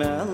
melech 0.00 0.29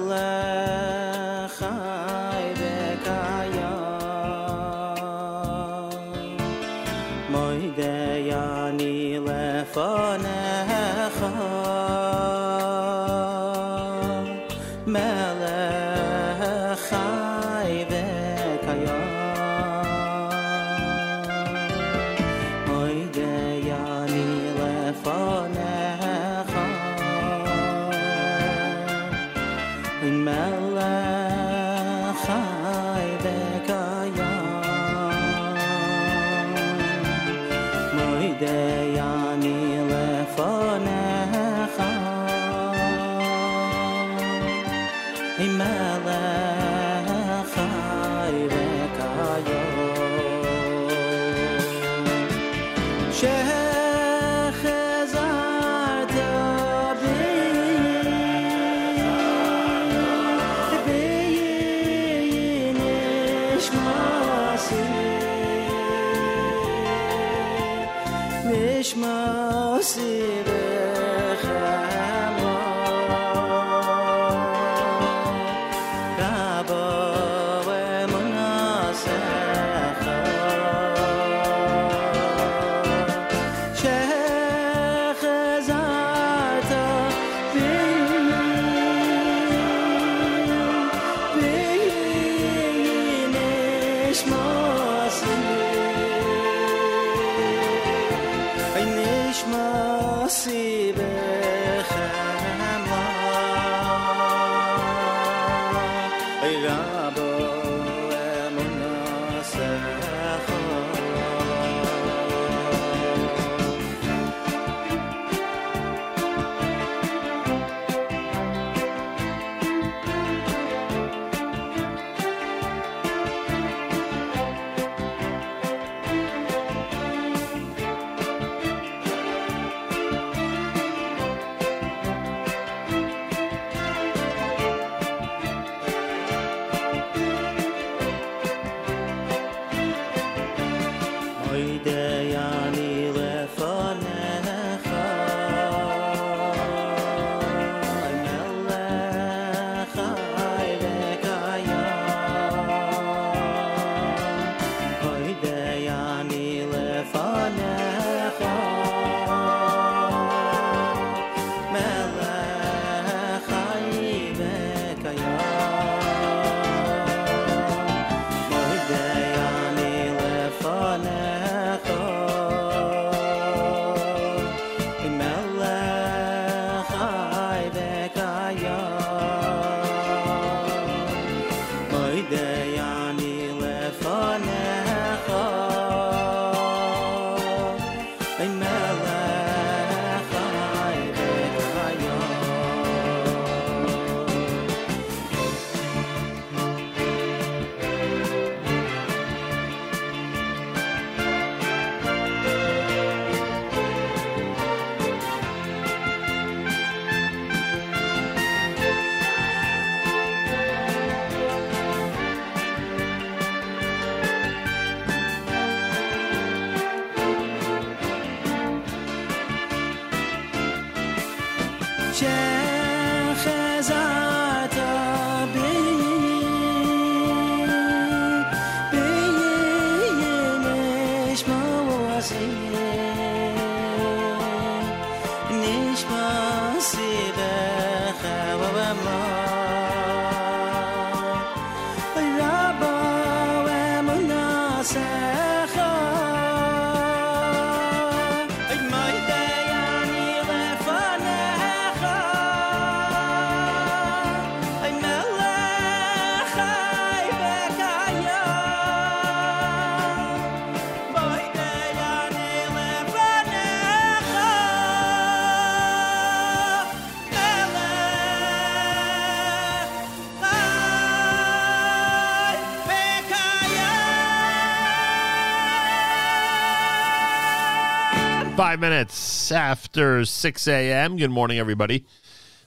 Five 278.67 278.81
minutes 278.81 279.53
after 279.53 280.25
6 280.25 280.67
a.m. 280.67 281.17
Good 281.17 281.31
morning, 281.31 281.61
everybody. 281.61 282.05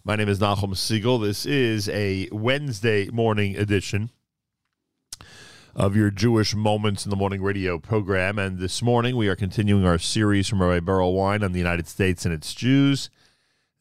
My 0.05 0.15
name 0.15 0.29
is 0.29 0.39
Nachum 0.39 0.73
Segal. 0.73 1.21
This 1.21 1.45
is 1.45 1.89
a 1.89 2.29
Wednesday 2.31 3.09
morning 3.09 3.57
edition 3.57 4.09
of 5.75 5.97
your 5.97 6.09
Jewish 6.09 6.55
Moments 6.55 7.05
in 7.05 7.09
the 7.09 7.17
Morning 7.17 7.41
radio 7.41 7.79
program. 7.79 8.39
And 8.39 8.59
this 8.59 8.81
morning 8.81 9.17
we 9.17 9.27
are 9.27 9.35
continuing 9.35 9.85
our 9.85 9.97
series 9.97 10.47
from 10.47 10.61
Rabbi 10.61 10.79
Berel 10.79 11.13
Wein 11.13 11.43
on 11.43 11.51
the 11.51 11.59
United 11.59 11.85
States 11.85 12.23
and 12.23 12.33
its 12.33 12.53
Jews. 12.53 13.09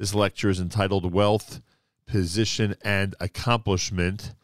This 0.01 0.13
lecture 0.13 0.51
is 0.51 0.59
entitled 0.59 1.15
Wealth, 1.15 1.61
position 2.05 2.75
and 2.83 3.15
accomplishment. 3.21 4.35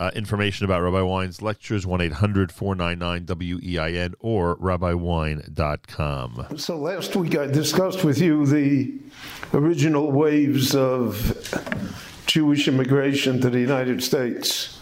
Uh, 0.00 0.10
information 0.14 0.64
about 0.64 0.80
Rabbi 0.80 1.02
Wein's 1.02 1.42
lectures 1.42 1.86
1 1.86 2.00
800 2.00 2.50
499 2.50 3.26
WEIN 3.26 4.14
or 4.18 4.56
rabbiwein.com. 4.56 6.46
So 6.56 6.78
last 6.78 7.16
week 7.16 7.36
I 7.36 7.46
discussed 7.46 8.02
with 8.02 8.18
you 8.18 8.46
the 8.46 8.94
original 9.52 10.10
waves 10.10 10.74
of 10.74 11.36
Jewish 12.24 12.66
immigration 12.66 13.42
to 13.42 13.50
the 13.50 13.60
United 13.60 14.02
States. 14.02 14.80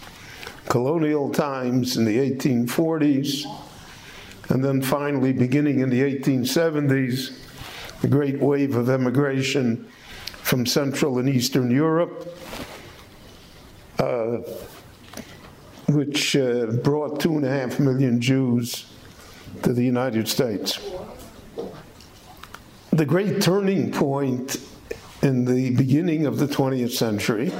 Colonial 0.68 1.32
times 1.32 1.96
in 1.96 2.04
the 2.04 2.18
1840s, 2.18 3.44
and 4.50 4.64
then 4.64 4.80
finally 4.80 5.32
beginning 5.32 5.80
in 5.80 5.90
the 5.90 6.02
1870s, 6.02 7.36
the 8.02 8.08
great 8.08 8.38
wave 8.38 8.76
of 8.76 8.88
immigration 8.88 9.84
from 10.42 10.64
Central 10.64 11.18
and 11.18 11.28
Eastern 11.28 11.72
Europe, 11.72 12.38
uh, 13.98 14.38
which 15.88 16.36
uh, 16.36 16.66
brought 16.66 17.20
two 17.20 17.34
and 17.36 17.44
a 17.44 17.50
half 17.50 17.80
million 17.80 18.20
Jews 18.20 18.86
to 19.62 19.72
the 19.72 19.82
United 19.82 20.28
States. 20.28 20.78
The 22.92 23.06
great 23.06 23.40
turning 23.40 23.90
point 23.90 24.56
in 25.22 25.44
the 25.44 25.74
beginning 25.76 26.26
of 26.26 26.38
the 26.38 26.46
20th 26.46 26.92
century, 26.92 27.52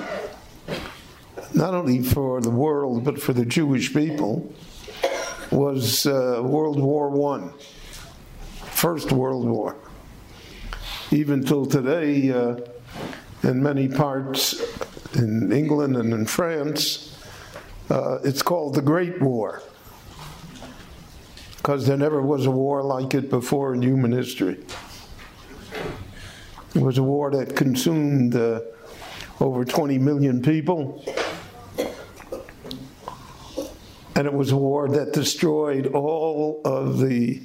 not 1.55 1.75
only 1.75 2.03
for 2.03 2.41
the 2.41 2.51
world 2.51 3.05
but 3.05 3.21
for 3.21 3.33
the 3.33 3.47
Jewish 3.47 3.95
people, 3.95 4.53
was 5.51 6.07
uh, 6.07 6.43
World 6.45 6.79
War 6.79 7.35
I, 7.35 7.51
First 8.67 9.11
World 9.11 9.47
War. 9.47 9.77
Even 11.11 11.43
till 11.43 11.65
today, 11.65 12.31
uh, 12.31 12.57
in 13.43 13.63
many 13.63 13.89
parts 13.89 14.61
in 15.15 15.51
England 15.51 15.97
and 15.97 16.13
in 16.13 16.27
France, 16.27 17.07
uh, 17.90 18.19
it's 18.25 18.43
called 18.43 18.75
the 18.75 18.82
Great 18.82 19.20
War 19.20 19.62
because 21.56 21.87
there 21.87 21.96
never 21.96 22.23
was 22.23 22.46
a 22.46 22.50
war 22.50 22.82
like 22.82 23.14
it 23.14 23.31
before 23.31 23.75
in 23.75 23.82
human 23.82 24.12
history. 24.12 24.58
It 26.75 26.82
was 26.82 26.99
a 26.99 27.02
war 27.02 27.31
that 27.32 27.56
consumed 27.56 28.37
uh, 28.37 28.61
over 29.40 29.64
20 29.64 29.99
million 29.99 30.43
people. 30.43 31.05
And 34.14 34.26
it 34.26 34.32
was 34.32 34.50
a 34.50 34.56
war 34.56 34.88
that 34.88 35.12
destroyed 35.12 35.88
all 35.88 36.61
of 36.64 36.99
the 36.99 37.43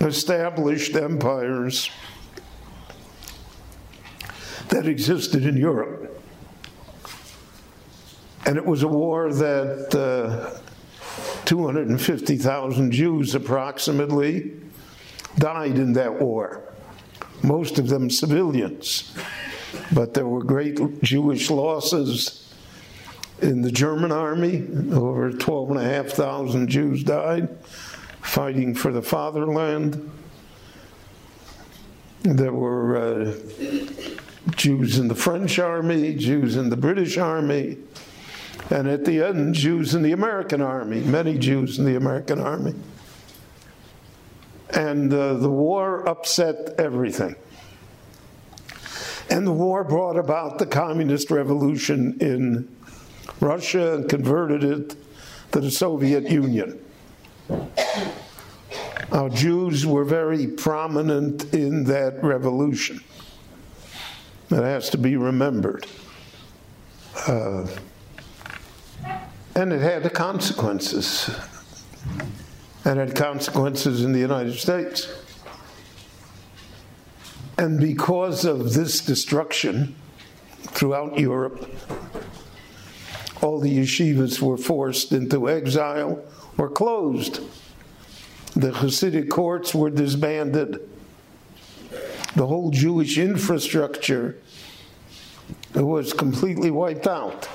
established 0.00 0.96
empires 0.96 1.90
that 4.68 4.86
existed 4.86 5.44
in 5.44 5.56
Europe. 5.56 6.09
And 8.46 8.56
it 8.56 8.64
was 8.64 8.82
a 8.82 8.88
war 8.88 9.32
that 9.32 9.94
uh, 9.94 10.58
250,000 11.44 12.90
Jews 12.90 13.34
approximately 13.34 14.52
died 15.36 15.76
in 15.76 15.92
that 15.94 16.20
war, 16.20 16.62
most 17.42 17.78
of 17.78 17.88
them 17.88 18.10
civilians. 18.10 19.16
But 19.92 20.14
there 20.14 20.26
were 20.26 20.42
great 20.42 21.02
Jewish 21.02 21.50
losses 21.50 22.52
in 23.40 23.62
the 23.62 23.70
German 23.70 24.12
army. 24.12 24.66
Over 24.92 25.32
12,500 25.32 26.68
Jews 26.68 27.04
died 27.04 27.48
fighting 28.20 28.74
for 28.74 28.92
the 28.92 29.02
fatherland. 29.02 30.10
There 32.22 32.52
were 32.52 32.96
uh, 32.96 33.34
Jews 34.50 34.98
in 34.98 35.08
the 35.08 35.14
French 35.14 35.58
army, 35.58 36.14
Jews 36.14 36.56
in 36.56 36.68
the 36.68 36.76
British 36.76 37.16
army, 37.16 37.78
and 38.68 38.88
at 38.88 39.04
the 39.04 39.22
end, 39.22 39.54
Jews 39.54 39.94
in 39.94 40.02
the 40.02 40.12
American 40.12 40.60
army, 40.60 41.00
many 41.00 41.38
Jews 41.38 41.78
in 41.78 41.84
the 41.84 41.96
American 41.96 42.40
army. 42.40 42.74
And 44.74 45.12
uh, 45.12 45.34
the 45.34 45.50
war 45.50 46.08
upset 46.08 46.74
everything. 46.78 47.34
And 49.30 49.46
the 49.46 49.52
war 49.52 49.84
brought 49.84 50.16
about 50.16 50.58
the 50.58 50.66
communist 50.66 51.30
revolution 51.30 52.18
in 52.20 52.68
Russia 53.40 53.94
and 53.94 54.08
converted 54.08 54.64
it 54.64 54.96
to 55.52 55.60
the 55.60 55.70
Soviet 55.70 56.28
Union. 56.28 56.78
Our 59.12 59.28
Jews 59.28 59.84
were 59.86 60.04
very 60.04 60.46
prominent 60.46 61.52
in 61.52 61.84
that 61.84 62.22
revolution. 62.22 63.00
That 64.48 64.62
has 64.62 64.90
to 64.90 64.98
be 64.98 65.16
remembered. 65.16 65.86
Uh, 67.26 67.66
and 69.54 69.72
it 69.72 69.80
had 69.80 70.12
consequences. 70.12 71.30
And 72.84 72.98
had 72.98 73.14
consequences 73.14 74.04
in 74.04 74.12
the 74.12 74.18
United 74.18 74.54
States. 74.54 75.12
And 77.58 77.78
because 77.78 78.46
of 78.46 78.72
this 78.72 79.00
destruction 79.00 79.94
throughout 80.62 81.18
Europe, 81.18 81.68
all 83.42 83.60
the 83.60 83.78
yeshivas 83.78 84.40
were 84.40 84.56
forced 84.56 85.12
into 85.12 85.48
exile 85.48 86.24
or 86.56 86.70
closed. 86.70 87.40
The 88.54 88.70
Hasidic 88.70 89.28
courts 89.28 89.74
were 89.74 89.90
disbanded. 89.90 90.88
The 92.34 92.46
whole 92.46 92.70
Jewish 92.70 93.18
infrastructure 93.18 94.38
was 95.74 96.12
completely 96.12 96.70
wiped 96.70 97.06
out. 97.06 97.48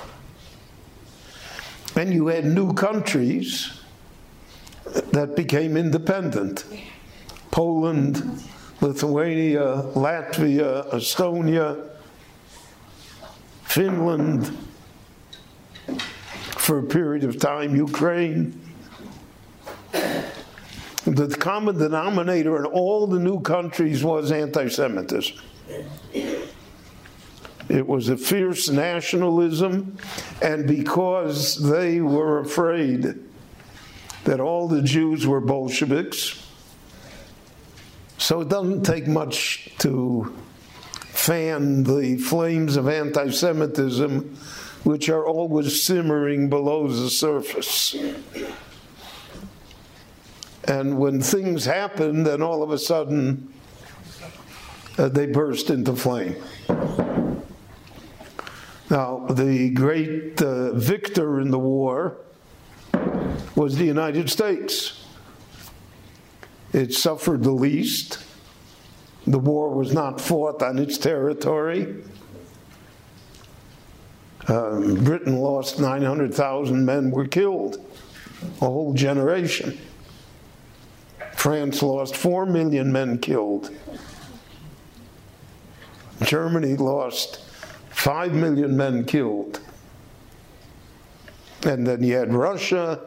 And 1.95 2.13
you 2.13 2.27
had 2.27 2.45
new 2.45 2.73
countries 2.73 3.79
that 5.11 5.35
became 5.35 5.77
independent 5.77 6.65
Poland, 7.51 8.43
Lithuania, 8.81 9.81
Latvia, 9.95 10.89
Estonia, 10.91 11.89
Finland, 13.63 14.57
for 16.57 16.79
a 16.79 16.83
period 16.83 17.23
of 17.23 17.39
time, 17.39 17.75
Ukraine. 17.75 18.61
The 21.05 21.35
common 21.39 21.77
denominator 21.77 22.57
in 22.57 22.65
all 22.65 23.07
the 23.07 23.19
new 23.19 23.39
countries 23.39 24.03
was 24.03 24.31
anti 24.31 24.67
Semitism. 24.67 25.37
It 27.67 27.88
was 27.88 28.10
a 28.10 28.17
fierce 28.17 28.69
nationalism, 28.69 29.98
and 30.41 30.67
because 30.67 31.62
they 31.69 32.00
were 32.00 32.39
afraid 32.39 33.15
that 34.25 34.39
all 34.39 34.67
the 34.67 34.81
Jews 34.81 35.25
were 35.25 35.41
Bolsheviks, 35.41 36.48
so 38.17 38.41
it 38.41 38.50
doesn't 38.50 38.84
take 38.84 39.07
much 39.07 39.72
to 39.79 40.36
fan 41.00 41.84
the 41.84 42.17
flames 42.17 42.77
of 42.77 42.88
anti 42.88 43.29
Semitism, 43.29 44.36
which 44.84 45.10
are 45.10 45.25
always 45.25 45.84
simmering 45.84 46.50
below 46.50 46.88
the 46.88 47.10
surface. 47.10 47.95
And 50.67 50.98
when 50.98 51.22
things 51.22 51.65
happen, 51.65 52.24
then 52.24 52.41
all 52.41 52.63
of 52.63 52.72
a 52.72 52.77
sudden 52.77 53.53
uh, 54.98 55.10
they 55.10 55.27
burst 55.27 55.69
into 55.69 55.95
flame. 55.95 56.36
Now, 58.89 59.25
the 59.30 59.72
great 59.72 60.42
uh, 60.42 60.72
victor 60.74 61.39
in 61.39 61.50
the 61.50 61.60
war 61.60 62.18
was 63.56 63.77
the 63.77 63.86
United 63.86 64.30
States. 64.30 65.06
It 66.72 66.94
suffered 66.94 67.44
the 67.44 67.51
least. 67.51 68.24
The 69.25 69.39
war 69.39 69.70
was 69.72 69.92
not 69.92 70.22
fought 70.22 70.62
on 70.62 70.77
its 70.77 70.98
territory. 71.00 72.04
Um, 74.48 75.04
Britain 75.04 75.38
lost 75.38 75.80
900,000 75.80 76.86
men 76.86 77.10
were 77.10 77.25
killed, 77.25 77.84
a 78.62 78.65
whole 78.65 78.94
generation. 78.94 79.80
France 81.34 81.82
lost 81.82 82.15
4 82.15 82.46
million 82.46 82.92
men 82.92 83.18
killed. 83.18 83.72
Germany 86.22 86.75
lost 86.75 87.44
5 87.95 88.33
million 88.33 88.77
men 88.77 89.03
killed. 89.05 89.61
And 91.65 91.87
then 91.87 92.03
you 92.03 92.13
had 92.15 92.31
Russia 92.31 92.99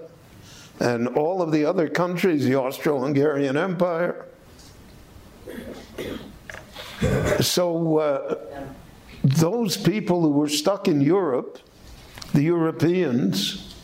and 0.80 1.06
all 1.08 1.40
of 1.40 1.52
the 1.52 1.64
other 1.64 1.88
countries, 1.88 2.44
the 2.44 2.56
Austro 2.56 3.00
Hungarian 3.00 3.56
Empire. 3.56 4.26
So, 7.40 7.98
uh, 7.98 8.34
those 9.22 9.76
people 9.76 10.22
who 10.22 10.32
were 10.32 10.48
stuck 10.48 10.88
in 10.88 11.00
Europe, 11.00 11.58
the 12.32 12.42
Europeans, 12.42 13.76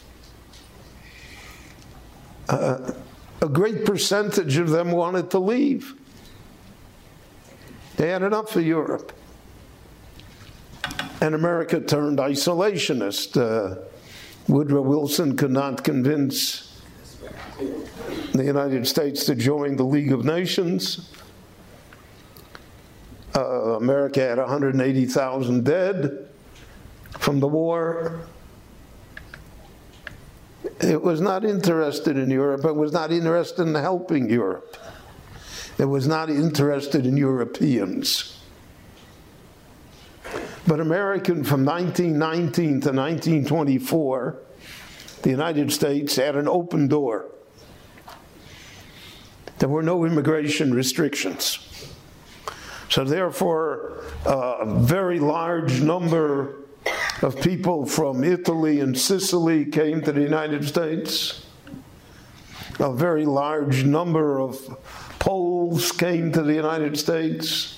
uh, 2.49 2.92
a 3.40 3.49
great 3.49 3.84
percentage 3.84 4.56
of 4.56 4.70
them 4.70 4.90
wanted 4.90 5.30
to 5.30 5.38
leave. 5.38 5.94
They 7.96 8.08
had 8.08 8.23
enough 8.23 8.56
of 8.56 8.66
Europe. 8.66 9.12
And 11.21 11.35
America 11.35 11.80
turned 11.80 12.18
isolationist. 12.18 13.37
Uh, 13.37 13.80
Woodrow 14.49 14.83
Wilson 14.83 15.37
could 15.37 15.50
not 15.50 15.85
convince 15.85 16.83
the 18.33 18.44
United 18.44 18.87
States 18.87 19.25
to 19.26 19.35
join 19.35 19.76
the 19.76 19.85
League 19.85 20.12
of 20.12 20.25
Nations. 20.25 21.11
Uh, 23.35 23.76
America 23.76 24.21
had 24.21 24.38
180,000 24.38 25.64
dead 25.64 26.28
from 27.18 27.40
the 27.40 27.49
war. 27.49 28.21
It 30.80 31.02
was 31.02 31.21
not 31.21 31.44
interested 31.44 32.16
in 32.16 32.30
Europe. 32.30 32.64
It 32.64 32.76
was 32.76 32.92
not 32.92 33.11
interested 33.11 33.66
in 33.66 33.75
helping 33.75 34.28
Europe. 34.28 34.76
It 35.78 35.87
was 35.87 36.06
not 36.06 36.30
interested 36.30 37.06
in 37.06 37.16
Europeans. 37.16 38.34
But 40.66 40.80
American 40.80 41.44
from 41.44 41.64
1919 41.64 42.80
to 42.80 42.92
1924, 42.92 44.38
the 45.23 45.30
United 45.30 45.73
States 45.73 46.16
had 46.16 46.37
an 46.37 46.49
open 46.49 46.88
door. 46.88 47.26
There 49.59 49.68
were 49.68 49.83
no 49.83 50.04
immigration 50.04 50.73
restrictions. 50.75 51.59
So, 52.88 53.04
therefore, 53.04 54.04
a 54.25 54.64
very 54.66 55.18
large 55.18 55.80
number 55.80 56.56
of 57.23 57.40
people 57.40 57.87
from 57.87 58.25
Italy 58.25 58.80
and 58.80 58.99
Sicily 58.99 59.64
came 59.66 60.02
to 60.02 60.12
the 60.12 60.21
United 60.21 60.66
States. 60.66 61.47
A 62.80 62.92
very 62.92 63.25
large 63.25 63.85
number 63.85 64.40
of 64.40 64.59
Poles 65.18 65.92
came 65.92 66.33
to 66.33 66.42
the 66.42 66.54
United 66.54 66.99
States. 66.99 67.74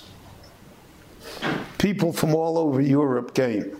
People 1.86 2.12
from 2.12 2.34
all 2.34 2.58
over 2.58 2.80
Europe 2.80 3.32
came. 3.32 3.76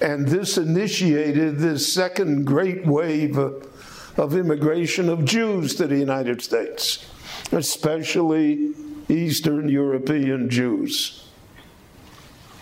And 0.00 0.28
this 0.28 0.56
initiated 0.56 1.58
this 1.58 1.92
second 1.92 2.44
great 2.44 2.86
wave 2.86 3.36
of, 3.36 4.32
immigration 4.36 5.08
of 5.08 5.24
Jews 5.24 5.74
to 5.74 5.88
the 5.88 5.98
United 5.98 6.40
States, 6.42 7.10
especially 7.50 8.72
Eastern 9.08 9.68
European 9.68 10.48
Jews. 10.48 11.26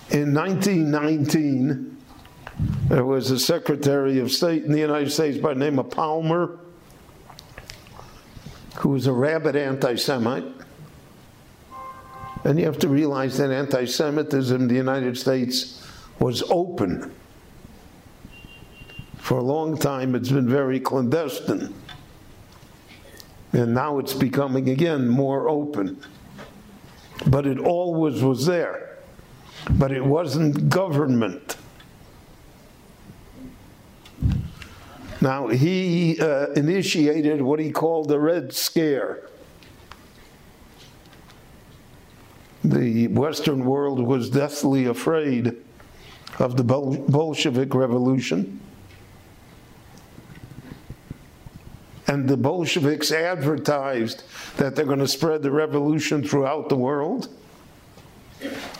In 0.09 0.33
1919, 0.33 1.99
there 2.89 3.05
was 3.05 3.31
a 3.31 3.39
Secretary 3.39 4.21
of 4.21 4.33
State 4.33 4.65
in 4.65 4.73
the 4.73 4.81
United 4.81 5.13
States 5.13 5.37
by 5.37 5.53
the 5.53 5.61
name 5.61 5.79
of 5.79 5.91
Palmer, 5.91 6.61
who 8.77 8.89
was 8.89 9.07
a 9.07 9.13
rabid 9.13 9.55
anti 9.55 9.97
Semite. 9.97 10.64
And 12.45 12.59
you 12.59 12.67
have 12.67 12.79
to 12.81 12.89
realize 12.89 13.39
that 13.39 13.51
anti 13.51 13.87
Semitism 13.87 14.61
in 14.61 14.69
the 14.69 14.75
United 14.75 15.17
States 15.17 15.87
was 16.21 16.43
open. 16.51 17.13
For 19.17 19.39
a 19.39 19.43
long 19.43 19.79
time, 19.79 20.15
it's 20.15 20.31
been 20.31 20.49
very 20.49 20.79
clandestine. 20.79 21.75
And 23.55 23.73
now 23.73 23.99
it's 23.99 24.13
becoming 24.13 24.69
again 24.69 25.09
more 25.09 25.49
open. 25.49 25.99
But 27.27 27.47
it 27.47 27.59
always 27.59 28.23
was 28.23 28.45
there. 28.45 28.99
But 29.71 29.93
it 29.93 30.05
wasn't 30.05 30.69
government. 30.69 31.57
Now, 35.23 35.49
he 35.49 36.21
uh, 36.21 36.49
initiated 36.49 37.41
what 37.41 37.59
he 37.59 37.71
called 37.71 38.09
the 38.09 38.21
Red 38.21 38.53
Scare. 38.53 39.31
The 42.65 43.09
Western 43.09 43.65
world 43.65 44.01
was 44.01 44.31
deathly 44.31 44.87
afraid 44.87 45.57
of 46.39 46.57
the 46.57 46.65
Bol- 46.65 46.97
Bolshevik 47.09 47.75
Revolution. 47.75 48.61
And 52.07 52.29
the 52.29 52.37
Bolsheviks 52.37 53.13
advertised 53.13 54.25
that 54.57 54.77
they're 54.77 54.85
going 54.85 54.99
to 54.99 55.09
spread 55.09 55.43
the 55.43 55.51
revolution 55.51 56.23
throughout 56.23 56.69
the 56.69 56.77
world. 56.77 57.29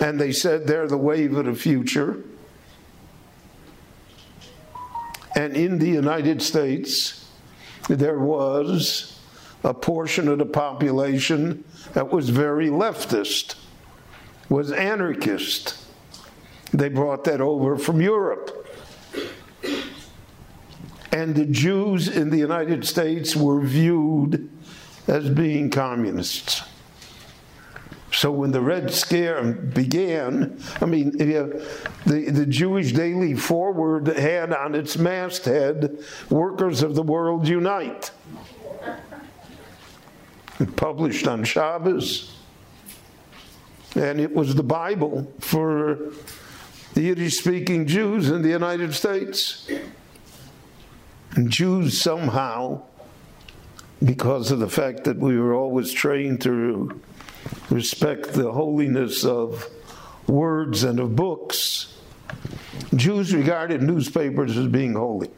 And 0.01 0.21
they 0.21 0.33
said 0.33 0.67
they're 0.67 0.89
the 0.89 0.99
wave 0.99 1.37
of 1.37 1.47
the 1.47 1.55
future. 1.55 2.23
And 5.37 5.57
in 5.57 5.79
the 5.79 5.89
United 5.89 6.43
States, 6.43 7.29
there 7.89 8.19
was 8.19 9.19
a 9.65 9.75
portion 9.75 10.29
of 10.29 10.39
the 10.39 10.47
population 10.47 11.65
that 11.95 12.11
was 12.11 12.29
very 12.29 12.69
leftist, 12.69 13.57
was 14.49 14.73
anarchist. 14.73 15.77
They 16.73 16.89
brought 16.89 17.25
that 17.25 17.41
over 17.41 17.77
from 17.77 18.01
Europe. 18.01 18.67
And 21.13 21.35
the 21.35 21.47
Jews 21.47 22.09
in 22.09 22.31
the 22.31 22.39
United 22.39 22.85
States 22.85 23.37
were 23.37 23.61
viewed 23.61 24.51
as 25.07 25.31
being 25.31 25.71
communists. 25.71 26.63
So 28.11 28.31
when 28.31 28.53
the 28.53 28.61
Red 28.61 28.93
Scare 28.93 29.43
began, 29.43 30.61
I 30.81 30.87
mean, 30.87 31.11
the, 31.11 31.65
the 32.07 32.47
Jewish 32.47 32.93
Daily 32.93 33.35
Forward 33.35 34.07
had 34.07 34.53
on 34.53 34.75
its 34.75 34.97
masthead, 34.97 35.99
Workers 36.31 36.83
of 36.83 36.95
the 36.95 37.03
World 37.03 37.49
Unite. 37.49 38.13
It 40.61 40.77
published 40.77 41.27
on 41.27 41.43
Shabbos. 41.43 42.37
And 43.95 44.21
it 44.21 44.35
was 44.35 44.55
the 44.55 44.63
Bible 44.63 45.33
for 45.39 46.13
the 46.95 47.03
Yiddish 47.03 47.39
speaking 47.39 47.87
Jews 47.87 48.31
in 48.31 48.43
the 48.43 48.49
United 48.49 48.95
States. 48.95 49.71
And 51.33 51.51
Jews 51.51 52.01
somehow, 52.01 52.83
because 54.05 54.51
of 54.51 54.59
the 54.61 54.69
fact 54.69 55.05
that 55.05 55.17
we 55.19 55.39
were 55.39 55.55
always 55.55 55.93
trained 55.93 56.41
to 56.43 57.01
respect 57.71 58.33
the 58.33 58.51
holiness 58.53 59.25
of 59.25 59.69
words 60.27 60.85
and 60.85 60.99
of 61.01 61.15
books, 61.15 61.97
Jews 62.95 63.35
regarded 63.35 63.83
newspapers 63.83 64.57
as 64.57 64.67
being 64.67 64.95
holy. 64.95 65.31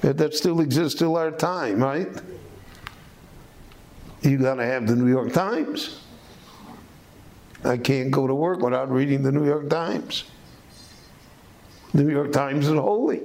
That 0.00 0.34
still 0.34 0.60
exists 0.60 0.98
till 0.98 1.16
our 1.16 1.30
time, 1.30 1.82
right? 1.82 2.08
You 4.22 4.38
got 4.38 4.56
to 4.56 4.64
have 4.64 4.86
the 4.86 4.94
New 4.94 5.08
York 5.08 5.32
Times. 5.32 6.00
I 7.66 7.76
can't 7.76 8.10
go 8.10 8.26
to 8.26 8.34
work 8.34 8.60
without 8.60 8.90
reading 8.90 9.22
the 9.22 9.32
New 9.32 9.44
York 9.44 9.68
Times. 9.68 10.24
The 11.92 12.04
New 12.04 12.12
York 12.12 12.32
Times 12.32 12.68
is 12.68 12.74
holy. 12.74 13.22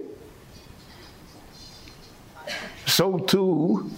So 2.88 3.20
too, 3.20 3.92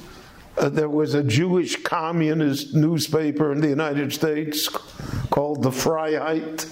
uh, 0.57 0.69
there 0.69 0.89
was 0.89 1.13
a 1.13 1.23
Jewish 1.23 1.81
communist 1.83 2.75
newspaper 2.75 3.51
in 3.51 3.61
the 3.61 3.69
United 3.69 4.11
States 4.11 4.67
called 5.29 5.63
the 5.63 5.71
Freiheit, 5.71 6.69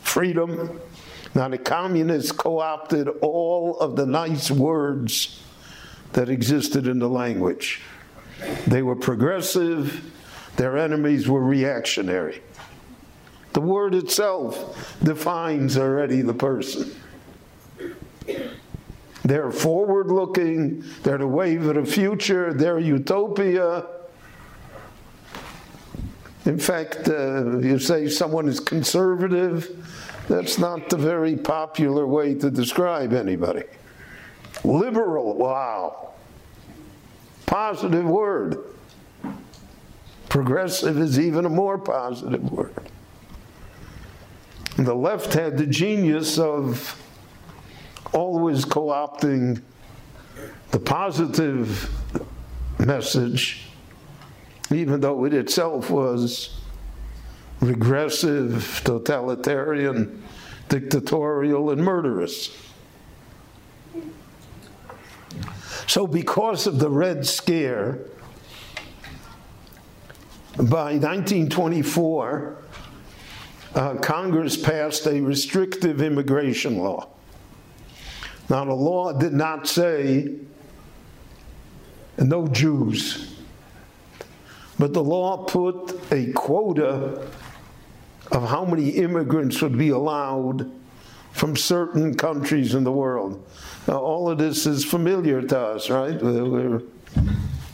Freedom. 0.00 0.80
Now, 1.34 1.48
the 1.48 1.58
communists 1.58 2.32
co 2.32 2.60
opted 2.60 3.08
all 3.20 3.78
of 3.78 3.96
the 3.96 4.06
nice 4.06 4.50
words 4.50 5.40
that 6.12 6.28
existed 6.28 6.86
in 6.86 6.98
the 6.98 7.08
language. 7.08 7.82
They 8.66 8.82
were 8.82 8.96
progressive, 8.96 10.12
their 10.56 10.78
enemies 10.78 11.28
were 11.28 11.42
reactionary. 11.42 12.40
The 13.54 13.60
word 13.60 13.94
itself 13.94 14.98
defines 15.02 15.78
already 15.78 16.22
the 16.22 16.34
person. 16.34 16.92
They're 19.24 19.52
forward 19.52 20.08
looking, 20.08 20.84
they're 21.02 21.18
the 21.18 21.26
wave 21.26 21.64
of 21.66 21.76
the 21.76 21.84
future, 21.90 22.52
they're 22.52 22.80
utopia. 22.80 23.86
In 26.44 26.58
fact, 26.58 27.08
uh, 27.08 27.58
you 27.58 27.78
say 27.78 28.08
someone 28.08 28.48
is 28.48 28.60
conservative, 28.60 29.88
that's 30.28 30.58
not 30.58 30.90
the 30.90 30.98
very 30.98 31.36
popular 31.36 32.06
way 32.06 32.34
to 32.34 32.50
describe 32.50 33.12
anybody. 33.12 33.64
Liberal, 34.64 35.36
wow. 35.36 36.10
Positive 37.46 38.04
word. 38.04 38.58
Progressive 40.28 40.98
is 40.98 41.20
even 41.20 41.46
a 41.46 41.50
more 41.50 41.78
positive 41.78 42.50
word. 42.50 42.90
The 44.76 44.94
left 44.94 45.34
had 45.34 45.56
the 45.56 45.66
genius 45.66 46.38
of 46.38 47.00
always 48.12 48.64
co 48.64 48.86
opting 48.86 49.62
the 50.72 50.80
positive 50.80 51.90
message, 52.78 53.66
even 54.72 55.00
though 55.00 55.24
it 55.24 55.32
itself 55.32 55.90
was 55.90 56.58
regressive, 57.60 58.80
totalitarian, 58.84 60.22
dictatorial, 60.68 61.70
and 61.70 61.82
murderous. 61.82 62.50
So, 65.86 66.08
because 66.08 66.66
of 66.66 66.80
the 66.80 66.90
Red 66.90 67.24
Scare, 67.24 68.00
by 70.56 70.94
1924, 70.94 72.63
uh, 73.74 73.94
Congress 73.96 74.56
passed 74.56 75.06
a 75.06 75.20
restrictive 75.20 76.00
immigration 76.00 76.78
law. 76.78 77.08
Now, 78.48 78.64
the 78.64 78.74
law 78.74 79.12
did 79.12 79.32
not 79.32 79.66
say 79.66 80.36
no 82.18 82.46
Jews, 82.46 83.34
but 84.78 84.92
the 84.92 85.02
law 85.02 85.44
put 85.44 85.98
a 86.12 86.32
quota 86.32 87.26
of 88.30 88.48
how 88.48 88.64
many 88.64 88.90
immigrants 88.90 89.60
would 89.62 89.78
be 89.78 89.90
allowed 89.90 90.70
from 91.32 91.56
certain 91.56 92.14
countries 92.14 92.74
in 92.74 92.84
the 92.84 92.92
world. 92.92 93.44
Now, 93.88 93.98
all 93.98 94.30
of 94.30 94.38
this 94.38 94.66
is 94.66 94.84
familiar 94.84 95.42
to 95.42 95.58
us, 95.58 95.90
right? 95.90 96.20
We're, 96.22 96.82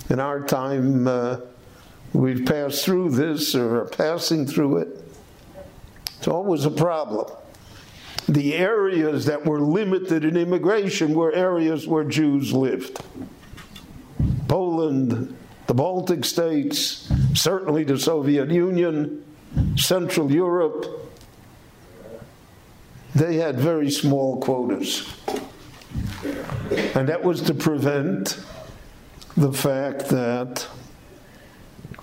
in 0.08 0.18
our 0.18 0.40
time, 0.44 1.06
uh, 1.06 1.38
we've 2.12 2.46
passed 2.46 2.84
through 2.84 3.10
this 3.10 3.54
or 3.54 3.82
are 3.82 3.84
passing 3.86 4.46
through 4.46 4.78
it. 4.78 4.99
It's 6.20 6.28
always 6.28 6.66
a 6.66 6.70
problem. 6.70 7.34
The 8.28 8.52
areas 8.52 9.24
that 9.24 9.46
were 9.46 9.58
limited 9.58 10.22
in 10.22 10.36
immigration 10.36 11.14
were 11.14 11.32
areas 11.32 11.86
where 11.86 12.04
Jews 12.04 12.52
lived. 12.52 13.02
Poland, 14.46 15.34
the 15.66 15.72
Baltic 15.72 16.26
states, 16.26 17.10
certainly 17.32 17.84
the 17.84 17.98
Soviet 17.98 18.50
Union, 18.50 19.24
Central 19.76 20.30
Europe, 20.30 21.10
they 23.14 23.36
had 23.36 23.58
very 23.58 23.90
small 23.90 24.40
quotas. 24.40 25.10
And 26.94 27.08
that 27.08 27.24
was 27.24 27.40
to 27.44 27.54
prevent 27.54 28.44
the 29.38 29.54
fact 29.54 30.10
that 30.10 30.68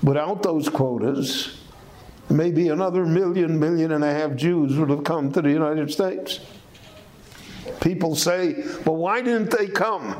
without 0.01 0.41
those 0.41 0.69
quotas, 0.69 1.61
maybe 2.29 2.69
another 2.69 3.05
million, 3.05 3.59
million 3.59 3.91
and 3.91 4.03
a 4.03 4.13
half 4.13 4.35
Jews 4.35 4.77
would 4.77 4.89
have 4.89 5.03
come 5.03 5.31
to 5.31 5.41
the 5.41 5.51
United 5.51 5.91
States. 5.91 6.39
People 7.81 8.15
say, 8.15 8.63
well, 8.85 8.95
why 8.95 9.21
didn't 9.21 9.51
they 9.51 9.67
come? 9.67 10.13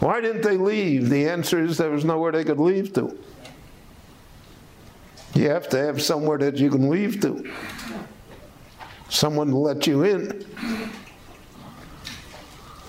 Why 0.00 0.20
didn't 0.20 0.42
they 0.42 0.56
leave? 0.56 1.08
The 1.08 1.28
answer 1.28 1.62
is 1.62 1.76
there 1.76 1.90
was 1.90 2.04
nowhere 2.04 2.32
they 2.32 2.44
could 2.44 2.60
leave 2.60 2.92
to. 2.94 3.18
You 5.34 5.50
have 5.50 5.68
to 5.70 5.78
have 5.78 6.02
somewhere 6.02 6.38
that 6.38 6.56
you 6.56 6.70
can 6.70 6.88
leave 6.88 7.20
to, 7.20 7.50
someone 9.08 9.48
to 9.48 9.56
let 9.56 9.86
you 9.86 10.02
in. 10.02 10.44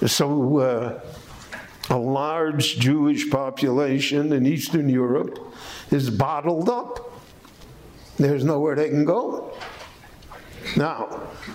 So, 0.07 0.59
uh, 0.59 1.01
a 1.89 1.97
large 1.97 2.77
Jewish 2.77 3.29
population 3.29 4.31
in 4.31 4.45
Eastern 4.45 4.89
Europe 4.89 5.53
is 5.91 6.09
bottled 6.09 6.69
up. 6.69 7.08
There's 8.19 8.43
nowhere 8.43 8.75
they 8.75 8.89
can 8.89 9.05
go. 9.05 9.53
Now, 10.75 11.05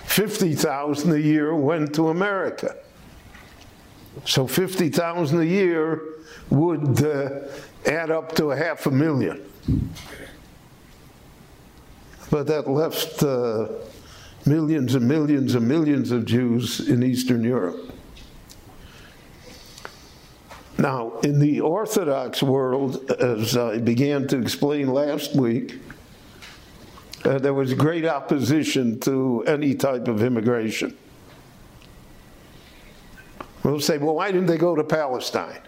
50,000 0.06 1.12
a 1.12 1.18
year 1.18 1.54
went 1.54 1.94
to 1.96 2.08
America. 2.08 2.76
So 4.24 4.46
50,000 4.46 5.40
a 5.40 5.44
year 5.44 6.02
would 6.48 7.04
uh, 7.04 7.40
add 7.84 8.10
up 8.10 8.34
to 8.36 8.52
a 8.52 8.56
half 8.56 8.86
a 8.86 8.90
million. 8.90 9.50
But 12.30 12.46
that 12.46 12.68
left 12.68 13.22
uh, 13.22 13.68
millions 14.46 14.94
and 14.94 15.06
millions 15.06 15.54
and 15.54 15.68
millions 15.68 16.10
of 16.10 16.24
Jews 16.24 16.88
in 16.88 17.02
Eastern 17.02 17.44
Europe. 17.44 17.92
Now, 20.78 21.18
in 21.20 21.38
the 21.38 21.60
Orthodox 21.60 22.42
world, 22.42 23.10
as 23.10 23.56
I 23.56 23.78
began 23.78 24.26
to 24.28 24.40
explain 24.40 24.88
last 24.88 25.36
week, 25.36 25.78
uh, 27.24 27.38
there 27.38 27.54
was 27.54 27.72
great 27.74 28.04
opposition 28.04 29.00
to 29.00 29.44
any 29.46 29.74
type 29.74 30.08
of 30.08 30.22
immigration. 30.22 30.96
We'll 33.62 33.80
say, 33.80 33.96
well, 33.96 34.16
why 34.16 34.30
didn't 34.30 34.46
they 34.46 34.58
go 34.58 34.74
to 34.74 34.84
Palestine? 34.84 35.60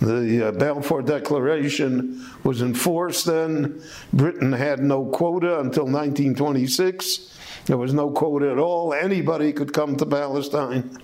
The 0.00 0.48
uh, 0.48 0.52
Balfour 0.52 1.02
Declaration 1.02 2.26
was 2.42 2.60
enforced 2.60 3.24
then. 3.24 3.82
Britain 4.12 4.52
had 4.52 4.80
no 4.80 5.06
quota 5.06 5.60
until 5.60 5.84
1926. 5.84 7.38
There 7.66 7.78
was 7.78 7.94
no 7.94 8.10
quota 8.10 8.50
at 8.50 8.58
all. 8.58 8.92
Anybody 8.92 9.52
could 9.52 9.72
come 9.72 9.96
to 9.96 10.06
Palestine. 10.06 10.98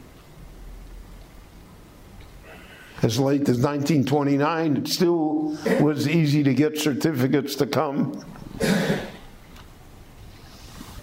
As 3.03 3.21
late 3.21 3.49
as 3.49 3.59
1929, 3.59 4.77
it 4.79 4.89
still 4.89 5.57
was 5.81 6.09
easy 6.09 6.43
to 6.43 6.53
get 6.53 6.77
certificates 6.79 7.55
to 7.55 7.67
come. 7.67 8.25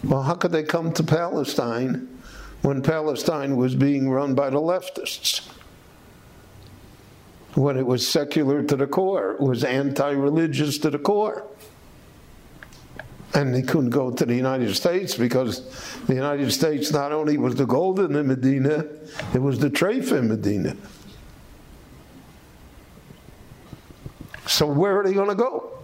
Well, 0.05 0.23
how 0.23 0.35
could 0.35 0.51
they 0.51 0.63
come 0.63 0.93
to 0.93 1.03
Palestine 1.03 2.15
when 2.65 2.81
Palestine 2.81 3.55
was 3.57 3.75
being 3.75 4.09
run 4.09 4.33
by 4.33 4.49
the 4.49 4.57
leftists. 4.57 5.47
When 7.53 7.77
it 7.77 7.85
was 7.85 8.07
secular 8.07 8.63
to 8.63 8.75
the 8.75 8.87
core, 8.87 9.33
it 9.33 9.39
was 9.39 9.63
anti 9.63 10.09
religious 10.09 10.79
to 10.79 10.89
the 10.89 10.97
core. 10.97 11.45
And 13.35 13.53
they 13.53 13.61
couldn't 13.61 13.91
go 13.91 14.09
to 14.09 14.25
the 14.25 14.33
United 14.33 14.73
States 14.75 15.15
because 15.15 15.69
the 16.07 16.15
United 16.15 16.51
States 16.51 16.91
not 16.91 17.11
only 17.11 17.37
was 17.37 17.53
the 17.53 17.67
goldene 17.67 18.25
Medina, 18.25 18.85
it 19.33 19.41
was 19.41 19.59
the 19.59 19.69
treife 19.69 20.11
Medina. 20.23 20.75
So 24.47 24.65
where 24.65 24.99
are 24.99 25.03
they 25.03 25.13
going 25.13 25.29
to 25.29 25.35
go? 25.35 25.74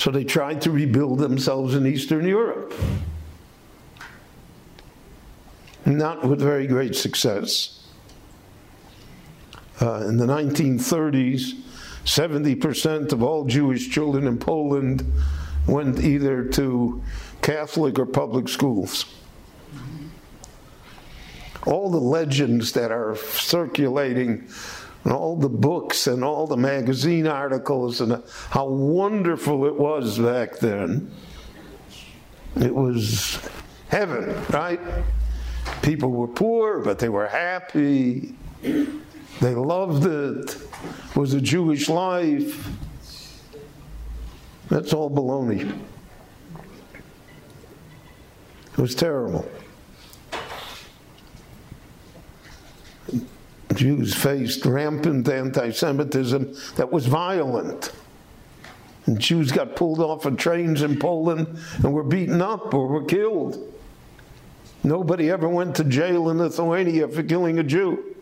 So 0.00 0.10
they 0.10 0.24
tried 0.24 0.62
to 0.62 0.70
rebuild 0.70 1.18
themselves 1.18 1.74
in 1.74 1.86
Eastern 1.86 2.26
Europe. 2.26 2.72
Not 5.84 6.24
with 6.24 6.40
very 6.40 6.66
great 6.66 6.96
success. 6.96 7.86
Uh, 9.78 10.06
in 10.08 10.16
the 10.16 10.24
1930s, 10.24 11.52
70% 12.06 13.12
of 13.12 13.22
all 13.22 13.44
Jewish 13.44 13.90
children 13.90 14.26
in 14.26 14.38
Poland 14.38 15.04
went 15.68 16.00
either 16.00 16.44
to 16.44 17.02
Catholic 17.42 17.98
or 17.98 18.06
public 18.06 18.48
schools. 18.48 19.04
All 21.66 21.90
the 21.90 22.00
legends 22.00 22.72
that 22.72 22.90
are 22.90 23.16
circulating 23.16 24.48
and 25.04 25.12
all 25.12 25.36
the 25.36 25.48
books 25.48 26.06
and 26.06 26.22
all 26.22 26.46
the 26.46 26.56
magazine 26.56 27.26
articles 27.26 28.00
and 28.00 28.22
how 28.50 28.66
wonderful 28.66 29.66
it 29.66 29.74
was 29.74 30.18
back 30.18 30.58
then. 30.58 31.10
It 32.56 32.74
was 32.74 33.40
heaven, 33.88 34.34
right? 34.50 34.80
People 35.82 36.10
were 36.10 36.28
poor, 36.28 36.80
but 36.80 36.98
they 36.98 37.08
were 37.08 37.28
happy. 37.28 38.34
They 38.62 39.54
loved 39.54 40.04
it. 40.04 40.56
It 41.10 41.16
was 41.16 41.32
a 41.32 41.40
Jewish 41.40 41.88
life. 41.88 42.68
That's 44.68 44.92
all 44.92 45.10
baloney. 45.10 45.72
It 48.72 48.78
was 48.78 48.94
terrible. 48.94 49.50
Jews 53.74 54.14
faced 54.14 54.64
rampant 54.66 55.28
anti 55.28 55.70
Semitism 55.70 56.54
that 56.76 56.90
was 56.90 57.06
violent. 57.06 57.92
And 59.06 59.18
Jews 59.18 59.52
got 59.52 59.76
pulled 59.76 60.00
off 60.00 60.26
of 60.26 60.36
trains 60.36 60.82
in 60.82 60.98
Poland 60.98 61.58
and 61.76 61.92
were 61.92 62.02
beaten 62.02 62.42
up 62.42 62.74
or 62.74 62.86
were 62.86 63.04
killed. 63.04 63.72
Nobody 64.82 65.30
ever 65.30 65.48
went 65.48 65.76
to 65.76 65.84
jail 65.84 66.30
in 66.30 66.38
Lithuania 66.38 67.08
for 67.08 67.22
killing 67.22 67.58
a 67.58 67.62
Jew. 67.62 68.16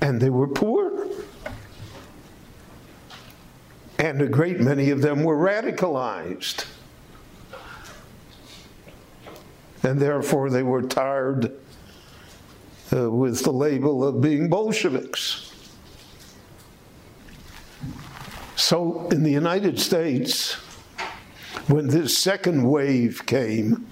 And 0.00 0.20
they 0.20 0.30
were 0.30 0.48
poor. 0.48 1.08
And 3.98 4.22
a 4.22 4.28
great 4.28 4.60
many 4.60 4.90
of 4.90 5.02
them 5.02 5.24
were 5.24 5.36
radicalized. 5.36 6.66
And 9.82 10.00
therefore 10.00 10.50
they 10.50 10.62
were 10.62 10.82
tarred 10.82 11.52
uh, 12.92 13.10
with 13.10 13.44
the 13.44 13.52
label 13.52 14.06
of 14.06 14.20
being 14.20 14.48
Bolsheviks. 14.48 15.52
So 18.56 19.08
in 19.10 19.22
the 19.22 19.30
United 19.30 19.78
States, 19.78 20.54
when 21.68 21.88
this 21.88 22.16
second 22.16 22.68
wave 22.68 23.24
came, 23.26 23.86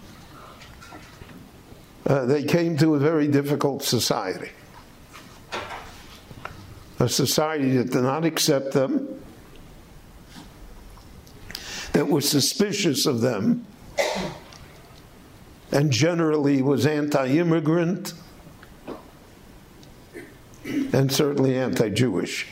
uh, 2.06 2.24
they 2.24 2.42
came 2.42 2.76
to 2.78 2.94
a 2.94 2.98
very 2.98 3.28
difficult 3.28 3.82
society. 3.82 4.50
A 6.98 7.09
society 7.09 7.76
that 7.76 7.90
did 7.92 8.02
not 8.02 8.24
accept 8.24 8.72
them, 8.72 9.22
that 11.92 12.09
was 12.09 12.28
suspicious 12.28 13.06
of 13.06 13.20
them, 13.20 13.66
and 15.72 15.90
generally 15.90 16.62
was 16.62 16.87
anti 16.87 17.28
immigrant 17.28 18.14
and 20.92 21.11
certainly 21.11 21.57
anti 21.57 21.90
Jewish. 21.90 22.46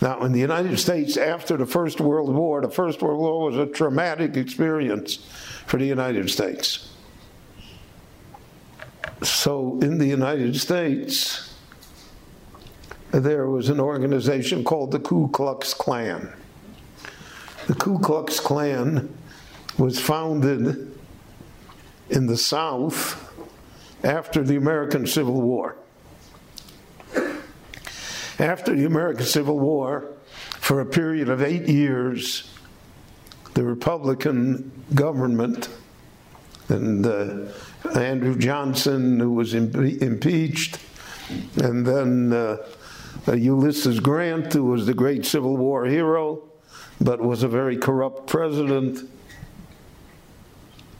Now, 0.00 0.22
in 0.24 0.32
the 0.32 0.40
United 0.40 0.78
States, 0.78 1.16
after 1.16 1.56
the 1.56 1.66
First 1.66 2.00
World 2.00 2.34
War, 2.34 2.60
the 2.60 2.68
First 2.68 3.02
World 3.02 3.20
War 3.20 3.50
was 3.50 3.56
a 3.56 3.66
traumatic 3.66 4.36
experience 4.36 5.24
for 5.66 5.78
the 5.78 5.86
United 5.86 6.28
States. 6.28 6.92
So, 9.22 9.78
in 9.80 9.98
the 9.98 10.06
United 10.06 10.56
States, 10.56 11.54
there 13.12 13.46
was 13.46 13.68
an 13.68 13.78
organization 13.78 14.64
called 14.64 14.90
the 14.90 14.98
Ku 14.98 15.28
Klux 15.28 15.72
Klan. 15.72 16.32
The 17.68 17.74
Ku 17.74 18.00
Klux 18.00 18.40
Klan 18.40 19.14
was 19.78 20.00
founded 20.00 20.92
in 22.10 22.26
the 22.26 22.36
South 22.36 23.32
after 24.02 24.42
the 24.42 24.56
American 24.56 25.06
Civil 25.06 25.40
War. 25.40 25.76
After 28.42 28.74
the 28.74 28.86
American 28.86 29.24
Civil 29.24 29.60
War, 29.60 30.04
for 30.58 30.80
a 30.80 30.86
period 30.86 31.28
of 31.28 31.42
eight 31.42 31.68
years, 31.68 32.50
the 33.54 33.62
Republican 33.62 34.72
government 34.94 35.68
and 36.68 37.06
uh, 37.06 37.44
Andrew 37.94 38.36
Johnson, 38.36 39.20
who 39.20 39.30
was 39.30 39.54
impe- 39.54 40.02
impeached, 40.02 40.80
and 41.62 41.86
then 41.86 42.32
uh, 42.32 42.56
uh, 43.28 43.32
Ulysses 43.34 44.00
Grant, 44.00 44.52
who 44.52 44.64
was 44.64 44.86
the 44.86 44.94
great 44.94 45.24
Civil 45.24 45.56
War 45.56 45.84
hero, 45.84 46.42
but 47.00 47.20
was 47.20 47.44
a 47.44 47.48
very 47.48 47.76
corrupt 47.76 48.26
president. 48.26 49.08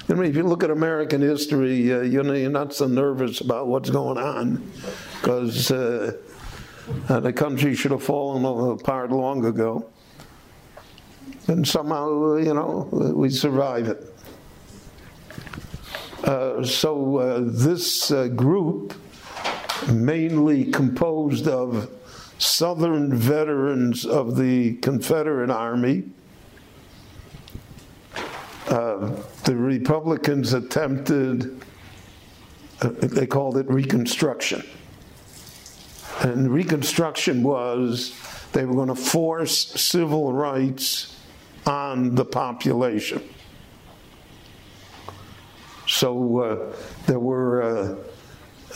I 0.09 0.15
mean, 0.15 0.31
if 0.31 0.37
you 0.37 0.45
look 0.45 0.63
at 0.63 0.71
American 0.71 1.21
history, 1.21 1.93
uh, 1.93 2.03
you 2.03 2.23
know, 2.23 2.35
you're 2.35 2.51
not 2.51 2.73
so 2.73 2.87
nervous 2.87 3.41
about 3.41 3.67
what's 3.67 3.91
going 3.91 4.19
on 4.19 4.71
because 5.21 5.73
uh, 7.09 7.21
the 7.21 7.33
country 7.33 7.75
should 7.75 7.90
have 7.90 8.03
fallen 8.03 8.45
apart 8.45 9.11
long 9.11 9.45
ago. 9.45 9.88
And 11.49 11.66
somehow, 11.66 12.37
you 12.37 12.55
know, 12.55 12.88
we 13.14 13.31
survive 13.31 13.88
it. 13.88 14.12
Uh, 16.25 16.64
so 16.64 17.16
uh, 17.16 17.40
this 17.42 18.12
uh, 18.12 18.29
group, 18.29 18.95
mainly 19.90 20.64
composed 20.66 21.49
of 21.49 21.90
Southern 22.38 23.14
veterans 23.14 24.07
of 24.07 24.37
the 24.37 24.75
Confederate 24.75 25.51
Army, 25.51 26.05
uh, 28.68 29.11
the 29.45 29.57
Republicans 29.57 30.53
attempted, 30.53 31.61
uh, 32.81 32.88
they 33.01 33.27
called 33.27 33.57
it 33.59 33.68
Reconstruction. 33.68 34.62
And 36.20 36.53
Reconstruction 36.53 37.42
was 37.42 38.14
they 38.53 38.64
were 38.64 38.75
going 38.75 38.88
to 38.88 38.94
force 38.94 39.57
civil 39.81 40.33
rights 40.33 41.18
on 41.66 42.14
the 42.14 42.25
population. 42.25 43.22
So 45.87 46.38
uh, 46.38 46.77
there 47.07 47.18
were 47.18 47.62
uh, 47.62 47.96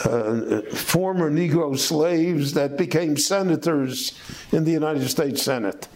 uh, 0.08 0.62
former 0.72 1.30
Negro 1.30 1.78
slaves 1.78 2.52
that 2.54 2.76
became 2.76 3.16
senators 3.16 4.18
in 4.52 4.64
the 4.64 4.72
United 4.72 5.08
States 5.08 5.42
Senate 5.42 5.88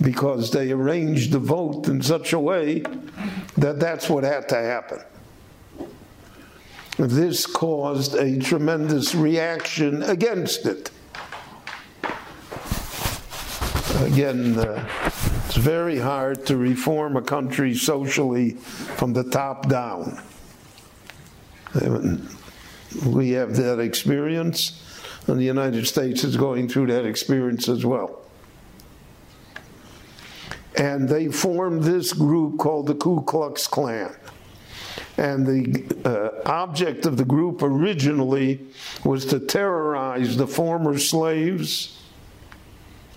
because 0.00 0.50
they 0.50 0.70
arranged 0.70 1.32
the 1.32 1.38
vote 1.38 1.88
in 1.88 2.02
such 2.02 2.32
a 2.32 2.38
way 2.38 2.80
that 3.56 3.80
that's 3.80 4.10
what 4.10 4.24
had 4.24 4.48
to 4.50 4.56
happen. 4.56 5.00
This 6.96 7.44
caused 7.44 8.14
a 8.14 8.38
tremendous 8.38 9.14
reaction 9.16 10.02
against 10.04 10.64
it. 10.66 10.90
Again, 14.00 14.56
uh, 14.58 14.88
it's 15.46 15.56
very 15.56 15.98
hard 15.98 16.46
to 16.46 16.56
reform 16.56 17.16
a 17.16 17.22
country 17.22 17.74
socially 17.74 18.52
from 18.52 19.12
the 19.12 19.24
top 19.24 19.68
down. 19.68 20.20
We 23.04 23.30
have 23.30 23.56
that 23.56 23.80
experience, 23.80 24.80
and 25.26 25.38
the 25.38 25.44
United 25.44 25.88
States 25.88 26.22
is 26.22 26.36
going 26.36 26.68
through 26.68 26.86
that 26.88 27.04
experience 27.04 27.68
as 27.68 27.84
well. 27.84 28.20
And 30.76 31.08
they 31.08 31.28
formed 31.28 31.82
this 31.82 32.12
group 32.12 32.58
called 32.58 32.86
the 32.86 32.94
Ku 32.94 33.22
Klux 33.22 33.66
Klan. 33.66 34.14
And 35.16 35.46
the 35.46 35.84
uh, 36.04 36.48
object 36.48 37.06
of 37.06 37.16
the 37.16 37.24
group 37.24 37.62
originally 37.62 38.66
was 39.04 39.26
to 39.26 39.38
terrorize 39.38 40.36
the 40.36 40.46
former 40.46 40.98
slaves 40.98 42.02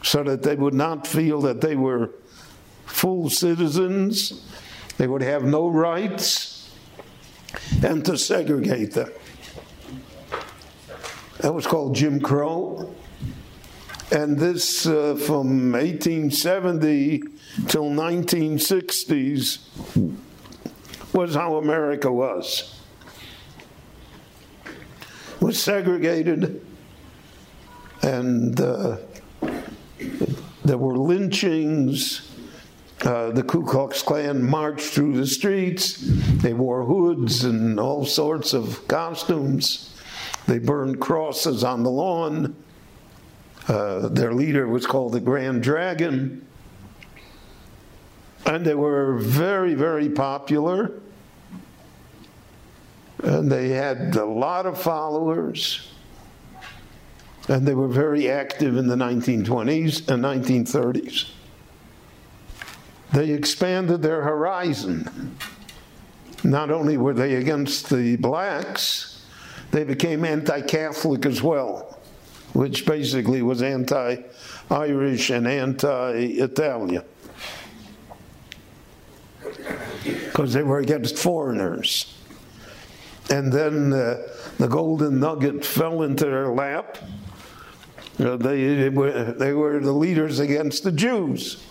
so 0.03 0.23
that 0.23 0.43
they 0.43 0.55
would 0.55 0.75
not 0.75 1.07
feel 1.07 1.41
that 1.41 1.61
they 1.61 1.75
were 1.75 2.11
full 2.85 3.29
citizens, 3.29 4.45
they 4.97 5.07
would 5.07 5.23
have 5.23 5.43
no 5.43 5.67
rights, 5.67 6.71
and 7.83 8.05
to 8.05 8.17
segregate 8.17 8.93
them. 8.93 9.11
That 11.39 11.53
was 11.53 11.67
called 11.67 11.95
Jim 11.95 12.19
Crow. 12.19 12.93
And 14.11 14.37
this, 14.39 14.87
uh, 14.87 15.15
from 15.15 15.73
1870 15.73 17.23
till 17.67 17.85
1960s, 17.85 19.59
was 21.13 21.35
how 21.35 21.55
America 21.55 22.11
was. 22.11 22.79
Was 25.39 25.61
segregated, 25.61 26.65
and 28.01 28.59
uh, 28.59 28.97
there 30.65 30.77
were 30.77 30.97
lynchings. 30.97 32.31
Uh, 33.01 33.29
the 33.29 33.43
Ku 33.43 33.63
Klux 33.63 34.01
Klan 34.01 34.41
marched 34.41 34.87
through 34.87 35.15
the 35.15 35.27
streets. 35.27 35.99
They 36.01 36.53
wore 36.53 36.83
hoods 36.83 37.43
and 37.43 37.79
all 37.79 38.05
sorts 38.05 38.53
of 38.53 38.87
costumes. 38.87 39.93
They 40.47 40.57
burned 40.57 40.99
crosses 40.99 41.63
on 41.63 41.83
the 41.83 41.91
lawn. 41.91 42.55
Uh, 43.67 44.07
their 44.07 44.33
leader 44.33 44.67
was 44.67 44.87
called 44.87 45.13
the 45.13 45.19
Grand 45.19 45.61
Dragon. 45.61 46.46
And 48.47 48.65
they 48.65 48.75
were 48.75 49.17
very, 49.17 49.75
very 49.75 50.09
popular. 50.09 50.93
And 53.21 53.51
they 53.51 53.69
had 53.69 54.15
a 54.15 54.25
lot 54.25 54.65
of 54.65 54.81
followers. 54.81 55.91
And 57.49 57.67
they 57.67 57.75
were 57.75 57.89
very 57.89 58.29
active 58.29 58.77
in 58.77 58.87
the 58.87 58.95
1920s 58.95 60.07
and 60.09 60.23
1930s. 60.23 61.29
They 63.13 63.31
expanded 63.31 64.01
their 64.01 64.21
horizon. 64.21 65.35
Not 66.43 66.71
only 66.71 66.97
were 66.97 67.13
they 67.13 67.35
against 67.35 67.89
the 67.89 68.15
blacks, 68.17 69.25
they 69.71 69.83
became 69.83 70.23
anti 70.23 70.61
Catholic 70.61 71.25
as 71.25 71.41
well, 71.41 71.97
which 72.53 72.85
basically 72.85 73.41
was 73.41 73.61
anti 73.61 74.17
Irish 74.69 75.29
and 75.31 75.47
anti 75.47 76.11
Italian 76.11 77.03
because 80.03 80.53
they 80.53 80.63
were 80.63 80.79
against 80.79 81.17
foreigners. 81.17 82.13
And 83.29 83.51
then 83.51 83.93
uh, 83.93 84.27
the 84.57 84.67
golden 84.67 85.19
nugget 85.19 85.65
fell 85.65 86.03
into 86.03 86.25
their 86.25 86.49
lap. 86.49 86.97
Uh, 88.19 88.37
they, 88.37 88.89
were, 88.89 89.33
they 89.33 89.53
were 89.53 89.79
the 89.79 89.91
leaders 89.91 90.39
against 90.39 90.83
the 90.83 90.91
Jews. 90.91 91.63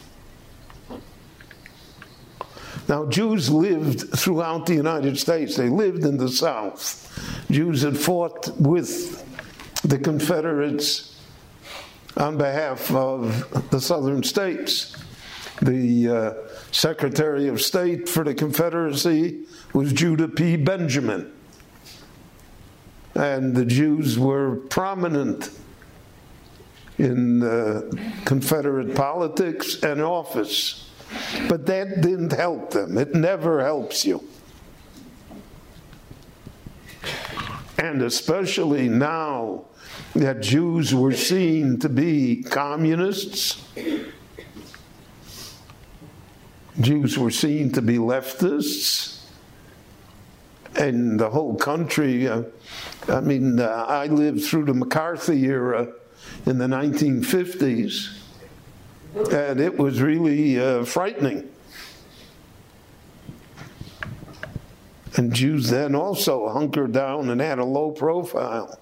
Now, 2.88 3.06
Jews 3.06 3.50
lived 3.50 4.16
throughout 4.16 4.66
the 4.66 4.74
United 4.74 5.18
States. 5.18 5.56
They 5.56 5.68
lived 5.68 6.04
in 6.04 6.18
the 6.18 6.28
South. 6.28 7.02
Jews 7.50 7.82
had 7.82 7.98
fought 7.98 8.48
with 8.60 9.24
the 9.82 9.98
Confederates 9.98 11.18
on 12.16 12.38
behalf 12.38 12.92
of 12.92 13.70
the 13.70 13.80
southern 13.80 14.22
states. 14.22 14.96
The 15.62 16.09
uh, 16.09 16.35
Secretary 16.71 17.49
of 17.49 17.62
State 17.62 18.09
for 18.09 18.25
the 18.25 18.35
Confederacy 18.35 19.45
was 19.73 19.92
Judah 19.92 20.29
P. 20.29 20.57
Benjamin. 20.57 21.33
And 23.14 23.55
the 23.55 23.64
Jews 23.64 24.19
were 24.19 24.57
prominent 24.57 25.51
in 26.99 27.42
uh, 27.42 27.90
Confederate 28.25 28.95
politics 28.95 29.83
and 29.83 30.03
office. 30.03 30.90
But 31.49 31.66
that 31.66 32.03
didn't 32.03 32.33
help 32.33 32.71
them. 32.71 32.99
It 32.99 33.14
never 33.14 33.62
helps 33.62 34.05
you. 34.05 34.23
And 37.79 38.03
especially 38.03 38.88
now 38.88 39.64
that 40.14 40.40
Jews 40.40 40.95
were 40.95 41.12
seen 41.12 41.79
to 41.81 41.88
be 41.88 42.42
communists, 42.42 43.62
Jews 46.80 47.18
were 47.18 47.30
seen 47.30 47.72
to 47.72 47.82
be 47.82 47.96
leftists, 47.96 49.24
and 50.76 51.18
the 51.18 51.30
whole 51.30 51.54
country. 51.54 52.28
Uh, 52.28 52.42
I 53.08 53.20
mean, 53.20 53.58
uh, 53.58 53.86
I 53.88 54.06
lived 54.06 54.44
through 54.44 54.66
the 54.66 54.74
McCarthy 54.74 55.44
era 55.44 55.88
in 56.44 56.58
the 56.58 56.66
1950s, 56.66 58.18
and 59.32 59.60
it 59.60 59.76
was 59.76 60.02
really 60.02 60.60
uh, 60.60 60.84
frightening. 60.84 61.48
And 65.16 65.32
Jews 65.32 65.70
then 65.70 65.94
also 65.94 66.48
hunkered 66.48 66.92
down 66.92 67.30
and 67.30 67.40
had 67.40 67.58
a 67.58 67.64
low 67.64 67.90
profile 67.90 68.78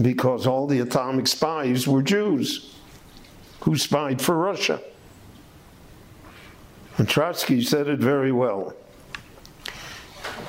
because 0.00 0.46
all 0.46 0.66
the 0.66 0.80
atomic 0.80 1.26
spies 1.26 1.86
were 1.86 2.02
Jews 2.02 2.74
who 3.60 3.76
spied 3.76 4.22
for 4.22 4.34
Russia. 4.34 4.80
And 7.00 7.08
Trotsky 7.08 7.62
said 7.62 7.88
it 7.88 7.98
very 7.98 8.30
well. 8.30 8.74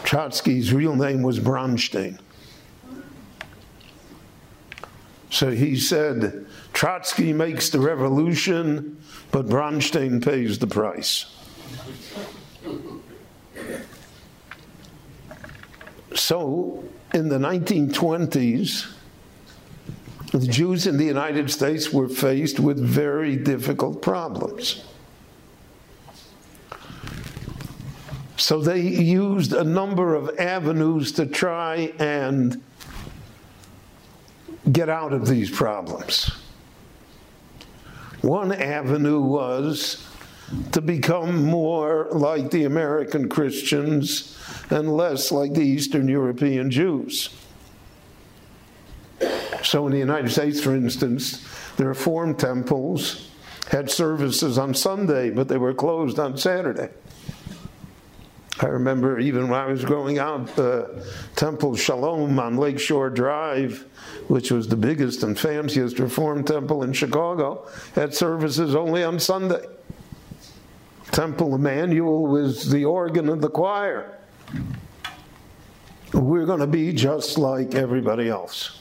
Trotsky's 0.03 0.73
real 0.73 0.93
name 0.93 1.21
was 1.21 1.39
Bronstein. 1.39 2.19
So 5.29 5.51
he 5.51 5.77
said, 5.77 6.45
Trotsky 6.73 7.31
makes 7.31 7.69
the 7.69 7.79
revolution, 7.79 9.01
but 9.31 9.47
Bronstein 9.47 10.21
pays 10.21 10.59
the 10.59 10.67
price. 10.67 11.33
So 16.13 16.83
in 17.13 17.29
the 17.29 17.37
1920s, 17.37 18.91
the 20.33 20.47
Jews 20.47 20.85
in 20.85 20.97
the 20.97 21.05
United 21.05 21.49
States 21.49 21.93
were 21.93 22.09
faced 22.09 22.59
with 22.59 22.77
very 22.77 23.37
difficult 23.37 24.01
problems. 24.01 24.83
So 28.41 28.59
they 28.59 28.81
used 28.81 29.53
a 29.53 29.63
number 29.63 30.15
of 30.15 30.39
avenues 30.39 31.11
to 31.13 31.27
try 31.27 31.93
and 31.99 32.59
get 34.71 34.89
out 34.89 35.13
of 35.13 35.27
these 35.27 35.51
problems. 35.51 36.31
One 38.21 38.51
avenue 38.51 39.21
was 39.21 40.07
to 40.71 40.81
become 40.81 41.45
more 41.45 42.07
like 42.11 42.49
the 42.49 42.63
American 42.63 43.29
Christians 43.29 44.35
and 44.71 44.91
less 44.91 45.31
like 45.31 45.53
the 45.53 45.61
Eastern 45.61 46.07
European 46.07 46.71
Jews. 46.71 47.29
So, 49.61 49.85
in 49.85 49.93
the 49.93 49.99
United 49.99 50.31
States, 50.31 50.59
for 50.59 50.75
instance, 50.75 51.45
the 51.77 51.85
Reformed 51.85 52.39
temples 52.39 53.29
had 53.69 53.91
services 53.91 54.57
on 54.57 54.73
Sunday, 54.73 55.29
but 55.29 55.47
they 55.47 55.57
were 55.57 55.75
closed 55.75 56.17
on 56.17 56.39
Saturday. 56.39 56.89
I 58.59 58.67
remember 58.67 59.19
even 59.19 59.47
when 59.47 59.59
I 59.59 59.65
was 59.65 59.83
growing 59.83 60.19
up, 60.19 60.57
uh, 60.59 60.83
Temple 61.35 61.75
Shalom 61.75 62.37
on 62.37 62.57
Lakeshore 62.57 63.09
Drive, 63.09 63.87
which 64.27 64.51
was 64.51 64.67
the 64.67 64.75
biggest 64.75 65.23
and 65.23 65.39
fanciest 65.39 65.99
Reformed 65.99 66.47
temple 66.47 66.83
in 66.83 66.93
Chicago, 66.93 67.67
had 67.95 68.13
services 68.13 68.75
only 68.75 69.03
on 69.03 69.19
Sunday. 69.19 69.65
Temple 71.11 71.55
Emmanuel 71.55 72.27
was 72.27 72.69
the 72.69 72.85
organ 72.85 73.29
of 73.29 73.41
the 73.41 73.49
choir. 73.49 74.17
We're 76.13 76.45
going 76.45 76.59
to 76.59 76.67
be 76.67 76.93
just 76.93 77.37
like 77.37 77.73
everybody 77.73 78.29
else. 78.29 78.79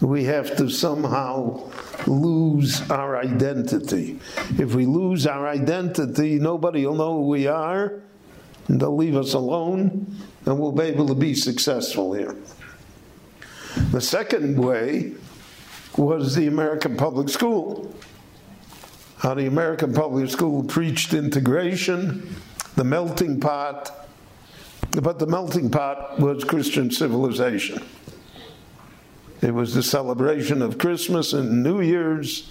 We 0.00 0.24
have 0.24 0.56
to 0.56 0.68
somehow 0.68 1.70
lose 2.06 2.90
our 2.90 3.16
identity. 3.16 4.18
If 4.58 4.74
we 4.74 4.86
lose 4.86 5.26
our 5.26 5.46
identity, 5.46 6.38
nobody 6.38 6.84
will 6.84 6.96
know 6.96 7.14
who 7.14 7.28
we 7.28 7.46
are, 7.46 8.02
and 8.68 8.80
they'll 8.80 8.96
leave 8.96 9.16
us 9.16 9.34
alone, 9.34 10.06
and 10.46 10.58
we'll 10.58 10.72
be 10.72 10.84
able 10.84 11.06
to 11.08 11.14
be 11.14 11.34
successful 11.34 12.12
here. 12.14 12.36
The 13.90 14.00
second 14.00 14.58
way 14.58 15.12
was 15.96 16.34
the 16.34 16.46
American 16.46 16.96
public 16.96 17.28
school. 17.28 17.94
How 19.18 19.34
the 19.34 19.46
American 19.46 19.92
public 19.92 20.30
school 20.30 20.64
preached 20.64 21.14
integration, 21.14 22.34
the 22.76 22.84
melting 22.84 23.40
pot, 23.40 24.08
but 25.02 25.18
the 25.18 25.26
melting 25.26 25.70
pot 25.70 26.18
was 26.20 26.44
Christian 26.44 26.90
civilization. 26.90 27.82
It 29.42 29.52
was 29.52 29.74
the 29.74 29.82
celebration 29.82 30.62
of 30.62 30.78
Christmas 30.78 31.32
and 31.32 31.62
New 31.62 31.80
Year's 31.80 32.50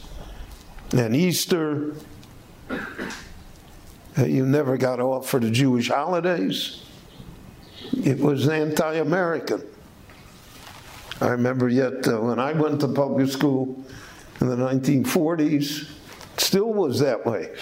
and 0.95 1.15
Easter. 1.15 1.95
You 4.17 4.45
never 4.45 4.77
got 4.77 4.99
off 4.99 5.27
for 5.27 5.39
the 5.39 5.49
Jewish 5.49 5.89
holidays. 5.89 6.83
It 8.03 8.19
was 8.19 8.47
anti 8.47 8.95
American. 8.95 9.63
I 11.19 11.29
remember 11.29 11.69
yet 11.69 12.07
uh, 12.07 12.19
when 12.19 12.39
I 12.39 12.53
went 12.53 12.81
to 12.81 12.87
public 12.87 13.29
school 13.29 13.83
in 14.41 14.49
the 14.49 14.55
1940s, 14.55 15.89
it 16.33 16.39
still 16.39 16.73
was 16.73 16.99
that 16.99 17.25
way. 17.25 17.55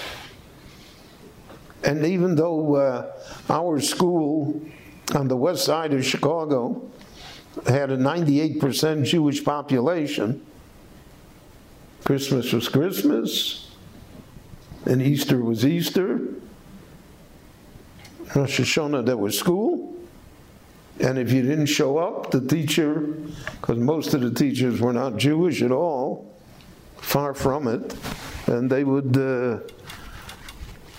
And 1.83 2.05
even 2.05 2.35
though 2.35 2.75
uh, 2.75 3.11
our 3.49 3.79
school 3.79 4.61
on 5.15 5.27
the 5.27 5.37
west 5.37 5.65
side 5.65 5.93
of 5.93 6.05
Chicago 6.05 6.89
had 7.67 7.91
a 7.91 7.97
98% 7.97 9.05
Jewish 9.05 9.43
population, 9.43 10.45
Christmas 12.03 12.51
was 12.51 12.67
Christmas, 12.67 13.69
and 14.85 15.01
Easter 15.01 15.41
was 15.41 15.65
Easter. 15.65 16.19
Rosh 18.35 18.59
Hashanah, 18.61 19.05
there 19.05 19.17
was 19.17 19.37
school. 19.37 19.95
And 20.99 21.17
if 21.17 21.31
you 21.31 21.41
didn't 21.41 21.65
show 21.65 21.97
up, 21.97 22.31
the 22.31 22.41
teacher, 22.41 23.17
because 23.59 23.77
most 23.77 24.13
of 24.13 24.21
the 24.21 24.31
teachers 24.31 24.79
were 24.79 24.93
not 24.93 25.17
Jewish 25.17 25.61
at 25.61 25.71
all, 25.71 26.33
far 26.97 27.33
from 27.33 27.67
it, 27.67 27.95
and 28.47 28.69
they 28.69 28.83
would, 28.83 29.17
uh, 29.17 29.59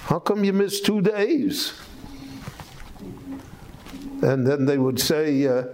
how 0.05 0.19
come 0.19 0.45
you 0.45 0.53
missed 0.53 0.85
two 0.85 1.01
days? 1.01 1.75
And 4.23 4.47
then 4.47 4.67
they 4.67 4.79
would 4.79 5.01
say, 5.01 5.47
uh, 5.47 5.65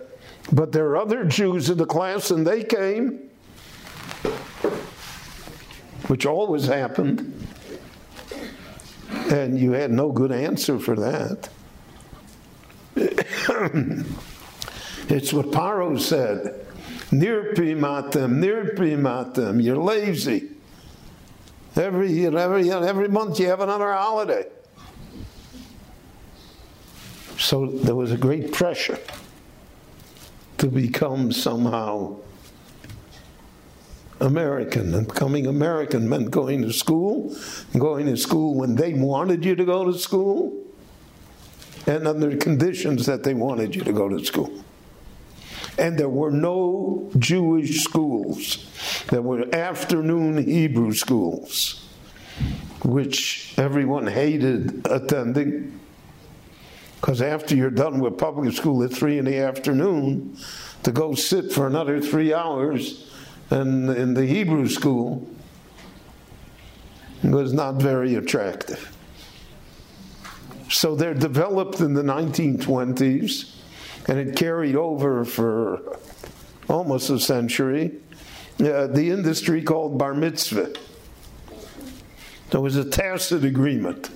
but 0.53 0.73
there 0.73 0.87
are 0.87 0.97
other 0.97 1.25
Jews 1.25 1.71
in 1.71 1.79
the 1.79 1.87
class 1.87 2.31
and 2.31 2.47
they 2.47 2.65
came, 2.65 3.31
which 6.07 6.25
always 6.25 6.67
happened. 6.67 7.47
And 9.31 9.59
you 9.59 9.73
had 9.73 9.91
no 9.91 10.11
good 10.11 10.33
answer 10.33 10.79
for 10.79 10.97
that. 10.97 11.49
it's 15.09 15.33
what 15.33 15.47
Paro 15.47 16.01
said. 16.01 16.67
Nirpim 17.11 17.81
atem, 17.81 18.39
nirpim 18.43 19.03
atem. 19.03 19.63
You're 19.63 19.77
lazy. 19.77 20.51
Every, 21.77 22.27
every, 22.27 22.71
every 22.71 23.09
month 23.09 23.39
you 23.39 23.49
have 23.49 23.61
another 23.61 23.93
holiday. 23.93 24.47
So 27.39 27.67
there 27.67 27.95
was 27.95 28.13
a 28.13 28.17
great 28.17 28.53
pressure 28.53 28.99
to 30.59 30.67
become 30.67 31.31
somehow 31.31 32.17
American. 34.21 34.95
And 34.95 35.07
becoming 35.07 35.47
American 35.47 36.09
meant 36.09 36.31
going 36.31 36.63
to 36.63 36.73
school, 36.73 37.37
going 37.79 38.07
to 38.07 38.17
school 38.17 38.55
when 38.55 38.75
they 38.75 38.95
wanted 38.95 39.45
you 39.45 39.55
to 39.55 39.65
go 39.65 39.85
to 39.85 39.99
school, 39.99 40.65
and 41.87 42.07
under 42.07 42.37
conditions 42.37 43.07
that 43.07 43.23
they 43.23 43.35
wanted 43.35 43.75
you 43.75 43.83
to 43.83 43.93
go 43.93 44.09
to 44.09 44.25
school. 44.25 44.65
And 45.79 45.99
there 45.99 46.09
were 46.09 46.33
no 46.33 47.11
Jewish 47.19 47.83
schools. 47.85 48.67
There 49.11 49.23
were 49.23 49.55
afternoon 49.55 50.45
Hebrew 50.45 50.93
schools, 50.93 51.89
which 52.85 53.55
everyone 53.57 54.07
hated 54.07 54.87
attending. 54.91 55.81
Because 57.01 57.23
after 57.23 57.55
you're 57.55 57.71
done 57.71 58.01
with 58.01 58.19
public 58.19 58.53
school 58.55 58.83
at 58.83 58.93
three 58.93 59.19
in 59.19 59.25
the 59.25 59.39
afternoon, 59.39 60.37
to 60.83 60.91
go 60.91 61.15
sit 61.15 61.53
for 61.53 61.67
another 61.69 62.01
three 62.01 62.35
hours 62.35 63.08
in, 63.51 63.89
in 63.89 64.15
the 64.15 64.27
Hebrew 64.27 64.69
school 64.69 65.29
was 67.23 67.53
not 67.53 67.77
very 67.77 68.15
attractive. 68.15 68.95
So 70.71 70.95
they're 70.95 71.15
developed 71.15 71.81
in 71.81 71.95
the 71.95 72.03
1920s, 72.03 73.55
and 74.07 74.19
it 74.19 74.37
carried 74.37 74.77
over 74.77 75.25
for 75.25 75.99
almost 76.69 77.11
a 77.11 77.19
century. 77.19 77.93
Uh, 78.61 78.87
the 78.89 79.11
industry 79.11 79.63
called 79.63 79.99
bar 79.99 80.15
mitzvah. 80.15 80.75
There 82.51 82.61
was 82.61 82.77
a 82.77 82.85
tacit 82.85 83.45
agreement. 83.45 84.11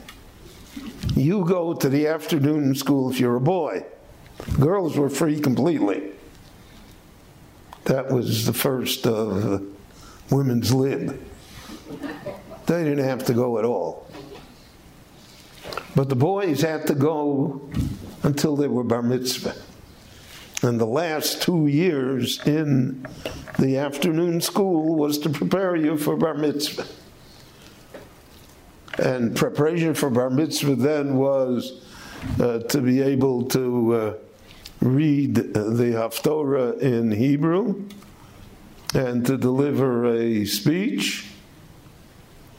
You 1.14 1.44
go 1.44 1.74
to 1.74 1.88
the 1.88 2.06
afternoon 2.06 2.74
school 2.74 3.10
if 3.10 3.20
you're 3.20 3.36
a 3.36 3.40
boy. 3.40 3.84
Girls 4.58 4.96
were 4.96 5.10
free 5.10 5.38
completely. 5.40 6.11
That 7.84 8.10
was 8.10 8.46
the 8.46 8.52
first 8.52 9.06
of 9.06 9.62
women's 10.30 10.72
lib. 10.72 11.20
They 12.66 12.84
didn't 12.84 13.04
have 13.04 13.24
to 13.26 13.34
go 13.34 13.58
at 13.58 13.64
all. 13.64 14.06
But 15.94 16.08
the 16.08 16.16
boys 16.16 16.62
had 16.62 16.86
to 16.86 16.94
go 16.94 17.68
until 18.22 18.56
they 18.56 18.68
were 18.68 18.84
bar 18.84 19.02
mitzvah. 19.02 19.54
And 20.62 20.80
the 20.80 20.86
last 20.86 21.42
two 21.42 21.66
years 21.66 22.40
in 22.46 23.04
the 23.58 23.78
afternoon 23.78 24.40
school 24.40 24.94
was 24.94 25.18
to 25.18 25.28
prepare 25.28 25.74
you 25.74 25.98
for 25.98 26.16
bar 26.16 26.34
mitzvah. 26.34 26.86
And 28.98 29.36
preparation 29.36 29.94
for 29.94 30.08
bar 30.08 30.30
mitzvah 30.30 30.76
then 30.76 31.16
was 31.16 31.84
uh, 32.40 32.60
to 32.60 32.80
be 32.80 33.02
able 33.02 33.46
to 33.48 33.94
uh, 33.94 34.14
read 34.82 35.36
the 35.36 35.92
Haftorah 35.94 36.80
in 36.80 37.12
Hebrew 37.12 37.88
and 38.94 39.24
to 39.26 39.38
deliver 39.38 40.12
a 40.12 40.44
speech. 40.44 41.28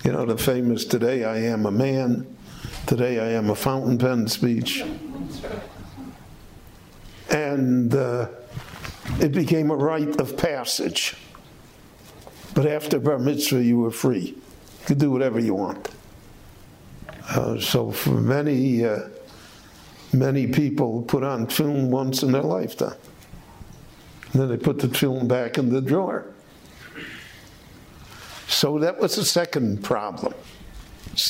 You 0.06 0.14
know, 0.14 0.26
the 0.26 0.38
famous 0.38 0.86
Today 0.86 1.26
I 1.26 1.38
Am 1.38 1.66
a 1.66 1.72
Man, 1.72 2.26
Today 2.88 3.20
I 3.20 3.38
Am 3.38 3.50
a 3.50 3.56
Fountain 3.56 3.98
Pen 3.98 4.28
speech. 4.28 4.84
And 7.30 7.94
uh, 7.94 8.30
it 9.20 9.34
became 9.34 9.70
a 9.70 9.76
rite 9.76 10.20
of 10.20 10.38
passage. 10.38 11.18
But 12.54 12.68
after 12.68 13.00
Bar 13.00 13.20
Mitzvah, 13.20 13.64
you 13.64 13.80
were 13.80 13.92
free. 13.92 14.28
You 14.28 14.86
could 14.86 14.98
do 14.98 15.12
whatever 15.12 15.40
you 15.40 15.56
want. 15.56 15.90
Uh, 17.30 17.60
so 17.60 17.92
for 17.92 18.12
many, 18.12 18.86
uh, 18.86 19.10
many 20.14 20.48
people 20.48 21.02
put 21.04 21.24
on 21.24 21.48
tefillin 21.48 21.90
once 21.90 22.24
in 22.24 22.32
their 22.32 22.44
lifetime. 22.44 22.98
And 24.32 24.42
then 24.42 24.50
they 24.50 24.58
put 24.58 24.80
the 24.80 24.88
tefillin 24.88 25.28
back 25.28 25.58
in 25.58 25.70
the 25.70 25.82
drawer. 25.82 26.26
So 28.48 28.80
that 28.80 29.00
was 29.00 29.16
the 29.16 29.26
second 29.26 29.84
problem. 29.84 30.34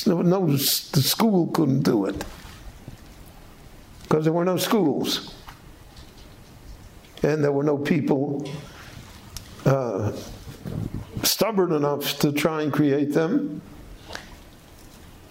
No, 0.06 0.22
no, 0.22 0.46
the 0.46 0.58
school 0.58 1.48
couldn't 1.48 1.82
do 1.82 2.06
it 2.06 2.24
because 4.02 4.24
there 4.24 4.32
were 4.32 4.44
no 4.44 4.56
schools, 4.56 5.34
and 7.22 7.42
there 7.42 7.52
were 7.52 7.64
no 7.64 7.76
people 7.76 8.48
uh, 9.66 10.12
stubborn 11.22 11.72
enough 11.72 12.18
to 12.20 12.32
try 12.32 12.62
and 12.62 12.72
create 12.72 13.12
them. 13.12 13.60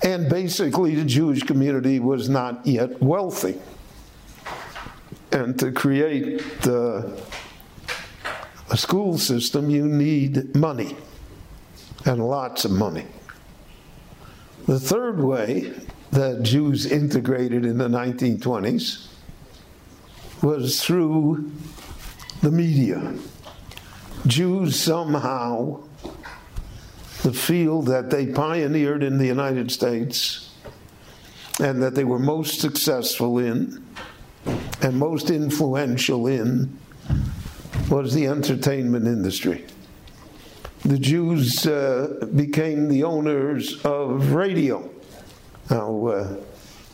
And 0.04 0.30
basically, 0.30 0.96
the 0.96 1.06
Jewish 1.06 1.44
community 1.44 2.00
was 2.00 2.28
not 2.28 2.66
yet 2.68 3.02
wealthy. 3.02 3.60
And 5.32 5.58
to 5.60 5.72
create 5.72 6.42
uh, 6.68 7.04
a 8.70 8.78
school 8.78 9.18
system, 9.18 9.70
you 9.70 9.88
need 9.88 10.56
money, 10.56 10.98
and 12.06 12.28
lots 12.28 12.66
of 12.66 12.72
money. 12.72 13.06
The 14.68 14.80
third 14.80 15.20
way 15.20 15.74
that 16.12 16.44
Jews 16.44 16.86
integrated 16.86 17.66
in 17.66 17.78
the 17.78 17.88
1920s 17.88 19.08
was 20.42 20.84
through 20.84 21.52
the 22.42 22.52
media. 22.52 23.16
Jews 24.28 24.80
somehow, 24.80 25.84
the 27.24 27.34
field 27.34 27.88
that 27.88 28.10
they 28.10 28.28
pioneered 28.28 29.04
in 29.04 29.18
the 29.18 29.26
United 29.26 29.72
States 29.72 30.52
and 31.60 31.82
that 31.82 31.96
they 31.96 32.04
were 32.04 32.20
most 32.20 32.60
successful 32.60 33.40
in 33.40 33.86
and 34.82 34.98
most 34.98 35.30
influential 35.30 36.28
in 36.28 36.78
was 37.90 38.14
the 38.14 38.28
entertainment 38.28 39.08
industry 39.08 39.66
the 40.84 41.00
Jews 41.00 41.66
uh, 41.66 42.28
became 42.36 42.90
the 42.90 43.04
owners 43.04 43.82
of 43.86 44.34
radio. 44.34 44.90
Now, 45.70 46.08
uh, 46.08 46.38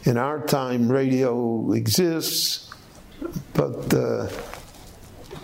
in 0.03 0.15
our 0.17 0.45
time, 0.45 0.91
radio 0.91 1.71
exists, 1.73 2.71
but 3.53 3.91
uh, 3.93 4.29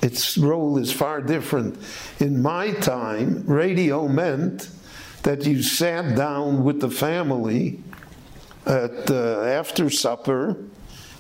its 0.04 0.38
role 0.38 0.78
is 0.78 0.92
far 0.92 1.22
different. 1.22 1.80
In 2.20 2.42
my 2.42 2.72
time, 2.74 3.44
radio 3.48 4.08
meant 4.08 4.70
that 5.26 5.44
you 5.44 5.64
sat 5.64 6.16
down 6.16 6.64
with 6.64 6.80
the 6.80 6.90
family 6.90 7.80
at 8.68 9.10
uh, 9.10 9.42
after 9.42 9.90
supper, 9.90 10.56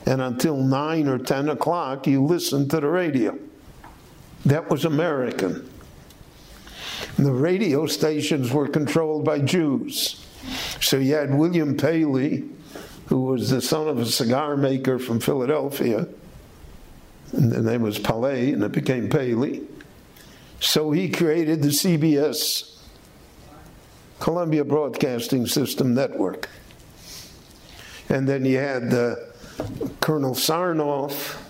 and 0.05 0.21
until 0.21 0.57
nine 0.57 1.07
or 1.07 1.17
ten 1.17 1.49
o'clock, 1.49 2.05
you 2.05 2.23
listened 2.23 2.69
to 2.69 2.79
the 2.79 2.87
radio. 2.87 3.35
That 4.45 4.69
was 4.69 4.85
American. 4.85 5.67
And 7.17 7.25
the 7.25 7.31
radio 7.31 7.87
stations 7.87 8.51
were 8.51 8.67
controlled 8.67 9.25
by 9.25 9.39
Jews. 9.39 10.23
So 10.81 10.97
you 10.97 11.15
had 11.15 11.33
William 11.33 11.75
Paley, 11.75 12.47
who 13.07 13.21
was 13.21 13.49
the 13.49 13.61
son 13.61 13.87
of 13.87 13.97
a 13.97 14.05
cigar 14.05 14.55
maker 14.55 14.99
from 14.99 15.19
Philadelphia. 15.19 16.07
And 17.31 17.51
the 17.51 17.63
name 17.63 17.81
was 17.81 17.97
Paley, 17.97 18.53
and 18.53 18.61
it 18.61 18.71
became 18.71 19.09
Paley. 19.09 19.63
So 20.59 20.91
he 20.91 21.09
created 21.09 21.63
the 21.63 21.69
CBS, 21.69 22.74
Columbia 24.19 24.63
Broadcasting 24.63 25.45
System 25.45 25.93
Network. 25.93 26.49
And 28.09 28.27
then 28.27 28.45
you 28.45 28.57
had 28.57 28.93
uh, 28.93 29.15
Colonel 29.99 30.35
Sarnoff, 30.35 31.41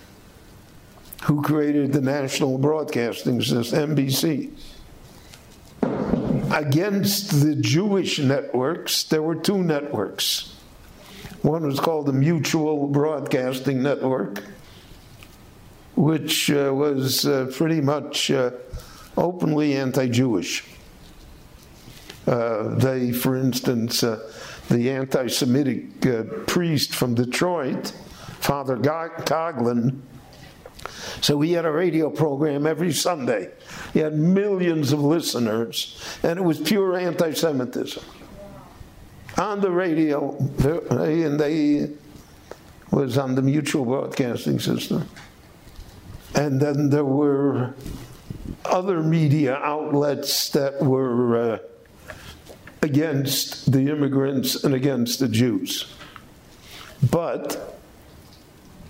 who 1.24 1.42
created 1.42 1.92
the 1.92 2.00
National 2.00 2.58
Broadcasting 2.58 3.42
System, 3.42 3.96
NBC 3.96 4.52
against 6.56 7.42
the 7.42 7.54
Jewish 7.54 8.18
networks, 8.18 9.04
there 9.04 9.22
were 9.22 9.34
two 9.34 9.62
networks. 9.62 10.54
One 11.42 11.66
was 11.66 11.78
called 11.78 12.06
the 12.06 12.12
Mutual 12.12 12.88
Broadcasting 12.88 13.82
Network, 13.82 14.42
which 15.94 16.50
uh, 16.50 16.72
was 16.74 17.26
uh, 17.26 17.52
pretty 17.54 17.80
much 17.80 18.30
uh, 18.30 18.50
openly 19.16 19.76
anti 19.76 20.08
Jewish. 20.08 20.64
Uh, 22.26 22.74
they, 22.74 23.12
for 23.12 23.36
instance, 23.36 24.02
uh, 24.02 24.30
the 24.68 24.90
anti 24.90 25.28
Semitic 25.28 26.04
uh, 26.06 26.24
priest 26.46 26.94
from 26.94 27.14
Detroit, 27.14 27.92
Father 28.40 28.76
Coughlin, 28.76 30.00
so 31.20 31.40
he 31.40 31.52
had 31.52 31.64
a 31.64 31.70
radio 31.70 32.10
program 32.10 32.66
every 32.66 32.92
Sunday. 32.92 33.50
He 33.92 34.00
had 34.00 34.14
millions 34.14 34.92
of 34.92 35.00
listeners, 35.00 36.00
and 36.22 36.38
it 36.38 36.42
was 36.42 36.60
pure 36.60 36.96
anti 36.96 37.32
Semitism. 37.32 38.02
On 39.38 39.60
the 39.60 39.70
radio, 39.70 40.36
and 40.38 41.38
they 41.38 41.90
was 42.90 43.18
on 43.18 43.34
the 43.34 43.42
mutual 43.42 43.84
broadcasting 43.84 44.58
system. 44.58 45.06
And 46.34 46.60
then 46.60 46.90
there 46.90 47.04
were 47.04 47.74
other 48.64 49.02
media 49.02 49.56
outlets 49.56 50.50
that 50.50 50.80
were 50.82 51.54
uh, 51.54 51.58
against 52.86 53.72
the 53.72 53.90
immigrants 53.90 54.62
and 54.64 54.72
against 54.72 55.18
the 55.18 55.28
Jews. 55.28 55.92
But 57.10 57.78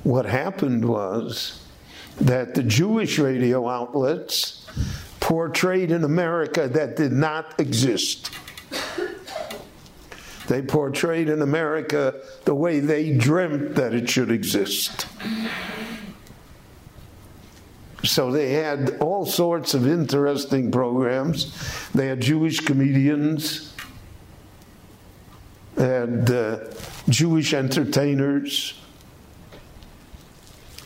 what 0.04 0.26
happened 0.26 0.84
was 0.84 1.64
that 2.20 2.54
the 2.54 2.62
Jewish 2.62 3.18
radio 3.18 3.68
outlets 3.68 4.66
portrayed 5.18 5.90
an 5.90 6.04
America 6.04 6.68
that 6.68 6.96
did 6.96 7.12
not 7.12 7.58
exist. 7.58 8.30
They 10.46 10.62
portrayed 10.62 11.28
an 11.28 11.42
America 11.42 12.14
the 12.44 12.54
way 12.54 12.78
they 12.78 13.16
dreamt 13.16 13.74
that 13.74 13.94
it 13.94 14.08
should 14.08 14.30
exist. 14.30 15.06
So 18.04 18.30
they 18.30 18.52
had 18.52 18.98
all 19.00 19.26
sorts 19.26 19.74
of 19.74 19.86
interesting 19.86 20.70
programs. 20.70 21.52
They 21.92 22.06
had 22.06 22.20
Jewish 22.20 22.60
comedians, 22.60 23.74
and 25.76 26.30
uh, 26.30 26.58
Jewish 27.08 27.54
entertainers. 27.54 28.74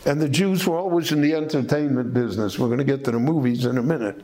And 0.05 0.19
the 0.19 0.29
Jews 0.29 0.65
were 0.65 0.77
always 0.77 1.11
in 1.11 1.21
the 1.21 1.35
entertainment 1.35 2.13
business. 2.13 2.57
We're 2.57 2.67
going 2.67 2.79
to 2.79 2.83
get 2.83 3.03
to 3.05 3.11
the 3.11 3.19
movies 3.19 3.65
in 3.65 3.77
a 3.77 3.83
minute. 3.83 4.23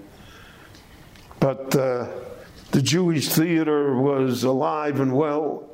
But 1.39 1.75
uh, 1.75 2.07
the 2.71 2.81
Jewish 2.81 3.29
theater 3.29 3.95
was 3.95 4.43
alive 4.43 4.99
and 4.99 5.15
well. 5.15 5.69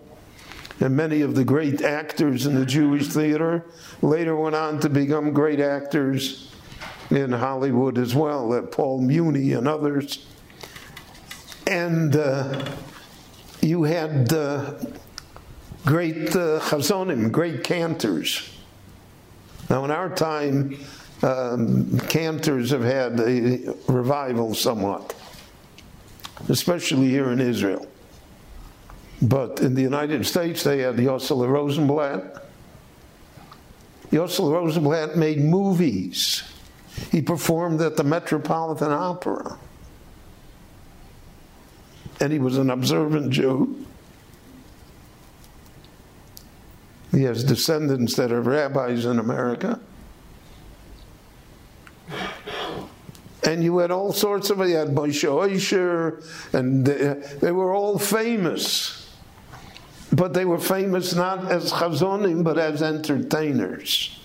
And 0.80 0.96
many 0.96 1.22
of 1.22 1.36
the 1.36 1.46
great 1.46 1.82
actors 1.82 2.46
in 2.46 2.56
the 2.56 2.66
Jewish 2.66 3.08
theater 3.08 3.66
later 4.02 4.36
went 4.36 4.56
on 4.56 4.80
to 4.82 4.90
become 4.90 5.32
great 5.32 5.62
actors 5.62 6.54
in 7.10 7.32
Hollywood 7.32 7.98
as 7.98 8.14
well, 8.14 8.50
like 8.50 8.72
Paul 8.72 9.02
Muni 9.02 9.54
and 9.54 9.68
others. 9.68 10.26
And 11.68 12.16
uh, 12.16 12.66
you 13.64 13.84
had 13.84 14.32
uh, 14.34 14.74
great 15.86 16.30
uh, 16.36 16.60
chazonim, 16.60 17.32
great 17.32 17.64
cantors 17.64 18.54
now, 19.70 19.86
in 19.86 19.92
our 19.92 20.10
time, 20.10 20.78
um, 21.22 21.98
cantors 22.02 22.72
have 22.72 22.84
had 22.84 23.20
a 23.20 23.76
revival 23.88 24.54
somewhat, 24.54 25.16
especially 26.50 27.10
here 27.10 27.32
in 27.32 27.40
Israel. 27.40 27.88
But 29.22 29.62
in 29.62 29.74
the 29.74 29.82
United 29.82 30.26
States, 30.26 30.64
they 30.64 30.80
had 30.80 30.96
Yossele 30.98 31.50
Rosenblatt, 31.50 32.46
Yosel 34.12 34.52
Rosenblatt 34.52 35.18
made 35.18 35.40
movies. 35.40 36.44
He 37.12 37.22
performed 37.22 37.82
at 37.82 37.98
the 37.98 38.04
Metropolitan 38.04 38.92
Opera. 38.92 39.58
And 42.24 42.32
he 42.32 42.40
was 42.40 42.58
an 42.58 42.70
observant 42.70 43.32
Jew. 43.32 43.86
He 47.12 47.24
has 47.24 47.44
descendants 47.44 48.16
that 48.16 48.32
are 48.32 48.42
rabbis 48.42 49.04
in 49.04 49.20
America. 49.20 49.82
And 53.46 53.62
you 53.62 53.78
had 53.80 53.92
all 53.92 54.14
sorts 54.14 54.50
of, 54.50 54.60
you 54.60 54.74
had 54.74 54.88
Moshe 54.88 55.30
Oisher, 55.30 56.24
and 56.54 56.86
they, 56.86 57.16
they 57.42 57.52
were 57.52 57.74
all 57.74 58.00
famous. 58.00 59.14
But 60.14 60.34
they 60.34 60.46
were 60.46 60.60
famous 60.60 61.14
not 61.14 61.52
as 61.52 61.74
chazonim, 61.74 62.42
but 62.42 62.58
as 62.58 62.82
entertainers. 62.82 64.18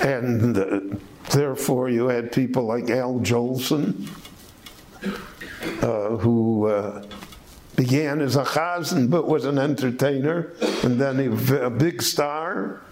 And 0.00 0.56
uh, 0.56 0.80
therefore, 1.32 1.88
you 1.88 2.06
had 2.06 2.30
people 2.30 2.66
like 2.66 2.88
Al 2.88 3.18
Jolson, 3.18 4.08
uh, 5.82 6.16
who 6.16 6.66
uh, 6.66 7.04
began 7.76 8.20
as 8.20 8.36
a 8.36 8.44
chazan 8.44 9.10
but 9.10 9.26
was 9.26 9.44
an 9.44 9.58
entertainer, 9.58 10.52
and 10.82 11.00
then 11.00 11.18
a, 11.20 11.66
a 11.66 11.70
big 11.70 12.02
star. 12.02 12.82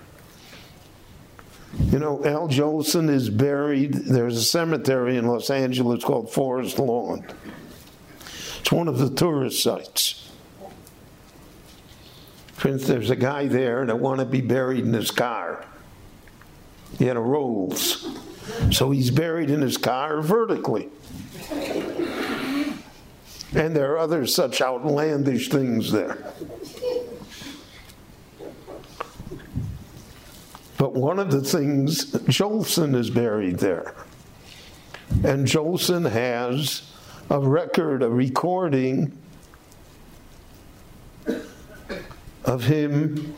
You 1.78 1.98
know, 1.98 2.24
Al 2.24 2.48
Jolson 2.48 3.10
is 3.10 3.30
buried. 3.30 3.92
There's 3.92 4.36
a 4.36 4.42
cemetery 4.42 5.16
in 5.16 5.26
Los 5.26 5.50
Angeles 5.50 6.02
called 6.02 6.32
Forest 6.32 6.78
Lawn. 6.78 7.26
It's 8.60 8.72
one 8.72 8.88
of 8.88 8.98
the 8.98 9.10
tourist 9.10 9.62
sites. 9.62 10.30
For 12.54 12.72
there's 12.72 13.10
a 13.10 13.16
guy 13.16 13.46
there 13.46 13.86
that 13.86 14.00
wanted 14.00 14.24
to 14.24 14.30
be 14.30 14.40
buried 14.40 14.84
in 14.84 14.92
his 14.92 15.12
car. 15.12 15.64
He 16.98 17.04
had 17.04 17.16
a 17.16 17.20
Rolls. 17.20 18.08
So 18.72 18.90
he's 18.90 19.10
buried 19.10 19.50
in 19.50 19.60
his 19.60 19.76
car 19.76 20.20
vertically. 20.20 20.88
And 23.55 23.74
there 23.74 23.92
are 23.92 23.99
other 23.99 24.26
such 24.26 24.61
outlandish 24.61 25.49
things 25.49 25.90
there. 25.90 26.32
But 30.76 30.94
one 30.94 31.18
of 31.18 31.30
the 31.30 31.40
things, 31.40 32.12
Jolson 32.12 32.94
is 32.94 33.11
buried 33.11 33.59
there. 33.59 33.94
And 35.24 35.46
Jolson 35.46 36.09
has 36.11 36.82
a 37.30 37.40
record, 37.40 38.03
a 38.03 38.09
recording 38.09 39.16
of 42.44 42.64
him 42.64 43.34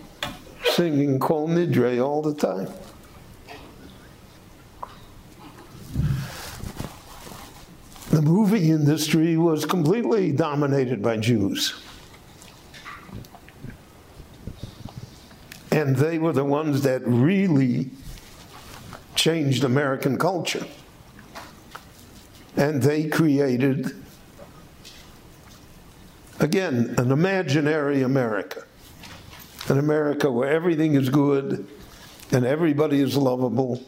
singing 0.65 1.19
Kol 1.19 1.49
Nidre 1.49 2.05
all 2.05 2.21
the 2.21 2.35
time. 2.35 2.69
The 8.11 8.23
movie 8.23 8.73
industry 8.73 9.37
was 9.37 9.65
completely 9.65 10.33
dominated 10.33 11.01
by 11.01 11.17
Jews. 11.17 11.75
And 15.71 15.95
they 15.95 16.19
were 16.19 16.33
the 16.33 16.45
ones 16.45 16.83
that 16.83 17.03
really 17.07 17.91
changed 19.15 19.63
American 19.63 20.19
culture. 20.19 20.67
And 22.57 22.83
they 22.83 23.09
created, 23.09 23.93
again, 26.41 26.97
an 26.99 27.13
imaginary 27.13 28.03
America. 28.03 28.65
An 29.69 29.79
America 29.79 30.33
where 30.33 30.51
everything 30.51 30.97
is 30.97 31.09
good 31.09 31.69
and 32.33 32.45
everybody 32.45 33.01
is 33.01 33.17
lovable. 33.17 33.81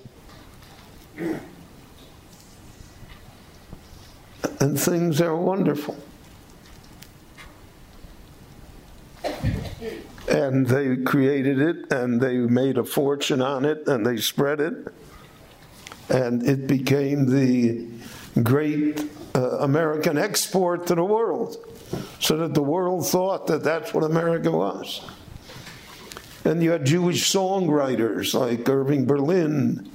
And 4.60 4.78
things 4.78 5.20
are 5.20 5.36
wonderful. 5.36 5.96
and 10.32 10.66
they 10.66 10.96
created 10.96 11.60
it 11.60 11.92
and 11.92 12.20
they 12.20 12.36
made 12.38 12.78
a 12.78 12.84
fortune 12.84 13.42
on 13.42 13.64
it 13.64 13.86
and 13.86 14.06
they 14.06 14.16
spread 14.16 14.60
it 14.60 14.74
and 16.08 16.42
it 16.42 16.66
became 16.66 17.26
the 17.26 17.86
great 18.42 19.02
uh, 19.34 19.58
american 19.58 20.16
export 20.16 20.86
to 20.86 20.94
the 20.94 21.04
world 21.04 21.56
so 22.18 22.36
that 22.38 22.54
the 22.54 22.62
world 22.62 23.06
thought 23.06 23.46
that 23.46 23.62
that's 23.62 23.92
what 23.92 24.04
america 24.04 24.50
was 24.50 25.02
and 26.44 26.62
you 26.62 26.70
had 26.70 26.84
jewish 26.86 27.30
songwriters 27.30 28.32
like 28.32 28.66
irving 28.68 29.04
berlin 29.04 29.90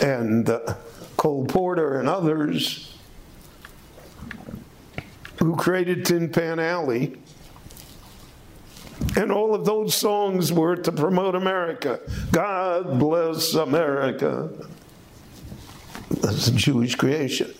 and 0.00 0.48
uh, 0.48 0.60
cole 1.16 1.44
porter 1.44 1.98
and 1.98 2.08
others 2.08 2.97
who 5.38 5.56
created 5.56 6.04
tin 6.04 6.30
pan 6.30 6.58
alley 6.58 7.16
and 9.16 9.30
all 9.30 9.54
of 9.54 9.64
those 9.64 9.94
songs 9.94 10.52
were 10.52 10.76
to 10.76 10.92
promote 10.92 11.34
America. 11.34 12.00
God 12.32 12.98
bless 12.98 13.54
America. 13.54 14.50
That's 16.10 16.48
a 16.48 16.52
Jewish 16.52 16.96
creation. 16.96 17.54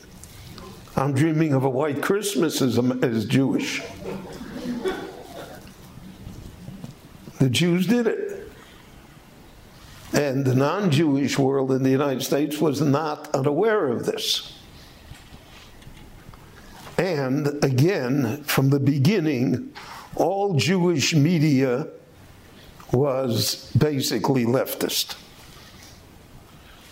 I'm 0.96 1.12
dreaming 1.12 1.54
of 1.54 1.64
a 1.64 1.70
white 1.70 2.02
Christmas 2.02 2.60
as, 2.60 2.78
as 3.02 3.24
Jewish. 3.24 3.82
The 7.38 7.48
Jews 7.48 7.86
did 7.86 8.08
it. 8.08 8.50
And 10.12 10.44
the 10.44 10.54
non 10.54 10.90
Jewish 10.90 11.38
world 11.38 11.70
in 11.70 11.82
the 11.82 11.90
United 11.90 12.22
States 12.22 12.58
was 12.58 12.80
not 12.80 13.32
unaware 13.34 13.88
of 13.88 14.06
this. 14.06 14.57
And 16.98 17.64
again, 17.64 18.42
from 18.42 18.70
the 18.70 18.80
beginning, 18.80 19.72
all 20.16 20.54
Jewish 20.54 21.14
media 21.14 21.86
was 22.92 23.70
basically 23.78 24.44
leftist. 24.44 25.14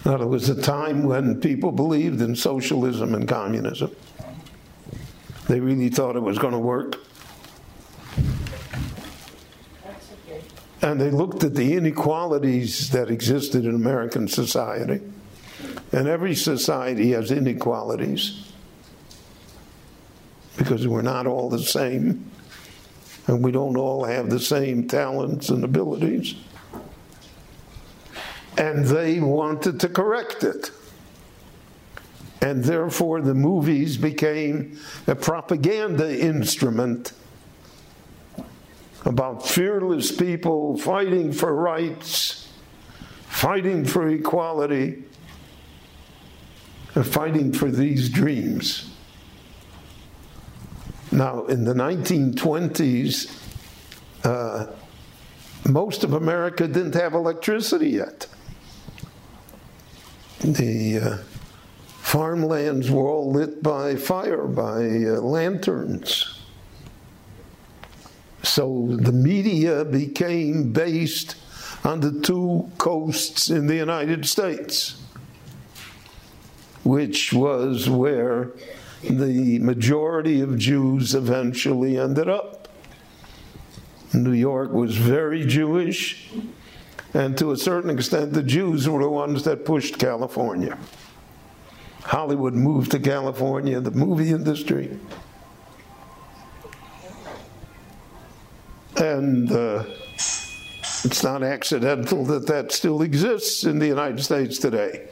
Now, 0.04 0.18
there 0.18 0.28
was 0.28 0.48
a 0.48 0.62
time 0.62 1.02
when 1.02 1.40
people 1.40 1.72
believed 1.72 2.22
in 2.22 2.36
socialism 2.36 3.14
and 3.14 3.26
communism. 3.26 3.90
They 5.48 5.59
really 5.59 5.88
thought 5.88 6.14
it 6.14 6.22
was 6.22 6.38
going 6.38 6.52
to 6.52 6.59
work. 6.61 6.98
And 10.82 11.00
they 11.00 11.11
looked 11.11 11.42
at 11.42 11.57
the 11.57 11.74
inequalities 11.74 12.90
that 12.90 13.11
existed 13.11 13.64
in 13.64 13.74
American 13.74 14.28
society. 14.28 15.00
And 15.90 16.07
every 16.07 16.36
society 16.36 17.11
has 17.11 17.32
inequalities 17.32 18.45
because 20.57 20.86
we're 20.86 21.02
not 21.02 21.26
all 21.26 21.48
the 21.48 21.59
same 21.59 22.30
and 23.26 23.44
we 23.44 23.50
don't 23.50 23.76
all 23.76 24.04
have 24.04 24.30
the 24.30 24.40
same 24.40 24.86
talents 24.86 25.48
and 25.48 25.64
abilities. 25.64 26.34
And 28.57 28.86
they 28.86 29.20
wanted 29.20 29.80
to 29.80 29.88
correct 29.88 30.44
it. 30.44 30.70
And 32.40 32.62
therefore, 32.62 33.20
the 33.20 33.34
movies 33.34 33.96
became 33.96 34.78
a 35.07 35.14
propaganda 35.14 36.18
instrument 36.18 37.12
about 39.04 39.46
fearless 39.46 40.12
people 40.12 40.76
fighting 40.78 41.32
for 41.32 41.54
rights, 41.54 42.48
fighting 43.26 43.84
for 43.84 44.09
equality, 44.09 45.04
and 46.94 47.07
fighting 47.07 47.52
for 47.52 47.70
these 47.70 48.09
dreams. 48.09 48.95
Now, 51.12 51.46
in 51.46 51.64
the 51.64 51.74
1920s, 51.74 53.32
uh, 54.24 54.66
most 55.68 56.04
of 56.04 56.12
America 56.12 56.66
didn't 56.66 56.94
have 56.94 57.14
electricity 57.14 57.90
yet. 57.90 58.26
The 60.40 60.98
uh, 60.98 61.16
farmlands 61.86 62.90
were 62.90 63.09
all 63.09 63.32
lit 63.32 63.62
by 63.62 63.96
fire, 63.96 64.46
by 64.46 64.84
uh, 64.84 65.20
lanterns. 65.20 66.40
So 68.42 68.86
the 68.90 69.12
media 69.12 69.84
became 69.84 70.72
based 70.72 71.36
on 71.84 72.00
the 72.00 72.20
two 72.20 72.70
coasts 72.78 73.50
in 73.50 73.66
the 73.66 73.74
United 73.74 74.26
States, 74.26 75.02
which 76.84 77.32
was 77.32 77.88
where 77.88 78.52
the 79.03 79.59
majority 79.59 80.40
of 80.40 80.59
Jews 80.59 81.14
eventually 81.14 81.99
ended 81.99 82.28
up. 82.28 82.68
New 84.14 84.32
York 84.32 84.72
was 84.72 84.97
very 84.97 85.44
Jewish, 85.47 86.30
and 87.12 87.36
to 87.38 87.51
a 87.53 87.57
certain 87.57 87.90
extent, 87.90 88.32
the 88.32 88.42
Jews 88.42 88.88
were 88.88 89.03
the 89.03 89.11
ones 89.11 89.42
that 89.44 89.64
pushed 89.64 89.99
California. 89.99 90.78
Hollywood 92.03 92.55
moved 92.55 92.92
to 92.92 93.01
California, 93.01 93.80
the 93.80 93.90
movie 93.90 94.30
industry. 94.30 94.99
And 98.97 99.53
uh, 99.53 99.84
It's 101.07 101.22
not 101.22 101.44
accidental 101.44 102.24
that 102.24 102.49
that 102.49 102.72
still 102.72 103.03
exists 103.03 103.62
in 103.62 103.78
the 103.78 103.86
United 103.86 104.24
States 104.24 104.59
today. 104.59 105.09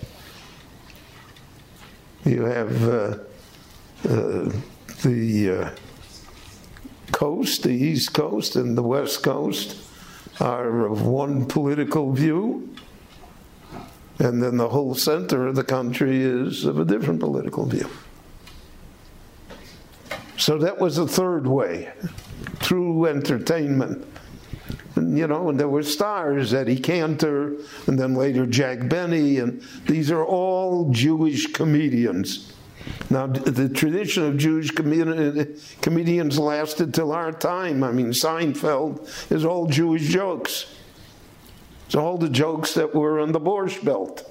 You 2.24 2.42
have 2.42 2.88
uh, 2.88 3.18
the 4.04 5.50
uh, 5.50 5.70
coast, 7.12 7.62
the 7.62 7.70
East 7.70 8.12
Coast, 8.12 8.56
and 8.56 8.76
the 8.76 8.82
West 8.82 9.22
Coast 9.22 9.76
are 10.40 10.86
of 10.86 11.02
one 11.06 11.46
political 11.46 12.12
view, 12.12 12.74
and 14.18 14.42
then 14.42 14.56
the 14.56 14.68
whole 14.68 14.94
center 14.94 15.46
of 15.46 15.54
the 15.54 15.64
country 15.64 16.22
is 16.22 16.64
of 16.64 16.78
a 16.78 16.84
different 16.84 17.20
political 17.20 17.66
view. 17.66 17.88
So 20.36 20.58
that 20.58 20.78
was 20.78 20.96
the 20.96 21.06
third 21.06 21.46
way, 21.46 21.92
through 22.56 23.06
entertainment. 23.06 24.06
And, 24.96 25.18
you 25.18 25.26
know, 25.26 25.48
and 25.48 25.58
there 25.58 25.68
were 25.68 25.82
stars, 25.82 26.54
Eddie 26.54 26.78
Cantor, 26.78 27.56
and 27.86 27.98
then 27.98 28.14
later 28.14 28.46
Jack 28.46 28.88
Benny, 28.88 29.38
and 29.38 29.62
these 29.86 30.10
are 30.10 30.24
all 30.24 30.90
Jewish 30.90 31.52
comedians. 31.52 32.53
Now, 33.10 33.26
the 33.26 33.68
tradition 33.68 34.24
of 34.24 34.36
Jewish 34.36 34.70
comedi- 34.70 35.80
comedians 35.80 36.38
lasted 36.38 36.92
till 36.92 37.12
our 37.12 37.32
time. 37.32 37.82
I 37.82 37.92
mean, 37.92 38.08
Seinfeld 38.08 39.30
is 39.30 39.44
all 39.44 39.66
Jewish 39.66 40.08
jokes. 40.08 40.66
It's 41.86 41.94
all 41.94 42.18
the 42.18 42.28
jokes 42.28 42.74
that 42.74 42.94
were 42.94 43.20
on 43.20 43.32
the 43.32 43.40
Borscht 43.40 43.84
Belt, 43.84 44.30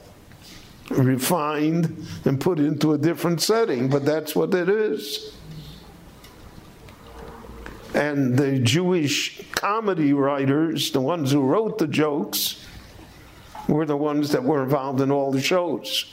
refined 0.90 2.06
and 2.26 2.40
put 2.40 2.60
into 2.60 2.94
a 2.94 2.98
different 2.98 3.42
setting, 3.42 3.90
but 3.90 4.06
that's 4.06 4.36
what 4.36 4.54
it 4.54 4.70
is. 4.70 5.36
And 7.94 8.38
the 8.38 8.58
Jewish 8.60 9.50
comedy 9.52 10.14
writers, 10.14 10.92
the 10.92 11.02
ones 11.02 11.32
who 11.32 11.42
wrote 11.42 11.78
the 11.78 11.88
jokes, 11.88 12.66
were 13.68 13.86
the 13.86 13.98
ones 13.98 14.32
that 14.32 14.44
were 14.44 14.64
involved 14.64 15.00
in 15.00 15.12
all 15.12 15.32
the 15.32 15.42
shows. 15.42 16.12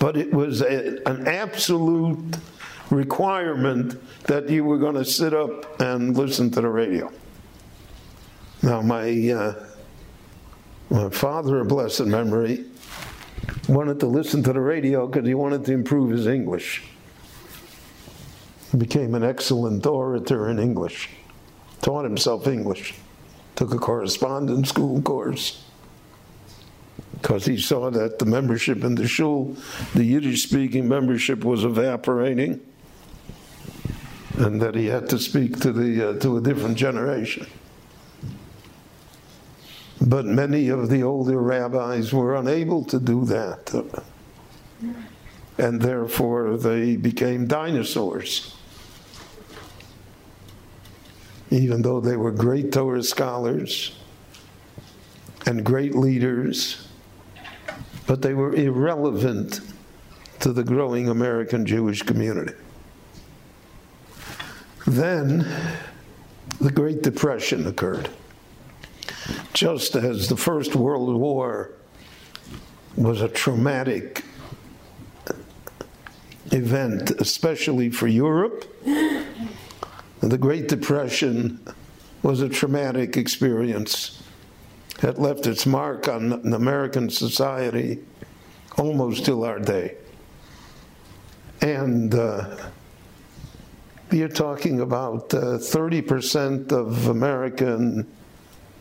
But 0.00 0.16
it 0.16 0.32
was 0.32 0.60
a, 0.60 0.98
an 1.08 1.26
absolute 1.26 2.36
requirement 2.90 4.00
that 4.24 4.48
you 4.48 4.64
were 4.64 4.78
going 4.78 4.94
to 4.94 5.04
sit 5.04 5.34
up 5.34 5.80
and 5.80 6.16
listen 6.16 6.50
to 6.52 6.60
the 6.60 6.68
radio. 6.68 7.10
Now, 8.62 8.80
my, 8.80 9.30
uh, 9.30 9.66
my 10.90 11.10
father, 11.10 11.60
of 11.60 11.68
blessed 11.68 12.06
memory, 12.06 12.64
wanted 13.68 14.00
to 14.00 14.06
listen 14.06 14.42
to 14.42 14.52
the 14.52 14.60
radio 14.60 15.06
because 15.06 15.26
he 15.26 15.34
wanted 15.34 15.64
to 15.66 15.72
improve 15.72 16.10
his 16.10 16.26
English. 16.26 16.82
He 18.70 18.78
became 18.78 19.14
an 19.14 19.22
excellent 19.22 19.86
orator 19.86 20.48
in 20.48 20.58
English, 20.58 21.10
taught 21.82 22.04
himself 22.04 22.46
English, 22.46 22.94
took 23.54 23.72
a 23.72 23.78
correspondence 23.78 24.70
school 24.70 25.00
course 25.02 25.64
because 27.24 27.46
he 27.46 27.56
saw 27.56 27.88
that 27.88 28.18
the 28.18 28.26
membership 28.26 28.84
in 28.84 28.94
the 28.96 29.08
shul, 29.08 29.56
the 29.94 30.04
Yiddish 30.04 30.42
speaking 30.42 30.86
membership 30.86 31.42
was 31.42 31.64
evaporating 31.64 32.60
and 34.36 34.60
that 34.60 34.74
he 34.74 34.84
had 34.88 35.08
to 35.08 35.18
speak 35.18 35.58
to, 35.60 35.72
the, 35.72 36.10
uh, 36.10 36.18
to 36.18 36.36
a 36.36 36.40
different 36.42 36.76
generation. 36.76 37.46
But 40.02 40.26
many 40.26 40.68
of 40.68 40.90
the 40.90 41.02
older 41.02 41.40
rabbis 41.40 42.12
were 42.12 42.34
unable 42.34 42.84
to 42.84 43.00
do 43.00 43.24
that. 43.24 43.72
And 45.56 45.80
therefore 45.80 46.58
they 46.58 46.96
became 46.96 47.46
dinosaurs. 47.46 48.54
Even 51.48 51.80
though 51.80 52.00
they 52.00 52.18
were 52.18 52.32
great 52.32 52.70
Torah 52.70 53.02
scholars 53.02 53.96
and 55.46 55.64
great 55.64 55.94
leaders, 55.94 56.83
but 58.06 58.22
they 58.22 58.34
were 58.34 58.54
irrelevant 58.54 59.60
to 60.40 60.52
the 60.52 60.64
growing 60.64 61.08
American 61.08 61.64
Jewish 61.64 62.02
community. 62.02 62.54
Then 64.86 65.46
the 66.60 66.70
Great 66.70 67.02
Depression 67.02 67.66
occurred. 67.66 68.10
Just 69.54 69.96
as 69.96 70.28
the 70.28 70.36
First 70.36 70.76
World 70.76 71.14
War 71.16 71.70
was 72.96 73.22
a 73.22 73.28
traumatic 73.28 74.24
event, 76.52 77.10
especially 77.12 77.90
for 77.90 78.06
Europe, 78.06 78.64
the 78.84 80.38
Great 80.38 80.68
Depression 80.68 81.60
was 82.22 82.40
a 82.40 82.48
traumatic 82.48 83.16
experience 83.16 84.22
that 85.04 85.18
left 85.18 85.46
its 85.46 85.66
mark 85.66 86.08
on 86.08 86.32
American 86.54 87.10
society 87.10 87.98
almost 88.78 89.26
till 89.26 89.44
our 89.44 89.58
day. 89.58 89.98
And 91.60 92.14
uh, 92.14 92.56
you're 94.10 94.28
talking 94.30 94.80
about 94.80 95.34
uh, 95.34 95.58
30% 95.58 96.72
of 96.72 97.08
American 97.08 98.10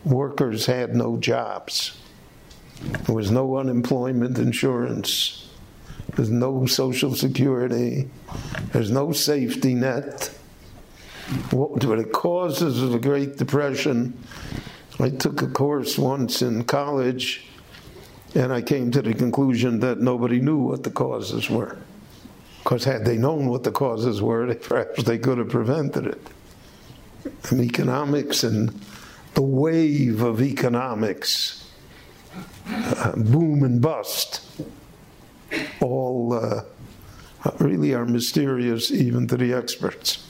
workers 0.06 0.66
had 0.66 0.96
no 0.96 1.18
jobs. 1.18 1.98
There 2.82 3.16
was 3.16 3.30
no 3.30 3.58
unemployment 3.58 4.38
insurance. 4.38 5.50
There's 6.16 6.32
no 6.32 6.66
social 6.68 7.16
security. 7.16 8.10
There's 8.72 8.92
no 8.92 9.12
safety 9.12 9.74
net. 9.74 10.28
What 11.52 11.84
were 11.84 11.98
the 11.98 12.06
causes 12.06 12.82
of 12.82 12.94
the 12.94 13.00
Great 13.00 13.36
Depression? 13.36 14.18
I 15.04 15.10
took 15.10 15.42
a 15.42 15.48
course 15.48 15.98
once 15.98 16.42
in 16.42 16.64
college 16.64 17.46
and 18.36 18.54
I 18.54 18.62
came 18.62 18.90
to 18.92 19.02
the 19.02 19.14
conclusion 19.14 19.82
that 19.82 20.00
nobody 20.00 20.40
knew 20.40 20.60
what 20.60 20.84
the 20.84 20.92
causes 20.92 21.50
were. 21.50 21.78
Because 22.60 22.86
had 22.86 23.04
they 23.04 23.18
known 23.18 23.48
what 23.48 23.64
the 23.64 23.72
causes 23.72 24.22
were, 24.22 24.56
perhaps 24.56 25.04
they 25.04 25.18
could 25.18 25.40
have 25.40 25.50
prevented 25.50 26.08
it. 26.08 26.22
And 27.52 27.60
economics 27.60 28.46
and 28.46 28.80
the 29.34 29.42
wave 29.42 30.22
of 30.22 30.42
economics, 30.42 31.70
uh, 32.66 33.12
boom 33.18 33.66
and 33.66 33.82
bust, 33.82 34.40
all 35.82 36.34
uh, 36.34 36.62
really 37.60 37.94
are 37.94 38.06
mysterious 38.06 38.90
even 38.90 39.28
to 39.28 39.36
the 39.36 39.54
experts. 39.54 40.26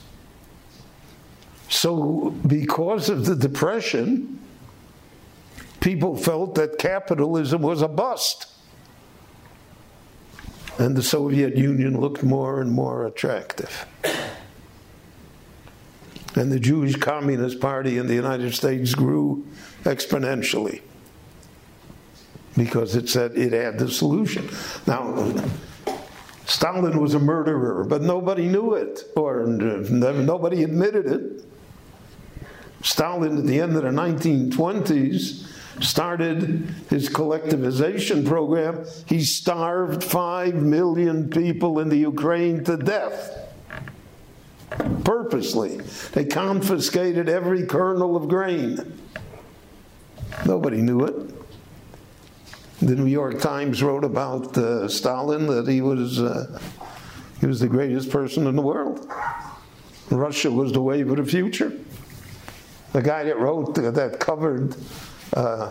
So, 1.68 2.30
because 2.44 3.08
of 3.08 3.24
the 3.24 3.36
Depression, 3.36 4.40
people 5.84 6.16
felt 6.16 6.54
that 6.54 6.78
capitalism 6.78 7.60
was 7.60 7.82
a 7.82 7.88
bust. 7.88 8.46
And 10.78 10.96
the 10.96 11.02
Soviet 11.02 11.58
Union 11.58 12.00
looked 12.00 12.22
more 12.22 12.62
and 12.62 12.72
more 12.72 13.06
attractive. 13.06 13.84
And 16.34 16.50
the 16.50 16.58
Jewish 16.58 16.96
Communist 16.96 17.60
Party 17.60 17.98
in 17.98 18.06
the 18.06 18.14
United 18.14 18.54
States 18.54 18.94
grew 18.94 19.46
exponentially 19.82 20.80
because 22.56 22.96
it 22.96 23.10
said 23.10 23.36
it 23.36 23.52
had 23.52 23.78
the 23.78 23.90
solution. 23.90 24.48
Now, 24.86 25.34
Stalin 26.46 26.98
was 26.98 27.12
a 27.12 27.18
murderer, 27.18 27.84
but 27.84 28.00
nobody 28.00 28.48
knew 28.48 28.72
it, 28.72 29.02
or 29.14 29.44
nobody 29.46 30.62
admitted 30.62 31.06
it. 31.06 31.44
Stalin, 32.82 33.38
at 33.38 33.44
the 33.46 33.60
end 33.60 33.76
of 33.76 33.82
the 33.82 33.90
1920s, 33.90 35.50
started 35.80 36.74
his 36.90 37.08
collectivization 37.08 38.26
program. 38.26 38.84
He 39.06 39.22
starved 39.24 40.02
5 40.04 40.54
million 40.54 41.30
people 41.30 41.80
in 41.80 41.88
the 41.88 41.96
Ukraine 41.98 42.64
to 42.64 42.76
death. 42.76 43.40
Purposely. 45.04 45.78
They 46.12 46.24
confiscated 46.24 47.28
every 47.28 47.66
kernel 47.66 48.16
of 48.16 48.28
grain. 48.28 48.98
Nobody 50.46 50.82
knew 50.82 51.04
it. 51.04 51.14
The 52.80 52.96
New 52.96 53.06
York 53.06 53.40
Times 53.40 53.82
wrote 53.82 54.04
about 54.04 54.56
uh, 54.58 54.88
Stalin 54.88 55.46
that 55.46 55.68
he 55.68 55.80
was 55.80 56.20
uh, 56.20 56.60
he 57.40 57.46
was 57.46 57.60
the 57.60 57.68
greatest 57.68 58.10
person 58.10 58.46
in 58.46 58.56
the 58.56 58.62
world. 58.62 59.10
Russia 60.10 60.50
was 60.50 60.72
the 60.72 60.82
wave 60.82 61.10
of 61.10 61.16
the 61.16 61.24
future. 61.24 61.72
The 62.92 63.02
guy 63.02 63.24
that 63.24 63.38
wrote 63.38 63.74
that 63.74 64.20
covered 64.20 64.74
uh, 64.74 64.76
Uh, 65.32 65.70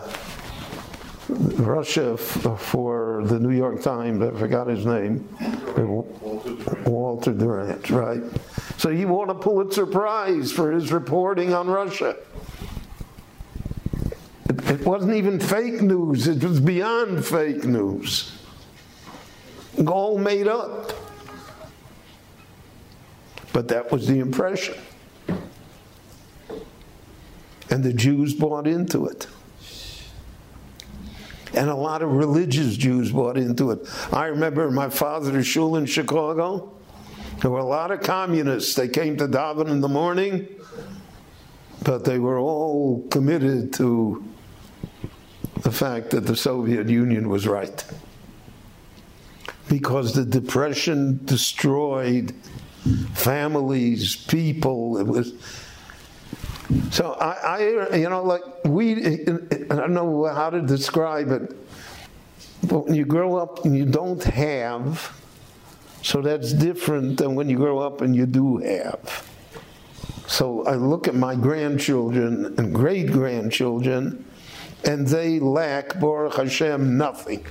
Russia 1.28 2.16
f- 2.18 2.60
for 2.60 3.22
the 3.24 3.38
New 3.38 3.56
York 3.56 3.82
Times, 3.82 4.22
I 4.22 4.30
forgot 4.38 4.66
his 4.66 4.84
name. 4.84 5.26
Walter 6.86 7.32
Durant, 7.32 7.90
right? 7.90 8.22
So 8.76 8.90
he 8.90 9.04
won 9.04 9.30
a 9.30 9.34
Pulitzer 9.34 9.86
Prize 9.86 10.52
for 10.52 10.70
his 10.70 10.92
reporting 10.92 11.54
on 11.54 11.68
Russia. 11.68 12.16
It, 14.50 14.70
it 14.70 14.80
wasn't 14.86 15.14
even 15.14 15.40
fake 15.40 15.80
news, 15.80 16.26
it 16.26 16.42
was 16.44 16.60
beyond 16.60 17.24
fake 17.24 17.64
news. 17.64 18.36
All 19.86 20.18
made 20.18 20.46
up. 20.46 20.92
But 23.52 23.68
that 23.68 23.90
was 23.90 24.06
the 24.06 24.18
impression. 24.18 24.74
And 27.70 27.82
the 27.82 27.92
Jews 27.92 28.34
bought 28.34 28.66
into 28.66 29.06
it. 29.06 29.26
And 31.56 31.70
a 31.70 31.74
lot 31.74 32.02
of 32.02 32.10
religious 32.10 32.76
Jews 32.76 33.12
bought 33.12 33.36
into 33.36 33.70
it. 33.70 33.88
I 34.12 34.26
remember 34.26 34.70
my 34.70 34.88
father's 34.88 35.46
shul 35.46 35.76
in 35.76 35.86
Chicago. 35.86 36.72
There 37.40 37.50
were 37.50 37.58
a 37.58 37.64
lot 37.64 37.90
of 37.90 38.00
communists. 38.00 38.74
They 38.74 38.88
came 38.88 39.16
to 39.18 39.28
daven 39.28 39.68
in 39.68 39.80
the 39.80 39.88
morning, 39.88 40.48
but 41.82 42.04
they 42.04 42.18
were 42.18 42.38
all 42.38 43.06
committed 43.10 43.72
to 43.74 44.24
the 45.62 45.70
fact 45.70 46.10
that 46.10 46.26
the 46.26 46.36
Soviet 46.36 46.88
Union 46.88 47.28
was 47.28 47.46
right. 47.46 47.84
Because 49.68 50.12
the 50.12 50.24
Depression 50.24 51.20
destroyed 51.24 52.34
families, 53.14 54.16
people. 54.16 54.98
It 54.98 55.06
was 55.06 55.32
so 56.90 57.12
I, 57.12 57.90
I 57.92 57.96
you 57.96 58.08
know, 58.08 58.22
like 58.22 58.42
we. 58.64 58.94
I 58.94 59.76
don't 59.76 59.94
know 59.94 60.24
how 60.26 60.50
to 60.50 60.60
describe 60.60 61.30
it, 61.30 61.54
but 62.68 62.86
when 62.86 62.94
you 62.94 63.04
grow 63.04 63.36
up 63.36 63.64
and 63.64 63.76
you 63.76 63.84
don't 63.84 64.22
have, 64.24 65.12
so 66.02 66.20
that's 66.22 66.52
different 66.52 67.18
than 67.18 67.34
when 67.34 67.48
you 67.48 67.56
grow 67.56 67.78
up 67.78 68.00
and 68.00 68.14
you 68.14 68.26
do 68.26 68.58
have. 68.58 69.28
So 70.26 70.64
I 70.64 70.76
look 70.76 71.06
at 71.06 71.14
my 71.14 71.34
grandchildren 71.34 72.54
and 72.58 72.74
great 72.74 73.12
grandchildren, 73.12 74.24
and 74.84 75.06
they 75.06 75.38
lack, 75.38 76.00
Baruch 76.00 76.36
Hashem, 76.36 76.96
nothing. 76.96 77.44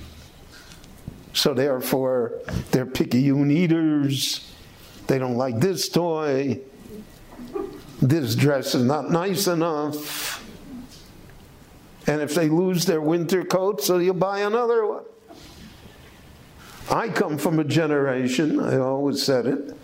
So 1.33 1.53
therefore, 1.53 2.39
they're 2.71 2.85
picayune 2.85 3.51
eaters. 3.51 4.51
They 5.07 5.19
don't 5.19 5.35
like 5.35 5.59
this 5.59 5.89
toy. 5.89 6.61
This 8.03 8.35
dress 8.35 8.75
is 8.75 8.83
not 8.83 9.11
nice 9.11 9.47
enough. 9.47 10.43
And 12.05 12.21
if 12.21 12.35
they 12.35 12.49
lose 12.49 12.85
their 12.85 12.99
winter 12.99 13.45
coat, 13.45 13.81
so 13.81 13.97
you 13.97 14.13
buy 14.13 14.39
another 14.39 14.85
one. 14.85 15.05
I 16.91 17.07
come 17.07 17.37
from 17.37 17.59
a 17.59 17.63
generation, 17.63 18.59
I 18.59 18.77
always 18.77 19.23
said 19.23 19.45
it, 19.45 19.77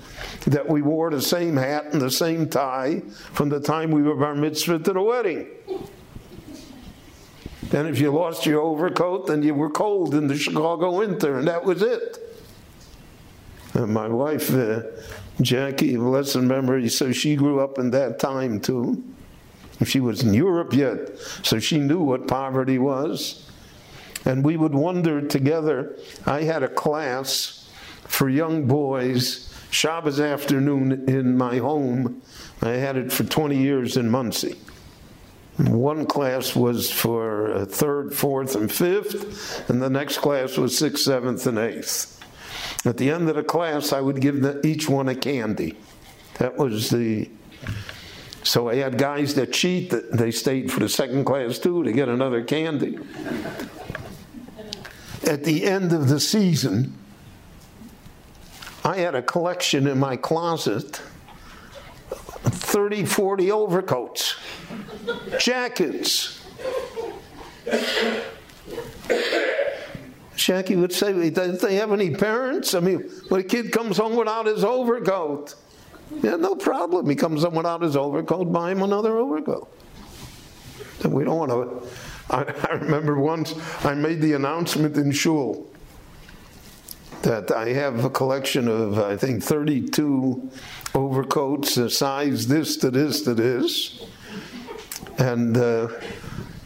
that 0.47 0.67
we 0.67 0.81
wore 0.81 1.09
the 1.09 1.21
same 1.21 1.55
hat 1.55 1.93
and 1.93 2.01
the 2.01 2.11
same 2.11 2.49
tie 2.49 3.03
from 3.31 3.47
the 3.47 3.61
time 3.61 3.89
we 3.89 4.01
were 4.01 4.15
bar 4.15 4.35
mitzvah 4.35 4.79
to 4.79 4.91
the 4.91 5.01
wedding. 5.01 5.47
And 7.71 7.87
if 7.87 8.01
you 8.01 8.11
lost 8.11 8.45
your 8.45 8.59
overcoat, 8.59 9.27
then 9.27 9.43
you 9.43 9.53
were 9.53 9.69
cold 9.69 10.13
in 10.13 10.27
the 10.27 10.37
Chicago 10.37 10.97
winter, 10.97 11.39
and 11.39 11.47
that 11.47 11.63
was 11.63 11.81
it. 11.81 12.17
And 13.75 13.93
my 13.93 14.09
wife, 14.09 14.53
uh, 14.53 14.81
Jackie, 15.41 15.95
blessed 15.95 16.37
memory, 16.37 16.89
so 16.89 17.11
she 17.11 17.35
grew 17.35 17.59
up 17.59 17.79
in 17.79 17.91
that 17.91 18.19
time 18.19 18.59
too. 18.59 19.03
She 19.85 19.99
was 19.99 20.21
in 20.23 20.33
Europe 20.33 20.73
yet, 20.73 21.17
so 21.43 21.59
she 21.59 21.77
knew 21.77 21.99
what 21.99 22.27
poverty 22.27 22.77
was. 22.77 23.49
And 24.25 24.43
we 24.43 24.57
would 24.57 24.75
wonder 24.75 25.21
together. 25.21 25.97
I 26.25 26.43
had 26.43 26.63
a 26.63 26.67
class 26.67 27.69
for 28.05 28.27
young 28.27 28.67
boys, 28.67 29.53
Shabbos 29.71 30.19
afternoon 30.19 31.07
in 31.07 31.37
my 31.37 31.57
home. 31.57 32.21
I 32.61 32.71
had 32.71 32.97
it 32.97 33.13
for 33.13 33.23
20 33.23 33.57
years 33.57 33.95
in 33.95 34.09
Monsey. 34.09 34.57
One 35.57 36.05
class 36.05 36.55
was 36.55 36.91
for 36.91 37.53
uh, 37.53 37.65
third, 37.65 38.13
fourth, 38.13 38.55
and 38.55 38.71
fifth, 38.71 39.69
and 39.69 39.81
the 39.81 39.89
next 39.89 40.19
class 40.19 40.57
was 40.57 40.77
sixth, 40.77 41.03
seventh, 41.03 41.45
and 41.47 41.57
eighth. 41.57 42.18
At 42.85 42.97
the 42.97 43.09
end 43.09 43.27
of 43.29 43.35
the 43.35 43.43
class, 43.43 43.91
I 43.91 43.99
would 43.99 44.21
give 44.21 44.41
the, 44.41 44.65
each 44.65 44.87
one 44.87 45.09
a 45.09 45.15
candy. 45.15 45.77
That 46.35 46.57
was 46.57 46.89
the. 46.89 47.29
So 48.43 48.69
I 48.69 48.75
had 48.75 48.97
guys 48.97 49.35
that 49.35 49.51
cheat, 49.51 49.89
that 49.89 50.13
they 50.13 50.31
stayed 50.31 50.71
for 50.71 50.79
the 50.79 50.87
second 50.87 51.25
class 51.25 51.59
too 51.59 51.83
to 51.83 51.91
get 51.91 52.07
another 52.07 52.41
candy. 52.43 52.97
At 55.27 55.43
the 55.43 55.65
end 55.65 55.91
of 55.91 56.07
the 56.07 56.19
season, 56.19 56.97
I 58.85 58.97
had 58.97 59.13
a 59.13 59.21
collection 59.21 59.85
in 59.85 59.99
my 59.99 60.15
closet 60.15 61.01
30, 62.69 63.05
40 63.05 63.51
overcoats, 63.51 64.35
jackets. 65.39 66.45
Jackie 70.39 70.77
would 70.77 70.93
say, 70.93 71.29
Don't 71.29 71.59
they 71.59 71.75
have 71.75 71.91
any 71.91 72.11
parents? 72.11 72.73
I 72.73 72.79
mean, 72.79 72.99
when 73.27 73.41
a 73.41 73.43
kid 73.43 73.71
comes 73.71 73.97
home 73.97 74.15
without 74.15 74.45
his 74.45 74.63
overcoat, 74.63 75.53
yeah, 76.23 76.37
no 76.37 76.55
problem. 76.55 77.09
He 77.09 77.15
comes 77.15 77.43
home 77.43 77.55
without 77.55 77.81
his 77.81 77.97
overcoat, 77.97 78.51
buy 78.51 78.71
him 78.71 78.81
another 78.81 79.17
overcoat. 79.17 79.71
And 81.03 81.13
we 81.13 81.25
don't 81.25 81.37
want 81.37 81.51
to. 81.51 81.87
I, 82.29 82.43
I 82.69 82.73
remember 82.75 83.19
once 83.19 83.53
I 83.83 83.93
made 83.93 84.21
the 84.21 84.33
announcement 84.33 84.95
in 84.95 85.11
shul 85.11 85.67
that 87.23 87.51
I 87.51 87.73
have 87.73 88.05
a 88.05 88.09
collection 88.09 88.69
of, 88.69 88.97
I 88.97 89.17
think, 89.17 89.43
32 89.43 90.49
overcoats, 90.95 91.77
uh, 91.77 91.89
size 91.89 92.47
this 92.47 92.77
to 92.77 92.89
this 92.89 93.23
to 93.23 93.33
this. 93.33 94.05
And 95.17 95.57
uh, 95.57 95.89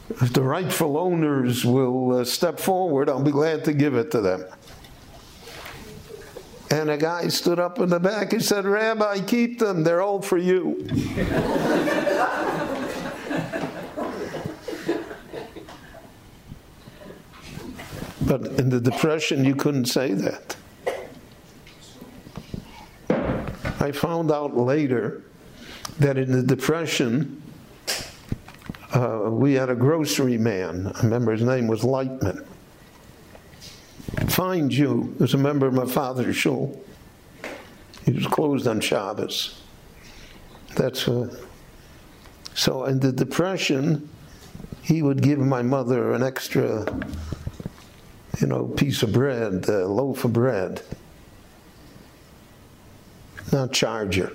if 0.10 0.34
the 0.34 0.42
rightful 0.42 0.98
owners 0.98 1.66
will 1.66 2.20
uh, 2.20 2.26
step 2.26 2.60
forward, 2.60 3.10
I'll 3.10 3.24
be 3.24 3.32
glad 3.32 3.64
to 3.66 3.74
give 3.74 3.96
it 3.96 4.12
to 4.12 4.22
them. 4.22 4.46
And 6.74 6.90
a 6.90 6.98
guy 6.98 7.28
stood 7.28 7.60
up 7.60 7.78
in 7.80 7.90
the 7.90 8.00
back 8.00 8.34
and 8.34 8.44
said, 8.44 8.66
Rabbi, 8.66 9.20
keep 9.22 9.60
them. 9.60 9.84
They're 9.84 10.02
all 10.02 10.24
for 10.24 10.40
you. 10.40 10.88
but 18.26 18.48
in 18.60 18.70
the 18.70 18.82
Depression, 18.82 19.46
you 19.46 19.54
couldn't 19.54 19.86
say 19.86 20.14
that. 20.14 20.56
I 23.80 23.92
found 23.92 24.32
out 24.32 24.58
later 24.58 25.22
that 26.00 26.18
in 26.18 26.32
the 26.32 26.42
Depression, 26.42 27.43
uh, 28.94 29.30
we 29.30 29.54
had 29.54 29.70
a 29.70 29.76
grocery 29.76 30.38
man. 30.38 30.92
I 30.96 31.02
remember 31.02 31.32
his 31.32 31.42
name 31.42 31.68
was 31.68 31.82
Lightman. 31.82 32.46
Fine 34.28 34.70
Jew. 34.70 35.16
Was 35.20 35.34
a 35.34 35.38
member 35.38 35.66
of 35.66 35.74
my 35.74 35.86
father's 35.86 36.36
shul. 36.36 36.80
He 38.06 38.12
was 38.12 38.28
closed 38.28 38.68
on 38.68 38.80
Shabbos. 38.80 39.62
That's 40.76 41.08
uh, 41.08 41.36
so. 42.54 42.86
In 42.86 43.00
the 43.00 43.12
Depression, 43.12 44.10
he 44.82 45.02
would 45.02 45.22
give 45.22 45.40
my 45.40 45.62
mother 45.62 46.14
an 46.14 46.22
extra, 46.22 46.86
you 48.40 48.48
know, 48.48 48.66
piece 48.66 49.02
of 49.04 49.14
bread, 49.14 49.68
a 49.70 49.88
loaf 49.88 50.26
of 50.26 50.34
bread. 50.34 50.82
Not 53.52 53.72
charge 53.72 54.16
her, 54.16 54.32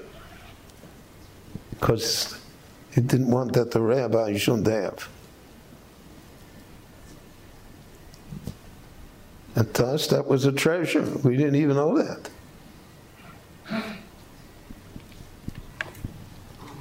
because 1.70 2.37
he 2.98 3.04
didn't 3.04 3.30
want 3.30 3.52
that 3.52 3.70
the 3.70 3.80
rabbi 3.80 4.36
shouldn't 4.36 4.66
have. 4.66 5.08
And 9.54 9.72
to 9.74 9.86
us, 9.86 10.08
that 10.08 10.26
was 10.26 10.46
a 10.46 10.52
treasure. 10.52 11.02
We 11.22 11.36
didn't 11.36 11.54
even 11.54 11.76
know 11.76 11.96
that. 11.96 12.28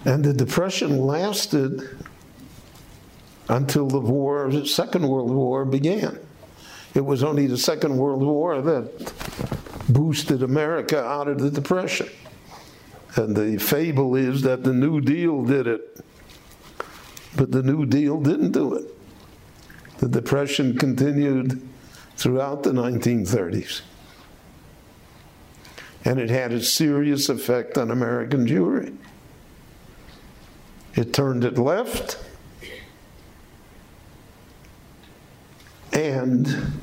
And 0.05 0.26
the 0.26 0.34
Depression 0.34 1.05
lasted 1.05 1.88
until 3.47 3.88
the 3.88 3.99
war, 3.99 4.49
the 4.49 4.65
Second 4.65 5.07
World 5.07 5.30
War 5.30 5.65
began. 5.65 6.18
It 6.95 7.05
was 7.05 7.24
only 7.24 7.45
the 7.45 7.59
Second 7.59 7.95
World 7.95 8.24
War 8.24 8.59
that 8.63 9.13
boosted 9.89 10.41
America 10.41 10.99
out 10.99 11.28
of 11.28 11.38
the 11.38 11.51
Depression. 11.51 12.09
And 13.18 13.36
the 13.36 13.59
fable 13.59 14.15
is 14.15 14.41
that 14.41 14.63
the 14.63 14.74
New 14.74 14.99
Deal 14.99 15.43
did 15.43 15.68
it. 15.68 16.03
But 17.38 17.51
the 17.51 17.61
New 17.61 17.85
Deal 17.85 18.19
didn't 18.19 18.51
do 18.51 18.73
it. 18.73 18.85
The 19.99 20.07
Depression 20.09 20.75
continued 20.75 21.61
throughout 22.15 22.63
the 22.63 22.71
1930s. 22.71 23.81
And 26.03 26.19
it 26.19 26.31
had 26.31 26.51
a 26.51 26.61
serious 26.61 27.29
effect 27.29 27.77
on 27.77 27.91
American 27.91 28.47
Jewry. 28.47 28.97
It 30.95 31.13
turned 31.13 31.43
it 31.43 31.59
left, 31.59 32.17
and 35.93 36.73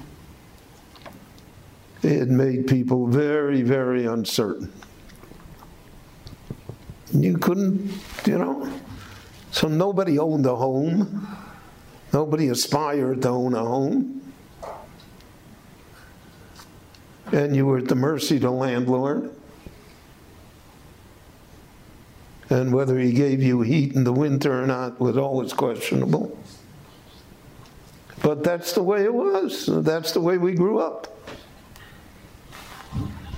it 2.03 2.29
made 2.29 2.69
people 2.69 3.09
very, 3.09 3.63
very 3.63 4.07
uncertain. 4.07 4.73
You 7.13 7.39
couldn't, 7.39 7.91
you 8.25 8.39
know, 8.39 8.73
so 9.55 9.69
nobody 9.69 10.19
owned 10.19 10.47
a 10.47 10.57
home. 10.57 11.29
Nobody 12.13 12.49
aspired 12.49 13.23
to 13.23 13.29
own 13.29 13.55
a 13.55 13.61
home. 13.61 14.33
And 17.31 17.55
you 17.55 17.65
were 17.65 17.79
at 17.79 17.87
the 17.87 17.95
mercy 17.95 18.35
of 18.35 18.43
the 18.43 18.51
landlord. 18.51 19.31
And 22.51 22.75
whether 22.75 22.99
he 22.99 23.13
gave 23.13 23.45
you 23.45 23.61
heat 23.61 23.95
in 23.95 24.03
the 24.03 24.13
winter 24.13 24.61
or 24.61 24.67
not 24.67 24.99
was 24.99 25.17
always 25.17 25.53
questionable. 25.53 26.37
But 28.23 28.43
that's 28.43 28.73
the 28.73 28.83
way 28.83 29.05
it 29.05 29.15
was. 29.15 29.67
That's 29.71 30.11
the 30.11 30.21
way 30.21 30.37
we 30.37 30.55
grew 30.55 30.81
up. 30.81 31.17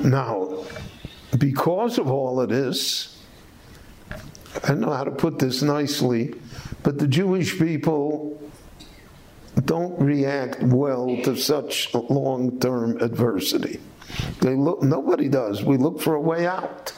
Now, 0.00 0.64
because 1.36 1.98
of 1.98 2.10
all 2.10 2.40
of 2.40 2.48
this, 2.48 3.15
I 4.64 4.68
don't 4.68 4.80
know 4.80 4.92
how 4.92 5.04
to 5.04 5.10
put 5.10 5.38
this 5.38 5.62
nicely, 5.62 6.34
but 6.82 6.98
the 6.98 7.06
Jewish 7.06 7.58
people 7.58 8.40
don't 9.64 9.98
react 10.00 10.62
well 10.62 11.16
to 11.24 11.36
such 11.36 11.92
long 11.94 12.58
term 12.60 13.00
adversity. 13.00 13.80
They 14.40 14.54
look, 14.54 14.82
nobody 14.82 15.28
does. 15.28 15.64
We 15.64 15.76
look 15.76 16.00
for 16.00 16.14
a 16.14 16.20
way 16.20 16.46
out. 16.46 16.92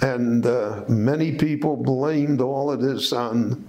And 0.00 0.44
uh, 0.44 0.84
many 0.88 1.36
people 1.36 1.76
blamed 1.76 2.40
all 2.40 2.72
of 2.72 2.80
this 2.80 3.12
on 3.12 3.68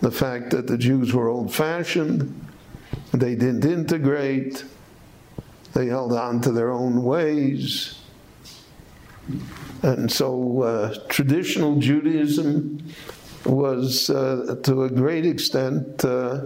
the 0.00 0.10
fact 0.10 0.50
that 0.50 0.66
the 0.66 0.78
Jews 0.78 1.12
were 1.12 1.28
old 1.28 1.54
fashioned, 1.54 2.46
they 3.12 3.34
didn't 3.34 3.64
integrate, 3.64 4.64
they 5.74 5.86
held 5.86 6.12
on 6.12 6.40
to 6.42 6.52
their 6.52 6.72
own 6.72 7.02
ways. 7.04 8.00
And 9.82 10.10
so 10.10 10.62
uh, 10.62 10.94
traditional 11.08 11.76
Judaism 11.76 12.82
was, 13.44 14.10
uh, 14.10 14.56
to 14.64 14.84
a 14.84 14.90
great 14.90 15.24
extent, 15.24 16.04
uh, 16.04 16.40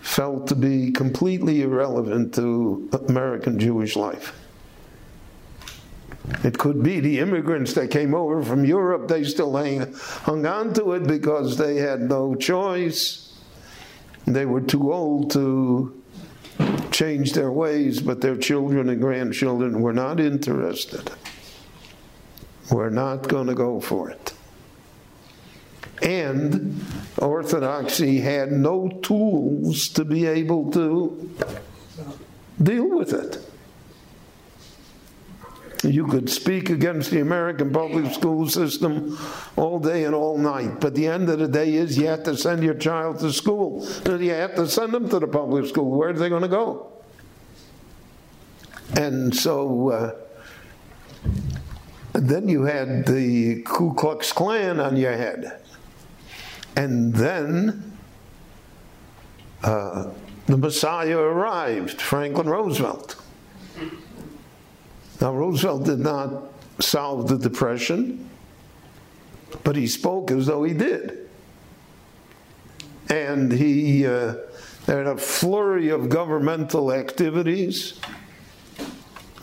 felt 0.00 0.46
to 0.48 0.54
be 0.54 0.92
completely 0.92 1.62
irrelevant 1.62 2.34
to 2.34 2.88
American 3.08 3.58
Jewish 3.58 3.96
life. 3.96 4.34
It 6.44 6.58
could 6.58 6.82
be 6.82 7.00
the 7.00 7.20
immigrants 7.20 7.72
that 7.74 7.90
came 7.90 8.14
over 8.14 8.42
from 8.42 8.64
Europe, 8.64 9.08
they 9.08 9.24
still 9.24 9.56
hang, 9.56 9.92
hung 9.94 10.44
on 10.44 10.74
to 10.74 10.92
it 10.92 11.06
because 11.06 11.56
they 11.56 11.76
had 11.76 12.00
no 12.00 12.34
choice. 12.34 13.32
They 14.26 14.44
were 14.44 14.60
too 14.60 14.92
old 14.92 15.30
to 15.32 16.02
change 16.90 17.32
their 17.32 17.52
ways, 17.52 18.00
but 18.00 18.20
their 18.20 18.36
children 18.36 18.88
and 18.88 19.00
grandchildren 19.00 19.82
were 19.82 19.92
not 19.92 20.18
interested. 20.18 21.10
We're 22.70 22.90
not 22.90 23.28
going 23.28 23.46
to 23.46 23.54
go 23.54 23.80
for 23.80 24.10
it. 24.10 24.32
And 26.02 26.84
Orthodoxy 27.18 28.20
had 28.20 28.52
no 28.52 28.88
tools 29.02 29.88
to 29.90 30.04
be 30.04 30.26
able 30.26 30.70
to 30.72 31.30
deal 32.62 32.88
with 32.88 33.12
it. 33.12 33.38
You 35.84 36.06
could 36.06 36.28
speak 36.28 36.70
against 36.70 37.10
the 37.10 37.20
American 37.20 37.72
public 37.72 38.12
school 38.12 38.48
system 38.48 39.16
all 39.56 39.78
day 39.78 40.04
and 40.04 40.14
all 40.14 40.36
night, 40.36 40.80
but 40.80 40.94
the 40.94 41.06
end 41.06 41.28
of 41.28 41.38
the 41.38 41.48
day 41.48 41.74
is 41.74 41.96
you 41.96 42.06
have 42.06 42.24
to 42.24 42.36
send 42.36 42.62
your 42.64 42.74
child 42.74 43.20
to 43.20 43.32
school. 43.32 43.86
You 44.04 44.30
have 44.30 44.54
to 44.56 44.66
send 44.66 44.92
them 44.92 45.08
to 45.10 45.18
the 45.18 45.28
public 45.28 45.66
school. 45.66 45.90
Where 45.90 46.10
are 46.10 46.12
they 46.12 46.28
going 46.28 46.42
to 46.42 46.48
go? 46.48 46.92
And 48.94 49.34
so 49.34 49.90
uh, 49.90 50.14
then 52.22 52.48
you 52.48 52.62
had 52.62 53.06
the 53.06 53.62
Ku 53.62 53.94
Klux 53.94 54.32
Klan 54.32 54.80
on 54.80 54.96
your 54.96 55.12
head. 55.12 55.60
And 56.76 57.14
then 57.14 57.96
uh, 59.62 60.10
the 60.46 60.56
Messiah 60.56 61.18
arrived, 61.18 62.00
Franklin 62.00 62.48
Roosevelt. 62.48 63.16
Now, 65.20 65.32
Roosevelt 65.32 65.84
did 65.84 65.98
not 65.98 66.52
solve 66.78 67.28
the 67.28 67.38
Depression, 67.38 68.28
but 69.64 69.76
he 69.76 69.86
spoke 69.86 70.30
as 70.30 70.46
though 70.46 70.62
he 70.62 70.74
did. 70.74 71.28
And 73.08 73.50
he 73.50 74.06
uh, 74.06 74.34
had 74.86 75.06
a 75.06 75.16
flurry 75.16 75.88
of 75.88 76.08
governmental 76.08 76.92
activities, 76.92 77.98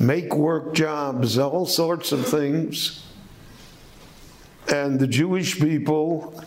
make 0.05 0.35
work 0.35 0.73
jobs, 0.73 1.37
all 1.37 1.65
sorts 1.65 2.11
of 2.11 2.25
things. 2.27 3.05
And 4.71 4.99
the 4.99 5.07
Jewish 5.07 5.59
people 5.59 6.43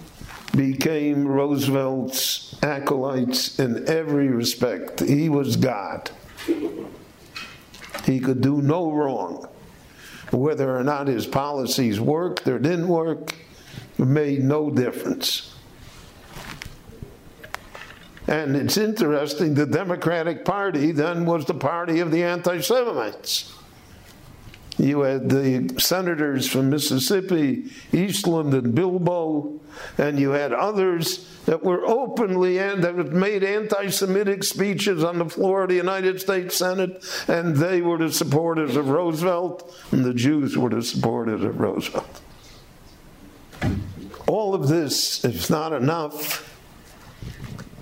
became 0.54 1.26
Roosevelt's 1.26 2.57
acolytes 2.62 3.59
in 3.59 3.88
every 3.88 4.28
respect. 4.28 5.00
He 5.00 5.28
was 5.28 5.57
God. 5.57 6.11
He 8.04 8.20
could 8.20 8.40
do 8.40 8.62
no 8.62 8.90
wrong. 8.90 9.48
Whether 10.32 10.76
or 10.76 10.82
not 10.82 11.09
his 11.09 11.26
policies 11.26 12.00
worked 12.00 12.48
or 12.48 12.59
didn't 12.59 12.88
work 12.88 13.34
made 13.98 14.42
no 14.42 14.70
difference. 14.70 15.55
And 18.29 18.57
it's 18.57 18.77
interesting, 18.77 19.55
the 19.55 19.66
Democratic 19.66 20.45
Party 20.45 20.91
then 20.91 21.27
was 21.27 21.45
the 21.45 21.55
party 21.55 22.01
of 22.01 22.11
the 22.11 22.24
anti 22.24 22.61
Semites. 22.61 23.53
You 24.79 25.01
had 25.01 25.31
the 25.31 25.74
senators 25.79 26.47
from 26.47 26.68
Mississippi, 26.68 27.70
Eastland 27.93 28.53
and 28.53 28.74
Bilbo, 28.74 29.59
and 29.97 30.18
you 30.18 30.31
had 30.31 30.53
others 30.53 31.27
that 31.47 31.64
were 31.64 31.87
openly 31.87 32.59
and 32.59 32.85
that 32.85 32.95
made 33.12 33.43
anti-Semitic 33.43 34.45
speeches 34.45 35.03
on 35.03 35.18
the 35.18 35.29
floor 35.29 35.62
of 35.62 35.70
the 35.70 35.77
United 35.77 36.20
States 36.20 36.57
Senate, 36.57 37.03
and 37.27 37.57
they 37.57 37.81
were 37.81 37.97
the 37.97 38.12
supporters 38.12 38.77
of 38.77 38.91
Roosevelt, 38.91 39.74
and 39.93 40.05
the 40.05 40.12
Jews 40.12 40.59
were 40.59 40.70
the 40.70 40.83
supporters 40.83 41.43
of 41.43 41.59
Roosevelt. 41.59 42.20
All 44.27 44.55
of 44.55 44.68
this 44.68 45.24
is 45.24 45.49
not 45.49 45.72
enough. 45.72 46.45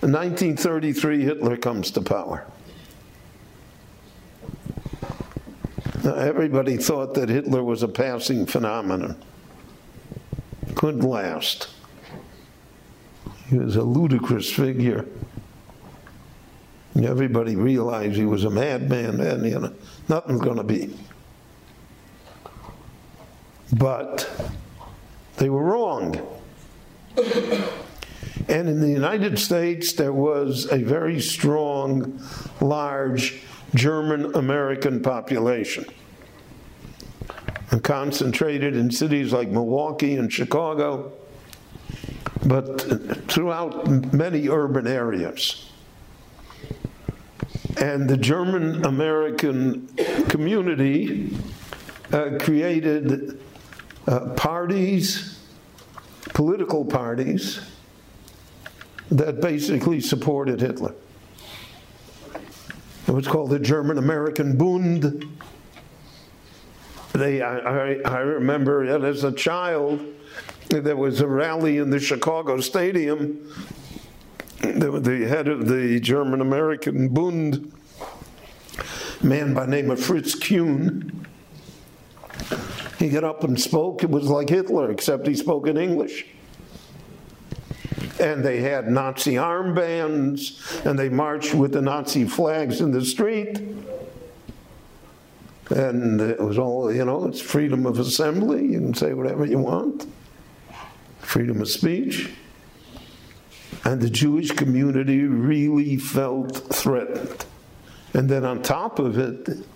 In 0.05 0.12
1933, 0.12 1.24
Hitler 1.24 1.57
comes 1.57 1.90
to 1.92 2.02
power. 2.02 2.46
Now, 6.05 6.16
everybody 6.16 6.76
thought 6.76 7.14
that 7.14 7.30
Hitler 7.30 7.64
was 7.64 7.82
a 7.82 7.88
passing 7.88 8.44
phenomenon. 8.44 9.16
Couldn't 10.74 11.09
last. 11.09 11.68
He 13.48 13.57
was 13.57 13.76
a 13.76 13.82
ludicrous 13.82 14.52
figure. 14.52 15.07
Everybody 17.02 17.57
realized 17.57 18.14
he 18.16 18.26
was 18.26 18.44
a 18.44 18.50
madman, 18.50 19.22
and 19.22 19.46
you 19.46 19.59
know, 19.59 19.74
nothing's 20.11 20.42
going 20.42 20.59
to 20.59 20.64
be. 20.64 20.94
But 23.72 24.30
they 25.38 25.48
were 25.48 25.64
wrong. 25.64 26.20
And 28.48 28.68
in 28.68 28.80
the 28.80 28.90
United 28.90 29.38
States, 29.38 29.92
there 29.92 30.12
was 30.12 30.70
a 30.70 30.78
very 30.78 31.20
strong, 31.20 32.20
large 32.60 33.42
German 33.74 34.34
American 34.34 35.02
population. 35.02 35.84
And 37.70 37.82
concentrated 37.82 38.76
in 38.76 38.90
cities 38.90 39.32
like 39.32 39.48
Milwaukee 39.48 40.14
and 40.16 40.32
Chicago, 40.32 41.12
but 42.44 42.80
throughout 43.28 43.88
many 44.12 44.48
urban 44.48 44.86
areas. 44.86 45.70
And 47.80 48.08
the 48.08 48.16
German 48.16 48.84
American 48.84 49.88
community 50.28 51.36
uh, 52.12 52.38
created 52.38 53.40
uh, 54.06 54.20
parties, 54.36 55.40
political 56.34 56.84
parties, 56.84 57.60
that 59.11 59.40
basically 59.40 60.00
supported 60.00 60.61
Hitler. 60.61 60.94
It 63.07 63.12
was 63.12 63.28
called 63.28 63.50
the 63.50 63.59
German 63.59 63.98
American 63.98 64.57
Bund. 64.57 65.38
They, 67.12 67.42
I, 67.42 67.59
I, 67.59 68.00
I 68.05 68.18
remember 68.20 69.05
as 69.05 69.24
a 69.24 69.32
child, 69.32 70.00
there 70.68 70.96
was 70.96 71.20
a 71.20 71.28
rally 71.28 71.76
in 71.76 71.90
the 71.90 72.00
Chicago 72.00 72.61
Stadium. 72.61 73.52
The, 74.61 74.98
the 74.98 75.28
head 75.28 75.48
of 75.48 75.68
the 75.68 76.00
German 76.00 76.40
American 76.40 77.09
Bund, 77.09 77.70
a 79.20 79.26
man 79.26 79.52
by 79.52 79.66
name 79.66 79.90
of 79.90 80.00
Fritz 80.00 80.34
Kuhn, 80.34 81.26
he 82.98 83.11
got 83.11 83.24
up 83.24 83.44
and 83.44 83.61
spoke. 83.61 84.02
It 84.02 84.09
was 84.09 84.24
like 84.24 84.48
Hitler, 84.48 84.90
except 84.90 85.26
he 85.26 85.34
spoke 85.34 85.66
in 85.66 85.76
English 85.76 86.26
and 88.20 88.45
they 88.45 88.61
had 88.61 88.89
Nazi 88.89 89.35
armbands, 89.35 90.85
and 90.85 90.99
they 90.99 91.09
marched 91.09 91.55
with 91.55 91.72
the 91.72 91.82
Nazi 91.82 92.24
flags 92.24 92.80
in 92.80 92.93
the 92.93 93.05
street. 93.05 93.59
And 95.70 96.20
it 96.20 96.41
was 96.41 96.59
all, 96.59 96.93
you 96.93 97.05
know, 97.05 97.26
it's 97.26 97.41
freedom 97.41 97.87
of 97.87 97.99
assembly. 97.99 98.66
You 98.66 98.80
can 98.80 98.95
say 98.95 99.14
whatever 99.14 99.45
you 99.45 99.59
want, 99.59 100.07
freedom 101.20 101.61
of 101.61 101.68
speech. 101.68 102.30
And 103.85 104.01
the 104.01 104.11
Jewish 104.11 104.51
community 104.51 105.22
really 105.24 105.97
felt 105.97 106.57
threatened. 106.72 107.45
And 108.14 108.28
then 108.28 108.45
on 108.45 108.62
top 108.62 108.99
of 108.99 109.18
it, 109.18 109.66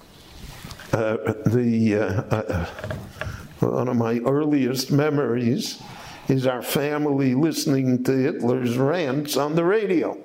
uh, 0.93 1.17
the 1.47 1.97
uh, 1.97 2.35
uh, 2.35 2.67
one 3.61 3.89
of 3.89 3.97
my 3.97 4.19
earliest 4.21 4.91
memories 4.93 5.83
is 6.29 6.47
our 6.47 6.63
family 6.63 7.35
listening 7.35 8.05
to 8.05 8.13
Hitler's 8.13 8.77
rants 8.77 9.37
on 9.37 9.55
the 9.55 9.65
radio. 9.65 10.19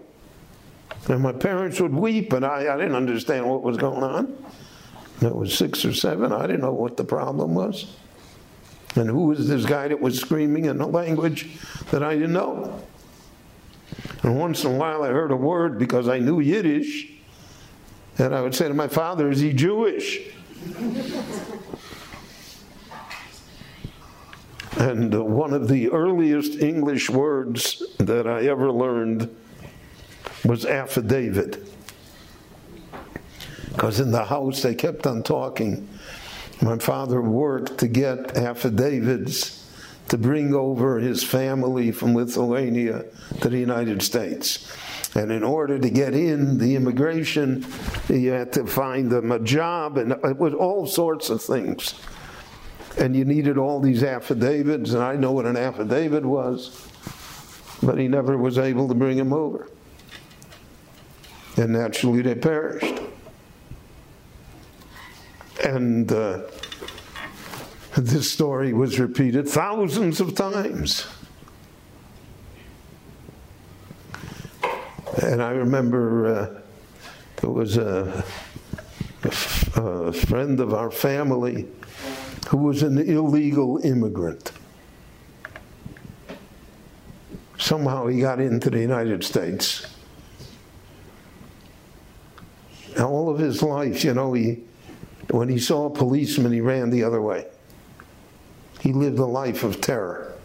And 1.08 1.22
my 1.22 1.32
parents 1.32 1.80
would 1.82 1.94
weep, 1.94 2.34
and 2.34 2.46
I, 2.46 2.74
I 2.74 2.78
didn't 2.78 2.96
understand 2.96 3.50
what 3.50 3.64
was 3.64 3.78
going 3.78 4.04
on. 4.04 4.38
I 5.22 5.28
was 5.28 5.58
six 5.58 5.86
or 5.86 5.94
seven. 5.94 6.32
I 6.32 6.42
didn't 6.48 6.62
know 6.62 6.74
what 6.74 6.98
the 6.98 7.04
problem 7.04 7.54
was. 7.56 7.96
And 8.96 9.10
who 9.10 9.28
was 9.28 9.48
this 9.48 9.66
guy 9.66 9.88
that 9.88 10.00
was 10.00 10.20
screaming 10.20 10.66
in 10.66 10.80
a 10.80 10.88
language 10.88 11.50
that 11.92 12.04
I 12.04 12.14
didn't 12.14 12.34
know? 12.34 12.82
And 14.22 14.40
once 14.40 14.64
in 14.64 14.76
a 14.76 14.78
while 14.78 15.04
I 15.04 15.10
heard 15.10 15.32
a 15.32 15.36
word 15.36 15.80
because 15.80 16.08
I 16.08 16.20
knew 16.20 16.40
Yiddish, 16.40 17.12
and 18.18 18.36
I 18.36 18.42
would 18.42 18.54
say 18.54 18.68
to 18.68 18.74
my 18.74 18.88
father, 18.88 19.30
Is 19.30 19.40
he 19.40 19.54
Jewish? 19.54 20.20
And 24.78 25.14
one 25.14 25.54
of 25.54 25.68
the 25.68 25.90
earliest 25.90 26.62
English 26.62 27.10
words 27.10 27.84
that 28.00 28.28
I 28.28 28.46
ever 28.46 28.72
learned 28.72 29.34
was 30.46 30.66
affidavit. 30.66 31.68
Because 33.72 34.00
in 34.00 34.12
the 34.12 34.26
house 34.26 34.62
they 34.62 34.76
kept 34.76 35.08
on 35.08 35.24
talking. 35.24 35.90
My 36.62 36.78
father 36.78 37.22
worked 37.22 37.80
to 37.80 37.88
get 37.88 38.38
affidavits 38.38 39.60
to 40.10 40.18
bring 40.18 40.54
over 40.54 41.00
his 41.00 41.24
family 41.24 41.92
from 41.92 42.16
Lithuania 42.16 43.06
to 43.42 43.50
the 43.50 43.58
United 43.58 44.02
States. 44.02 44.72
And 45.16 45.32
in 45.32 45.44
order 45.44 45.80
to 45.80 45.90
get 45.90 46.14
in 46.14 46.58
the 46.58 46.76
immigration, 46.76 47.66
you 48.10 48.32
had 48.32 48.54
to 48.54 48.66
find 48.66 49.12
them 49.12 49.32
a 49.32 49.40
job, 49.40 49.98
and 49.98 50.12
it 50.12 50.38
was 50.38 50.54
all 50.54 50.88
sorts 50.88 51.30
of 51.30 51.42
things. 51.42 51.94
And 52.98 53.16
you 53.16 53.26
needed 53.26 53.58
all 53.58 53.80
these 53.80 54.04
affidavits, 54.04 54.92
and 54.92 55.02
I 55.02 55.16
know 55.16 55.32
what 55.32 55.46
an 55.46 55.58
affidavit 55.58 56.26
was, 56.26 56.88
but 57.82 57.98
he 57.98 58.08
never 58.08 58.38
was 58.38 58.58
able 58.58 58.88
to 58.88 58.94
bring 58.94 59.18
them 59.18 59.34
over. 59.34 59.70
And 61.58 61.74
naturally, 61.74 62.22
they 62.22 62.36
perished. 62.36 63.02
And 65.64 66.12
uh, 66.12 66.42
this 67.96 68.32
story 68.32 68.74
was 68.74 69.00
repeated 69.00 69.48
thousands 69.48 70.20
of 70.20 70.36
times. 70.36 71.08
And 75.22 75.42
I 75.42 75.52
remember 75.52 76.26
uh, 76.28 76.62
there 77.38 77.50
was 77.50 77.78
a, 77.78 78.24
friend 80.14 80.60
of 80.60 80.74
our 80.74 80.92
family 80.92 81.68
who 82.54 82.60
was 82.60 82.84
an 82.84 83.00
illegal 83.00 83.80
immigrant. 83.84 84.52
Somehow 87.58 88.06
he 88.06 88.22
got 88.22 88.40
into 88.40 88.70
the 88.70 88.80
United 88.80 89.24
States. 89.24 89.88
And 92.92 93.06
all 93.06 93.28
of 93.32 93.40
his 93.40 93.64
life, 93.64 94.04
you 94.04 94.14
know, 94.14 94.34
he, 94.34 94.60
when 95.32 95.50
he 95.50 95.58
saw 95.58 95.88
a 95.88 95.90
policeman, 95.90 96.52
he 96.52 96.62
ran 96.62 96.92
the 96.92 97.04
other 97.04 97.24
way. 97.24 97.48
He 98.82 98.94
lived 98.94 99.18
a 99.18 99.26
life 99.26 99.64
of 99.64 99.82
terror. 99.82 100.36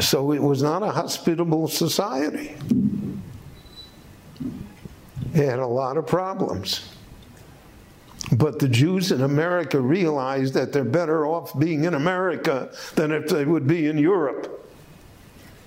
So 0.00 0.30
it 0.30 0.40
was 0.40 0.62
not 0.62 0.84
a 0.84 0.92
hospitable 0.92 1.66
society. 1.66 2.54
It 5.34 5.46
had 5.46 5.58
a 5.58 5.66
lot 5.66 5.96
of 5.96 6.06
problems. 6.06 6.95
But 8.32 8.58
the 8.58 8.68
Jews 8.68 9.12
in 9.12 9.22
America 9.22 9.80
realized 9.80 10.54
that 10.54 10.72
they're 10.72 10.84
better 10.84 11.26
off 11.26 11.56
being 11.58 11.84
in 11.84 11.94
America 11.94 12.72
than 12.96 13.12
if 13.12 13.28
they 13.28 13.44
would 13.44 13.66
be 13.66 13.86
in 13.86 13.98
Europe. 13.98 14.68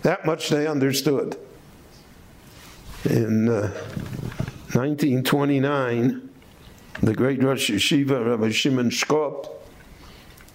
That 0.01 0.26
much 0.26 0.49
they 0.49 0.68
understood. 0.68 1.38
In 3.05 3.47
uh, 3.47 3.72
1929, 4.74 6.30
the 7.01 7.14
great 7.14 7.41
Rosh 7.41 7.70
Yeshiva, 7.70 8.26
Rabbi 8.26 8.49
Shimon 8.51 8.89
Shkop, 8.89 9.49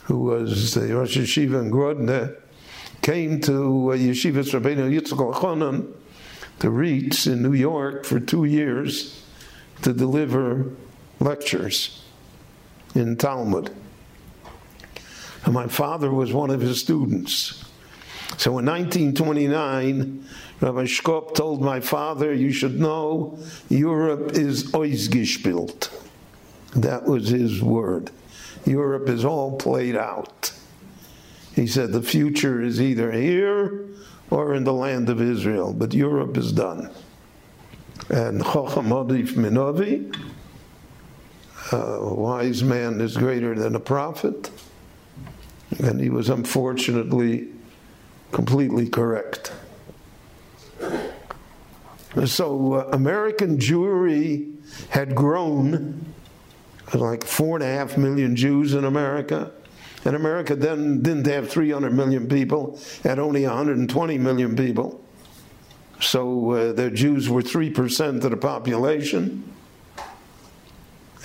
who 0.05 0.19
was 0.19 0.75
the 0.75 0.95
Rosh 0.95 1.17
Yeshiva 1.17 1.63
in 1.63 1.71
Grodno, 1.71 2.37
came 3.01 3.41
to 3.41 3.93
uh, 3.93 3.97
Yeshiva 3.97 4.45
Rabbeinu 4.45 4.93
Yitzchak 4.93 5.33
Elchanan, 5.33 5.91
to 6.61 6.71
RIETS 6.71 7.27
in 7.27 7.43
New 7.43 7.53
York 7.55 8.05
for 8.05 8.21
two 8.21 8.45
years 8.45 9.25
to 9.83 9.93
deliver 9.93 10.71
lectures 11.25 12.05
in 12.95 13.17
Talmud. 13.17 13.75
And 15.45 15.55
my 15.55 15.67
father 15.67 16.11
was 16.11 16.33
one 16.33 16.51
of 16.51 16.61
his 16.61 16.81
students. 16.81 17.65
So 18.37 18.59
in 18.59 18.67
1929, 18.67 20.25
Rabbi 20.61 20.85
Shkop 20.85 21.35
told 21.35 21.63
my 21.63 21.81
father, 21.81 22.33
You 22.33 22.53
should 22.53 22.81
know 22.81 23.39
Europe 23.69 24.33
is 24.33 24.71
oisgespielt. 24.73 25.91
That 26.77 27.05
was 27.05 27.29
his 27.29 27.63
word. 27.63 28.11
Europe 28.65 29.09
is 29.09 29.25
all 29.25 29.57
played 29.57 29.97
out. 29.97 30.53
He 31.55 31.67
said 31.67 31.93
the 31.93 32.03
future 32.03 32.61
is 32.61 32.81
either 32.81 33.13
here 33.13 33.89
or 34.31 34.55
in 34.55 34.65
the 34.65 34.73
land 34.73 35.09
of 35.09 35.21
Israel, 35.21 35.73
but 35.73 35.95
Europe 35.95 36.37
is 36.37 36.51
done. 36.53 36.91
And 38.09 38.43
Chacham 38.43 38.89
Adif 38.89 39.35
Minovi, 39.35 40.13
a 41.73 42.15
wise 42.15 42.63
man 42.63 43.01
is 43.01 43.17
greater 43.17 43.55
than 43.55 43.75
a 43.75 43.81
prophet, 43.81 44.51
and 45.79 46.01
he 46.01 46.11
was 46.11 46.29
unfortunately 46.29 47.49
completely 48.33 48.89
correct. 48.89 49.53
So 52.27 52.75
uh, 52.75 52.91
American 52.93 53.59
Jewry 53.59 54.55
had 54.91 55.15
grown 55.15 56.15
like 56.93 57.25
four 57.25 57.57
and 57.57 57.65
a 57.65 57.67
half 57.67 57.97
million 57.97 58.37
Jews 58.37 58.75
in 58.75 58.85
America. 58.85 59.51
And 60.05 60.15
America 60.15 60.55
then 60.55 61.03
didn't 61.03 61.27
have 61.27 61.49
300 61.49 61.93
million 61.93 62.29
people, 62.29 62.79
had 63.03 63.19
only 63.19 63.45
120 63.45 64.19
million 64.19 64.55
people. 64.55 65.01
So 66.01 66.51
uh, 66.51 66.73
the 66.73 66.91
Jews 66.91 67.29
were 67.29 67.41
3% 67.41 68.23
of 68.23 68.31
the 68.31 68.37
population. 68.37 69.54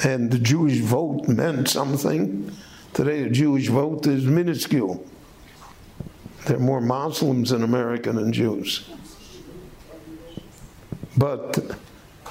And 0.04 0.32
the 0.32 0.40
Jewish 0.40 0.80
vote 0.80 1.28
meant 1.28 1.68
something. 1.68 2.52
Today, 2.94 3.24
the 3.24 3.30
Jewish 3.30 3.68
vote 3.68 4.08
is 4.08 4.26
minuscule. 4.26 5.06
There 6.46 6.58
are 6.58 6.60
more 6.60 6.82
Muslims 6.82 7.52
in 7.52 7.64
America 7.64 8.12
than 8.14 8.32
Jews. 8.32 8.90
But 11.18 11.58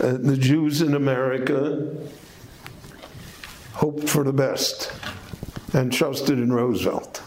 uh, 0.00 0.12
the 0.12 0.36
Jews 0.36 0.80
in 0.80 0.94
America 0.94 1.94
hoped 3.72 4.08
for 4.08 4.24
the 4.24 4.32
best 4.32 4.92
and 5.74 5.92
trusted 5.92 6.38
in 6.38 6.52
Roosevelt. 6.52 7.22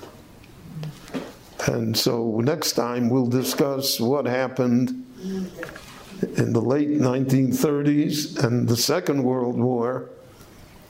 And 1.67 1.95
so 1.95 2.39
next 2.39 2.73
time 2.73 3.09
we'll 3.09 3.27
discuss 3.27 3.99
what 3.99 4.25
happened 4.25 5.05
in 5.21 6.53
the 6.53 6.61
late 6.61 6.89
1930s 6.89 8.43
and 8.43 8.67
the 8.67 8.75
Second 8.75 9.23
World 9.23 9.59
War 9.59 10.09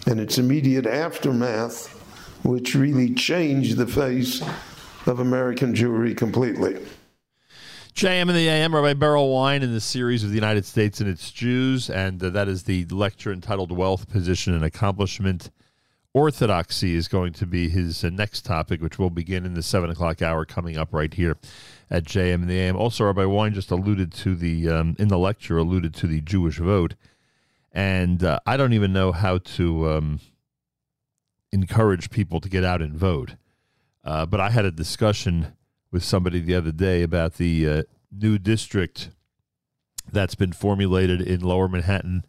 and 0.08 0.20
its 0.20 0.38
immediate 0.38 0.86
aftermath, 0.86 1.88
which 2.44 2.76
really 2.76 3.14
changed 3.14 3.78
the 3.78 3.88
face 3.88 4.42
of 5.06 5.20
American 5.20 5.74
Jewry 5.74 6.16
completely. 6.16 6.78
JM 7.94 8.22
in 8.30 8.36
the 8.36 8.48
AM, 8.48 8.74
Rabbi 8.74 8.94
Berel 8.94 9.34
Wein 9.34 9.64
in 9.64 9.74
the 9.74 9.82
series 9.82 10.24
of 10.24 10.30
the 10.30 10.36
United 10.36 10.66
States 10.66 11.02
and 11.02 11.10
its 11.10 11.30
Jews, 11.30 11.90
and 11.90 12.24
uh, 12.24 12.30
that 12.30 12.48
is 12.48 12.64
the 12.64 12.86
lecture 12.86 13.34
entitled 13.34 13.72
Wealth, 13.72 14.10
Position, 14.10 14.54
and 14.54 14.64
Accomplishment. 14.64 15.52
Orthodoxy 16.14 16.96
is 16.96 17.08
going 17.08 17.34
to 17.34 17.46
be 17.46 17.70
his 17.70 18.04
uh, 18.04 18.10
next 18.10 18.46
topic, 18.46 18.82
which 18.82 18.98
will 18.98 19.10
begin 19.10 19.46
in 19.46 19.56
the 19.56 19.62
7 19.62 19.90
o'clock 19.90 20.22
hour 20.22 20.46
coming 20.46 20.78
up 20.78 20.94
right 20.94 21.14
here 21.14 21.38
at 21.90 22.06
JM 22.06 22.36
in 22.36 22.48
the 22.48 22.58
AM. 22.60 22.78
Also, 22.78 23.04
Rabbi 23.04 23.26
Wein 23.26 23.54
just 23.54 23.72
alluded 23.72 24.14
to 24.14 24.36
the, 24.36 24.70
um, 24.70 24.96
in 24.98 25.10
the 25.10 25.20
lecture, 25.20 25.58
alluded 25.58 25.94
to 25.96 26.08
the 26.08 26.22
Jewish 26.22 26.58
vote. 26.58 26.96
And 27.72 28.24
uh, 28.24 28.40
I 28.46 28.58
don't 28.58 28.74
even 28.74 28.92
know 28.92 29.12
how 29.12 29.38
to 29.38 29.90
um, 29.92 30.20
encourage 31.52 32.10
people 32.10 32.42
to 32.42 32.50
get 32.50 32.64
out 32.64 32.82
and 32.82 32.96
vote. 32.96 33.36
Uh, 34.04 34.26
but 34.26 34.40
I 34.40 34.50
had 34.50 34.66
a 34.66 34.72
discussion 34.72 35.54
with 35.92 36.04
somebody 36.04 36.40
the 36.40 36.56
other 36.56 36.72
day 36.72 37.04
about 37.04 37.36
the 37.36 37.70
uh, 37.70 37.84
new 38.12 38.38
district 38.38 39.10
that's 40.12 40.36
been 40.36 40.52
formulated 40.52 41.22
in 41.22 41.42
Lower 41.42 41.68
Manhattan 41.68 42.26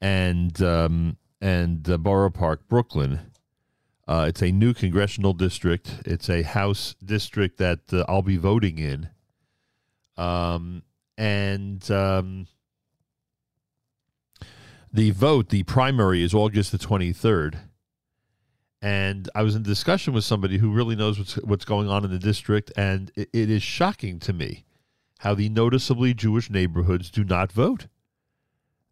and 0.00 0.60
um, 0.62 1.16
and 1.40 1.88
uh, 1.88 1.96
Borough 1.96 2.30
Park, 2.30 2.68
Brooklyn. 2.68 3.20
Uh, 4.08 4.26
it's 4.28 4.42
a 4.42 4.52
new 4.52 4.72
congressional 4.72 5.32
district. 5.32 6.02
It's 6.04 6.30
a 6.30 6.42
House 6.42 6.94
district 7.04 7.58
that 7.58 7.80
uh, 7.92 8.04
I'll 8.08 8.22
be 8.22 8.36
voting 8.36 8.78
in. 8.78 9.08
Um, 10.16 10.82
and 11.18 11.88
um, 11.90 12.46
the 14.92 15.10
vote, 15.10 15.48
the 15.48 15.62
primary, 15.64 16.22
is 16.22 16.34
August 16.34 16.72
the 16.72 16.78
twenty 16.78 17.12
third 17.12 17.58
and 18.82 19.28
I 19.34 19.42
was 19.42 19.54
in 19.56 19.62
discussion 19.62 20.12
with 20.12 20.24
somebody 20.24 20.58
who 20.58 20.70
really 20.70 20.96
knows 20.96 21.18
what's 21.18 21.34
what's 21.36 21.64
going 21.64 21.88
on 21.88 22.04
in 22.04 22.10
the 22.10 22.18
district, 22.18 22.70
and 22.76 23.10
it, 23.16 23.28
it 23.32 23.50
is 23.50 23.62
shocking 23.62 24.18
to 24.20 24.32
me 24.32 24.64
how 25.18 25.34
the 25.34 25.48
noticeably 25.48 26.14
Jewish 26.14 26.50
neighborhoods 26.50 27.10
do 27.10 27.24
not 27.24 27.50
vote. 27.50 27.86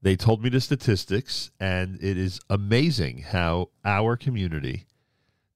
They 0.03 0.17
told 0.17 0.43
me 0.43 0.49
the 0.51 0.61
statistics, 0.61 1.51
and 1.61 2.03
it 2.03 2.19
is 2.19 2.41
amazing 2.51 3.19
how 3.29 3.71
our 3.85 4.17
community 4.17 4.87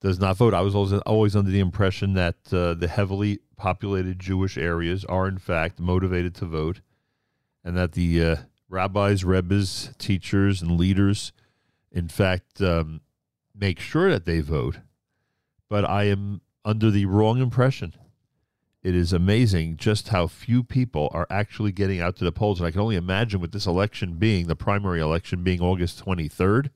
does 0.00 0.18
not 0.18 0.36
vote. 0.36 0.54
I 0.54 0.60
was 0.60 0.74
always, 0.74 0.92
always 1.00 1.34
under 1.34 1.50
the 1.50 1.58
impression 1.60 2.14
that 2.14 2.36
uh, 2.52 2.74
the 2.74 2.88
heavily 2.88 3.40
populated 3.56 4.18
Jewish 4.18 4.56
areas 4.56 5.04
are, 5.06 5.26
in 5.26 5.38
fact, 5.38 5.80
motivated 5.80 6.34
to 6.36 6.46
vote, 6.46 6.80
and 7.64 7.76
that 7.76 7.92
the 7.92 8.22
uh, 8.22 8.36
rabbis, 8.68 9.24
rebbes, 9.24 9.90
teachers, 9.98 10.62
and 10.62 10.78
leaders, 10.78 11.32
in 11.90 12.08
fact, 12.08 12.60
um, 12.60 13.00
make 13.54 13.80
sure 13.80 14.10
that 14.10 14.24
they 14.24 14.40
vote. 14.40 14.78
But 15.68 15.84
I 15.84 16.04
am 16.04 16.40
under 16.64 16.90
the 16.90 17.06
wrong 17.06 17.40
impression. 17.40 17.94
It 18.82 18.94
is 18.94 19.12
amazing 19.12 19.76
just 19.76 20.08
how 20.08 20.26
few 20.26 20.62
people 20.62 21.10
are 21.12 21.26
actually 21.30 21.72
getting 21.72 22.00
out 22.00 22.16
to 22.16 22.24
the 22.24 22.32
polls. 22.32 22.60
And 22.60 22.66
I 22.66 22.70
can 22.70 22.80
only 22.80 22.96
imagine 22.96 23.40
with 23.40 23.52
this 23.52 23.66
election 23.66 24.14
being 24.14 24.46
the 24.46 24.56
primary 24.56 25.00
election 25.00 25.42
being 25.42 25.60
August 25.60 26.04
23rd, 26.04 26.70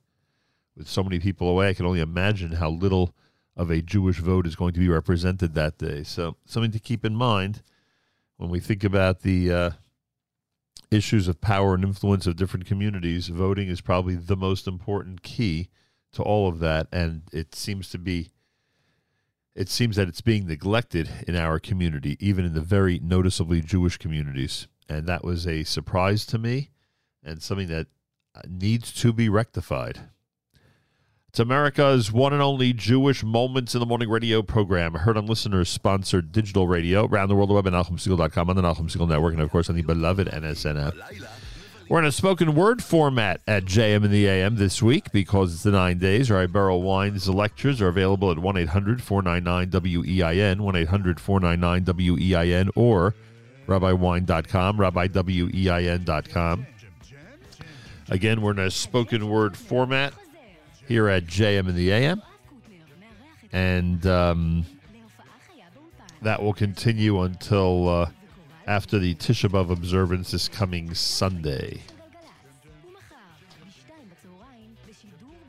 with 0.77 0.89
so 0.89 1.03
many 1.03 1.19
people 1.19 1.49
away, 1.49 1.69
I 1.69 1.75
can 1.75 1.87
only 1.87 2.01
imagine 2.01 2.53
how 2.53 2.71
little 2.71 3.15
of 3.57 3.71
a 3.71 3.83
Jewish 3.83 4.19
vote 4.19 4.47
is 4.47 4.57
going 4.57 4.73
to 4.73 4.81
be 4.81 4.89
represented 4.89 5.55
that 5.55 5.79
day. 5.79 6.03
So, 6.03 6.37
something 6.47 6.73
to 6.73 6.79
keep 6.79 7.05
in 7.05 7.15
mind 7.15 7.63
when 8.39 8.51
we 8.51 8.59
think 8.59 8.83
about 8.83 9.21
the 9.21 9.53
uh, 9.53 9.71
issues 10.93 11.29
of 11.29 11.41
power 11.41 11.75
and 11.75 11.85
influence 11.85 12.27
of 12.27 12.37
different 12.37 12.67
communities. 12.67 13.29
Voting 13.29 13.69
is 13.69 13.81
probably 13.81 14.15
the 14.15 14.37
most 14.37 14.67
important 14.67 15.23
key 15.23 15.69
to 16.13 16.23
all 16.23 16.49
of 16.49 16.59
that, 16.59 16.87
and 16.93 17.23
it 17.33 17.55
seems 17.55 17.89
to 17.91 17.99
be. 17.99 18.31
It 19.55 19.69
seems 19.69 19.97
that 19.97 20.09
it's 20.09 20.23
being 20.23 20.47
neglected 20.47 21.11
in 21.29 21.37
our 21.37 21.59
community, 21.59 22.17
even 22.21 22.45
in 22.45 22.55
the 22.55 22.63
very 22.63 22.99
noticeably 23.01 23.61
Jewish 23.61 23.99
communities. 23.99 24.67
And 24.89 25.07
that 25.07 25.25
was 25.25 25.47
a 25.47 25.65
surprise 25.65 26.25
to 26.27 26.39
me 26.39 26.71
and 27.23 27.43
something 27.43 27.69
that 27.69 27.87
needs 28.49 28.93
to 28.95 29.13
be 29.13 29.29
rectified. 29.29 30.01
It's 31.33 31.41
America's 31.41 32.13
one 32.13 32.35
and 32.35 32.43
only 32.43 32.75
Jewish 32.75 33.25
Moments 33.25 33.75
in 33.75 33.81
the 33.81 33.87
Morning 33.87 34.11
radio 34.11 34.43
program, 34.43 34.93
heard 34.93 35.17
on 35.17 35.25
listeners 35.25 35.71
sponsored 35.71 36.31
digital 36.31 36.69
radio 36.69 37.07
around 37.07 37.31
the 37.31 37.35
world, 37.35 37.49
web 37.49 37.67
at 37.67 37.73
NachumSegal.com, 37.73 38.51
on 38.51 38.57
the 38.57 38.61
Nachum 38.61 38.95
Segal 38.95 39.09
Network, 39.09 39.33
and 39.33 39.41
of 39.41 39.51
course 39.51 39.71
on 39.71 39.77
the 39.77 39.81
beloved 39.81 40.29
NSNF. 40.29 40.93
We're 41.89 42.01
in 42.01 42.05
a 42.05 42.13
spoken 42.13 42.55
word 42.55 42.85
format 42.85 43.41
at 43.47 43.65
JM 43.65 44.05
in 44.05 44.11
the 44.11 44.27
AM 44.27 44.57
this 44.57 44.83
week 44.83 45.11
because 45.11 45.55
it's 45.55 45.63
the 45.63 45.71
nine 45.71 45.97
days. 45.97 46.31
Our 46.31 46.47
Berel 46.47 46.83
Wein's 46.83 47.27
lectures 47.27 47.81
are 47.81 47.89
available 47.89 48.31
at 48.31 48.39
1 48.39 48.57
800 48.59 49.03
499 49.03 50.03
WEIN, 50.03 50.63
1 50.63 50.77
800 50.77 51.19
499 51.19 52.19
WEIN, 52.19 52.71
or 52.75 53.15
rabbiwine.com, 53.67 54.77
rabbiwein.com. 54.77 56.67
Again, 58.11 58.43
we're 58.43 58.51
in 58.51 58.59
a 58.59 58.71
spoken 58.71 59.31
word 59.31 59.57
format 59.57 60.13
here 60.87 61.09
at 61.09 61.27
JM 61.27 61.69
in 61.69 61.77
the 61.77 61.91
AM, 61.91 62.23
and 63.53 64.07
um, 64.07 64.67
that 66.23 66.43
will 66.43 66.55
continue 66.55 67.21
until. 67.23 67.89
Uh, 67.89 68.11
after 68.67 68.99
the 68.99 69.15
Tisha 69.15 69.51
B'Av 69.51 69.71
observance 69.71 70.31
this 70.31 70.49
coming 70.49 70.95
Sunday. 70.95 71.83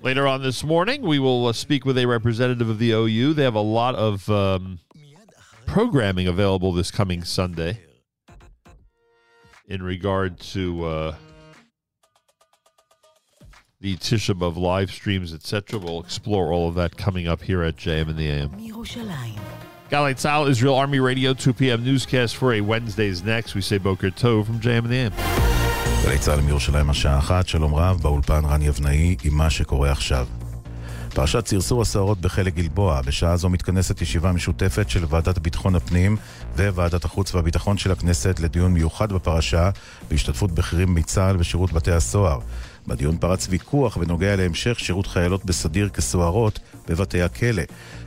Later 0.01 0.27
on 0.27 0.41
this 0.41 0.63
morning, 0.63 1.01
we 1.01 1.19
will 1.19 1.47
uh, 1.47 1.53
speak 1.53 1.85
with 1.85 1.97
a 1.97 2.05
representative 2.05 2.67
of 2.67 2.77
the 2.77 2.91
OU. 2.91 3.33
They 3.33 3.43
have 3.43 3.55
a 3.55 3.61
lot 3.61 3.95
of 3.95 4.29
um, 4.29 4.79
programming 5.65 6.27
available 6.27 6.73
this 6.73 6.91
coming 6.91 7.23
Sunday 7.23 7.79
in 9.67 9.81
regard 9.81 10.39
to 10.39 10.85
uh, 10.85 11.15
the 13.83 13.97
Tisha 13.97 14.33
B'Av 14.33 14.55
live 14.55 14.89
streams, 14.91 15.33
etc. 15.33 15.77
We'll 15.77 15.99
explore 15.99 16.53
all 16.53 16.69
of 16.69 16.75
that 16.75 16.95
coming 16.95 17.27
up 17.27 17.41
here 17.41 17.61
at 17.63 17.75
JM 17.75 18.07
in 18.11 18.15
the 18.15 18.29
AM. 18.29 18.49
Galei 19.91 20.15
Tzahal, 20.15 20.49
Israel 20.49 20.75
Army 20.75 21.01
Radio, 21.01 21.33
2 21.33 21.51
p.m. 21.53 21.83
newscast 21.83 22.37
for 22.37 22.53
a 22.53 22.61
Wednesday's 22.61 23.23
next. 23.23 23.55
We 23.55 23.61
say 23.61 23.77
Boker 23.77 24.09
Tov 24.09 24.45
from 24.45 24.61
JM 24.61 24.85
in 24.85 24.89
the 24.89 24.97
AM. 24.97 25.13
גלי 26.05 26.17
צה"ל 26.17 26.41
מירושלים 26.41 26.89
השעה 26.89 27.17
אחת, 27.17 27.47
שלום 27.47 27.75
רב, 27.75 27.99
באולפן 28.01 28.45
רן 28.45 28.61
יבנאי 28.61 29.15
עם 29.23 29.33
מה 29.33 29.49
שקורה 29.49 29.91
עכשיו. 29.91 30.27
פרשת 31.13 31.47
סרסור 31.47 31.81
הסוהרות 31.81 32.21
בחלק 32.21 32.55
גלבוע, 32.55 33.01
בשעה 33.01 33.37
זו 33.37 33.49
מתכנסת 33.49 34.01
ישיבה 34.01 34.31
משותפת 34.31 34.89
של 34.89 35.03
ועדת 35.09 35.39
ביטחון 35.39 35.75
הפנים 35.75 36.17
וועדת 36.55 37.05
החוץ 37.05 37.35
והביטחון 37.35 37.77
של 37.77 37.91
הכנסת 37.91 38.39
לדיון 38.39 38.73
מיוחד 38.73 39.13
בפרשה, 39.13 39.69
בהשתתפות 40.09 40.51
בכירים 40.51 40.95
מצה"ל 40.95 41.35
ושירות 41.39 41.73
בתי 41.73 41.91
הסוהר. 41.91 42.39
בדיון 42.87 43.17
פרץ 43.17 43.47
ויכוח 43.49 43.97
בנוגע 43.97 44.35
להמשך 44.35 44.79
שירות 44.79 45.07
חיילות 45.07 45.45
בסדיר 45.45 45.89
כסוהרות 45.89 46.59
בבתי 46.87 47.21
הכלא. 47.21 47.63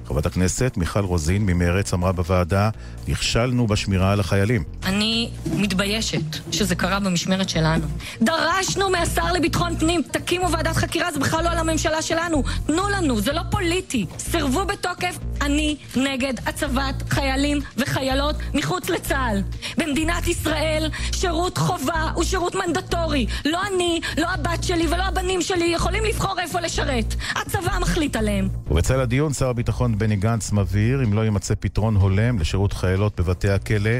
חברת 0.08 0.26
הכנסת 0.26 0.72
מיכל 0.76 1.00
רוזין 1.00 1.46
ממרץ 1.46 1.94
אמרה 1.94 2.12
בוועדה, 2.12 2.70
נכשלנו 3.08 3.66
בשמירה 3.66 4.12
על 4.12 4.20
החיילים. 4.20 4.64
אני 4.84 5.30
מתביישת 5.46 6.52
שזה 6.52 6.74
קרה 6.74 7.00
במשמרת 7.00 7.48
שלנו. 7.48 7.86
דרשנו 8.22 8.90
מהשר 8.90 9.32
לביטחון 9.32 9.78
פנים, 9.78 10.02
תקימו 10.10 10.50
ועדת 10.50 10.76
חקירה, 10.76 11.12
זה 11.12 11.18
בכלל 11.20 11.44
לא 11.44 11.50
על 11.50 11.58
הממשלה 11.58 12.02
שלנו. 12.02 12.42
תנו 12.66 12.88
לנו, 12.88 13.20
זה 13.20 13.32
לא 13.32 13.42
פוליטי. 13.50 14.06
סירבו 14.18 14.64
בתוקף, 14.64 15.18
אני 15.40 15.76
נגד 15.96 16.34
הצבת 16.46 17.02
חיילים 17.10 17.58
וחיילות 17.76 18.36
מחוץ 18.54 18.88
לצה"ל. 18.88 19.42
במדינת 19.78 20.26
ישראל, 20.26 20.90
שירות 21.12 21.58
חובה 21.58 22.10
הוא 22.14 22.24
שירות 22.24 22.54
מנדטורי. 22.54 23.26
לא 23.44 23.60
אני, 23.74 24.00
לא 24.18 24.26
הבת 24.28 24.64
שלי 24.64 24.86
ולא 24.86 25.02
הבנים 25.02 25.42
שלי 25.42 25.64
יכולים 25.64 26.04
לבחור 26.04 26.40
איפה 26.40 26.60
לשרת. 26.60 27.14
הצבא 27.34 27.78
מחליט 27.80 28.16
עליהם. 28.16 28.48
ובצל 28.70 29.00
הדיון, 29.00 29.32
שר 29.32 29.48
הביטחון 29.48 29.95
בני 29.98 30.16
גנץ 30.16 30.52
מבהיר, 30.52 31.04
אם 31.04 31.12
לא 31.12 31.20
יימצא 31.20 31.54
פתרון 31.60 31.96
הולם 31.96 32.38
לשירות 32.38 32.72
חיילות 32.72 33.20
בבתי 33.20 33.48
הכלא, 33.48 33.90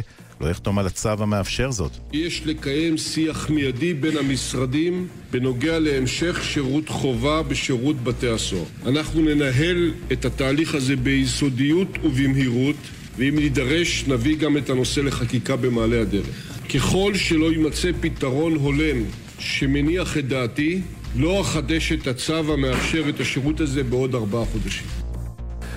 לא 0.41 0.47
יחתום 0.47 0.79
על 0.79 0.87
הצו 0.87 1.09
המאפשר 1.09 1.71
זאת. 1.71 1.93
יש 2.13 2.43
לקיים 2.47 2.99
שיח 2.99 3.51
מיידי 3.51 3.95
בין 3.95 4.17
המשרדים 4.17 5.07
בנוגע 5.31 5.79
להמשך 5.79 6.45
שירות 6.45 6.89
חובה 6.89 7.43
בשירות 7.43 7.97
בתי 8.05 8.29
הסוהר. 8.29 8.65
אנחנו 8.87 9.23
ננהל 9.23 9.93
את 10.13 10.25
התהליך 10.25 10.75
הזה 10.75 10.97
ביסודיות 10.97 11.89
ובמהירות, 12.05 12.77
ואם 13.19 13.35
נידרש 13.39 14.05
נביא 14.09 14.37
גם 14.37 14.57
את 14.57 14.71
הנושא 14.71 15.01
לחקיקה 15.01 15.57
במעלה 15.57 16.01
הדרך. 16.01 16.27
ככל 16.75 17.15
שלא 17.15 17.53
יימצא 17.53 17.91
פתרון 18.01 18.55
הולם 18.55 19.05
שמניח 19.39 20.19
את 20.19 20.29
דעתי, 20.29 20.81
לא 21.17 21.41
אחדש 21.41 21.93
את 21.93 22.07
הצו 22.07 22.53
המאפשר 22.53 23.09
את 23.09 23.21
השירות 23.21 23.61
הזה 23.61 23.83
בעוד 23.83 24.15
ארבעה 24.15 24.45
חודשים. 24.45 25.06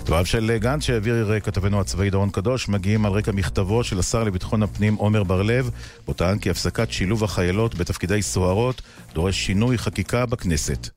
דבריו 0.10 0.26
של 0.26 0.58
גנץ 0.58 0.84
שהעביר 0.84 1.40
כתבנו 1.44 1.80
הצבאי 1.80 2.10
דורון 2.10 2.30
קדוש 2.30 2.70
מגיעים 2.70 3.06
על 3.06 3.12
רקע 3.12 3.32
מכתבו 3.32 3.84
של 3.84 4.00
השר 4.00 4.24
לביטחון 4.24 4.64
הפנים 4.64 4.96
עומר 4.96 5.24
בר-לב, 5.24 5.70
בו 6.06 6.14
טען 6.14 6.40
כי 6.40 6.50
הפסקת 6.50 6.92
שילוב 6.92 7.24
החיילות 7.24 7.76
בתפקידי 7.76 8.22
סוהרות 8.22 8.82
דורש 9.14 9.46
שינוי 9.46 9.78
חקיקה 9.78 10.26
בכנסת. 10.26 10.90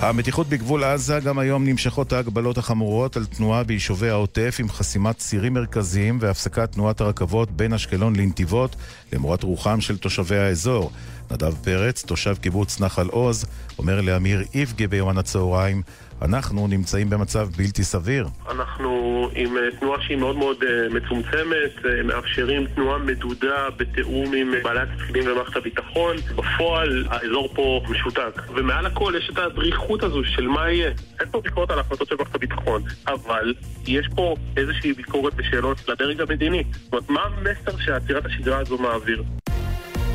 המתיחות 0.00 0.48
בגבול 0.48 0.84
עזה, 0.84 1.20
גם 1.20 1.38
היום 1.38 1.64
נמשכות 1.64 2.12
ההגבלות 2.12 2.58
החמורות 2.58 3.16
על 3.16 3.26
תנועה 3.26 3.64
ביישובי 3.64 4.08
העוטף 4.08 4.56
עם 4.60 4.68
חסימת 4.68 5.18
צירים 5.18 5.54
מרכזיים 5.54 6.18
והפסקת 6.20 6.72
תנועת 6.72 7.00
הרכבות 7.00 7.50
בין 7.50 7.72
אשקלון 7.72 8.16
לנתיבות 8.16 8.76
למורת 9.12 9.42
רוחם 9.42 9.80
של 9.80 9.98
תושבי 9.98 10.36
האזור. 10.36 10.90
נדב 11.30 11.54
פרץ, 11.64 12.04
תושב 12.04 12.36
קיבוץ 12.40 12.80
נחל 12.80 13.06
עוז, 13.06 13.46
אומר 13.78 14.00
לאמיר 14.00 14.42
איבגה 14.54 14.86
ביומן 14.86 15.18
הצהריים 15.18 15.82
אנחנו 16.22 16.66
נמצאים 16.68 17.10
במצב 17.10 17.48
בלתי 17.56 17.84
סביר. 17.84 18.26
אנחנו 18.50 19.28
עם 19.34 19.56
אה, 19.56 19.62
תנועה 19.80 20.02
שהיא 20.02 20.16
מאוד 20.16 20.36
מאוד 20.36 20.56
אה, 20.62 20.88
מצומצמת, 20.88 21.86
אה, 21.86 22.02
מאפשרים 22.02 22.66
תנועה 22.66 22.98
מדודה 22.98 23.68
בתיאום 23.76 24.34
עם 24.34 24.52
בעלי 24.62 24.80
התפקידים 24.80 25.24
במערכת 25.24 25.56
הביטחון. 25.56 26.16
בפועל 26.16 27.04
האזור 27.10 27.48
פה 27.54 27.80
משותק. 27.88 28.42
ומעל 28.54 28.86
הכל 28.86 29.14
יש 29.18 29.30
את 29.32 29.38
הדריכות 29.38 30.02
הזו 30.02 30.24
של 30.24 30.46
מה 30.46 30.70
יהיה. 30.70 30.90
אין 31.20 31.28
פה 31.30 31.40
ביקורת 31.40 31.70
על 31.70 31.78
ההחלטות 31.78 32.08
של 32.08 32.14
מערכת 32.18 32.34
הביטחון, 32.34 32.82
אבל 33.06 33.54
יש 33.86 34.08
פה 34.14 34.36
איזושהי 34.56 34.92
ביקורת 34.92 35.32
ושאלות 35.36 35.88
לדרג 35.88 36.20
המדיני. 36.20 36.64
זאת 36.72 36.92
אומרת, 36.92 37.10
מה 37.10 37.20
המסר 37.20 37.78
שעצירת 37.78 38.26
השגרה 38.26 38.58
הזו 38.58 38.78
מעביר? 38.78 39.22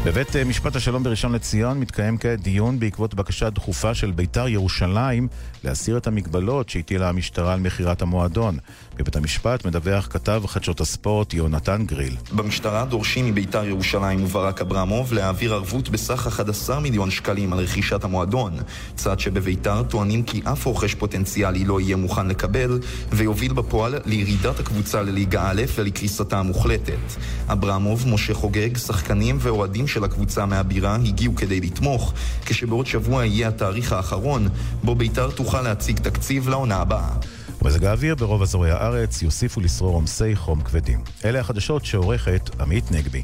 בבית 0.06 0.36
אה, 0.36 0.44
משפט 0.44 0.76
השלום 0.76 1.04
בראשון 1.04 1.32
לציון 1.32 1.80
מתקיים 1.80 2.18
כעת 2.18 2.42
דיון 2.42 2.80
בעקבות 2.80 3.14
בקשה 3.14 3.50
דחופה 3.50 3.94
של 3.94 4.12
בית"ר 4.12 4.48
ירושלים 4.48 5.28
להסיר 5.64 5.98
את 5.98 6.08
המגבלות 6.08 6.70
שהטילה 6.70 7.10
המשטרה 7.10 7.54
על 7.54 7.60
מכירת 7.60 8.02
המועדון. 8.02 8.58
בבית 9.00 9.16
המשפט 9.16 9.66
מדווח 9.66 10.08
כתב 10.10 10.44
חדשות 10.48 10.82
הספורט 10.82 11.34
יונתן 11.34 11.86
גריל. 11.86 12.16
במשטרה 12.32 12.86
דורשים 12.86 13.26
מביתר 13.26 13.66
ירושלים 13.66 14.24
וברק 14.24 14.62
אברמוב 14.62 15.14
להעביר 15.14 15.54
ערבות 15.54 15.90
בסך 15.90 16.28
11 16.28 16.80
מיליון 16.80 17.12
שקלים 17.12 17.54
על 17.54 17.60
רכישת 17.60 18.04
המועדון, 18.04 18.54
צעד 18.96 19.20
שבביתר 19.20 19.84
טוענים 19.84 20.24
כי 20.24 20.42
אף 20.44 20.66
רוכש 20.66 20.94
פוטנציאלי 20.94 21.66
לא 21.66 21.82
יהיה 21.82 21.96
מוכן 21.96 22.28
לקבל, 22.28 22.80
ויוביל 23.12 23.54
בפועל 23.54 23.96
לירידת 24.06 24.60
הקבוצה 24.60 25.02
לליגה 25.02 25.50
א' 25.50 25.62
ולקריסתה 25.76 26.40
המוחלטת. 26.40 27.14
אברמוב, 27.48 28.08
משה 28.08 28.34
חוגג, 28.34 28.78
שחקנים 28.78 29.38
ואוהדים 29.40 29.88
של 29.88 30.04
הקבוצה 30.04 30.46
מהבירה 30.46 30.96
הגיעו 30.96 31.36
כדי 31.36 31.62
לתמוך, 31.62 32.14
כשבעוד 32.46 32.86
שבוע 32.86 33.26
יהיה 33.26 33.48
התאריך 33.48 33.94
האחרון, 33.94 34.48
בו 34.84 34.96
ביתר 34.96 35.30
תוכל 35.30 35.62
להציג 35.62 36.00
תקציב 36.00 36.50
לעונה 36.50 36.76
הבאה. 36.76 37.39
מזג 37.66 37.86
האוויר 37.86 38.16
ברוב 38.16 38.42
אזורי 38.42 38.72
הארץ 38.72 39.22
יוסיפו 39.22 39.62
לשרור 39.62 39.96
עומסי 39.96 40.36
חום 40.36 40.62
כבדים. 40.62 41.04
אלה 41.26 41.40
החדשות 41.40 41.86
שעורכת 41.86 42.62
עמית 42.62 42.92
נגבי. 42.92 43.22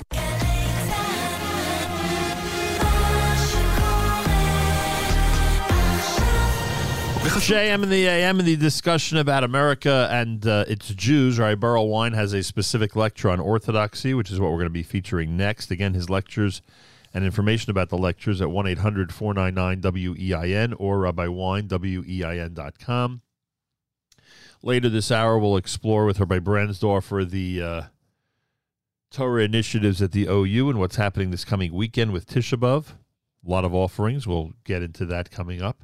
JM 7.46 7.84
in 7.84 7.90
the 7.90 8.08
AM 8.08 8.40
in 8.40 8.46
the 8.46 8.56
discussion 8.56 9.20
about 9.20 9.44
America 9.44 10.08
and 10.10 10.48
uh, 10.48 10.66
its 10.68 10.88
Jews. 11.06 11.38
Right, 11.38 11.60
Berel 11.60 11.88
Wein 11.88 12.14
has 12.14 12.34
a 12.34 12.42
specific 12.42 12.96
lecture 12.96 13.30
on 13.30 13.40
Orthodoxy, 13.40 14.16
which 14.16 14.32
is 14.32 14.40
what 14.40 14.50
we're 14.52 14.62
going 14.64 14.74
to 14.74 14.80
be 14.84 14.88
featuring 14.96 15.38
next. 15.38 15.70
Again, 15.70 15.94
his 15.94 16.10
lectures 16.10 16.64
and 17.14 17.24
information 17.24 17.70
about 17.70 17.90
the 17.90 18.00
lectures 18.00 18.42
at 18.42 18.50
1 18.50 18.68
800 18.68 19.14
499 19.14 20.16
WEIN 20.16 20.74
or 20.74 21.00
Rabbi 21.00 21.28
Wine, 21.28 21.68
WEIN.com. 21.68 23.22
Later 24.66 24.90
this 24.90 25.12
hour, 25.12 25.38
we'll 25.38 25.58
explore 25.58 26.06
with 26.06 26.20
Rabbi 26.20 26.40
Bransdorfer 26.40 27.30
the 27.30 27.62
uh, 27.62 27.82
Torah 29.12 29.44
initiatives 29.44 30.02
at 30.02 30.12
the 30.12 30.26
OU 30.26 30.72
and 30.72 30.80
what's 30.80 30.96
happening 30.96 31.30
this 31.30 31.46
coming 31.46 31.72
weekend 31.72 32.12
with 32.12 32.26
Tisha 32.26 32.58
B'Av. 32.58 32.94
A 33.46 33.48
lot 33.48 33.64
of 33.64 33.76
offerings. 33.76 34.26
We'll 34.26 34.54
get 34.64 34.82
into 34.82 35.06
that 35.06 35.30
coming 35.30 35.62
up. 35.62 35.84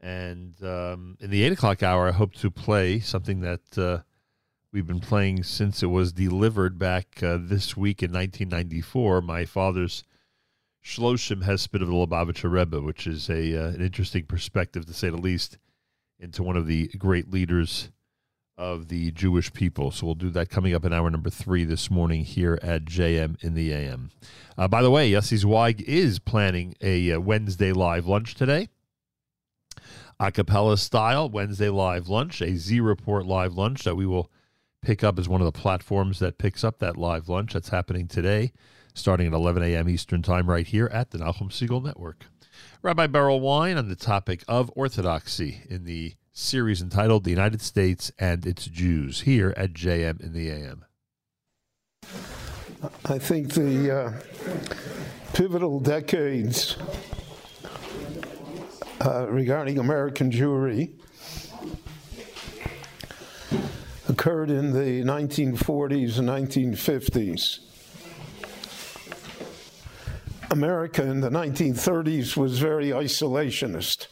And 0.00 0.54
um, 0.64 1.18
in 1.20 1.28
the 1.28 1.42
eight 1.42 1.52
o'clock 1.52 1.82
hour, 1.82 2.08
I 2.08 2.12
hope 2.12 2.32
to 2.36 2.50
play 2.50 2.98
something 2.98 3.40
that 3.40 3.76
uh, 3.76 3.98
we've 4.72 4.86
been 4.86 4.98
playing 4.98 5.42
since 5.42 5.82
it 5.82 5.88
was 5.88 6.14
delivered 6.14 6.78
back 6.78 7.22
uh, 7.22 7.36
this 7.38 7.76
week 7.76 8.02
in 8.02 8.10
1994. 8.10 9.20
My 9.20 9.44
father's 9.44 10.02
Shloshim 10.82 11.44
Hesped 11.44 11.82
of 11.82 11.88
the 11.88 11.92
Lubavitcher 11.92 12.50
Rebbe, 12.50 12.80
which 12.80 13.06
is 13.06 13.28
a 13.28 13.54
uh, 13.54 13.68
an 13.68 13.82
interesting 13.82 14.24
perspective 14.24 14.86
to 14.86 14.94
say 14.94 15.10
the 15.10 15.18
least 15.18 15.58
into 16.18 16.42
one 16.42 16.56
of 16.56 16.66
the 16.66 16.88
great 16.98 17.30
leaders 17.30 17.90
of 18.58 18.88
the 18.88 19.10
Jewish 19.10 19.52
people. 19.52 19.90
So 19.90 20.06
we'll 20.06 20.14
do 20.14 20.30
that 20.30 20.48
coming 20.48 20.74
up 20.74 20.84
in 20.84 20.92
hour 20.92 21.10
number 21.10 21.28
three 21.28 21.64
this 21.64 21.90
morning 21.90 22.24
here 22.24 22.58
at 22.62 22.86
JM 22.86 23.42
in 23.44 23.54
the 23.54 23.72
AM. 23.72 24.10
Uh, 24.56 24.66
by 24.66 24.82
the 24.82 24.90
way, 24.90 25.10
Yossi 25.10 25.36
Zweig 25.36 25.82
is 25.82 26.18
planning 26.18 26.74
a 26.80 27.12
uh, 27.12 27.20
Wednesday 27.20 27.72
live 27.72 28.06
lunch 28.06 28.34
today 28.34 28.68
a 30.18 30.32
cappella 30.32 30.78
style 30.78 31.28
Wednesday 31.28 31.68
live 31.68 32.08
lunch, 32.08 32.40
a 32.40 32.56
Z 32.56 32.80
Report 32.80 33.26
live 33.26 33.54
lunch 33.54 33.84
that 33.84 33.96
we 33.96 34.06
will 34.06 34.30
pick 34.82 35.04
up 35.04 35.18
as 35.18 35.28
one 35.28 35.40
of 35.40 35.44
the 35.44 35.58
platforms 35.58 36.18
that 36.20 36.38
picks 36.38 36.64
up 36.64 36.78
that 36.78 36.96
live 36.96 37.28
lunch. 37.28 37.52
That's 37.52 37.68
happening 37.68 38.08
today, 38.08 38.52
starting 38.94 39.26
at 39.26 39.32
11 39.32 39.62
a.m. 39.62 39.88
Eastern 39.88 40.22
Time, 40.22 40.48
right 40.48 40.66
here 40.66 40.88
at 40.92 41.10
the 41.10 41.18
Nachum 41.18 41.50
Segal 41.50 41.82
Network. 41.82 42.26
Rabbi 42.82 43.06
Berel 43.06 43.40
Wein 43.40 43.78
on 43.78 43.88
the 43.88 43.96
topic 43.96 44.44
of 44.46 44.70
Orthodoxy 44.76 45.62
in 45.68 45.84
the 45.84 46.14
series 46.32 46.82
entitled 46.82 47.24
The 47.24 47.30
United 47.30 47.62
States 47.62 48.12
and 48.18 48.46
Its 48.46 48.66
Jews 48.66 49.22
here 49.22 49.54
at 49.56 49.72
JM 49.72 50.20
in 50.20 50.32
the 50.32 50.50
AM. 50.50 50.84
I 53.06 53.18
think 53.18 53.54
the 53.54 53.90
uh, 53.90 54.12
pivotal 55.32 55.80
decades 55.80 56.76
uh, 59.00 59.26
regarding 59.28 59.78
American 59.78 60.30
Jewry 60.30 60.92
occurred 64.08 64.50
in 64.50 64.72
the 64.72 65.02
1940s 65.02 66.18
and 66.18 66.28
1950s. 66.28 67.65
America 70.50 71.02
in 71.02 71.20
the 71.20 71.30
1930s 71.30 72.36
was 72.36 72.58
very 72.58 72.88
isolationist. 72.90 74.06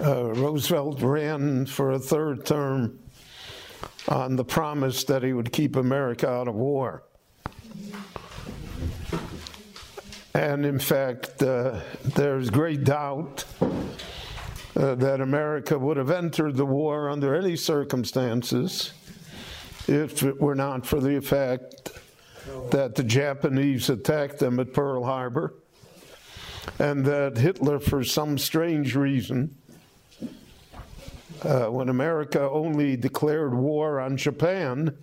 Uh, 0.00 0.32
Roosevelt 0.34 1.00
ran 1.00 1.66
for 1.66 1.92
a 1.92 1.98
third 1.98 2.44
term 2.44 2.98
on 4.08 4.36
the 4.36 4.44
promise 4.44 5.04
that 5.04 5.22
he 5.22 5.32
would 5.32 5.52
keep 5.52 5.76
America 5.76 6.28
out 6.28 6.48
of 6.48 6.54
war. 6.54 7.02
And 10.34 10.66
in 10.66 10.78
fact, 10.78 11.42
uh, 11.42 11.80
there's 12.04 12.50
great 12.50 12.84
doubt 12.84 13.44
uh, 14.76 14.94
that 14.96 15.20
America 15.20 15.78
would 15.78 15.96
have 15.96 16.10
entered 16.10 16.56
the 16.56 16.66
war 16.66 17.08
under 17.08 17.34
any 17.34 17.56
circumstances 17.56 18.92
if 19.88 20.22
it 20.22 20.40
were 20.40 20.54
not 20.54 20.84
for 20.84 21.00
the 21.00 21.20
fact 21.20 21.92
that 22.70 22.94
the 22.94 23.02
Japanese 23.02 23.88
attacked 23.90 24.38
them 24.38 24.60
at 24.60 24.72
Pearl 24.72 25.04
Harbor 25.04 25.54
and 26.78 27.04
that 27.04 27.36
Hitler, 27.36 27.78
for 27.78 28.04
some 28.04 28.38
strange 28.38 28.94
reason, 28.94 29.56
uh, 31.42 31.66
when 31.66 31.88
America 31.88 32.48
only 32.50 32.96
declared 32.96 33.54
war 33.54 34.00
on 34.00 34.16
Japan, 34.16 34.96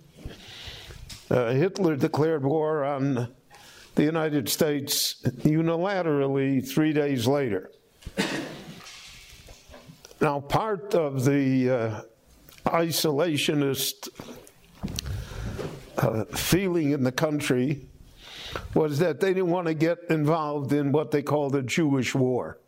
uh, 1.30 1.52
Hitler 1.52 1.96
declared 1.96 2.44
war 2.44 2.84
on 2.84 3.34
the 3.94 4.02
United 4.02 4.48
States 4.48 5.22
unilaterally 5.22 6.66
three 6.66 6.92
days 6.92 7.26
later. 7.26 7.70
Now, 10.20 10.40
part 10.40 10.94
of 10.94 11.24
the 11.24 11.70
uh, 11.70 12.00
isolationist 12.66 14.08
feeling 16.34 16.90
in 16.90 17.04
the 17.04 17.12
country 17.12 17.86
was 18.74 18.98
that 18.98 19.20
they 19.20 19.34
didn't 19.34 19.50
want 19.50 19.66
to 19.66 19.74
get 19.74 19.98
involved 20.10 20.72
in 20.72 20.92
what 20.92 21.10
they 21.10 21.22
called 21.22 21.52
the 21.52 21.62
Jewish 21.62 22.14
war. 22.14 22.58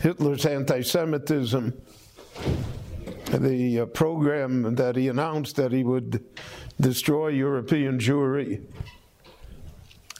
Hitler's 0.00 0.46
anti 0.46 0.82
Semitism, 0.82 1.80
the 3.32 3.80
uh, 3.80 3.86
program 3.86 4.76
that 4.76 4.96
he 4.96 5.08
announced 5.08 5.56
that 5.56 5.72
he 5.72 5.82
would 5.82 6.24
destroy 6.80 7.28
European 7.28 7.98
Jewry, 7.98 8.62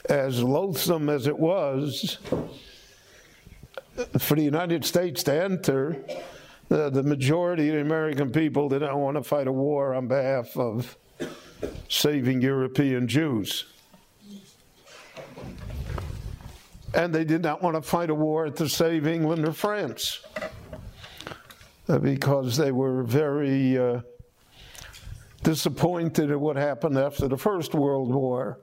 as 0.09 0.43
loathsome 0.43 1.09
as 1.09 1.27
it 1.27 1.37
was 1.37 2.17
for 4.17 4.35
the 4.35 4.43
United 4.43 4.83
States 4.83 5.23
to 5.23 5.33
enter, 5.33 6.03
uh, 6.71 6.89
the 6.89 7.03
majority 7.03 7.69
of 7.69 7.75
the 7.75 7.81
American 7.81 8.31
people 8.31 8.69
did 8.69 8.81
not 8.81 8.97
want 8.97 9.17
to 9.17 9.23
fight 9.23 9.47
a 9.47 9.51
war 9.51 9.95
on 9.95 10.07
behalf 10.07 10.55
of 10.55 10.97
saving 11.87 12.41
European 12.41 13.07
Jews. 13.07 13.65
And 16.93 17.13
they 17.13 17.23
did 17.23 17.41
not 17.41 17.61
want 17.61 17.75
to 17.75 17.81
fight 17.81 18.09
a 18.09 18.15
war 18.15 18.49
to 18.49 18.69
save 18.69 19.07
England 19.07 19.47
or 19.47 19.53
France 19.53 20.25
uh, 21.87 21.97
because 21.99 22.57
they 22.57 22.71
were 22.71 23.03
very 23.03 23.77
uh, 23.77 24.01
disappointed 25.43 26.31
at 26.31 26.39
what 26.39 26.55
happened 26.55 26.97
after 26.97 27.27
the 27.27 27.37
First 27.37 27.73
World 27.73 28.13
War 28.13 28.59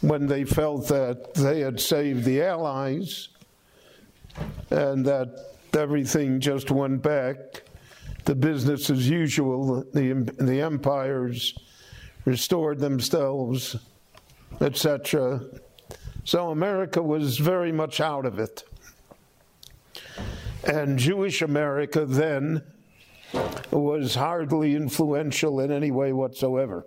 when 0.00 0.26
they 0.26 0.44
felt 0.44 0.88
that 0.88 1.34
they 1.34 1.60
had 1.60 1.80
saved 1.80 2.24
the 2.24 2.42
Allies 2.42 3.28
and 4.70 5.04
that 5.04 5.51
everything 5.76 6.40
just 6.40 6.70
went 6.70 7.02
back 7.02 7.62
the 8.24 8.34
business 8.34 8.90
as 8.90 9.08
usual. 9.08 9.84
The, 9.92 10.12
the 10.38 10.60
empires 10.60 11.54
restored 12.24 12.78
themselves, 12.78 13.76
etc. 14.60 15.40
So 16.24 16.50
America 16.50 17.02
was 17.02 17.38
very 17.38 17.72
much 17.72 18.00
out 18.00 18.26
of 18.26 18.38
it. 18.38 18.64
And 20.64 20.98
Jewish 20.98 21.42
America 21.42 22.06
then 22.06 22.62
was 23.72 24.14
hardly 24.14 24.76
influential 24.76 25.58
in 25.60 25.72
any 25.72 25.90
way 25.90 26.12
whatsoever. 26.12 26.86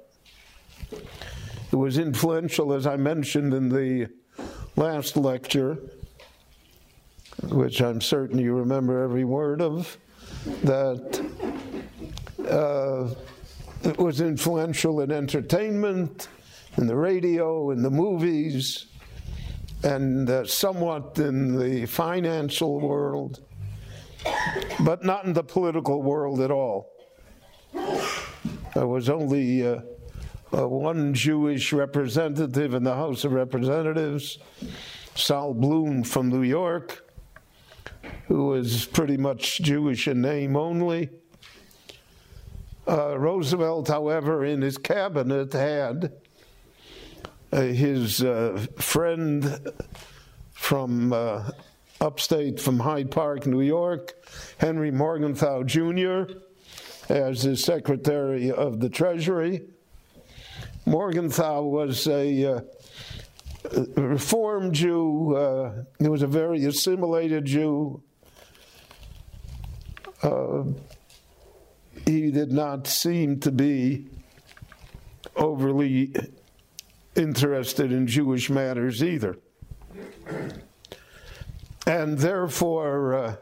It 0.91 1.76
was 1.76 1.98
influential, 1.98 2.72
as 2.72 2.88
I 2.88 2.95
mentioned 2.95 3.53
in 3.53 3.68
the 3.68 4.07
last 4.78 5.18
lecture, 5.18 5.80
which 7.44 7.82
I'm 7.82 8.02
certain 8.02 8.40
you 8.40 8.53
remember 8.53 9.03
every 9.03 9.24
word 9.24 9.62
of, 9.62 9.98
that 10.64 11.26
uh, 12.49 13.14
was 13.98 14.22
influential 14.22 15.02
in 15.02 15.12
entertainment, 15.12 16.28
in 16.78 16.88
the 16.88 16.95
radio, 16.95 17.72
in 17.72 17.82
the 17.82 17.90
movies, 17.90 18.88
and 19.84 20.30
uh, 20.30 20.45
somewhat 20.45 21.18
in 21.20 21.57
the 21.57 21.86
financial 21.86 22.80
world, 22.80 23.41
but 24.80 25.03
not 25.03 25.26
in 25.26 25.34
the 25.34 25.44
political 25.44 26.02
world 26.02 26.41
at 26.41 26.52
all. 26.52 26.91
There 28.74 28.88
was 28.88 29.10
only 29.10 29.66
uh, 29.66 29.82
uh, 30.53 30.68
one 30.68 31.14
Jewish 31.14 31.72
representative 31.72 32.74
in 32.74 32.84
the 32.84 32.95
House 32.95 33.24
of 33.24 33.34
Representatives, 33.34 34.40
Sol 35.16 35.53
Bloom 35.53 36.03
from 36.03 36.30
New 36.30 36.44
York, 36.44 37.05
who 38.27 38.48
was 38.48 38.86
pretty 38.86 39.18
much 39.18 39.60
Jewish 39.61 40.07
in 40.07 40.22
name 40.22 40.56
only. 40.56 41.10
Uh, 42.88 43.18
Roosevelt, 43.18 43.88
however, 43.88 44.45
in 44.45 44.61
his 44.61 44.77
cabinet 44.77 45.53
had 45.53 46.14
uh, 47.52 47.61
his 47.61 48.23
uh, 48.23 48.65
friend 48.77 49.72
from 50.52 51.14
uh, 51.14 51.49
upstate 52.02 52.60
from 52.60 52.80
Hyde 52.80 53.10
Park, 53.10 53.48
New 53.48 53.61
York, 53.61 54.14
Henry 54.57 54.91
Morgenthau 54.91 55.64
Jr., 55.64 56.34
as 57.10 57.44
his 57.44 57.64
Secretary 57.64 58.52
of 58.52 58.80
the 58.80 58.90
Treasury. 58.90 59.61
Morgenthau 60.86 61.61
was 61.64 62.07
a 62.07 62.61
uh, 63.66 63.86
a 63.98 64.02
Reform 64.02 64.72
Jew. 64.72 65.36
Uh, 65.36 65.84
he 66.00 66.10
was 66.10 66.22
a 66.22 66.28
very 66.28 66.66
assimilated 66.66 67.46
Jew. 67.46 68.02
Uh, 70.22 70.64
he 72.06 72.32
did 72.32 72.52
not 72.52 72.88
seem 72.88 73.40
to 73.42 73.52
be 73.52 74.08
overly 75.36 76.14
interested 77.16 77.92
in 77.92 78.08
Jewish 78.08 78.50
matters 78.50 79.04
either. 79.04 79.38
And 81.88 82.18
therefore, 82.18 83.14
uh, 83.14 83.36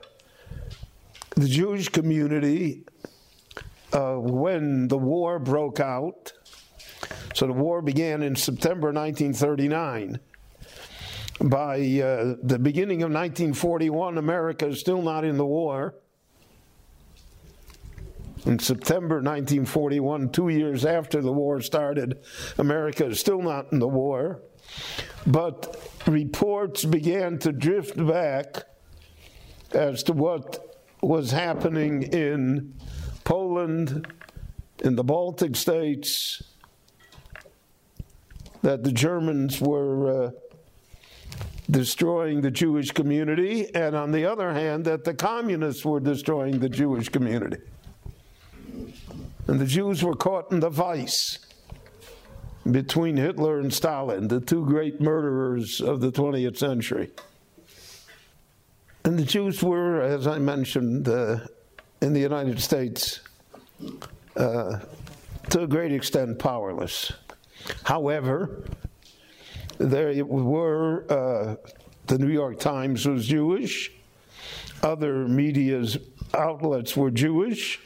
the 1.36 1.48
Jewish 1.48 1.90
community, 1.90 2.84
uh, 3.92 4.16
when 4.16 4.88
the 4.88 4.98
war 4.98 5.40
broke 5.40 5.80
out, 5.80 6.34
so 7.34 7.48
the 7.48 7.54
war 7.54 7.82
began 7.82 8.22
in 8.22 8.36
September 8.36 8.92
1939. 8.92 10.20
By 11.42 11.76
uh, 11.78 12.36
the 12.44 12.60
beginning 12.60 13.02
of 13.02 13.12
1941, 13.12 14.18
America 14.18 14.68
is 14.68 14.80
still 14.80 15.02
not 15.02 15.26
in 15.26 15.38
the 15.38 15.46
war. 15.46 15.96
In 18.46 18.60
September 18.60 19.16
1941, 19.16 20.30
two 20.30 20.50
years 20.50 20.86
after 20.86 21.22
the 21.22 21.32
war 21.32 21.62
started, 21.62 22.20
America 22.58 23.08
is 23.08 23.20
still 23.20 23.42
not 23.42 23.72
in 23.72 23.80
the 23.80 23.88
war. 23.88 24.42
But 25.26 25.78
reports 26.06 26.86
began 26.86 27.40
to 27.40 27.52
drift 27.52 27.96
back 27.96 28.64
as 29.72 30.04
to 30.04 30.14
what 30.14 30.78
was 31.02 31.32
happening 31.32 32.04
in 32.04 32.76
Poland, 33.24 34.08
in 34.84 34.96
the 34.96 35.04
Baltic 35.04 35.56
states, 35.56 36.44
that 38.64 38.84
the 38.84 38.92
Germans 38.92 39.62
were 39.62 40.26
uh, 40.26 40.32
destroying 41.70 42.42
the 42.42 42.50
Jewish 42.50 42.92
community, 42.92 43.74
and 43.76 43.96
on 43.96 44.12
the 44.12 44.26
other 44.26 44.54
hand, 44.54 44.86
that 44.86 45.04
the 45.04 45.14
communists 45.14 45.86
were 45.86 46.00
destroying 46.00 46.60
the 46.60 46.70
Jewish 46.70 47.10
community. 47.10 47.58
And 49.48 49.60
the 49.60 49.66
Jews 49.66 50.04
were 50.04 50.16
caught 50.16 50.52
in 50.52 50.62
the 50.62 50.70
vice 50.70 51.40
between 52.72 53.18
Hitler 53.18 53.60
and 53.60 53.74
Stalin, 53.74 54.30
the 54.30 54.40
two 54.40 54.66
great 54.66 55.02
murderers 55.02 55.82
of 55.82 56.00
the 56.00 56.12
20th 56.12 56.58
century. 56.58 57.12
And 59.04 59.20
the 59.20 59.26
Jews 59.26 59.62
were, 59.62 60.02
as 60.02 60.26
I 60.28 60.40
mentioned, 60.40 61.10
uh, 61.10 61.40
in 62.02 62.14
the 62.14 62.22
United 62.22 62.62
States, 62.62 63.20
uh, 64.38 64.80
to 65.50 65.64
a 65.64 65.68
great 65.68 65.92
extent 65.92 66.40
powerless. 66.40 67.12
However, 67.84 68.64
there 69.78 70.26
were, 70.26 71.06
uh, 71.12 71.56
the 72.08 72.18
New 72.18 72.32
York 72.32 72.60
Times 72.60 73.08
was 73.08 73.28
Jewish, 73.28 73.92
other 74.82 75.28
media's 75.28 75.98
outlets 76.34 76.96
were 76.96 77.12
Jewish, 77.12 77.80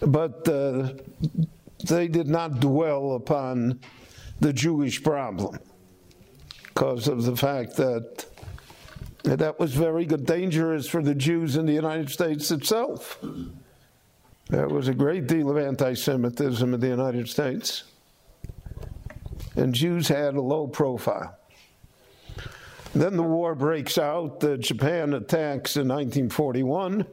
but 0.00 0.48
uh, 0.48 0.94
they 1.84 2.08
did 2.08 2.28
not 2.28 2.60
dwell 2.60 3.14
upon 3.14 3.80
the 4.40 4.52
Jewish 4.52 5.02
problem 5.02 5.58
because 6.62 7.08
of 7.08 7.24
the 7.24 7.36
fact 7.36 7.76
that 7.76 8.26
that 9.24 9.58
was 9.58 9.74
very 9.74 10.06
dangerous 10.06 10.86
for 10.88 11.02
the 11.02 11.14
Jews 11.14 11.56
in 11.56 11.66
the 11.66 11.72
United 11.72 12.10
States 12.10 12.50
itself. 12.50 13.18
There 14.48 14.68
was 14.68 14.88
a 14.88 14.94
great 14.94 15.26
deal 15.26 15.50
of 15.50 15.58
anti 15.58 15.94
Semitism 15.94 16.72
in 16.72 16.80
the 16.80 16.88
United 16.88 17.28
States, 17.28 17.84
and 19.56 19.74
Jews 19.74 20.08
had 20.08 20.34
a 20.34 20.40
low 20.40 20.66
profile. 20.66 21.36
Then 22.94 23.16
the 23.16 23.22
war 23.22 23.54
breaks 23.54 23.98
out, 23.98 24.42
uh, 24.44 24.56
Japan 24.56 25.14
attacks 25.14 25.76
in 25.76 25.88
1941, 25.88 27.04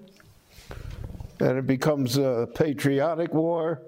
and 1.40 1.57
it 1.57 1.68
becomes 1.68 2.18
a 2.18 2.48
patriotic 2.53 3.34
war. 3.34 3.82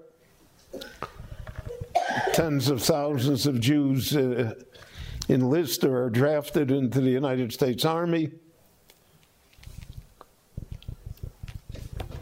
Tens 2.33 2.69
of 2.69 2.81
thousands 2.81 3.47
of 3.47 3.61
Jews 3.61 4.15
uh, 4.15 4.55
enlist 5.29 5.83
or 5.83 6.03
are 6.03 6.09
drafted 6.09 6.71
into 6.71 6.99
the 6.99 7.09
United 7.09 7.53
States 7.53 7.85
Army. 7.85 8.31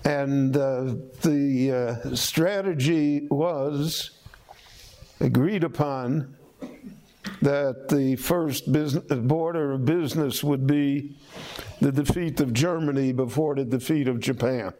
And 0.06 0.56
uh, 0.56 0.96
the 1.22 1.72
uh, 2.06 2.16
strategy 2.16 3.28
was 3.30 4.12
agreed 5.24 5.64
upon 5.64 6.36
that 7.42 7.88
the 7.88 8.16
first 8.18 8.72
business, 8.72 9.06
border 9.20 9.72
of 9.72 9.86
business 9.86 10.44
would 10.44 10.68
be 10.68 11.16
the 11.80 11.92
defeat 11.92 12.42
of 12.42 12.52
Germany 12.52 13.14
before 13.14 13.56
the 13.56 13.64
defeat 13.64 14.10
of 14.10 14.20
Japan. 14.20 14.74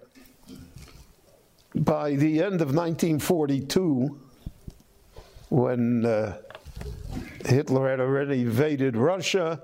By 1.76 2.16
the 2.16 2.44
end 2.44 2.62
of 2.62 2.76
1942, 2.76 4.20
when 5.50 6.06
uh, 6.06 6.38
Hitler 7.46 7.90
had 7.90 8.02
already 8.02 8.42
invaded 8.42 8.98
Russia 8.98 9.62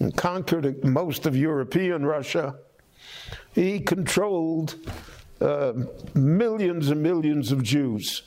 and 0.00 0.14
conquered 0.14 0.84
most 0.84 1.24
of 1.24 1.34
European 1.34 2.04
Russia, 2.04 2.56
he 3.54 3.80
controlled 3.80 4.76
uh, 5.40 5.72
millions 6.14 6.90
and 6.90 7.02
millions 7.02 7.52
of 7.52 7.62
Jews. 7.62 8.22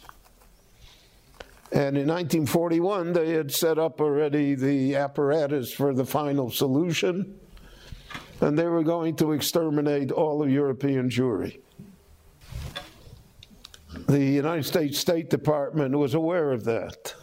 And 1.72 1.98
in 1.98 2.08
1941, 2.08 3.14
they 3.14 3.32
had 3.32 3.52
set 3.52 3.80
up 3.80 4.00
already 4.00 4.56
the 4.56 4.96
apparatus 4.96 5.74
for 5.74 5.94
the 5.94 6.06
final 6.06 6.52
solution, 6.52 7.40
and 8.40 8.58
they 8.58 8.68
were 8.68 8.84
going 8.84 9.16
to 9.18 9.32
exterminate 9.32 10.12
all 10.12 10.44
of 10.44 10.50
European 10.50 11.10
Jewry. 11.10 11.60
The 14.08 14.24
United 14.24 14.66
States 14.66 15.00
State 15.00 15.30
Department 15.30 15.98
was 15.98 16.14
aware 16.14 16.52
of 16.52 16.66
that. 16.66 17.16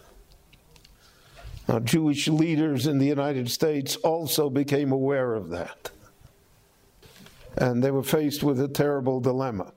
Now, 1.69 1.79
Jewish 1.79 2.27
leaders 2.27 2.89
in 2.89 2.99
the 2.99 3.07
United 3.07 3.49
States 3.49 3.95
also 3.97 4.51
became 4.51 4.91
aware 4.91 5.35
of 5.35 5.51
that. 5.51 5.91
And 7.57 7.83
they 7.83 7.93
were 7.93 8.03
faced 8.03 8.43
with 8.43 8.61
a 8.61 8.67
terrible 8.67 9.21
dilemma. 9.21 9.73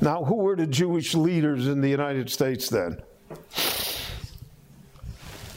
Now, 0.00 0.24
who 0.24 0.36
were 0.36 0.56
the 0.56 0.66
Jewish 0.66 1.14
leaders 1.14 1.68
in 1.68 1.80
the 1.80 1.88
United 1.88 2.28
States 2.30 2.68
then? 2.68 3.00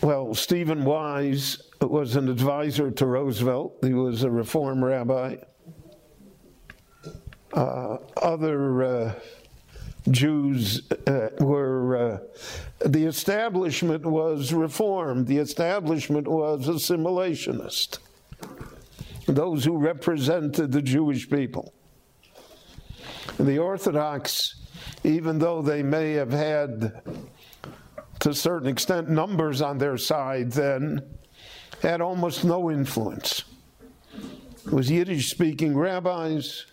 Well, 0.01 0.33
Stephen 0.35 0.83
Wise 0.83 1.61
was 1.79 2.15
an 2.15 2.27
advisor 2.27 2.91
to 2.91 3.05
Roosevelt. 3.05 3.77
He 3.81 3.93
was 3.93 4.23
a 4.23 4.29
reform 4.29 4.83
rabbi. 4.83 5.37
Uh, 7.53 7.97
other 8.17 8.83
uh, 8.83 9.13
Jews 10.09 10.91
uh, 11.07 11.29
were, 11.39 11.95
uh, 11.95 12.17
the 12.85 13.05
establishment 13.05 14.05
was 14.05 14.51
reformed, 14.51 15.27
the 15.27 15.37
establishment 15.37 16.27
was 16.27 16.67
assimilationist. 16.67 17.99
Those 19.27 19.63
who 19.63 19.77
represented 19.77 20.73
the 20.73 20.81
Jewish 20.81 21.29
people. 21.29 21.73
The 23.39 23.57
Orthodox, 23.57 24.55
even 25.05 25.39
though 25.39 25.61
they 25.61 25.81
may 25.81 26.13
have 26.13 26.31
had, 26.31 27.01
to 28.23 28.29
a 28.29 28.33
certain 28.33 28.69
extent, 28.69 29.09
numbers 29.09 29.61
on 29.61 29.77
their 29.77 29.97
side 29.97 30.49
then, 30.49 31.03
had 31.81 31.99
almost 31.99 32.45
no 32.45 32.71
influence. 32.71 33.43
It 34.65 34.71
was 34.71 34.89
Yiddish 34.89 35.29
speaking 35.29 35.77
rabbis 35.77 36.65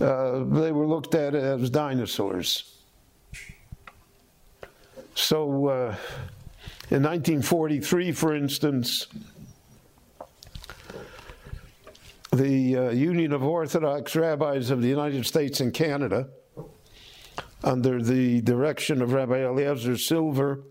uh, 0.00 0.42
they 0.42 0.72
were 0.72 0.86
looked 0.86 1.14
at 1.14 1.36
as 1.36 1.70
dinosaurs. 1.70 2.80
So 5.14 5.68
uh, 5.68 5.94
in 6.90 7.04
1943, 7.04 8.10
for 8.10 8.34
instance, 8.34 9.06
the 12.32 12.76
uh, 12.76 12.90
Union 12.90 13.32
of 13.32 13.44
Orthodox 13.44 14.16
Rabbis 14.16 14.70
of 14.70 14.82
the 14.82 14.88
United 14.88 15.24
States 15.24 15.60
and 15.60 15.72
Canada, 15.72 16.30
under 17.64 18.02
the 18.02 18.40
direction 18.42 19.02
of 19.02 19.12
Rabbi 19.12 19.44
Eliezer 19.44 19.96
Silver, 19.96 20.62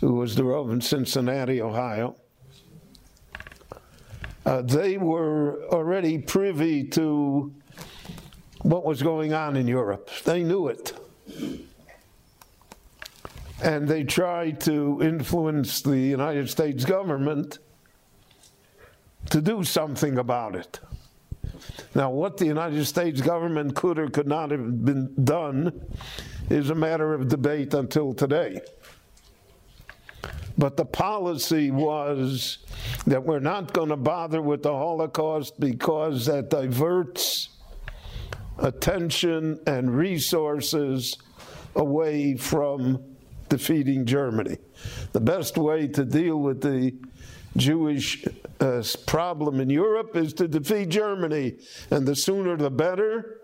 who 0.00 0.14
was 0.14 0.34
the 0.34 0.44
Rav 0.44 0.70
in 0.70 0.80
Cincinnati, 0.80 1.60
Ohio, 1.60 2.16
uh, 4.46 4.62
they 4.62 4.96
were 4.96 5.64
already 5.66 6.18
privy 6.18 6.84
to 6.88 7.54
what 8.62 8.84
was 8.84 9.02
going 9.02 9.32
on 9.32 9.56
in 9.56 9.66
Europe. 9.66 10.10
They 10.24 10.42
knew 10.42 10.68
it. 10.68 10.92
And 13.62 13.86
they 13.86 14.04
tried 14.04 14.60
to 14.62 15.00
influence 15.02 15.82
the 15.82 15.98
United 15.98 16.48
States 16.48 16.84
government 16.84 17.58
to 19.30 19.40
do 19.40 19.62
something 19.64 20.18
about 20.18 20.56
it. 20.56 20.80
Now, 21.94 22.10
what 22.10 22.36
the 22.36 22.46
United 22.46 22.84
States 22.84 23.20
government 23.20 23.74
could 23.74 23.98
or 23.98 24.08
could 24.08 24.26
not 24.26 24.50
have 24.50 24.84
been 24.84 25.12
done 25.24 25.80
is 26.48 26.70
a 26.70 26.74
matter 26.74 27.14
of 27.14 27.28
debate 27.28 27.74
until 27.74 28.12
today. 28.12 28.60
But 30.58 30.76
the 30.76 30.84
policy 30.84 31.70
was 31.70 32.58
that 33.06 33.24
we're 33.24 33.40
not 33.40 33.72
going 33.72 33.88
to 33.88 33.96
bother 33.96 34.42
with 34.42 34.62
the 34.62 34.72
Holocaust 34.72 35.58
because 35.58 36.26
that 36.26 36.50
diverts 36.50 37.48
attention 38.58 39.58
and 39.66 39.96
resources 39.96 41.16
away 41.76 42.36
from 42.36 43.02
defeating 43.48 44.04
Germany. 44.04 44.58
The 45.12 45.20
best 45.20 45.56
way 45.56 45.88
to 45.88 46.04
deal 46.04 46.36
with 46.40 46.60
the 46.60 46.94
Jewish 47.56 48.24
uh, 48.60 48.82
problem 49.06 49.60
in 49.60 49.70
Europe 49.70 50.16
is 50.16 50.32
to 50.34 50.46
defeat 50.46 50.88
Germany, 50.88 51.56
and 51.90 52.06
the 52.06 52.14
sooner 52.14 52.56
the 52.56 52.70
better. 52.70 53.40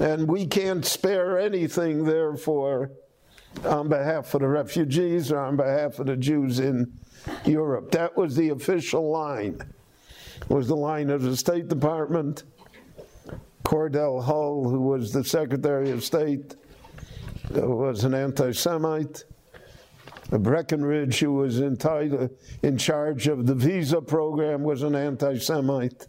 And 0.00 0.28
we 0.28 0.46
can't 0.46 0.84
spare 0.84 1.38
anything, 1.38 2.04
therefore, 2.04 2.92
on 3.64 3.88
behalf 3.88 4.32
of 4.34 4.40
the 4.40 4.48
refugees 4.48 5.30
or 5.30 5.38
on 5.38 5.56
behalf 5.56 5.98
of 5.98 6.06
the 6.06 6.16
Jews 6.16 6.58
in 6.58 6.92
Europe. 7.44 7.90
That 7.90 8.16
was 8.16 8.34
the 8.34 8.50
official 8.50 9.10
line. 9.10 9.60
It 10.40 10.50
was 10.50 10.68
the 10.68 10.76
line 10.76 11.10
of 11.10 11.22
the 11.22 11.36
State 11.36 11.68
Department. 11.68 12.44
Cordell 13.64 14.22
Hull, 14.24 14.68
who 14.68 14.80
was 14.80 15.12
the 15.12 15.22
Secretary 15.22 15.90
of 15.90 16.02
State, 16.02 16.56
uh, 17.54 17.60
was 17.60 18.04
an 18.04 18.14
anti-Semite. 18.14 19.24
Breckinridge, 20.38 21.18
who 21.18 21.34
was 21.34 21.60
in, 21.60 21.76
in 22.62 22.78
charge 22.78 23.26
of 23.26 23.46
the 23.46 23.54
visa 23.54 24.00
program, 24.00 24.62
was 24.62 24.82
an 24.82 24.94
anti-Semite. 24.94 26.06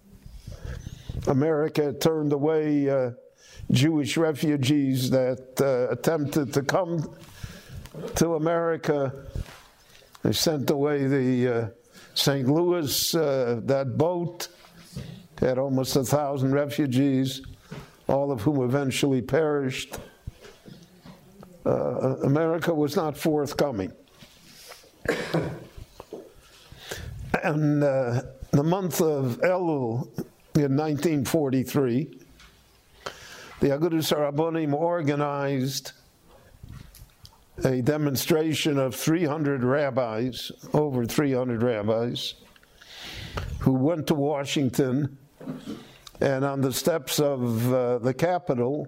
America 1.27 1.93
turned 1.93 2.33
away 2.33 2.89
uh, 2.89 3.11
Jewish 3.71 4.17
refugees 4.17 5.09
that 5.09 5.61
uh, 5.61 5.91
attempted 5.91 6.53
to 6.53 6.61
come 6.61 7.15
to 8.15 8.35
America. 8.35 9.13
They 10.23 10.33
sent 10.33 10.69
away 10.69 11.07
the 11.07 11.47
uh, 11.47 11.67
St. 12.13 12.47
Louis, 12.47 13.15
uh, 13.15 13.61
that 13.63 13.97
boat 13.97 14.49
had 15.39 15.57
almost 15.57 15.95
a 15.95 16.03
thousand 16.03 16.53
refugees, 16.53 17.41
all 18.07 18.31
of 18.31 18.41
whom 18.41 18.61
eventually 18.63 19.21
perished. 19.21 19.97
Uh, 21.65 22.17
America 22.23 22.73
was 22.73 22.95
not 22.95 23.17
forthcoming. 23.17 23.91
and 27.43 27.83
uh, 27.83 28.21
the 28.51 28.63
month 28.63 29.01
of 29.01 29.39
Elul 29.41 30.07
in 30.55 30.75
1943, 30.75 32.19
the 33.59 33.67
Agudas 33.67 34.11
Rabbonim 34.11 34.73
organized 34.73 35.93
a 37.63 37.81
demonstration 37.81 38.77
of 38.77 38.95
300 38.95 39.63
rabbis, 39.63 40.51
over 40.73 41.05
300 41.05 41.61
rabbis, 41.61 42.35
who 43.59 43.73
went 43.73 44.07
to 44.07 44.15
Washington 44.15 45.17
and 46.19 46.45
on 46.45 46.61
the 46.61 46.71
steps 46.71 47.19
of 47.19 47.73
uh, 47.73 47.97
the 47.99 48.13
Capitol 48.13 48.87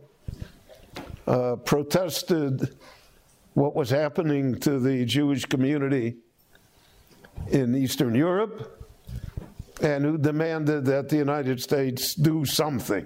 uh, 1.27 1.55
protested 1.57 2.75
what 3.53 3.75
was 3.75 3.89
happening 3.89 4.59
to 4.59 4.79
the 4.79 5.05
Jewish 5.05 5.45
community 5.45 6.17
in 7.49 7.75
Eastern 7.75 8.15
Europe 8.15 8.79
and 9.81 10.05
who 10.05 10.17
demanded 10.17 10.85
that 10.85 11.09
the 11.09 11.17
United 11.17 11.61
States 11.61 12.15
do 12.15 12.45
something. 12.45 13.05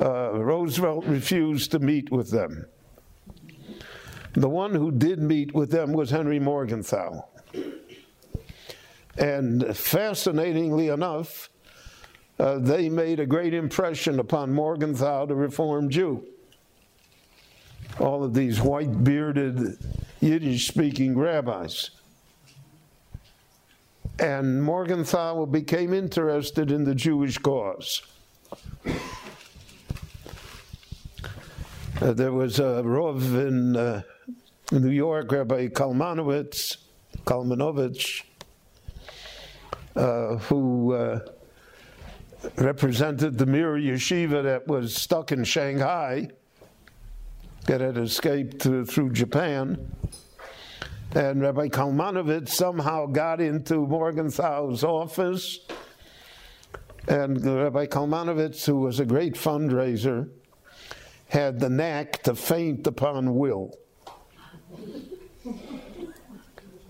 Uh, 0.00 0.32
Roosevelt 0.32 1.04
refused 1.06 1.72
to 1.72 1.78
meet 1.78 2.10
with 2.10 2.30
them. 2.30 2.66
The 4.34 4.48
one 4.48 4.74
who 4.74 4.90
did 4.92 5.20
meet 5.20 5.52
with 5.52 5.70
them 5.70 5.92
was 5.92 6.10
Henry 6.10 6.38
Morgenthau. 6.38 7.24
And 9.18 9.76
fascinatingly 9.76 10.88
enough, 10.88 11.50
uh, 12.38 12.58
they 12.58 12.88
made 12.88 13.20
a 13.20 13.26
great 13.26 13.52
impression 13.52 14.20
upon 14.20 14.52
Morgenthau, 14.52 15.26
the 15.26 15.34
Reformed 15.34 15.90
Jew. 15.90 16.24
All 17.98 18.24
of 18.24 18.34
these 18.34 18.60
white 18.60 19.04
bearded 19.04 19.78
Yiddish 20.20 20.68
speaking 20.68 21.18
rabbis. 21.18 21.90
And 24.18 24.62
Morgenthau 24.62 25.46
became 25.46 25.94
interested 25.94 26.70
in 26.70 26.84
the 26.84 26.94
Jewish 26.94 27.38
cause. 27.38 28.02
Uh, 32.00 32.12
there 32.12 32.32
was 32.32 32.58
a 32.58 32.82
Rov 32.82 33.22
in 33.46 33.76
uh, 33.76 34.02
New 34.72 34.90
York, 34.90 35.32
Rabbi 35.32 35.68
Kalmanowitz, 35.68 36.76
Kalmanovich, 37.24 38.22
uh, 39.96 40.36
who 40.36 40.94
uh, 40.94 41.20
represented 42.56 43.36
the 43.36 43.46
Mir 43.46 43.74
Yeshiva 43.74 44.42
that 44.42 44.66
was 44.66 44.94
stuck 44.94 45.32
in 45.32 45.44
Shanghai, 45.44 46.30
that 47.66 47.80
had 47.80 47.96
escaped 47.96 48.60
to, 48.62 48.84
through 48.84 49.12
Japan. 49.12 49.92
And 51.14 51.42
Rabbi 51.42 51.68
Kalmanowitz 51.68 52.50
somehow 52.50 53.06
got 53.06 53.40
into 53.40 53.86
Morgenthau's 53.86 54.84
office. 54.84 55.60
And 57.08 57.44
Rabbi 57.44 57.86
Kalmanowitz, 57.86 58.64
who 58.64 58.76
was 58.76 59.00
a 59.00 59.04
great 59.04 59.34
fundraiser, 59.34 60.28
had 61.28 61.60
the 61.60 61.68
knack 61.68 62.22
to 62.24 62.34
faint 62.34 62.86
upon 62.86 63.36
will, 63.36 63.72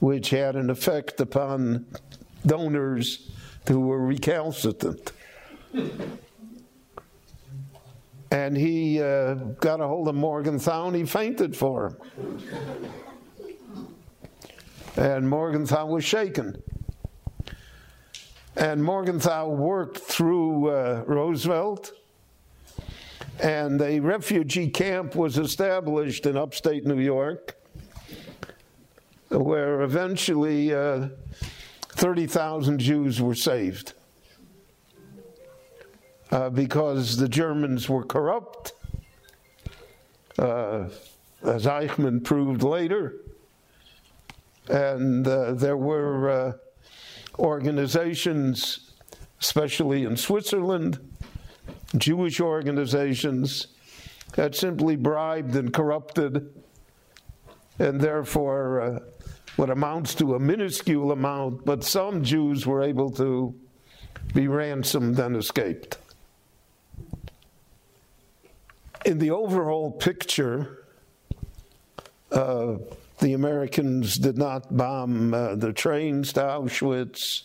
which 0.01 0.30
had 0.30 0.56
an 0.56 0.70
effect 0.70 1.20
upon 1.20 1.86
donors 2.44 3.30
who 3.68 3.80
were 3.80 4.01
recalcitrant. 4.01 5.12
And 8.41 8.57
he 8.57 9.03
uh, 9.03 9.35
got 9.61 9.81
a 9.81 9.87
hold 9.87 10.09
of 10.09 10.15
Morgenthau 10.15 10.87
and 10.87 10.97
he 10.97 11.05
fainted 11.05 11.55
for 11.55 11.89
him. 11.89 12.41
And 14.97 15.29
Morgenthau 15.29 15.85
was 15.87 16.05
shaken. 16.05 16.62
And 18.57 18.83
Morgenthau 18.83 19.49
worked 19.49 19.99
through 19.99 20.71
uh, 20.71 21.05
Roosevelt, 21.07 21.93
and 23.41 23.81
a 23.81 24.01
refugee 24.01 24.69
camp 24.69 25.15
was 25.15 25.37
established 25.39 26.25
in 26.27 26.37
upstate 26.37 26.87
New 26.87 26.99
York, 26.99 27.57
where 29.29 29.83
eventually 29.83 30.75
uh, 30.75 31.09
30,000 31.93 32.79
Jews 32.79 33.21
were 33.21 33.35
saved 33.35 33.95
uh, 36.31 36.51
because 36.51 37.16
the 37.16 37.28
Germans 37.28 37.89
were 37.89 38.05
corrupt, 38.05 38.73
uh, 40.39 40.89
as 41.43 41.66
Eichmann 41.66 42.23
proved 42.23 42.62
later. 42.62 43.16
And 44.69 45.27
uh, 45.27 45.52
there 45.52 45.77
were 45.77 46.31
uh, 46.31 46.52
organizations, 47.39 48.93
especially 49.40 50.05
in 50.05 50.16
Switzerland, 50.16 51.01
Jewish 51.97 52.40
organizations, 52.40 53.69
that 54.35 54.55
simply 54.55 54.94
bribed 54.94 55.57
and 55.57 55.73
corrupted, 55.73 56.55
and 57.81 58.01
therefore 58.01 58.81
uh, 58.81 58.98
what 59.57 59.70
amounts 59.70 60.15
to 60.15 60.36
a 60.36 60.39
minuscule 60.39 61.11
amount, 61.11 61.65
but 61.65 61.82
some 61.82 62.23
Jews 62.23 62.66
were 62.66 62.82
able 62.82 63.11
to 63.11 63.55
be 64.32 64.47
ransomed 64.47 65.19
and 65.19 65.36
escaped. 65.36 65.98
In 69.05 69.18
the 69.18 69.31
overall 69.31 69.90
picture, 69.90 70.85
uh, 72.31 72.77
the 73.20 73.32
Americans 73.35 74.16
did 74.16 74.39
not 74.39 74.77
bomb 74.77 75.35
uh, 75.35 75.55
the 75.55 75.72
trains 75.72 76.32
to 76.35 76.40
Auschwitz, 76.40 77.43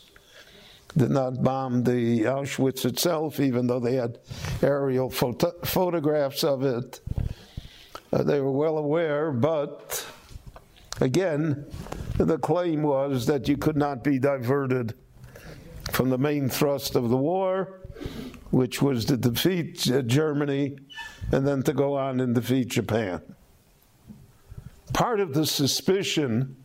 did 0.96 1.10
not 1.10 1.44
bomb 1.44 1.84
the 1.84 2.22
Auschwitz 2.22 2.86
itself, 2.86 3.40
even 3.40 3.68
though 3.68 3.80
they 3.80 3.96
had 3.96 4.20
aerial 4.62 5.10
photo- 5.10 5.54
photographs 5.64 6.44
of 6.44 6.64
it. 6.64 7.02
Uh, 8.14 8.24
they 8.24 8.40
were 8.40 8.52
well 8.52 8.78
aware, 8.78 9.32
but 9.32 10.06
again, 11.02 11.66
the 12.18 12.38
claim 12.38 12.84
was 12.84 13.26
that 13.26 13.48
you 13.48 13.58
could 13.58 13.76
not 13.76 14.04
be 14.04 14.20
diverted 14.20 14.94
from 15.92 16.10
the 16.10 16.18
main 16.18 16.50
thrust 16.50 16.96
of 16.96 17.10
the 17.10 17.18
war, 17.18 17.82
which 18.52 18.82
was 18.82 19.06
to 19.06 19.18
defeat 19.18 19.90
uh, 19.92 20.02
Germany 20.02 20.78
and 21.32 21.48
then 21.48 21.64
to 21.64 21.74
go 21.74 21.96
on 21.96 22.20
and 22.20 22.36
defeat 22.36 22.70
Japan. 22.70 23.22
Part 24.94 25.20
of 25.20 25.34
the 25.34 25.46
suspicion 25.46 26.56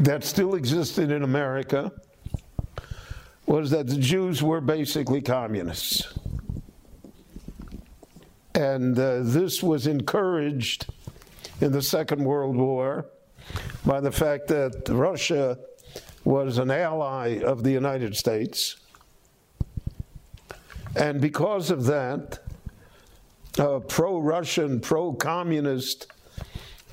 that 0.00 0.24
still 0.24 0.54
existed 0.54 1.10
in 1.10 1.22
America 1.22 1.92
was 3.46 3.70
that 3.70 3.88
the 3.88 3.96
Jews 3.96 4.42
were 4.42 4.60
basically 4.60 5.20
communists. 5.20 6.14
And 8.54 8.98
uh, 8.98 9.20
this 9.22 9.62
was 9.62 9.86
encouraged 9.86 10.86
in 11.60 11.72
the 11.72 11.82
Second 11.82 12.24
World 12.24 12.56
War 12.56 13.06
by 13.84 14.00
the 14.00 14.12
fact 14.12 14.48
that 14.48 14.88
Russia 14.88 15.58
was 16.24 16.58
an 16.58 16.70
ally 16.70 17.40
of 17.40 17.62
the 17.62 17.70
United 17.70 18.16
States. 18.16 18.76
And 20.94 21.20
because 21.20 21.70
of 21.70 21.84
that, 21.86 22.40
uh, 23.58 23.80
pro 23.80 24.18
Russian, 24.18 24.80
pro 24.80 25.12
communist 25.12 26.06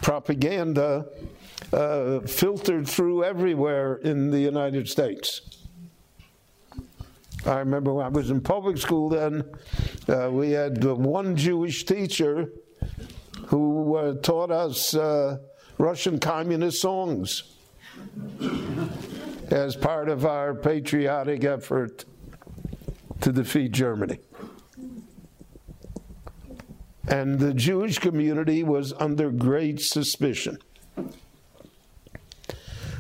propaganda 0.01 1.05
uh, 1.73 2.19
filtered 2.21 2.87
through 2.87 3.23
everywhere 3.23 3.95
in 3.95 4.31
the 4.31 4.39
United 4.39 4.87
States. 4.87 5.41
I 7.45 7.59
remember 7.59 7.93
when 7.93 8.05
I 8.05 8.09
was 8.09 8.29
in 8.29 8.41
public 8.41 8.77
school 8.77 9.09
then, 9.09 9.43
uh, 10.07 10.29
we 10.31 10.51
had 10.51 10.83
one 10.83 11.35
Jewish 11.35 11.85
teacher 11.85 12.49
who 13.47 13.95
uh, 13.95 14.13
taught 14.15 14.51
us 14.51 14.93
uh, 14.95 15.37
Russian 15.77 16.19
communist 16.19 16.81
songs 16.81 17.43
as 19.49 19.75
part 19.75 20.09
of 20.09 20.25
our 20.25 20.53
patriotic 20.53 21.43
effort 21.43 22.05
to 23.21 23.31
defeat 23.31 23.71
Germany. 23.71 24.19
And 27.07 27.39
the 27.39 27.53
Jewish 27.53 27.99
community 27.99 28.63
was 28.63 28.93
under 28.99 29.31
great 29.31 29.79
suspicion. 29.79 30.57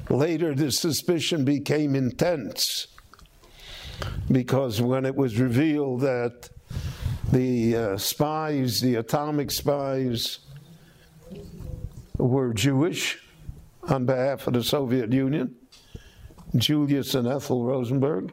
Later, 0.09 0.55
the 0.55 0.71
suspicion 0.71 1.43
became 1.43 1.93
intense 1.93 2.87
because 4.31 4.81
when 4.81 5.05
it 5.05 5.15
was 5.15 5.39
revealed 5.39 6.01
that 6.01 6.49
the 7.31 7.75
uh, 7.75 7.97
spies, 7.97 8.79
the 8.79 8.95
atomic 8.95 9.51
spies, 9.51 10.39
were 12.17 12.53
Jewish 12.53 13.19
on 13.83 14.05
behalf 14.05 14.47
of 14.47 14.53
the 14.53 14.63
Soviet 14.63 15.11
Union, 15.11 15.55
Julius 16.55 17.13
and 17.15 17.27
Ethel 17.27 17.65
Rosenberg. 17.65 18.31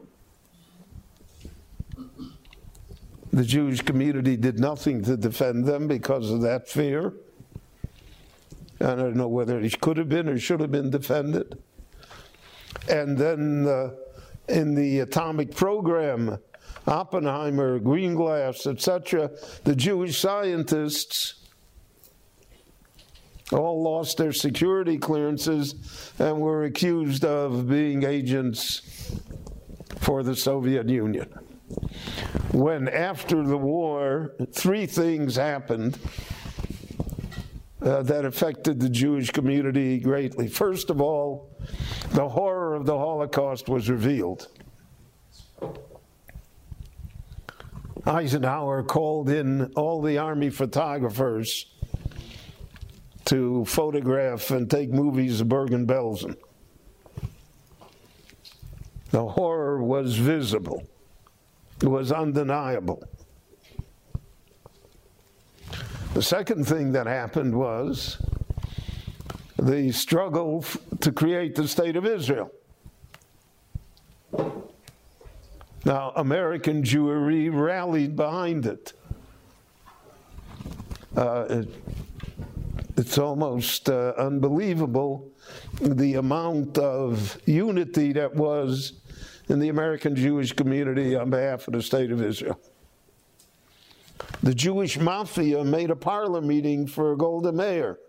The 3.35 3.43
Jewish 3.43 3.81
community 3.81 4.37
did 4.37 4.61
nothing 4.61 5.03
to 5.03 5.17
defend 5.17 5.65
them 5.65 5.89
because 5.89 6.31
of 6.31 6.39
that 6.43 6.69
fear. 6.69 7.11
And 8.79 8.91
I 8.91 8.95
don't 8.95 9.17
know 9.17 9.27
whether 9.27 9.59
it 9.59 9.81
could 9.81 9.97
have 9.97 10.07
been 10.07 10.29
or 10.29 10.39
should 10.39 10.61
have 10.61 10.71
been 10.71 10.89
defended. 10.89 11.61
And 12.87 13.17
then 13.17 13.67
uh, 13.67 13.89
in 14.47 14.73
the 14.73 15.01
atomic 15.01 15.53
program, 15.53 16.37
Oppenheimer, 16.87 17.77
Greenglass, 17.81 18.67
etc., 18.67 19.31
the 19.65 19.75
Jewish 19.75 20.17
scientists 20.17 21.33
all 23.51 23.83
lost 23.83 24.15
their 24.15 24.31
security 24.31 24.97
clearances 24.97 26.13
and 26.19 26.39
were 26.39 26.63
accused 26.63 27.25
of 27.25 27.67
being 27.67 28.05
agents 28.05 29.19
for 29.97 30.23
the 30.23 30.37
Soviet 30.37 30.87
Union. 30.87 31.44
When 32.51 32.87
after 32.87 33.43
the 33.43 33.57
war, 33.57 34.35
three 34.51 34.85
things 34.85 35.35
happened 35.35 35.97
uh, 37.81 38.01
that 38.03 38.25
affected 38.25 38.79
the 38.79 38.89
Jewish 38.89 39.31
community 39.31 39.99
greatly. 39.99 40.47
First 40.47 40.89
of 40.89 41.01
all, 41.01 41.49
the 42.11 42.29
horror 42.29 42.75
of 42.75 42.85
the 42.85 42.97
Holocaust 42.97 43.67
was 43.67 43.89
revealed. 43.89 44.47
Eisenhower 48.05 48.83
called 48.83 49.29
in 49.29 49.73
all 49.73 50.01
the 50.01 50.17
army 50.17 50.49
photographers 50.49 51.65
to 53.25 53.65
photograph 53.65 54.51
and 54.51 54.69
take 54.69 54.91
movies 54.91 55.41
of 55.41 55.49
Bergen-Belsen. 55.49 56.35
The 59.09 59.25
horror 59.25 59.83
was 59.83 60.17
visible. 60.17 60.83
Was 61.81 62.11
undeniable. 62.11 63.03
The 66.13 66.21
second 66.21 66.65
thing 66.65 66.93
that 66.93 67.07
happened 67.07 67.53
was 67.53 68.17
the 69.59 69.91
struggle 69.91 70.63
to 71.01 71.11
create 71.11 71.55
the 71.55 71.67
state 71.67 71.95
of 71.95 72.05
Israel. 72.05 72.51
Now, 75.83 76.13
American 76.15 76.83
Jewry 76.83 77.53
rallied 77.53 78.15
behind 78.15 78.65
it. 78.65 78.93
Uh, 81.15 81.45
it 81.49 81.67
it's 82.97 83.17
almost 83.17 83.89
uh, 83.89 84.13
unbelievable 84.17 85.29
the 85.81 86.13
amount 86.15 86.77
of 86.77 87.37
unity 87.45 88.13
that 88.13 88.33
was 88.33 88.93
in 89.47 89.59
the 89.59 89.69
American 89.69 90.15
Jewish 90.15 90.53
community 90.53 91.15
on 91.15 91.29
behalf 91.29 91.67
of 91.67 91.73
the 91.73 91.81
state 91.81 92.11
of 92.11 92.21
Israel. 92.21 92.59
The 94.43 94.53
Jewish 94.53 94.97
mafia 94.97 95.63
made 95.63 95.91
a 95.91 95.95
parlor 95.95 96.41
meeting 96.41 96.87
for 96.87 97.15
Golda 97.15 97.51
Meir. 97.51 97.99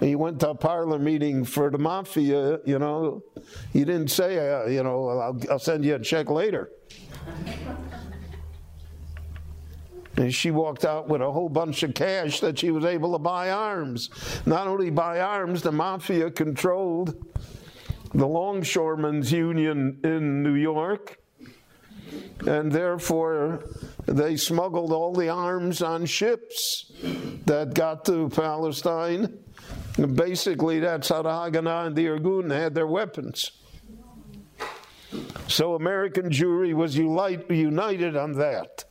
He 0.00 0.14
went 0.14 0.40
to 0.40 0.50
a 0.50 0.54
parlor 0.54 0.98
meeting 0.98 1.44
for 1.44 1.70
the 1.70 1.78
mafia, 1.78 2.60
you 2.64 2.78
know. 2.78 3.22
He 3.72 3.80
didn't 3.80 4.08
say, 4.08 4.52
uh, 4.52 4.66
you 4.66 4.82
know, 4.82 5.08
I'll, 5.08 5.40
I'll 5.50 5.58
send 5.58 5.84
you 5.84 5.94
a 5.94 5.98
check 5.98 6.30
later. 6.30 6.70
And 10.16 10.34
she 10.34 10.50
walked 10.50 10.84
out 10.84 11.08
with 11.08 11.20
a 11.20 11.30
whole 11.30 11.48
bunch 11.48 11.84
of 11.84 11.94
cash 11.94 12.40
that 12.40 12.58
she 12.58 12.72
was 12.72 12.84
able 12.84 13.12
to 13.12 13.20
buy 13.20 13.50
arms. 13.50 14.10
Not 14.46 14.66
only 14.66 14.90
buy 14.90 15.20
arms, 15.20 15.62
the 15.62 15.70
mafia 15.70 16.28
controlled 16.28 17.14
the 18.14 18.26
longshoremen's 18.26 19.32
union 19.32 20.00
in 20.04 20.42
New 20.42 20.54
York. 20.54 21.18
And 22.46 22.72
therefore, 22.72 23.64
they 24.06 24.36
smuggled 24.36 24.92
all 24.92 25.12
the 25.12 25.28
arms 25.28 25.82
on 25.82 26.06
ships 26.06 26.92
that 27.44 27.74
got 27.74 28.04
to 28.06 28.28
Palestine. 28.30 29.38
And 29.96 30.16
basically, 30.16 30.78
that's 30.80 31.08
how 31.08 31.22
the 31.22 31.30
Haganah 31.30 31.88
and 31.88 31.96
the 31.96 32.06
Irgun 32.06 32.50
had 32.50 32.74
their 32.74 32.86
weapons. 32.86 33.50
So 35.48 35.74
American 35.74 36.30
Jewry 36.30 36.74
was 36.74 36.96
unite, 36.96 37.50
united 37.50 38.16
on 38.16 38.32
that. 38.34 38.84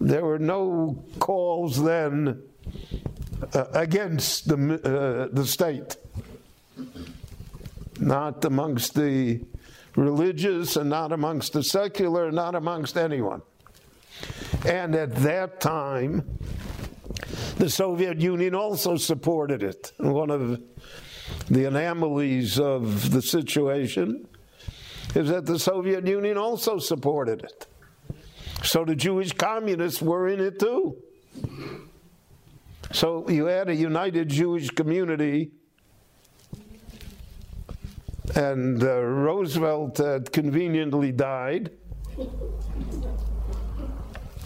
There 0.00 0.24
were 0.24 0.38
no 0.38 1.04
calls 1.18 1.82
then 1.82 2.42
uh, 3.54 3.64
against 3.72 4.48
the, 4.48 4.80
uh, 4.82 5.34
the 5.34 5.46
state, 5.46 5.96
not 8.00 8.44
amongst 8.44 8.94
the 8.94 9.40
religious 9.96 10.76
and 10.76 10.90
not 10.90 11.12
amongst 11.12 11.52
the 11.52 11.62
secular, 11.62 12.30
not 12.30 12.54
amongst 12.54 12.96
anyone. 12.96 13.42
And 14.66 14.94
at 14.94 15.14
that 15.16 15.60
time, 15.60 16.38
the 17.56 17.68
Soviet 17.70 18.20
Union 18.20 18.54
also 18.54 18.96
supported 18.96 19.62
it. 19.62 19.92
One 19.98 20.30
of 20.30 20.62
the 21.48 21.64
anomalies 21.64 22.58
of 22.58 23.10
the 23.10 23.22
situation 23.22 24.26
is 25.14 25.28
that 25.28 25.46
the 25.46 25.58
Soviet 25.58 26.06
Union 26.06 26.38
also 26.38 26.78
supported 26.78 27.42
it. 27.42 27.66
So 28.62 28.84
the 28.84 28.94
Jewish 28.94 29.32
communists 29.32 30.02
were 30.02 30.28
in 30.28 30.40
it 30.40 30.58
too. 30.58 30.96
So 32.92 33.28
you 33.28 33.46
had 33.46 33.68
a 33.68 33.74
united 33.74 34.28
Jewish 34.28 34.70
community, 34.70 35.52
and 38.36 38.82
uh, 38.82 39.00
Roosevelt 39.02 39.98
had 39.98 40.32
conveniently 40.32 41.12
died. 41.12 41.70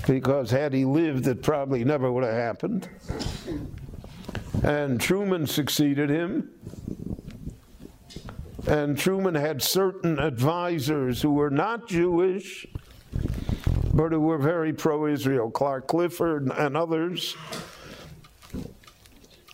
because 0.07 0.51
had 0.51 0.73
he 0.73 0.85
lived, 0.85 1.27
it 1.27 1.43
probably 1.43 1.85
never 1.85 2.11
would 2.11 2.25
have 2.25 2.35
happened. 2.35 2.89
And 4.63 5.01
Truman 5.01 5.47
succeeded 5.47 6.11
him. 6.11 6.51
And 8.67 8.97
Truman 8.97 9.35
had 9.35 9.63
certain 9.63 10.19
advisors 10.19 11.21
who 11.21 11.33
were 11.33 11.51
not 11.51 11.87
Jewish, 11.87 12.67
but 13.93 14.13
who 14.13 14.21
were 14.21 14.39
very 14.39 14.73
pro 14.73 15.07
Israel, 15.07 15.51
Clark 15.51 15.87
Clifford 15.87 16.51
and 16.51 16.77
others, 16.77 17.37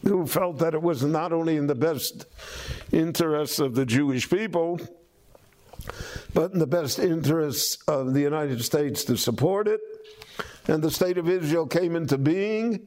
who 0.02 0.26
felt 0.26 0.58
that 0.58 0.74
it 0.74 0.82
was 0.82 1.02
not 1.02 1.32
only 1.32 1.56
in 1.56 1.66
the 1.66 1.74
best 1.74 2.26
interests 2.92 3.58
of 3.58 3.74
the 3.74 3.86
Jewish 3.86 4.28
people, 4.28 4.80
but 6.34 6.52
in 6.52 6.58
the 6.58 6.66
best 6.66 6.98
interests 6.98 7.78
of 7.88 8.14
the 8.14 8.20
United 8.20 8.62
States 8.62 9.04
to 9.04 9.16
support 9.16 9.68
it. 9.68 9.80
And 10.66 10.82
the 10.82 10.90
state 10.90 11.18
of 11.18 11.28
Israel 11.28 11.66
came 11.66 11.96
into 11.96 12.18
being, 12.18 12.86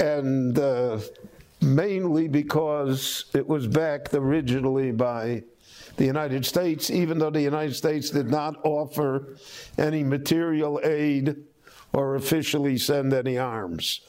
and 0.00 0.58
uh, 0.58 0.98
mainly 1.60 2.28
because 2.28 3.26
it 3.34 3.46
was 3.46 3.66
backed 3.66 4.14
originally 4.14 4.90
by 4.90 5.44
the 5.96 6.04
United 6.06 6.44
States, 6.46 6.90
even 6.90 7.18
though 7.18 7.30
the 7.30 7.42
United 7.42 7.74
States 7.74 8.10
did 8.10 8.30
not 8.30 8.56
offer 8.64 9.36
any 9.78 10.02
material 10.02 10.80
aid 10.82 11.36
or 11.92 12.14
officially 12.16 12.78
send 12.78 13.12
any 13.12 13.36
arms. 13.38 14.00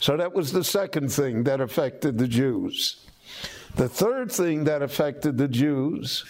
So 0.00 0.16
that 0.16 0.34
was 0.34 0.52
the 0.52 0.64
second 0.64 1.10
thing 1.10 1.44
that 1.44 1.60
affected 1.60 2.18
the 2.18 2.28
Jews. 2.28 3.06
The 3.76 3.88
third 3.88 4.30
thing 4.30 4.64
that 4.64 4.82
affected 4.82 5.36
the 5.38 5.48
Jews 5.48 6.24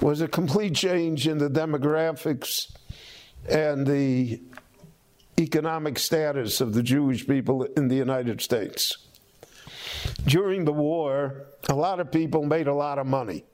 was 0.00 0.20
a 0.20 0.28
complete 0.28 0.74
change 0.74 1.26
in 1.26 1.38
the 1.38 1.48
demographics 1.48 2.72
and 3.48 3.86
the 3.86 4.40
economic 5.38 5.98
status 5.98 6.60
of 6.60 6.74
the 6.74 6.82
Jewish 6.82 7.26
people 7.26 7.64
in 7.76 7.88
the 7.88 7.94
United 7.94 8.40
States. 8.40 8.96
During 10.26 10.64
the 10.64 10.72
war, 10.72 11.46
a 11.68 11.74
lot 11.74 12.00
of 12.00 12.10
people 12.10 12.44
made 12.44 12.68
a 12.68 12.74
lot 12.74 12.98
of 12.98 13.06
money. 13.06 13.44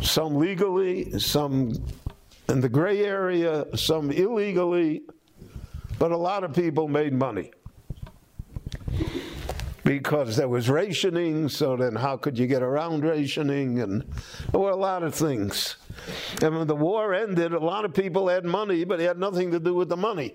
Some 0.00 0.36
legally, 0.36 1.18
some 1.18 1.72
in 2.48 2.60
the 2.60 2.68
gray 2.68 3.04
area, 3.04 3.66
some 3.76 4.10
illegally, 4.10 5.02
but 5.98 6.12
a 6.12 6.16
lot 6.16 6.44
of 6.44 6.54
people 6.54 6.88
made 6.88 7.12
money 7.12 7.50
because 9.84 10.36
there 10.36 10.48
was 10.48 10.68
rationing. 10.68 11.48
So 11.48 11.76
then, 11.76 11.94
how 11.94 12.16
could 12.16 12.38
you 12.38 12.46
get 12.46 12.62
around 12.62 13.04
rationing? 13.04 13.80
And 13.80 14.02
there 14.50 14.60
were 14.60 14.70
a 14.70 14.76
lot 14.76 15.02
of 15.02 15.14
things. 15.14 15.76
And 16.42 16.56
when 16.56 16.66
the 16.66 16.76
war 16.76 17.14
ended, 17.14 17.52
a 17.52 17.58
lot 17.58 17.84
of 17.84 17.94
people 17.94 18.28
had 18.28 18.44
money, 18.44 18.84
but 18.84 19.00
it 19.00 19.04
had 19.04 19.18
nothing 19.18 19.50
to 19.52 19.60
do 19.60 19.74
with 19.74 19.88
the 19.88 19.96
money 19.96 20.34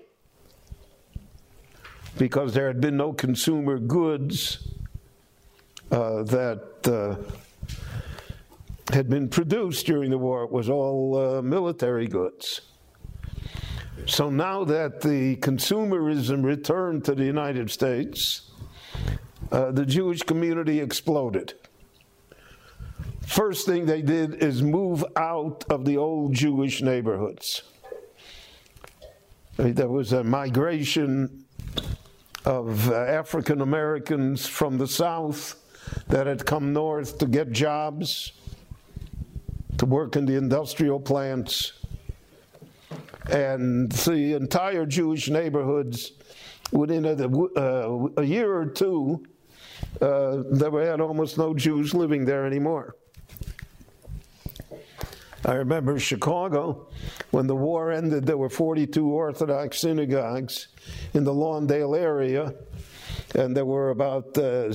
because 2.18 2.54
there 2.54 2.66
had 2.66 2.80
been 2.80 2.96
no 2.96 3.12
consumer 3.12 3.78
goods 3.78 4.68
uh, 5.90 6.22
that 6.24 6.62
uh, 6.86 7.16
had 8.92 9.08
been 9.08 9.28
produced 9.28 9.86
during 9.86 10.10
the 10.10 10.18
war. 10.18 10.44
It 10.44 10.50
was 10.50 10.68
all 10.68 11.16
uh, 11.16 11.42
military 11.42 12.06
goods. 12.06 12.60
So 14.06 14.30
now 14.30 14.64
that 14.64 15.00
the 15.00 15.36
consumerism 15.36 16.42
returned 16.42 17.04
to 17.04 17.14
the 17.14 17.24
United 17.24 17.70
States, 17.70 18.50
uh, 19.52 19.70
the 19.70 19.86
Jewish 19.86 20.22
community 20.22 20.80
exploded. 20.80 21.54
First 23.26 23.64
thing 23.64 23.86
they 23.86 24.02
did 24.02 24.42
is 24.42 24.62
move 24.62 25.04
out 25.16 25.64
of 25.70 25.84
the 25.84 25.96
old 25.96 26.34
Jewish 26.34 26.82
neighborhoods. 26.82 27.62
There 29.56 29.88
was 29.88 30.12
a 30.12 30.24
migration 30.24 31.44
of 32.44 32.90
uh, 32.90 32.94
African 32.94 33.60
Americans 33.60 34.46
from 34.46 34.78
the 34.78 34.88
South 34.88 35.56
that 36.08 36.26
had 36.26 36.44
come 36.44 36.72
north 36.72 37.18
to 37.18 37.26
get 37.26 37.52
jobs, 37.52 38.32
to 39.78 39.86
work 39.86 40.16
in 40.16 40.26
the 40.26 40.36
industrial 40.36 40.98
plants. 40.98 41.72
And 43.30 43.90
the 43.92 44.34
entire 44.34 44.86
Jewish 44.86 45.28
neighborhoods, 45.28 46.12
within 46.72 47.04
a, 47.04 47.14
uh, 47.58 48.08
a 48.16 48.24
year 48.24 48.54
or 48.54 48.66
two, 48.66 49.24
uh, 50.00 50.42
there 50.50 50.70
had 50.84 51.00
almost 51.00 51.38
no 51.38 51.54
Jews 51.54 51.94
living 51.94 52.24
there 52.24 52.46
anymore. 52.46 52.96
I 55.44 55.54
remember 55.54 55.98
Chicago, 55.98 56.88
when 57.32 57.48
the 57.48 57.56
war 57.56 57.90
ended, 57.90 58.26
there 58.26 58.36
were 58.36 58.48
42 58.48 59.04
Orthodox 59.04 59.80
synagogues 59.80 60.68
in 61.14 61.24
the 61.24 61.34
Lawndale 61.34 61.98
area, 61.98 62.54
and 63.34 63.56
there 63.56 63.64
were 63.64 63.90
about 63.90 64.38
uh, 64.38 64.72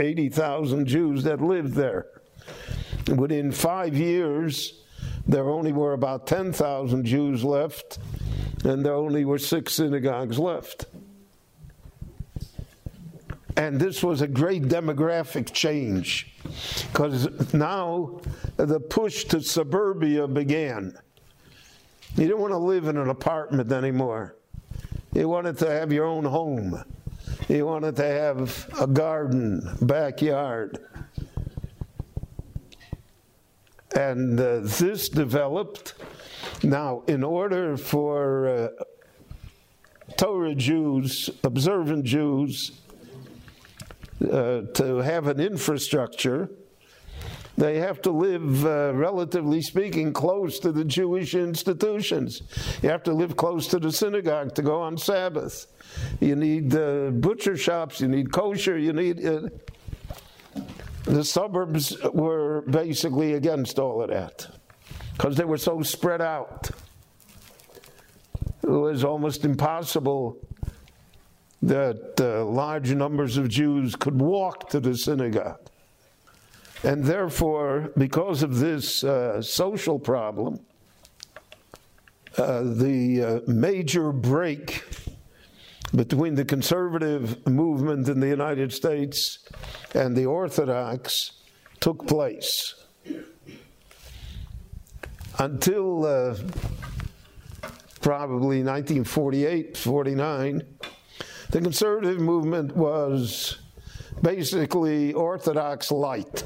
80,000 0.00 0.86
Jews 0.86 1.22
that 1.24 1.40
lived 1.40 1.74
there. 1.74 2.06
Within 3.14 3.52
five 3.52 3.96
years, 3.96 4.79
there 5.30 5.48
only 5.48 5.72
were 5.72 5.92
about 5.92 6.26
10,000 6.26 7.04
Jews 7.04 7.44
left, 7.44 7.98
and 8.64 8.84
there 8.84 8.94
only 8.94 9.24
were 9.24 9.38
six 9.38 9.74
synagogues 9.74 10.38
left. 10.38 10.86
And 13.56 13.80
this 13.80 14.02
was 14.02 14.22
a 14.22 14.26
great 14.26 14.64
demographic 14.64 15.52
change 15.52 16.32
because 16.90 17.52
now 17.54 18.20
the 18.56 18.80
push 18.80 19.24
to 19.26 19.40
suburbia 19.40 20.26
began. 20.26 20.96
You 22.16 22.26
didn't 22.26 22.40
want 22.40 22.52
to 22.52 22.58
live 22.58 22.88
in 22.88 22.96
an 22.96 23.10
apartment 23.10 23.70
anymore. 23.70 24.36
You 25.12 25.28
wanted 25.28 25.58
to 25.58 25.70
have 25.70 25.92
your 25.92 26.06
own 26.06 26.24
home. 26.24 26.82
You 27.48 27.66
wanted 27.66 27.96
to 27.96 28.04
have 28.04 28.68
a 28.80 28.86
garden, 28.86 29.76
backyard. 29.82 30.78
And 33.96 34.38
uh, 34.38 34.60
this 34.62 35.08
developed. 35.08 35.94
Now, 36.62 37.02
in 37.06 37.24
order 37.24 37.76
for 37.76 38.48
uh, 38.48 38.68
Torah 40.16 40.54
Jews, 40.54 41.30
observant 41.42 42.04
Jews, 42.04 42.72
uh, 44.22 44.62
to 44.74 44.96
have 44.98 45.26
an 45.26 45.40
infrastructure, 45.40 46.50
they 47.56 47.78
have 47.78 48.00
to 48.02 48.10
live, 48.10 48.64
uh, 48.64 48.92
relatively 48.94 49.60
speaking, 49.60 50.12
close 50.12 50.58
to 50.60 50.72
the 50.72 50.84
Jewish 50.84 51.34
institutions. 51.34 52.42
You 52.82 52.88
have 52.88 53.02
to 53.02 53.12
live 53.12 53.36
close 53.36 53.66
to 53.68 53.78
the 53.78 53.92
synagogue 53.92 54.54
to 54.54 54.62
go 54.62 54.80
on 54.80 54.96
Sabbath. 54.96 55.66
You 56.20 56.36
need 56.36 56.74
uh, 56.74 57.10
butcher 57.10 57.56
shops, 57.56 58.00
you 58.00 58.08
need 58.08 58.32
kosher, 58.32 58.78
you 58.78 58.92
need. 58.92 59.26
Uh, 59.26 59.48
the 61.04 61.24
suburbs 61.24 61.96
were 62.12 62.62
basically 62.62 63.34
against 63.34 63.78
all 63.78 64.02
of 64.02 64.10
that 64.10 64.48
because 65.12 65.36
they 65.36 65.44
were 65.44 65.58
so 65.58 65.82
spread 65.82 66.20
out. 66.20 66.70
It 68.62 68.68
was 68.68 69.04
almost 69.04 69.44
impossible 69.44 70.38
that 71.62 72.20
uh, 72.20 72.44
large 72.44 72.94
numbers 72.94 73.36
of 73.36 73.48
Jews 73.48 73.94
could 73.94 74.20
walk 74.20 74.70
to 74.70 74.80
the 74.80 74.96
synagogue. 74.96 75.60
And 76.82 77.04
therefore, 77.04 77.92
because 77.98 78.42
of 78.42 78.58
this 78.58 79.04
uh, 79.04 79.42
social 79.42 79.98
problem, 79.98 80.60
uh, 82.38 82.62
the 82.62 83.22
uh, 83.46 83.50
major 83.50 84.12
break 84.12 84.84
between 85.94 86.34
the 86.34 86.44
conservative 86.44 87.46
movement 87.46 88.08
in 88.08 88.20
the 88.20 88.28
United 88.28 88.72
States 88.72 89.40
and 89.94 90.16
the 90.16 90.26
Orthodox 90.26 91.32
took 91.80 92.06
place. 92.06 92.74
Until 95.38 96.04
uh, 96.04 96.36
probably 98.00 98.62
1948, 98.62 99.76
49, 99.76 100.62
the 101.50 101.60
conservative 101.60 102.20
movement 102.20 102.76
was 102.76 103.58
basically 104.22 105.12
Orthodox 105.14 105.90
light. 105.90 106.44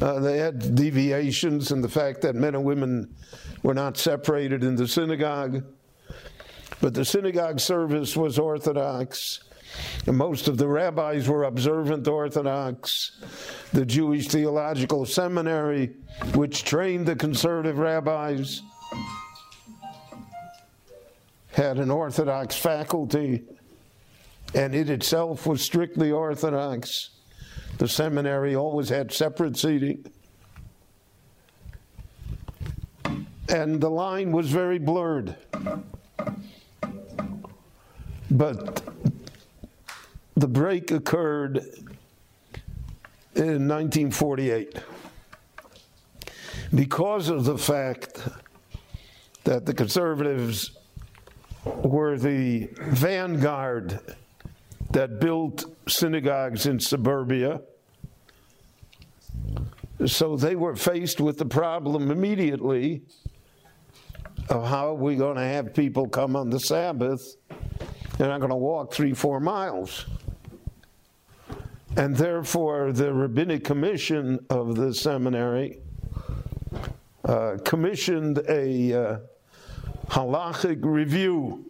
Uh, 0.00 0.18
they 0.18 0.38
had 0.38 0.74
deviations 0.74 1.70
in 1.70 1.80
the 1.80 1.88
fact 1.88 2.22
that 2.22 2.34
men 2.34 2.54
and 2.54 2.64
women 2.64 3.14
were 3.62 3.74
not 3.74 3.96
separated 3.96 4.64
in 4.64 4.74
the 4.74 4.88
synagogue, 4.88 5.64
but 6.80 6.94
the 6.94 7.04
synagogue 7.04 7.60
service 7.60 8.16
was 8.16 8.38
Orthodox. 8.38 9.40
And 10.06 10.16
most 10.16 10.48
of 10.48 10.56
the 10.56 10.68
rabbis 10.68 11.28
were 11.28 11.44
observant 11.44 12.08
Orthodox. 12.08 13.12
The 13.72 13.84
Jewish 13.84 14.28
Theological 14.28 15.04
Seminary, 15.04 15.94
which 16.34 16.64
trained 16.64 17.06
the 17.06 17.16
conservative 17.16 17.78
rabbis, 17.78 18.62
had 21.52 21.78
an 21.78 21.90
Orthodox 21.90 22.56
faculty, 22.56 23.42
and 24.54 24.74
it 24.74 24.88
itself 24.88 25.46
was 25.46 25.60
strictly 25.60 26.10
Orthodox. 26.10 27.10
The 27.78 27.88
seminary 27.88 28.56
always 28.56 28.88
had 28.88 29.12
separate 29.12 29.56
seating. 29.56 30.04
and 33.48 33.80
the 33.80 33.90
line 33.90 34.32
was 34.32 34.50
very 34.50 34.78
blurred. 34.78 35.36
But 38.30 38.82
the 40.34 40.48
break 40.48 40.90
occurred 40.90 41.58
in 43.34 43.68
1948 43.68 44.78
because 46.74 47.28
of 47.28 47.44
the 47.44 47.56
fact 47.56 48.18
that 49.44 49.64
the 49.64 49.74
conservatives 49.74 50.72
were 51.64 52.18
the 52.18 52.68
vanguard 52.80 54.00
that 54.90 55.20
built 55.20 55.64
synagogues 55.88 56.66
in 56.66 56.80
suburbia. 56.80 57.60
So 60.04 60.36
they 60.36 60.56
were 60.56 60.76
faced 60.76 61.20
with 61.20 61.38
the 61.38 61.46
problem 61.46 62.10
immediately 62.10 63.02
of 64.48 64.66
how 64.66 64.90
are 64.90 64.94
we 64.94 65.16
going 65.16 65.36
to 65.36 65.42
have 65.42 65.74
people 65.74 66.08
come 66.08 66.36
on 66.36 66.50
the 66.50 66.60
Sabbath? 66.60 67.36
They're 68.18 68.28
not 68.28 68.40
going 68.40 68.50
to 68.50 68.56
walk 68.56 68.94
three, 68.94 69.12
four 69.12 69.40
miles. 69.40 70.06
And 71.96 72.16
therefore, 72.16 72.92
the 72.92 73.12
Rabbinic 73.12 73.64
Commission 73.64 74.44
of 74.48 74.76
the 74.76 74.94
seminary 74.94 75.80
uh, 77.24 77.58
commissioned 77.64 78.38
a 78.48 78.92
uh, 78.92 79.18
halachic 80.08 80.78
review. 80.82 81.64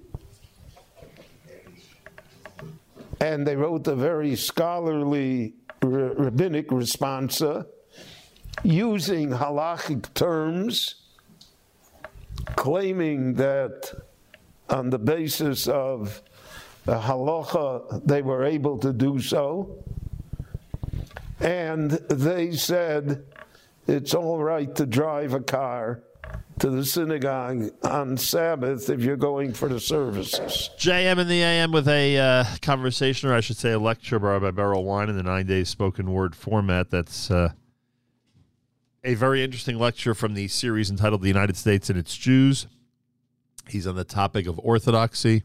And 3.21 3.47
they 3.47 3.57
wrote 3.57 3.87
a 3.89 3.97
very 3.97 4.37
scholarly 4.37 5.55
r- 5.83 5.89
rabbinic 5.89 6.69
responsa 6.69 7.67
using 8.63 9.31
halachic 9.31 10.13
terms, 10.15 10.97
claiming 12.55 13.35
that 13.35 13.93
on 14.69 14.91
the 14.91 14.99
basis 14.99 15.67
of 15.67 16.23
the 16.87 17.01
halacha 17.01 18.07
they 18.07 18.23
were 18.23 18.45
able 18.45 18.79
to 18.79 18.93
do 18.93 19.21
so. 19.21 19.85
And 21.41 21.91
they 21.91 22.53
said 22.53 23.25
it's 23.87 24.15
all 24.15 24.43
right 24.43 24.75
to 24.77 24.87
drive 24.87 25.35
a 25.35 25.41
car 25.41 26.03
to 26.61 26.71
the 26.71 26.85
synagogue 26.85 27.71
on 27.83 28.17
Sabbath 28.17 28.89
if 28.89 29.03
you're 29.03 29.17
going 29.17 29.53
for 29.53 29.69
the 29.69 29.79
services. 29.79 30.71
JM 30.79 31.19
in 31.19 31.29
the 31.29 31.43
AM 31.43 31.71
with 31.71 31.87
a 31.87 32.19
uh, 32.19 32.45
conversation, 32.63 33.29
or 33.29 33.35
I 33.35 33.41
should 33.41 33.59
say 33.59 33.73
a 33.73 33.79
lecture 33.79 34.19
by 34.19 34.39
Berel 34.39 34.85
Wein 34.85 35.11
in 35.11 35.17
the 35.17 35.23
nine 35.23 35.47
days 35.47 35.69
spoken 35.69 36.11
word 36.11 36.35
format. 36.35 36.91
That's 36.91 37.31
uh, 37.31 37.51
a 39.05 39.15
very 39.15 39.45
interesting 39.45 39.79
lecture 39.79 40.15
from 40.15 40.33
the 40.33 40.49
series 40.49 40.91
entitled 40.91 41.21
The 41.21 41.29
United 41.29 41.57
States 41.57 41.91
and 41.91 41.99
Its 41.99 42.17
Jews. 42.17 42.67
He's 43.69 43.87
on 43.87 43.97
the 43.97 44.05
topic 44.05 44.47
of 44.47 44.59
orthodoxy. 44.61 45.43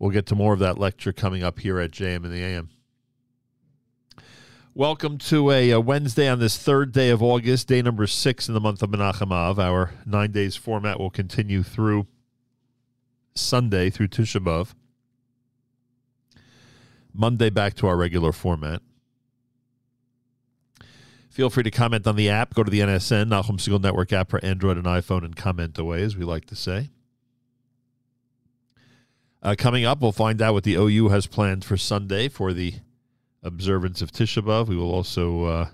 We'll 0.00 0.10
get 0.10 0.24
to 0.26 0.34
more 0.34 0.54
of 0.54 0.60
that 0.60 0.78
lecture 0.78 1.12
coming 1.12 1.44
up 1.44 1.58
here 1.58 1.78
at 1.78 1.90
JM 1.90 2.24
in 2.24 2.30
the 2.32 2.42
AM. 2.42 2.70
Welcome 4.72 5.18
to 5.18 5.50
a, 5.50 5.72
a, 5.72 5.80
Wednesday 5.80 6.26
on 6.26 6.38
this 6.38 6.56
third 6.56 6.92
day 6.92 7.10
of 7.10 7.22
August, 7.22 7.68
day 7.68 7.82
number 7.82 8.06
six 8.06 8.48
in 8.48 8.54
the 8.54 8.60
month 8.60 8.82
of 8.82 8.88
Menachem 8.88 9.30
Av. 9.30 9.58
Our 9.58 9.90
nine 10.06 10.32
days 10.32 10.56
format 10.56 10.98
will 10.98 11.10
continue 11.10 11.62
through 11.62 12.06
Sunday 13.34 13.90
through 13.90 14.08
Tisha 14.08 14.42
B'Av. 14.42 14.72
Monday 17.12 17.50
back 17.50 17.74
to 17.74 17.86
our 17.86 17.96
regular 17.98 18.32
format. 18.32 18.80
Feel 21.28 21.50
free 21.50 21.64
to 21.64 21.70
comment 21.70 22.06
on 22.06 22.16
the 22.16 22.30
app. 22.30 22.54
Go 22.54 22.64
to 22.64 22.70
the 22.70 22.80
NSN, 22.80 23.28
Nachum 23.28 23.58
Segal 23.58 23.82
Network 23.82 24.14
app 24.14 24.30
for 24.30 24.42
Android 24.42 24.78
and 24.78 24.86
iPhone, 24.86 25.26
and 25.26 25.36
comment 25.36 25.78
away, 25.78 26.02
as 26.02 26.16
we 26.16 26.24
like 26.24 26.46
to 26.46 26.56
say. 26.56 26.88
Uh, 29.42 29.54
coming 29.56 29.86
up, 29.86 30.02
we'll 30.02 30.12
find 30.12 30.42
out 30.42 30.52
what 30.52 30.64
the 30.64 30.74
OU 30.74 31.08
has 31.08 31.26
planned 31.26 31.64
for 31.64 31.76
Sunday 31.76 32.28
for 32.28 32.52
the 32.52 32.74
observance 33.42 34.02
of 34.02 34.12
Tisha 34.12 34.42
B'Av. 34.42 34.68
We 34.68 34.76
will 34.76 34.92
also 34.92 35.44
uh, 35.44 35.68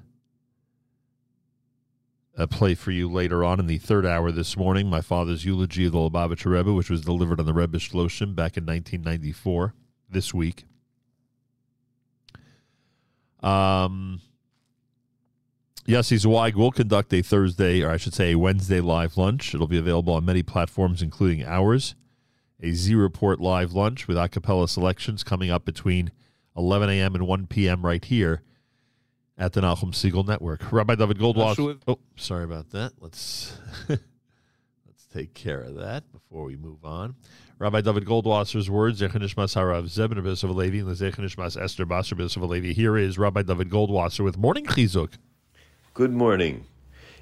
uh, 2.38 2.46
play 2.46 2.76
for 2.76 2.92
you 2.92 3.10
later 3.10 3.42
on 3.42 3.58
in 3.58 3.66
the 3.66 3.78
third 3.78 4.06
hour 4.06 4.30
this 4.30 4.56
morning 4.56 4.88
my 4.88 5.00
father's 5.00 5.44
eulogy 5.44 5.86
of 5.86 5.92
the 5.92 5.98
Lubavitcher 5.98 6.52
Rebbe, 6.52 6.72
which 6.72 6.90
was 6.90 7.00
delivered 7.00 7.40
on 7.40 7.46
the 7.46 7.52
Rebbe 7.52 7.78
Shloshim 7.78 8.36
back 8.36 8.56
in 8.56 8.64
1994, 8.64 9.74
this 10.08 10.32
week. 10.32 10.64
Um, 13.42 14.20
Yossi 15.88 16.18
Zweig 16.18 16.54
will 16.54 16.70
conduct 16.70 17.12
a 17.12 17.22
Thursday, 17.22 17.82
or 17.82 17.90
I 17.90 17.96
should 17.96 18.14
say 18.14 18.32
a 18.32 18.38
Wednesday 18.38 18.80
live 18.80 19.16
lunch. 19.16 19.54
It'll 19.54 19.66
be 19.66 19.78
available 19.78 20.14
on 20.14 20.24
many 20.24 20.44
platforms, 20.44 21.02
including 21.02 21.44
ours. 21.44 21.96
A 22.62 22.72
Z 22.72 22.94
Report 22.94 23.40
live 23.40 23.72
lunch 23.72 24.08
with 24.08 24.16
a 24.16 24.28
cappella 24.28 24.68
selections 24.68 25.22
coming 25.22 25.50
up 25.50 25.64
between– 25.64 26.10
11 26.56 26.90
a.m. 26.90 27.14
and 27.14 27.26
1 27.26 27.46
p.m. 27.46 27.84
right 27.84 28.04
here 28.04 28.42
at 29.36 29.52
the 29.52 29.60
Nachum 29.60 29.92
Segal 29.92 30.26
Network. 30.26 30.72
Rabbi 30.72 30.94
David 30.94 31.18
Goldwasser. 31.18 31.78
Oh, 31.86 31.98
sorry 32.16 32.44
about 32.44 32.70
that. 32.70 32.92
Let's 32.98 33.56
let's 33.88 35.06
take 35.12 35.34
care 35.34 35.60
of 35.60 35.74
that 35.76 36.10
before 36.12 36.44
we 36.44 36.56
move 36.56 36.84
on. 36.84 37.16
Rabbi 37.58 37.82
David 37.82 38.04
Goldwasser's 38.04 38.70
words, 38.70 39.00
Zechanishmas 39.00 39.54
Harav 39.54 39.84
Zebin 39.84 40.22
Bisov 40.22 40.54
Levi, 40.54 40.78
and 40.78 40.96
Zechanishmas 40.96 41.60
Esther 41.60 41.86
Basar 41.86 42.18
Bisov 42.18 42.48
Levi. 42.48 42.72
Here 42.72 42.96
is 42.96 43.18
Rabbi 43.18 43.42
David 43.42 43.70
Goldwasser 43.70 44.24
with 44.24 44.38
Morning 44.38 44.64
Chizuk. 44.64 45.14
Good 45.94 46.12
morning. 46.12 46.66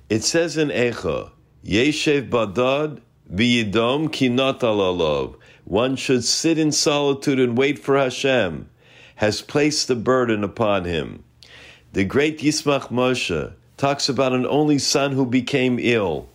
It 0.09 0.23
says 0.23 0.57
in 0.57 0.69
Echa, 0.69 1.31
Yeshev 1.65 2.29
Badad 2.29 3.01
B'yidom 3.33 4.11
Kinat 4.11 4.61
Alalov. 4.61 5.37
One 5.65 5.97
should 5.97 6.25
sit 6.25 6.59
in 6.59 6.73
solitude 6.73 7.41
and 7.41 7.57
wait 7.57 7.79
for 7.79 7.97
Hashem 7.97 8.69
has 9.17 9.43
placed 9.43 9.89
the 9.89 9.97
burden 9.97 10.43
upon 10.45 10.85
him. 10.85 11.25
The 11.93 12.05
great 12.05 12.41
Yismach 12.41 12.89
Moshe 12.91 13.55
talks 13.77 14.09
about 14.09 14.33
an 14.33 14.47
only 14.47 14.79
son 14.79 15.13
who 15.13 15.25
became 15.25 15.79
ill. 15.81 16.29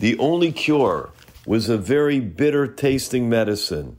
The 0.00 0.18
only 0.18 0.52
cure 0.52 1.10
was 1.46 1.68
a 1.68 1.78
very 1.78 2.20
bitter 2.20 2.66
tasting 2.66 3.28
medicine. 3.28 3.96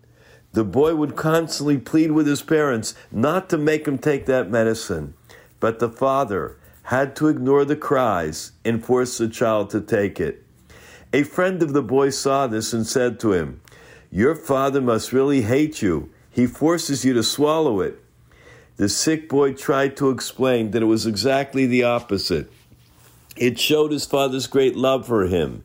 The 0.52 0.64
boy 0.64 0.96
would 0.96 1.16
constantly 1.16 1.78
plead 1.78 2.12
with 2.12 2.28
his 2.28 2.42
parents 2.42 2.94
not 3.12 3.50
to 3.50 3.58
make 3.58 3.88
him 3.88 3.98
take 3.98 4.26
that 4.26 4.50
medicine, 4.50 5.14
but 5.60 5.80
the 5.80 5.90
father 5.90 6.58
had 6.84 7.16
to 7.18 7.28
ignore 7.28 7.66
the 7.66 7.76
cries 7.76 8.52
and 8.64 8.84
force 8.84 9.18
the 9.18 9.28
child 9.28 9.70
to 9.70 9.82
take 9.82 10.20
it. 10.20 10.47
A 11.14 11.24
friend 11.24 11.64
of 11.64 11.72
the 11.72 11.82
boy 11.82 12.10
saw 12.10 12.48
this 12.48 12.74
and 12.74 12.86
said 12.86 13.18
to 13.22 13.32
him, 13.32 13.62
Your 14.12 14.36
father 14.36 14.82
must 14.82 15.14
really 15.14 15.42
hate 15.44 15.82
you. 15.82 16.10
He 16.30 16.46
forces 16.46 17.06
you 17.06 17.14
to 17.14 17.24
swallow 17.24 17.80
it. 17.80 18.04
The 18.76 18.90
sick 18.90 19.30
boy 19.30 19.54
tried 19.54 19.96
to 19.98 20.10
explain 20.10 20.72
that 20.72 20.82
it 20.82 20.88
was 20.88 21.06
exactly 21.06 21.66
the 21.66 21.84
opposite. 21.84 22.52
It 23.38 23.58
showed 23.58 23.92
his 23.92 24.06
father's 24.06 24.48
great 24.48 24.76
love 24.76 25.08
for 25.08 25.28
him. 25.28 25.64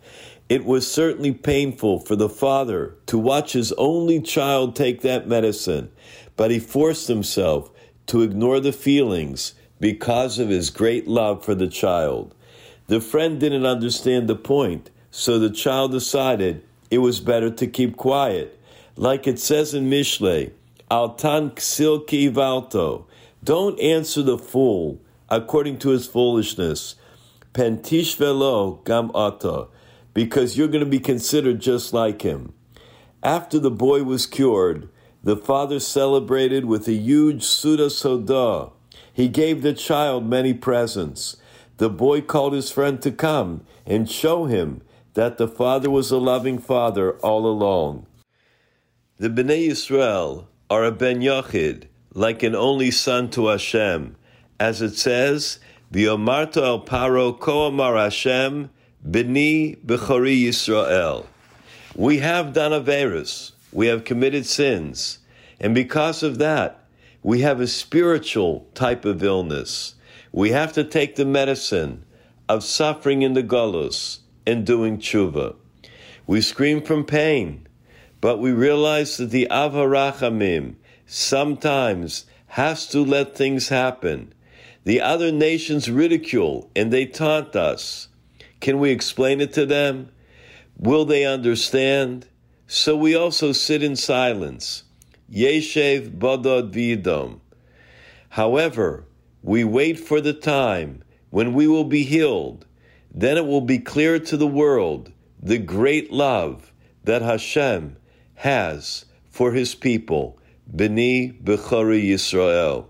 It 0.48 0.64
was 0.64 0.90
certainly 0.90 1.32
painful 1.32 2.01
for 2.01 2.14
the 2.14 2.28
father 2.28 2.94
to 3.06 3.19
watch 3.19 3.52
his 3.52 3.73
only 3.73 4.20
child 4.20 4.77
take 4.77 5.01
that 5.01 5.27
medicine, 5.27 5.90
but 6.36 6.51
he 6.51 6.60
forced 6.60 7.09
himself 7.09 7.70
to 8.06 8.23
ignore 8.23 8.60
the 8.60 8.73
feelings 8.73 9.55
because 9.81 10.39
of 10.39 10.51
his 10.51 10.70
great 10.70 11.09
love 11.09 11.44
for 11.44 11.55
the 11.55 11.69
child. 11.69 12.35
The 12.86 13.01
friend 13.01 13.40
didn't 13.40 13.66
understand 13.66 14.28
the 14.28 14.36
point, 14.36 14.90
so 15.12 15.39
the 15.39 15.51
child 15.51 15.93
decided 15.93 16.64
it 16.90 16.98
was 16.98 17.20
better 17.20 17.51
to 17.51 17.66
keep 17.66 17.97
quiet. 17.97 18.59
Like 18.97 19.26
it 19.26 19.39
says 19.39 19.74
in 19.74 19.90
Mishlei, 19.90 20.52
Altan 20.90 21.55
ksil 21.55 22.06
kivalto. 22.06 23.05
Don't 23.44 23.78
answer 23.78 24.22
the 24.22 24.39
fool 24.39 25.01
according 25.28 25.78
to 25.80 25.90
his 25.90 26.06
foolishness. 26.06 26.97
Pentish 27.52 28.16
velo 28.16 28.80
gam 28.84 29.10
ata, 29.14 29.68
because 30.14 30.56
you're 30.56 30.68
going 30.68 30.84
to 30.84 30.90
be 30.90 30.98
considered 30.98 31.60
just 31.60 31.93
like 31.93 32.22
him. 32.22 32.55
After 33.22 33.59
the 33.59 33.70
boy 33.70 34.05
was 34.05 34.26
cured, 34.26 34.89
the 35.22 35.36
father 35.36 35.78
celebrated 35.78 36.64
with 36.64 36.89
a 36.89 36.94
huge 36.94 37.43
Suda 37.44 37.90
Soda. 37.90 38.70
He 39.12 39.28
gave 39.28 39.60
the 39.60 39.74
child 39.74 40.26
many 40.26 40.55
presents. 40.55 41.36
The 41.76 41.90
boy 41.90 42.22
called 42.22 42.55
his 42.55 42.70
friend 42.70 43.01
to 43.02 43.12
come 43.12 43.66
and 43.84 44.10
show 44.10 44.47
him 44.47 44.80
that 45.14 45.36
the 45.39 45.48
father 45.48 45.90
was 45.90 46.10
a 46.10 46.18
loving 46.18 46.59
father 46.59 47.12
all 47.18 47.47
along. 47.47 48.06
The 49.18 49.28
Bnei 49.28 49.68
Yisrael 49.68 50.47
are 50.70 50.84
a 50.84 50.90
ben 50.90 51.20
Yochid, 51.20 51.84
like 52.14 52.43
an 52.43 52.55
only 52.55 52.90
son 52.90 53.30
to 53.30 53.48
Hashem, 53.48 54.16
as 54.59 54.80
it 54.80 54.97
says, 54.97 55.59
"V'yomarto 55.93 56.62
el 56.62 56.80
paro 56.80 57.39
ko 57.39 57.66
amar 57.66 57.97
Hashem, 57.97 58.70
b'ni 59.06 59.78
b'chori 59.84 60.44
Yisrael." 60.44 61.26
We 61.94 62.18
have 62.18 62.55
done 62.55 62.72
averus, 62.72 63.52
we 63.70 63.89
have 63.89 64.05
committed 64.05 64.47
sins, 64.47 65.18
and 65.60 65.74
because 65.74 66.22
of 66.22 66.39
that, 66.39 66.86
we 67.22 67.43
have 67.43 67.60
a 67.60 67.66
spiritual 67.66 68.66
type 68.74 69.05
of 69.05 69.22
illness. 69.22 69.94
We 70.32 70.51
have 70.51 70.72
to 70.72 70.84
take 70.84 71.16
the 71.16 71.26
medicine 71.26 72.05
of 72.48 72.64
suffering 72.64 73.22
in 73.22 73.34
the 73.34 73.43
galus 73.43 74.21
and 74.47 74.66
doing 74.66 74.98
tshuva. 74.98 75.56
We 76.27 76.40
scream 76.40 76.82
from 76.82 77.05
pain, 77.05 77.66
but 78.20 78.39
we 78.39 78.52
realize 78.52 79.16
that 79.16 79.31
the 79.31 79.48
Avarachamim 79.51 80.77
sometimes 81.06 82.27
has 82.47 82.86
to 82.89 83.05
let 83.05 83.36
things 83.36 83.69
happen. 83.69 84.32
The 84.85 85.01
other 85.01 85.32
nations 85.32 85.90
ridicule 85.90 86.70
and 86.74 86.93
they 86.93 87.06
taunt 87.06 87.56
us. 87.56 88.09
Can 88.60 88.78
we 88.78 88.90
explain 88.90 89.40
it 89.40 89.52
to 89.55 89.66
them? 89.66 90.10
Will 90.77 91.05
they 91.05 91.24
understand? 91.24 92.27
So 92.66 92.97
we 92.97 93.14
also 93.14 93.52
sit 93.52 93.82
in 93.82 93.97
silence. 93.97 94.85
Yeshev 95.31 96.19
Badod 96.19 96.73
Vidom. 96.73 97.40
However, 98.31 99.05
we 99.43 99.64
wait 99.64 99.98
for 99.98 100.20
the 100.20 100.32
time 100.32 101.02
when 101.31 101.55
we 101.55 101.66
will 101.66 101.85
be 101.85 102.05
healed. 102.05 102.66
Then 103.14 103.36
it 103.36 103.47
will 103.47 103.60
be 103.60 103.78
clear 103.78 104.18
to 104.18 104.36
the 104.36 104.47
world 104.47 105.12
the 105.40 105.59
great 105.59 106.12
love 106.12 106.72
that 107.05 107.20
Hashem 107.20 107.97
has 108.36 109.05
for 109.30 109.52
his 109.52 109.74
people, 109.74 110.39
B'ni 110.74 111.43
Bechari 111.43 112.09
Yisrael. 112.09 112.86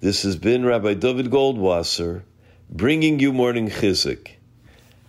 This 0.00 0.22
has 0.22 0.36
been 0.36 0.64
Rabbi 0.64 0.94
David 0.94 1.26
Goldwasser 1.26 2.22
bringing 2.68 3.18
you 3.18 3.32
morning 3.32 3.68
chizuk. 3.68 4.30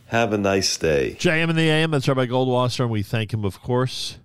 Have 0.07 0.33
a 0.33 0.37
nice 0.37 0.75
day. 0.77 1.15
JM 1.19 1.49
in 1.49 1.55
the 1.55 1.69
AM. 1.69 1.91
That's 1.91 2.07
Rabbi 2.07 2.25
Goldwasser, 2.25 2.81
and 2.81 2.89
we 2.89 3.03
thank 3.03 3.33
him, 3.33 3.45
of 3.45 3.61
course. 3.61 4.17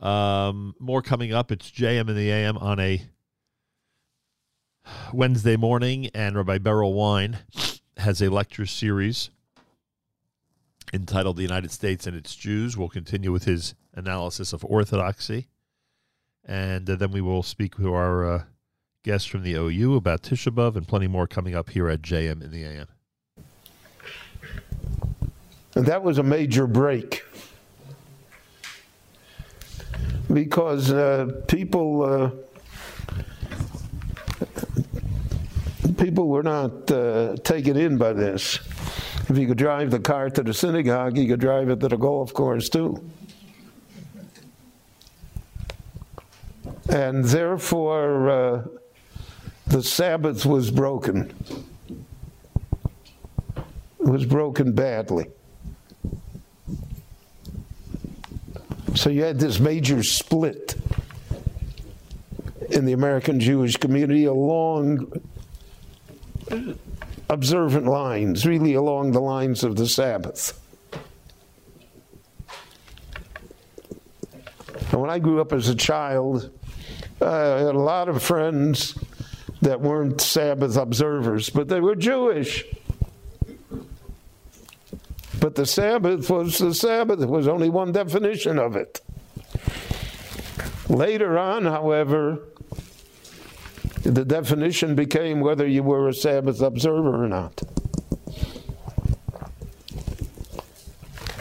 Um, 0.00 0.74
more 0.78 1.02
coming 1.02 1.32
up. 1.34 1.50
It's 1.50 1.70
JM 1.70 2.08
in 2.08 2.16
the 2.16 2.30
AM 2.30 2.56
on 2.56 2.78
a 2.80 3.02
Wednesday 5.12 5.56
morning, 5.56 6.06
and 6.14 6.36
Rabbi 6.36 6.58
Berel 6.58 6.94
Wein 6.94 7.38
has 8.06 8.22
a 8.22 8.28
lecture 8.28 8.66
series 8.66 9.30
entitled 10.92 11.36
The 11.36 11.42
United 11.42 11.72
States 11.72 12.06
and 12.06 12.16
Its 12.16 12.36
Jews. 12.36 12.76
We'll 12.76 12.88
continue 12.88 13.32
with 13.32 13.46
his 13.46 13.74
analysis 13.94 14.52
of 14.52 14.64
Orthodoxy. 14.64 15.48
And 16.44 16.88
uh, 16.88 16.94
then 16.94 17.10
we 17.10 17.20
will 17.20 17.42
speak 17.42 17.76
to 17.78 17.94
our 17.94 18.24
uh, 18.24 18.42
guests 19.02 19.26
from 19.26 19.42
the 19.42 19.54
OU 19.54 19.96
about 19.96 20.22
Tisha 20.22 20.54
B'Av 20.54 20.76
and 20.76 20.86
plenty 20.86 21.08
more 21.08 21.26
coming 21.26 21.56
up 21.56 21.70
here 21.70 21.88
at 21.88 22.00
JM 22.00 22.44
in 22.44 22.52
the 22.52 22.62
AM. 22.62 22.86
That 25.72 26.04
was 26.04 26.18
a 26.18 26.22
major 26.22 26.68
break 26.68 27.24
because 30.32 30.92
uh, 30.92 31.42
people 31.48 32.02
uh, 32.04 32.30
people 35.94 36.28
were 36.28 36.42
not 36.42 36.90
uh, 36.90 37.36
taken 37.44 37.76
in 37.76 37.98
by 37.98 38.12
this. 38.12 38.58
If 39.28 39.36
you 39.36 39.46
could 39.46 39.58
drive 39.58 39.90
the 39.90 39.98
car 39.98 40.30
to 40.30 40.42
the 40.42 40.54
synagogue, 40.54 41.16
you 41.16 41.26
could 41.26 41.40
drive 41.40 41.68
it 41.68 41.80
to 41.80 41.88
the 41.88 41.96
golf 41.96 42.32
course 42.32 42.68
too. 42.68 43.02
And 46.88 47.24
therefore, 47.24 48.30
uh, 48.30 48.62
the 49.66 49.82
Sabbath 49.82 50.46
was 50.46 50.70
broken. 50.70 51.34
It 53.98 54.06
was 54.06 54.24
broken 54.24 54.72
badly. 54.72 55.26
So 58.94 59.10
you 59.10 59.24
had 59.24 59.38
this 59.38 59.58
major 59.58 60.02
split 60.02 60.76
in 62.70 62.84
the 62.84 62.92
American 62.92 63.40
Jewish 63.40 63.76
community 63.76 64.24
along 64.24 65.12
observant 67.28 67.86
lines, 67.86 68.46
really 68.46 68.74
along 68.74 69.12
the 69.12 69.20
lines 69.20 69.64
of 69.64 69.76
the 69.76 69.86
Sabbath. 69.86 70.60
And 74.92 75.00
when 75.00 75.10
I 75.10 75.18
grew 75.18 75.40
up 75.40 75.52
as 75.52 75.68
a 75.68 75.74
child, 75.74 76.50
I 77.20 77.34
had 77.34 77.74
a 77.74 77.78
lot 77.78 78.08
of 78.08 78.22
friends 78.22 78.96
that 79.62 79.80
weren't 79.80 80.20
Sabbath 80.20 80.76
observers, 80.76 81.50
but 81.50 81.68
they 81.68 81.80
were 81.80 81.96
Jewish. 81.96 82.64
But 85.40 85.54
the 85.54 85.66
Sabbath 85.66 86.30
was 86.30 86.58
the 86.58 86.74
Sabbath. 86.74 87.18
There 87.18 87.28
was 87.28 87.48
only 87.48 87.68
one 87.68 87.92
definition 87.92 88.58
of 88.58 88.76
it. 88.76 89.00
Later 90.88 91.38
on, 91.38 91.64
however, 91.64 92.40
the 94.10 94.24
definition 94.24 94.94
became 94.94 95.40
whether 95.40 95.66
you 95.66 95.82
were 95.82 96.08
a 96.08 96.14
Sabbath 96.14 96.60
observer 96.60 97.24
or 97.24 97.28
not. 97.28 97.62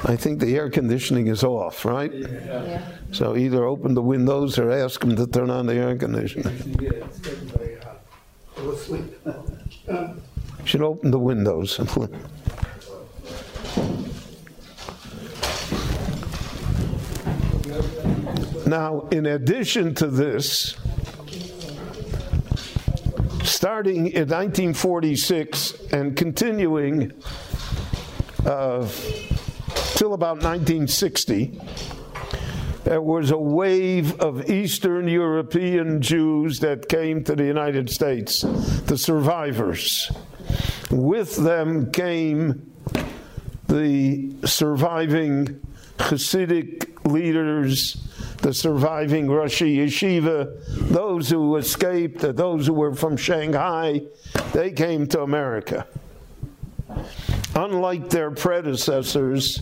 I 0.07 0.15
think 0.15 0.39
the 0.39 0.55
air 0.55 0.69
conditioning 0.69 1.27
is 1.27 1.43
off, 1.43 1.83
right? 1.83 2.13
Yeah. 2.13 2.87
So 3.11 3.35
either 3.35 3.65
open 3.65 3.95
the 3.95 4.03
windows 4.03 4.59
or 4.59 4.71
ask 4.71 5.01
them 5.01 5.15
to 5.15 5.25
turn 5.25 5.49
on 5.49 5.65
the 5.65 5.73
air 5.73 5.97
conditioning. 5.97 6.75
Should 10.63 10.81
open 10.81 11.11
the 11.11 11.19
windows. 11.19 11.79
now, 18.67 19.07
in 19.11 19.25
addition 19.25 19.95
to 19.95 20.07
this, 20.07 20.75
starting 23.45 24.07
in 24.07 24.27
1946 24.27 25.73
and 25.91 26.15
continuing 26.15 27.11
uh, 28.45 28.87
till 29.95 30.13
about 30.13 30.43
1960, 30.43 31.59
there 32.83 33.01
was 33.01 33.31
a 33.31 33.37
wave 33.37 34.19
of 34.19 34.49
Eastern 34.49 35.07
European 35.07 36.01
Jews 36.01 36.59
that 36.59 36.87
came 36.87 37.23
to 37.23 37.35
the 37.35 37.45
United 37.45 37.89
States, 37.89 38.41
the 38.41 38.97
survivors. 38.97 40.11
With 40.91 41.35
them 41.35 41.91
came 41.91 42.71
the 43.67 44.35
surviving 44.45 45.59
Hasidic 45.97 47.05
leaders, 47.11 47.97
the 48.41 48.53
surviving 48.53 49.27
Roshei 49.27 49.77
Yeshiva, 49.77 50.89
those 50.89 51.29
who 51.29 51.55
escaped, 51.55 52.19
those 52.35 52.67
who 52.67 52.73
were 52.73 52.93
from 52.93 53.17
Shanghai, 53.17 54.01
they 54.53 54.71
came 54.71 55.07
to 55.07 55.21
America. 55.21 55.87
Unlike 57.55 58.09
their 58.09 58.31
predecessors, 58.31 59.61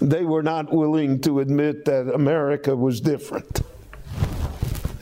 they 0.00 0.24
were 0.24 0.42
not 0.42 0.72
willing 0.72 1.20
to 1.20 1.40
admit 1.40 1.84
that 1.84 2.12
America 2.12 2.74
was 2.74 3.00
different. 3.00 3.62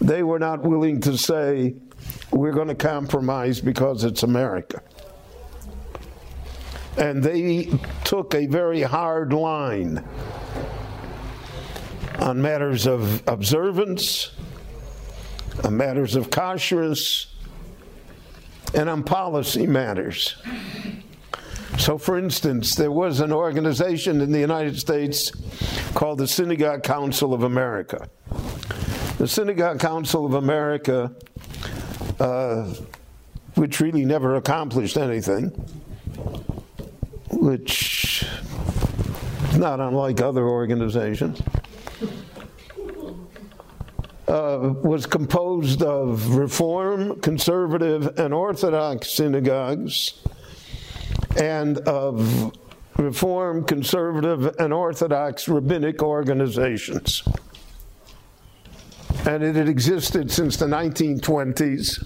They 0.01 0.23
were 0.23 0.39
not 0.39 0.63
willing 0.63 1.01
to 1.03 1.17
say, 1.17 1.75
we're 2.33 2.53
going 2.53 2.69
to 2.69 2.75
compromise 2.75 3.61
because 3.61 4.05
it's 4.05 4.23
America. 4.23 4.83
And 6.97 7.23
they 7.23 7.71
took 8.05 8.35
a 8.35 8.47
very 8.47 8.83
hard 8.83 9.33
line 9.33 10.05
on 12.23 12.41
matters 12.41 12.87
of 12.87 13.27
observance, 13.27 14.31
on 15.65 15.77
matters 15.77 16.15
of 16.15 16.31
kashrus, 16.31 17.27
and 18.75 18.89
on 18.89 19.03
policy 19.03 19.67
matters. 19.67 20.37
So, 21.79 21.99
for 21.99 22.17
instance, 22.17 22.77
there 22.77 22.93
was 22.93 23.21
an 23.21 23.33
organization 23.33 24.21
in 24.21 24.31
the 24.31 24.39
United 24.39 24.79
States 24.79 25.33
called 25.95 26.19
the 26.19 26.29
Synagogue 26.29 26.85
Council 26.85 27.35
of 27.35 27.43
America. 27.43 28.09
The 29.19 29.27
Synagogue 29.27 29.81
Council 29.81 30.25
of 30.25 30.35
America, 30.35 31.13
uh, 32.21 32.73
which 33.57 33.81
really 33.81 34.05
never 34.05 34.37
accomplished 34.37 34.97
anything, 34.97 35.49
which 37.33 38.25
is 39.51 39.59
not 39.59 39.81
unlike 39.81 40.21
other 40.21 40.47
organizations, 40.47 41.43
uh, 44.33 44.73
was 44.83 45.05
composed 45.05 45.83
of 45.83 46.35
Reform, 46.37 47.21
Conservative, 47.21 48.19
and 48.19 48.33
Orthodox 48.33 49.11
synagogues 49.11 50.15
and 51.39 51.77
of 51.81 52.57
Reform, 52.97 53.65
Conservative, 53.65 54.57
and 54.59 54.73
Orthodox 54.73 55.49
rabbinic 55.49 56.03
organizations. 56.03 57.23
And 59.27 59.43
it 59.43 59.55
had 59.55 59.69
existed 59.69 60.31
since 60.33 60.57
the 60.57 60.67
1920s. 60.67 62.03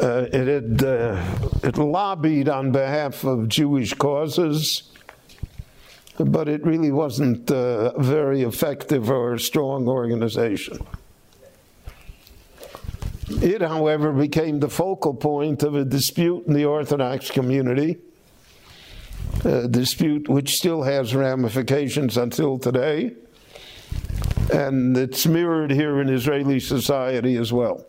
Uh, 0.00 0.26
it 0.32 0.46
had 0.46 0.84
uh, 0.84 1.20
it 1.64 1.76
lobbied 1.76 2.48
on 2.48 2.70
behalf 2.70 3.24
of 3.24 3.48
Jewish 3.48 3.94
causes, 3.94 4.92
but 6.18 6.48
it 6.48 6.64
really 6.64 6.92
wasn't 6.92 7.50
uh, 7.50 7.92
a 7.94 8.02
very 8.02 8.42
effective 8.42 9.10
or 9.10 9.38
strong 9.38 9.88
organization. 9.88 10.78
It, 13.28 13.60
however, 13.60 14.12
became 14.12 14.60
the 14.60 14.68
focal 14.68 15.14
point 15.14 15.62
of 15.62 15.74
a 15.74 15.84
dispute 15.84 16.46
in 16.46 16.54
the 16.54 16.64
Orthodox 16.64 17.30
community 17.30 17.98
uh, 19.44 19.66
dispute 19.66 20.28
which 20.28 20.56
still 20.56 20.82
has 20.82 21.14
ramifications 21.14 22.16
until 22.16 22.58
today, 22.58 23.12
and 24.52 24.96
it's 24.96 25.26
mirrored 25.26 25.70
here 25.70 26.00
in 26.00 26.08
Israeli 26.08 26.60
society 26.60 27.36
as 27.36 27.52
well. 27.52 27.84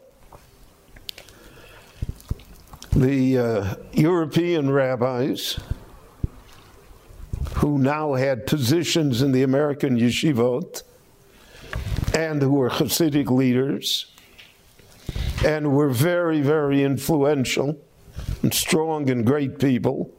The 2.96 3.38
uh, 3.38 3.76
European 3.94 4.72
rabbis 4.72 5.60
who 7.58 7.80
now 7.80 8.14
had 8.14 8.46
positions 8.46 9.24
in 9.24 9.32
the 9.32 9.42
American 9.42 9.98
yeshivot 9.98 10.84
and 12.14 12.40
who 12.40 12.54
were 12.54 12.70
Hasidic 12.70 13.32
leaders 13.32 14.12
and 15.44 15.74
were 15.74 15.90
very, 15.90 16.40
very 16.42 16.84
influential 16.84 17.76
and 18.44 18.54
strong 18.54 19.10
and 19.10 19.26
great 19.26 19.58
people. 19.58 20.12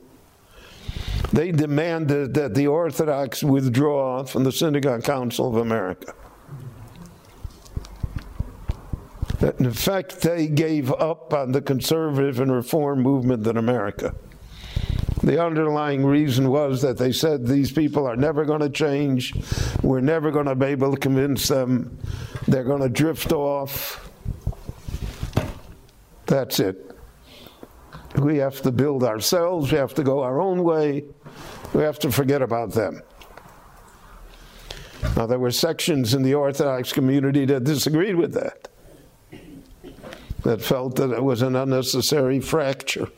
They 1.33 1.53
demanded 1.53 2.35
that 2.35 2.55
the 2.55 2.67
Orthodox 2.67 3.45
withdraw 3.45 4.25
from 4.25 4.43
the 4.43 4.53
Synagogue 4.53 5.05
Council 5.05 5.49
of 5.49 5.59
America. 5.59 6.15
That 9.39 9.61
in 9.61 9.67
effect, 9.67 10.23
they 10.23 10.49
gave 10.49 10.93
up 10.93 11.33
on 11.33 11.53
the 11.53 11.61
conservative 11.61 12.41
and 12.41 12.51
reform 12.51 13.01
movement 13.01 13.47
in 13.47 13.57
America. 13.57 14.17
The 15.29 15.45
underlying 15.45 16.07
reason 16.07 16.49
was 16.49 16.81
that 16.81 16.97
they 16.97 17.13
said 17.13 17.47
these 17.47 17.71
people 17.71 18.07
are 18.07 18.17
never 18.17 18.47
going 18.47 18.63
to 18.63 18.71
change. 18.71 19.35
We're 19.83 20.01
never 20.01 20.31
going 20.31 20.47
to 20.47 20.55
be 20.55 20.69
able 20.69 20.95
to 20.95 20.99
convince 20.99 21.49
them. 21.49 21.99
They're 22.47 22.65
going 22.65 22.81
to 22.81 22.89
drift 22.89 23.31
off. 23.33 24.11
That's 26.25 26.61
it. 26.61 26.97
We 28.17 28.39
have 28.39 28.63
to 28.63 28.73
build 28.73 29.05
ourselves. 29.05 29.71
We 29.71 29.77
have 29.77 29.93
to 29.97 30.03
go 30.03 30.23
our 30.23 30.41
own 30.41 30.65
way. 30.65 31.05
We 31.75 31.83
have 31.83 31.99
to 31.99 32.11
forget 32.11 32.41
about 32.41 32.73
them. 32.73 33.03
Now, 35.15 35.27
there 35.27 35.39
were 35.39 35.51
sections 35.51 36.15
in 36.15 36.23
the 36.23 36.33
Orthodox 36.33 36.91
community 36.91 37.45
that 37.45 37.65
disagreed 37.65 38.17
with 38.17 38.33
that, 38.33 38.69
that 40.45 40.63
felt 40.63 40.97
that 40.97 41.11
it 41.11 41.23
was 41.23 41.43
an 41.43 41.55
unnecessary 41.55 42.41
fracture. 42.41 43.09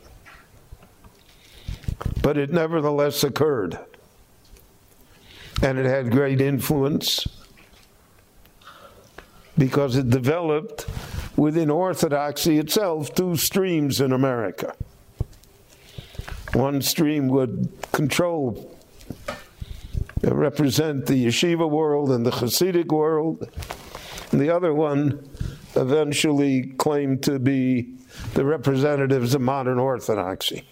But 2.21 2.37
it 2.37 2.51
nevertheless 2.51 3.23
occurred. 3.23 3.79
And 5.61 5.77
it 5.77 5.85
had 5.85 6.11
great 6.11 6.41
influence 6.41 7.27
because 9.57 9.95
it 9.95 10.09
developed 10.09 10.87
within 11.35 11.69
Orthodoxy 11.69 12.57
itself 12.57 13.13
two 13.13 13.35
streams 13.35 14.01
in 14.01 14.11
America. 14.11 14.75
One 16.53 16.81
stream 16.81 17.27
would 17.29 17.71
control, 17.91 18.75
represent 20.21 21.05
the 21.05 21.25
yeshiva 21.25 21.69
world 21.69 22.11
and 22.11 22.25
the 22.25 22.31
Hasidic 22.31 22.87
world, 22.87 23.49
and 24.31 24.41
the 24.41 24.49
other 24.49 24.73
one 24.73 25.29
eventually 25.75 26.73
claimed 26.77 27.23
to 27.23 27.39
be 27.39 27.93
the 28.33 28.43
representatives 28.43 29.33
of 29.33 29.41
modern 29.41 29.79
Orthodoxy. 29.79 30.67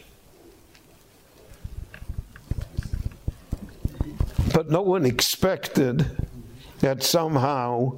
No 4.69 4.83
one 4.83 5.03
expected 5.03 6.05
that 6.81 7.01
somehow 7.01 7.97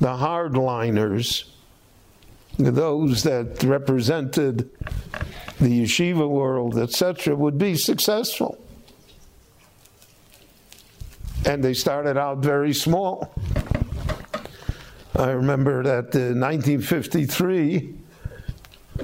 the 0.00 0.08
hardliners, 0.08 1.44
those 2.58 3.22
that 3.24 3.62
represented 3.62 4.70
the 5.60 5.82
yeshiva 5.82 6.26
world, 6.26 6.78
etc., 6.78 7.36
would 7.36 7.58
be 7.58 7.74
successful. 7.76 8.58
And 11.44 11.62
they 11.62 11.74
started 11.74 12.16
out 12.16 12.38
very 12.38 12.72
small. 12.72 13.34
I 15.16 15.30
remember 15.32 15.82
that 15.82 16.14
in 16.14 16.40
1953, 16.40 17.94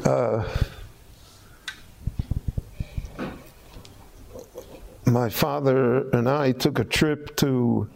uh, 0.05 0.49
my 5.07 5.29
father 5.29 6.09
and 6.11 6.29
I 6.29 6.53
took 6.53 6.79
a 6.79 6.85
trip 6.85 7.37
to 7.37 7.89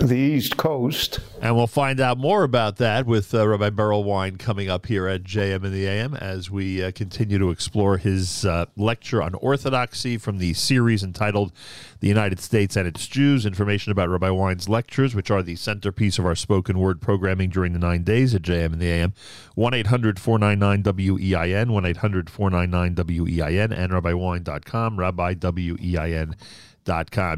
the 0.00 0.16
East 0.16 0.56
Coast. 0.56 1.20
And 1.42 1.54
we'll 1.56 1.66
find 1.66 2.00
out 2.00 2.18
more 2.18 2.42
about 2.42 2.76
that 2.76 3.06
with 3.06 3.34
uh, 3.34 3.46
Rabbi 3.46 3.70
Berel 3.70 4.02
Wein 4.04 4.36
coming 4.36 4.68
up 4.70 4.86
here 4.86 5.06
at 5.06 5.22
JM 5.24 5.64
in 5.64 5.72
the 5.72 5.86
AM 5.86 6.14
as 6.14 6.50
we 6.50 6.82
uh, 6.82 6.90
continue 6.90 7.38
to 7.38 7.50
explore 7.50 7.98
his 7.98 8.44
uh, 8.44 8.66
lecture 8.76 9.22
on 9.22 9.34
Orthodoxy 9.34 10.16
from 10.16 10.38
the 10.38 10.54
series 10.54 11.02
entitled 11.02 11.52
The 12.00 12.08
United 12.08 12.40
States 12.40 12.76
and 12.76 12.88
Its 12.88 13.06
Jews. 13.06 13.44
Information 13.44 13.92
about 13.92 14.08
Rabbi 14.08 14.30
Wein's 14.30 14.68
lectures, 14.68 15.14
which 15.14 15.30
are 15.30 15.42
the 15.42 15.56
centerpiece 15.56 16.18
of 16.18 16.26
our 16.26 16.34
spoken 16.34 16.78
word 16.78 17.00
programming 17.00 17.50
during 17.50 17.72
the 17.72 17.78
nine 17.78 18.02
days 18.02 18.34
at 18.34 18.42
JM 18.42 18.72
in 18.72 18.78
the 18.78 18.90
AM. 18.90 19.12
1 19.54 19.74
800 19.74 20.18
499 20.18 20.82
WEIN, 21.18 21.72
1 21.72 21.86
800 21.86 22.30
499 22.30 22.94
WEIN, 23.06 23.72
and 23.72 23.92
RabbiWine.com, 23.92 24.96
RabbiWEIN.com. 24.96 26.36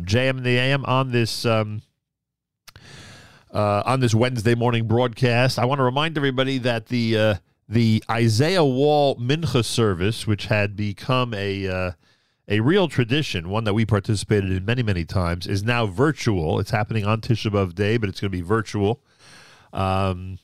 JM 0.05 0.39
in 0.39 0.43
the 0.43 0.59
AM 0.59 0.85
on 0.85 1.11
this. 1.11 1.45
Um, 1.45 1.83
uh, 3.53 3.83
on 3.85 4.01
this 4.01 4.15
Wednesday 4.15 4.55
morning 4.55 4.87
broadcast. 4.87 5.59
I 5.59 5.65
want 5.65 5.79
to 5.79 5.85
remind 5.85 6.17
everybody 6.17 6.59
that 6.59 6.87
the 6.87 7.19
uh, 7.19 7.35
the 7.69 8.03
Isaiah 8.11 8.65
Wall 8.65 9.17
Mincha 9.17 9.65
service, 9.65 10.27
which 10.27 10.47
had 10.47 10.75
become 10.77 11.35
a 11.35 11.69
uh, 11.69 11.93
a 12.49 12.61
real 12.61 12.89
tradition, 12.89 13.49
one 13.49 13.65
that 13.65 13.75
we 13.75 13.85
participated 13.85 14.51
in 14.51 14.65
many 14.65 14.83
many 14.83 15.05
times, 15.05 15.47
is 15.47 15.63
now 15.63 15.87
virtual. 15.87 16.59
It's 16.59 16.71
happening 16.71 17.05
on 17.05 17.21
Tisha 17.21 17.51
B'av 17.51 17.75
Day, 17.75 17.97
but 17.97 18.09
it's 18.09 18.21
going 18.21 18.31
to 18.31 18.37
be 18.37 18.43
virtual. 18.43 19.03
Um, 19.73 20.39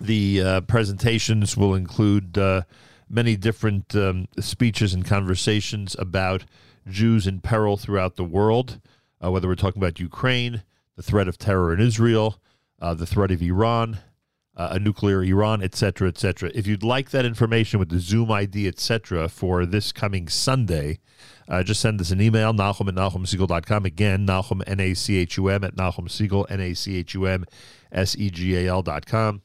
the 0.00 0.40
uh, 0.40 0.60
presentations 0.62 1.56
will 1.56 1.74
include 1.74 2.38
uh, 2.38 2.62
many 3.08 3.36
different 3.36 3.94
um, 3.94 4.28
speeches 4.38 4.94
and 4.94 5.04
conversations 5.04 5.94
about 5.98 6.44
Jews 6.88 7.26
in 7.26 7.40
peril 7.40 7.76
throughout 7.76 8.16
the 8.16 8.24
world, 8.24 8.80
uh, 9.22 9.30
whether 9.30 9.48
we're 9.48 9.56
talking 9.56 9.82
about 9.82 10.00
Ukraine, 10.00 10.62
the 10.96 11.02
threat 11.02 11.28
of 11.28 11.38
terror 11.38 11.72
in 11.72 11.80
Israel, 11.80 12.40
uh, 12.80 12.94
the 12.94 13.06
threat 13.06 13.30
of 13.30 13.42
Iran, 13.42 13.98
uh, 14.56 14.68
a 14.72 14.78
nuclear 14.78 15.22
Iran, 15.22 15.62
etc., 15.62 16.08
etc. 16.08 16.50
If 16.54 16.66
you'd 16.66 16.82
like 16.82 17.10
that 17.10 17.24
information 17.24 17.78
with 17.78 17.88
the 17.88 17.98
Zoom 17.98 18.30
ID, 18.30 18.68
etc., 18.68 19.28
for 19.28 19.64
this 19.64 19.92
coming 19.92 20.28
Sunday, 20.28 20.98
uh, 21.48 21.62
just 21.62 21.80
send 21.80 22.00
us 22.00 22.10
an 22.10 22.20
email, 22.20 22.52
Nachum 22.52 22.88
at 22.88 22.94
NachumSegal.com. 22.94 23.84
Again, 23.84 24.26
Nachum, 24.26 24.62
N-A-C-H-U-M, 24.66 25.64
at 25.64 25.76
Nachum 25.76 26.08
Segal, 26.08 26.46
N-A-C-H-U-M, 26.50 27.44
S-E-G-A-L 27.92 28.82
dot 28.82 29.06
com. 29.06 29.42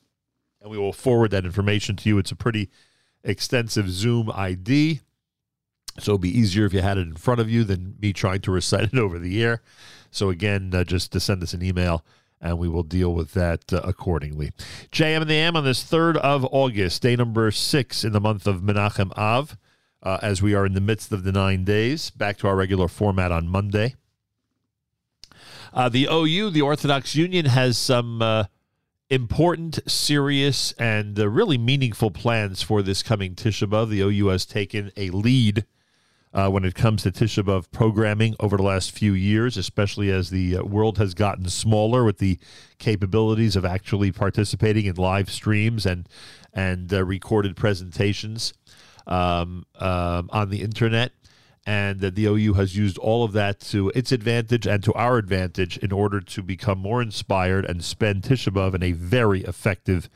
And 0.61 0.69
we 0.69 0.77
will 0.77 0.93
forward 0.93 1.31
that 1.31 1.45
information 1.45 1.95
to 1.97 2.09
you. 2.09 2.17
It's 2.17 2.31
a 2.31 2.35
pretty 2.35 2.69
extensive 3.23 3.89
Zoom 3.89 4.31
ID. 4.33 5.01
So 5.99 6.11
it'd 6.11 6.21
be 6.21 6.37
easier 6.37 6.65
if 6.65 6.73
you 6.73 6.81
had 6.81 6.97
it 6.97 7.07
in 7.07 7.15
front 7.15 7.39
of 7.39 7.49
you 7.49 7.63
than 7.63 7.95
me 7.99 8.13
trying 8.13 8.41
to 8.41 8.51
recite 8.51 8.93
it 8.93 8.99
over 8.99 9.17
the 9.17 9.41
air. 9.41 9.61
So 10.15 10.29
again, 10.29 10.71
uh, 10.73 10.83
just 10.83 11.11
to 11.11 11.19
send 11.19 11.43
us 11.43 11.53
an 11.53 11.63
email 11.63 12.03
and 12.41 12.57
we 12.57 12.67
will 12.67 12.83
deal 12.83 13.13
with 13.13 13.33
that 13.33 13.73
uh, 13.73 13.81
accordingly. 13.83 14.51
JM 14.91 15.21
and 15.21 15.29
the 15.29 15.35
AM 15.35 15.55
on 15.55 15.63
this 15.63 15.83
3rd 15.83 16.17
of 16.17 16.45
August, 16.51 17.01
day 17.01 17.15
number 17.15 17.49
six 17.51 18.03
in 18.03 18.11
the 18.11 18.21
month 18.21 18.45
of 18.45 18.61
Menachem 18.61 19.11
Av, 19.17 19.57
uh, 20.03 20.19
as 20.21 20.41
we 20.41 20.53
are 20.53 20.65
in 20.65 20.73
the 20.73 20.81
midst 20.81 21.11
of 21.11 21.23
the 21.23 21.31
nine 21.31 21.63
days. 21.63 22.11
Back 22.11 22.37
to 22.37 22.47
our 22.47 22.55
regular 22.55 22.87
format 22.87 23.31
on 23.31 23.47
Monday. 23.47 23.95
Uh, 25.73 25.89
the 25.89 26.07
OU, 26.09 26.51
the 26.51 26.61
Orthodox 26.61 27.15
Union, 27.15 27.47
has 27.47 27.77
some 27.77 28.21
uh, 28.21 28.45
important, 29.09 29.79
serious, 29.87 30.71
and 30.73 31.19
uh, 31.19 31.27
really 31.27 31.57
meaningful 31.57 32.11
plans 32.11 32.61
for 32.61 32.81
this 32.81 33.03
coming 33.03 33.35
Tisha 33.35 33.67
B'Av. 33.67 33.89
The 33.89 34.01
OU 34.01 34.27
has 34.27 34.45
taken 34.45 34.91
a 34.95 35.09
lead 35.09 35.65
uh, 36.35 36.49
when 36.49 36.65
it 36.65 36.75
comes 36.75 37.01
to 37.03 37.11
Tisha 37.11 37.43
B'Av 37.43 37.71
programming 37.71 38.35
over 38.41 38.57
the 38.57 38.63
last 38.63 38.91
few 38.91 39.13
years, 39.13 39.55
especially 39.55 40.11
as 40.11 40.29
the 40.29 40.57
uh, 40.57 40.63
world 40.63 40.97
has 40.97 41.13
gotten 41.13 41.47
smaller 41.49 42.03
with 42.03 42.17
the 42.17 42.37
capabilities 42.77 43.55
of 43.55 43.63
actually 43.63 44.11
participating 44.11 44.85
in 44.85 44.95
live 44.95 45.31
streams 45.31 45.85
and 45.85 46.09
and 46.53 46.93
uh, 46.93 47.03
recorded 47.03 47.55
presentations 47.55 48.53
um, 49.07 49.65
um 49.79 50.29
on 50.31 50.49
the 50.49 50.61
internet. 50.61 51.13
And 51.67 51.99
that 52.01 52.13
the 52.13 52.25
OU 52.25 52.53
has 52.53 52.77
used 52.77 52.99
all 52.99 53.23
of 53.23 53.31
that 53.31 53.59
to 53.71 53.91
its 53.95 54.11
advantage 54.11 54.67
and 54.67 54.83
to 54.83 54.93
our 54.93 55.17
advantage 55.17 55.79
in 55.79 55.91
order 55.91 56.21
to 56.21 56.43
become 56.43 56.77
more 56.77 57.01
inspired 57.01 57.65
and 57.65 57.83
spend 57.83 58.21
Tisha 58.21 58.53
B'Av 58.53 58.75
in 58.75 58.83
a 58.83 58.91
very 58.91 59.41
effective 59.41 60.07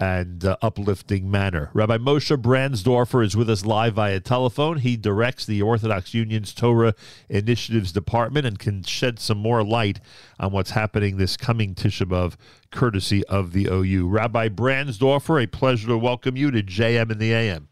and 0.00 0.44
uh, 0.44 0.56
uplifting 0.62 1.30
manner. 1.30 1.70
Rabbi 1.74 1.98
Moshe 1.98 2.36
Brandsdorfer 2.40 3.24
is 3.24 3.36
with 3.36 3.50
us 3.50 3.66
live 3.66 3.94
via 3.94 4.20
telephone. 4.20 4.78
He 4.78 4.96
directs 4.96 5.44
the 5.44 5.60
Orthodox 5.60 6.14
Union's 6.14 6.54
Torah 6.54 6.94
Initiatives 7.28 7.90
Department 7.90 8.46
and 8.46 8.58
can 8.58 8.82
shed 8.84 9.18
some 9.18 9.38
more 9.38 9.64
light 9.64 10.00
on 10.38 10.52
what's 10.52 10.70
happening 10.70 11.16
this 11.16 11.36
coming 11.36 11.74
Tisha 11.74 12.06
B'Av, 12.06 12.36
courtesy 12.70 13.24
of 13.26 13.52
the 13.52 13.66
OU. 13.66 14.08
Rabbi 14.08 14.48
Brandsdorfer, 14.48 15.42
a 15.42 15.46
pleasure 15.46 15.88
to 15.88 15.98
welcome 15.98 16.36
you 16.36 16.50
to 16.52 16.62
JM 16.62 17.10
in 17.10 17.18
the 17.18 17.32
AM. 17.32 17.68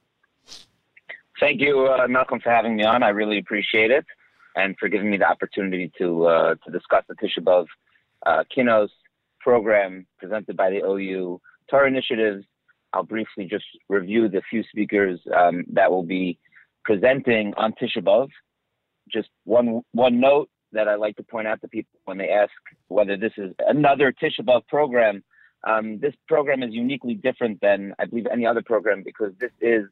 Thank 1.38 1.60
you, 1.60 1.86
uh, 1.86 2.06
Nachum, 2.06 2.42
for 2.42 2.50
having 2.50 2.76
me 2.76 2.84
on. 2.84 3.02
I 3.02 3.10
really 3.10 3.38
appreciate 3.38 3.90
it, 3.90 4.06
and 4.56 4.76
for 4.78 4.88
giving 4.88 5.10
me 5.10 5.18
the 5.18 5.28
opportunity 5.28 5.92
to 5.98 6.24
uh, 6.26 6.54
to 6.64 6.70
discuss 6.72 7.04
the 7.08 7.14
Tisha 7.14 7.40
B'av 7.40 7.66
uh, 8.24 8.42
Kinos 8.56 8.88
program 9.40 10.06
presented 10.18 10.56
by 10.56 10.70
the 10.70 10.78
OU 10.78 11.40
Torah 11.70 11.88
Initiatives. 11.88 12.44
I'll 12.92 13.02
briefly 13.02 13.44
just 13.44 13.64
review 13.88 14.28
the 14.28 14.42
few 14.48 14.62
speakers 14.64 15.20
um, 15.36 15.64
that 15.72 15.90
will 15.90 16.04
be 16.04 16.38
presenting 16.84 17.52
on 17.56 17.72
Tisha 17.72 18.02
B'av. 18.02 18.28
Just 19.12 19.28
one 19.44 19.82
one 19.92 20.20
note 20.20 20.48
that 20.72 20.88
I 20.88 20.94
like 20.94 21.16
to 21.16 21.22
point 21.22 21.46
out 21.46 21.60
to 21.60 21.68
people 21.68 21.98
when 22.04 22.18
they 22.18 22.28
ask 22.28 22.52
whether 22.88 23.16
this 23.16 23.32
is 23.36 23.54
another 23.58 24.12
Tisha 24.12 24.40
B'av 24.40 24.66
program. 24.66 25.22
Um, 25.66 25.98
this 26.00 26.14
program 26.28 26.62
is 26.62 26.72
uniquely 26.72 27.14
different 27.14 27.60
than 27.60 27.94
I 27.98 28.06
believe 28.06 28.26
any 28.32 28.46
other 28.46 28.62
program 28.62 29.02
because 29.04 29.32
this 29.40 29.50
is 29.60 29.84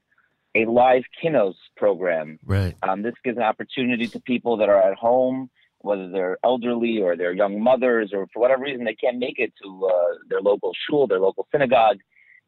a 0.55 0.67
live 0.67 1.03
Kinos 1.23 1.55
program. 1.77 2.39
Right. 2.45 2.75
Um, 2.83 3.03
this 3.03 3.15
gives 3.25 3.37
an 3.37 3.43
opportunity 3.43 4.07
to 4.09 4.21
people 4.21 4.57
that 4.59 4.69
are 4.69 4.81
at 4.81 4.97
home, 4.97 5.51
whether 5.85 6.09
they're 6.11 6.39
elderly 6.43 7.01
or 7.01 7.17
they're 7.17 7.33
young 7.33 7.61
mothers, 7.63 8.11
or 8.13 8.27
for 8.33 8.41
whatever 8.41 8.63
reason 8.63 8.85
they 8.85 8.95
can't 8.95 9.19
make 9.19 9.39
it 9.39 9.53
to 9.63 9.87
uh, 9.87 10.15
their 10.29 10.41
local 10.41 10.73
shul, 10.89 11.07
their 11.07 11.21
local 11.21 11.47
synagogue. 11.53 11.99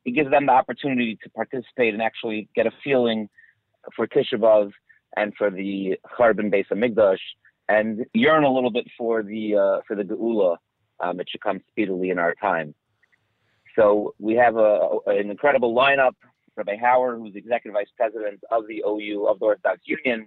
It 0.05 0.13
gives 0.13 0.31
them 0.31 0.47
the 0.47 0.53
opportunity 0.53 1.19
to 1.23 1.31
participate 1.31 1.93
and 1.93 2.03
actually 2.03 2.49
get 2.55 2.67
a 2.67 2.71
feeling 2.83 3.29
for 3.95 4.07
Tisha 4.07 4.35
B'av 4.35 4.73
and 5.17 5.35
for 5.37 5.51
the 5.51 5.99
Charbon 6.19 6.53
Beis 6.53 6.67
Hamikdash, 6.73 7.19
and 7.69 8.07
yearn 8.15 8.45
a 8.45 8.53
little 8.53 8.71
bit 8.71 8.87
for 8.97 9.23
the 9.23 9.57
uh, 9.57 9.81
for 9.87 9.97
the 9.97 10.03
Geula. 10.03 10.57
Um, 10.99 11.21
it 11.21 11.29
should 11.31 11.43
come 11.43 11.61
speedily 11.71 12.09
in 12.09 12.19
our 12.19 12.35
time. 12.41 12.75
So 13.77 14.15
we 14.19 14.35
have 14.37 14.57
a, 14.57 14.99
an 15.07 15.31
incredible 15.31 15.75
lineup. 15.75 16.15
Rabbi 16.57 16.77
Hauer, 16.79 17.19
who's 17.19 17.37
executive 17.37 17.75
vice 17.75 17.93
president 17.99 18.41
of 18.51 18.67
the 18.67 18.83
OU 18.89 19.27
of 19.27 19.39
the 19.39 19.45
Orthodox 19.45 19.81
Union, 19.85 20.27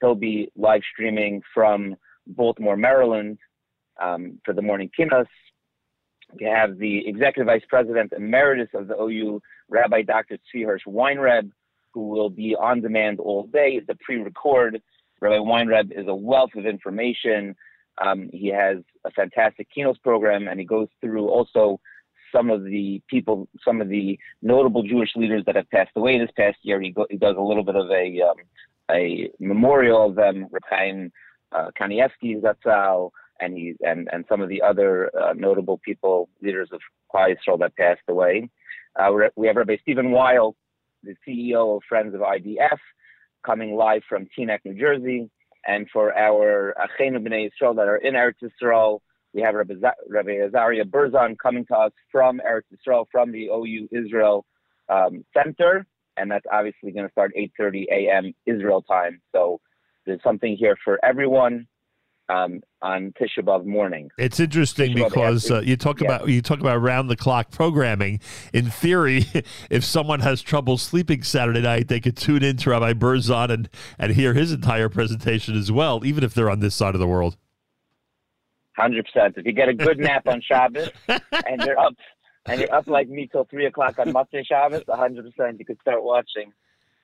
he'll 0.00 0.14
be 0.14 0.50
live 0.56 0.80
streaming 0.90 1.42
from 1.52 1.94
Baltimore, 2.28 2.76
Maryland, 2.76 3.38
um, 4.00 4.40
for 4.44 4.54
the 4.54 4.62
morning 4.62 4.90
kinos. 4.96 5.26
We 6.38 6.46
have 6.46 6.78
the 6.78 7.08
executive 7.08 7.46
vice 7.46 7.62
president 7.68 8.12
emeritus 8.12 8.68
of 8.74 8.86
the 8.86 8.96
OU, 8.96 9.40
Rabbi 9.68 10.02
Dr. 10.02 10.38
Tzvi 10.54 10.66
Weinreb, 10.86 11.50
who 11.92 12.08
will 12.08 12.30
be 12.30 12.54
on 12.54 12.82
demand 12.82 13.18
all 13.18 13.44
day. 13.44 13.72
It's 13.72 13.88
a 13.88 13.96
pre-record. 14.04 14.82
Rabbi 15.20 15.36
Weinreb 15.36 15.90
is 15.90 16.06
a 16.06 16.14
wealth 16.14 16.50
of 16.54 16.66
information. 16.66 17.56
Um, 18.00 18.28
he 18.32 18.48
has 18.48 18.78
a 19.04 19.10
fantastic 19.10 19.68
keynote 19.74 20.00
program, 20.02 20.48
and 20.48 20.60
he 20.60 20.66
goes 20.66 20.88
through 21.00 21.28
also 21.28 21.80
some 22.30 22.50
of 22.50 22.62
the 22.62 23.02
people, 23.08 23.48
some 23.64 23.80
of 23.80 23.88
the 23.88 24.18
notable 24.42 24.82
Jewish 24.82 25.10
leaders 25.16 25.42
that 25.46 25.56
have 25.56 25.68
passed 25.70 25.90
away 25.96 26.18
this 26.18 26.30
past 26.36 26.58
year. 26.62 26.80
He, 26.80 26.90
go, 26.90 27.06
he 27.10 27.16
does 27.16 27.36
a 27.36 27.42
little 27.42 27.64
bit 27.64 27.74
of 27.74 27.90
a 27.90 28.20
um, 28.20 28.36
a 28.90 29.30
memorial 29.38 30.06
of 30.06 30.14
them, 30.14 30.46
Reb 30.50 31.10
uh, 31.52 31.70
Kanievsky 31.78 32.40
Zatzal, 32.40 33.10
and 33.40 33.54
he 33.54 33.74
and 33.80 34.08
and 34.12 34.24
some 34.28 34.40
of 34.40 34.48
the 34.48 34.62
other 34.62 35.10
uh, 35.16 35.32
notable 35.34 35.78
people, 35.78 36.28
leaders 36.42 36.68
of 36.72 36.80
Klal 37.14 37.58
that 37.58 37.76
passed 37.76 38.00
away. 38.08 38.50
Uh, 38.98 39.10
we 39.36 39.46
have 39.46 39.56
Rabbi 39.56 39.76
Stephen 39.82 40.10
Weil, 40.10 40.56
the 41.02 41.14
CEO 41.26 41.76
of 41.76 41.82
Friends 41.88 42.14
of 42.14 42.20
IDF, 42.20 42.78
coming 43.44 43.76
live 43.76 44.02
from 44.08 44.26
Teaneck, 44.36 44.60
New 44.64 44.74
Jersey. 44.74 45.30
And 45.66 45.86
for 45.92 46.16
our 46.16 46.74
Achenu 46.78 47.18
B'nai 47.18 47.50
Yisrael 47.50 47.76
that 47.76 47.88
are 47.88 47.96
in 47.96 48.14
Eretz 48.14 48.34
Yisrael, 48.42 49.00
we 49.34 49.42
have 49.42 49.54
Rabbi, 49.54 49.74
Z- 49.74 50.08
Rabbi 50.08 50.30
Azaria 50.30 50.84
Berzon 50.84 51.36
coming 51.38 51.66
to 51.66 51.76
us 51.76 51.92
from 52.10 52.40
Eretz 52.40 52.62
Yisrael, 52.74 53.06
from 53.12 53.32
the 53.32 53.48
OU 53.48 53.88
Israel 53.92 54.46
um, 54.88 55.24
Center. 55.36 55.86
And 56.16 56.30
that's 56.30 56.46
obviously 56.50 56.90
going 56.90 57.06
to 57.06 57.12
start 57.12 57.32
8.30 57.36 57.84
a.m. 57.92 58.34
Israel 58.46 58.82
time. 58.82 59.20
So 59.32 59.60
there's 60.08 60.22
something 60.24 60.56
here 60.56 60.76
for 60.84 60.98
everyone 61.04 61.68
um, 62.28 62.60
on 62.82 63.12
Tisha 63.20 63.42
B'Av 63.44 63.64
morning. 63.64 64.10
It's 64.18 64.40
interesting 64.40 64.96
Tisha 64.96 65.08
because 65.08 65.50
uh, 65.50 65.60
you 65.60 65.76
talk 65.76 66.00
yeah. 66.00 66.06
about 66.06 66.28
you 66.28 66.42
talk 66.42 66.60
about 66.60 66.80
round 66.80 67.08
the 67.08 67.16
clock 67.16 67.50
programming. 67.50 68.20
In 68.52 68.70
theory, 68.70 69.26
if 69.70 69.84
someone 69.84 70.20
has 70.20 70.42
trouble 70.42 70.78
sleeping 70.78 71.22
Saturday 71.22 71.60
night, 71.60 71.88
they 71.88 72.00
could 72.00 72.16
tune 72.16 72.42
in 72.42 72.56
to 72.58 72.70
Rabbi 72.70 72.94
Berzon 72.94 73.50
and 73.50 73.68
and 73.98 74.12
hear 74.12 74.34
his 74.34 74.52
entire 74.52 74.88
presentation 74.88 75.56
as 75.56 75.70
well, 75.70 76.04
even 76.04 76.24
if 76.24 76.34
they're 76.34 76.50
on 76.50 76.60
this 76.60 76.74
side 76.74 76.94
of 76.94 77.00
the 77.00 77.08
world. 77.08 77.36
Hundred 78.76 79.06
percent. 79.06 79.34
If 79.36 79.44
you 79.44 79.52
get 79.52 79.68
a 79.68 79.74
good 79.74 79.98
nap 79.98 80.26
on 80.26 80.40
Shabbos 80.40 80.90
and 81.08 81.62
you're 81.64 81.78
up 81.78 81.94
and 82.46 82.60
you're 82.60 82.74
up 82.74 82.86
like 82.86 83.08
me 83.08 83.28
till 83.30 83.44
three 83.44 83.66
o'clock 83.66 83.98
on 83.98 84.12
Motzei 84.12 84.46
Shabbos, 84.46 84.84
hundred 84.88 85.24
percent, 85.24 85.58
you 85.58 85.64
could 85.64 85.80
start 85.80 86.02
watching. 86.02 86.52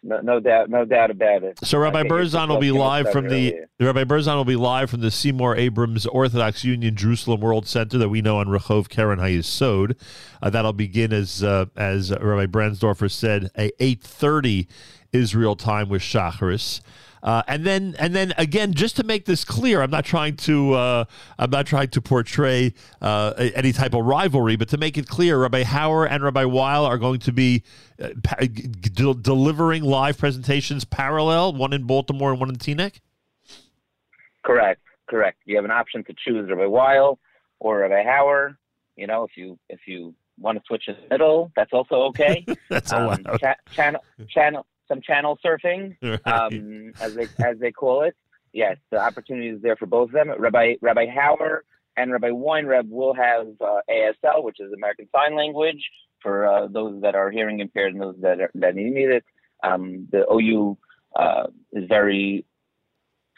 No, 0.07 0.21
no 0.21 0.39
doubt, 0.39 0.69
no 0.69 0.85
doubt 0.85 1.11
about 1.11 1.45
it. 1.45 1.59
So 1.65 1.79
Rabbi 1.79 2.03
Berzon 2.03 2.49
will 2.49 2.59
be 2.59 2.71
live 2.71 3.11
from 3.11 3.29
the. 3.29 3.55
Rabbi 3.81 4.05
Berzon 4.05 4.37
will 4.37 4.45
be 4.45 4.55
live 4.55 4.91
from 4.91 5.01
the 5.01 5.11
Seymour 5.11 5.57
Abrams 5.57 6.05
Orthodox 6.05 6.63
Union 6.63 6.95
Jerusalem 6.95 7.41
World 7.41 7.67
Center 7.67 7.97
that 7.97 8.11
we 8.11 8.21
know 8.21 8.37
on 8.37 8.49
Rehov 8.49 8.91
Keren 8.91 9.19
Hayesod. 9.19 9.97
Uh, 10.43 10.51
that'll 10.51 10.75
begin 10.75 11.11
as 11.15 11.43
uh, 11.43 11.67
as 11.75 12.11
Rabbi 12.11 12.45
Brandsdorfer 12.45 13.11
said, 13.11 13.51
a 13.57 13.73
eight 13.83 14.03
thirty 14.03 14.69
Israel 15.13 15.57
time 15.57 15.89
with 15.89 16.03
Shacharis. 16.03 16.83
Uh, 17.25 17.43
and 17.49 17.65
then, 17.65 17.97
and 17.99 18.15
then 18.15 18.35
again, 18.37 18.75
just 18.75 18.97
to 18.97 19.03
make 19.03 19.25
this 19.25 19.47
clear, 19.47 19.81
I'm 19.81 19.91
not 19.91 20.05
trying 20.05 20.37
to, 20.37 20.75
uh, 20.75 21.05
I'm 21.39 21.49
not 21.49 21.67
trying 21.67 21.89
to 21.89 22.03
portray 22.03 22.75
uh, 23.01 23.33
any 23.55 23.73
type 23.73 23.95
of 23.95 24.05
rivalry, 24.05 24.57
but 24.57 24.69
to 24.69 24.77
make 24.77 24.99
it 24.99 25.09
clear, 25.09 25.39
Rabbi 25.39 25.63
Hauer 25.63 26.07
and 26.09 26.23
Rabbi 26.23 26.45
Weil 26.45 26.85
are 26.85 26.99
going 26.99 27.21
to 27.21 27.33
be 27.33 27.63
uh, 28.01 28.11
pa- 28.23 28.45
delivering 29.23 29.83
live 29.83 30.19
presentations 30.19 30.85
parallel, 30.85 31.55
one 31.55 31.73
in 31.73 31.85
Baltimore 31.85 32.31
and 32.31 32.41
one 32.41 32.51
in 32.51 32.57
Teaneck. 32.57 33.01
Correct, 34.45 34.83
correct. 35.09 35.39
You 35.47 35.57
have 35.57 35.65
an 35.65 35.71
option 35.71 36.05
to 36.05 36.15
choose 36.27 36.51
Rabbi 36.51 36.67
Weil 36.67 37.19
or 37.59 37.79
Rabbi 37.79 38.05
Hauer. 38.05 38.59
You 38.97 39.07
know, 39.07 39.25
if 39.25 39.31
you 39.37 39.59
if 39.71 39.81
you 39.87 40.15
want 40.39 40.59
to 40.59 40.65
switch 40.67 40.89
in 40.89 40.97
the 40.97 41.09
middle, 41.09 41.51
that's 41.57 41.73
also 41.73 42.03
okay. 42.09 42.45
That's 42.69 42.93
um, 42.93 43.03
allowed. 43.05 43.41
cha- 43.41 43.57
channel 43.73 44.05
channel 44.29 44.67
some 44.89 45.01
channel 45.01 45.39
surfing, 45.45 45.97
Right. 46.03 46.27
um, 46.27 46.93
as 47.01 47.15
they 47.15 47.29
as 47.45 47.59
they 47.59 47.73
call 47.73 48.03
it. 48.03 48.17
Yes, 48.53 48.77
the 48.91 48.99
opportunity 48.99 49.49
is 49.49 49.61
there 49.63 49.77
for 49.77 49.87
both 49.87 50.11
of 50.11 50.13
them. 50.15 50.31
Rabbi 50.39 50.75
Rabbi 50.81 51.07
Hauer 51.07 51.61
and 51.97 52.13
Rabbi 52.13 52.31
Weinreb 52.31 52.89
will 52.89 53.15
have 53.15 53.47
uh, 53.61 53.81
ASL, 53.91 54.45
which 54.45 54.61
is 54.61 54.73
American 54.73 55.09
Sign 55.15 55.37
Language, 55.37 55.83
for 56.23 56.47
uh, 56.47 56.67
those 56.69 57.03
that 57.03 57.15
are 57.15 57.31
hearing 57.31 57.61
impaired 57.61 57.93
and 57.95 58.03
those 58.03 58.17
that 58.21 58.41
are, 58.41 58.51
that 58.55 58.75
need 58.77 59.09
it. 59.11 59.25
Um, 59.63 60.09
the 60.13 60.25
OU 60.33 60.79
uh, 61.17 61.47
is 61.73 61.85
very 61.89 62.45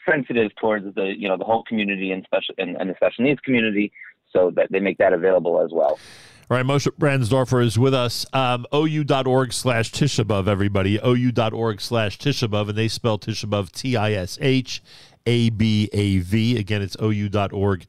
sensitive 0.07 0.51
towards 0.59 0.93
the 0.95 1.13
you 1.17 1.27
know 1.27 1.37
the 1.37 1.43
whole 1.45 1.63
community 1.63 2.11
and 2.11 2.23
special 2.25 2.55
and, 2.57 2.75
and 2.79 2.89
the 2.89 2.95
special 2.95 3.23
needs 3.25 3.39
community, 3.41 3.91
so 4.31 4.51
that 4.55 4.71
they 4.71 4.79
make 4.79 4.97
that 4.99 5.13
available 5.13 5.61
as 5.61 5.71
well. 5.71 5.99
All 6.49 6.55
right, 6.55 6.65
Moshe 6.65 6.87
Brandsdorfer 6.97 7.61
is 7.61 7.77
with 7.77 7.93
us. 7.93 8.25
Um, 8.31 8.65
OU.org 8.73 9.51
slash 9.51 9.91
Tishabov, 9.91 10.47
everybody. 10.47 10.97
OU.org 11.05 11.81
slash 11.81 12.17
Tishabov, 12.17 12.69
and 12.69 12.77
they 12.77 12.87
spell 12.87 13.19
Tishabov 13.19 13.69
T 13.73 13.97
I 13.97 14.13
S 14.13 14.37
H 14.39 14.81
A 15.25 15.49
B 15.49 15.89
A 15.91 16.19
V. 16.19 16.57
Again, 16.57 16.81
it's 16.81 16.95
OU.org 17.01 17.85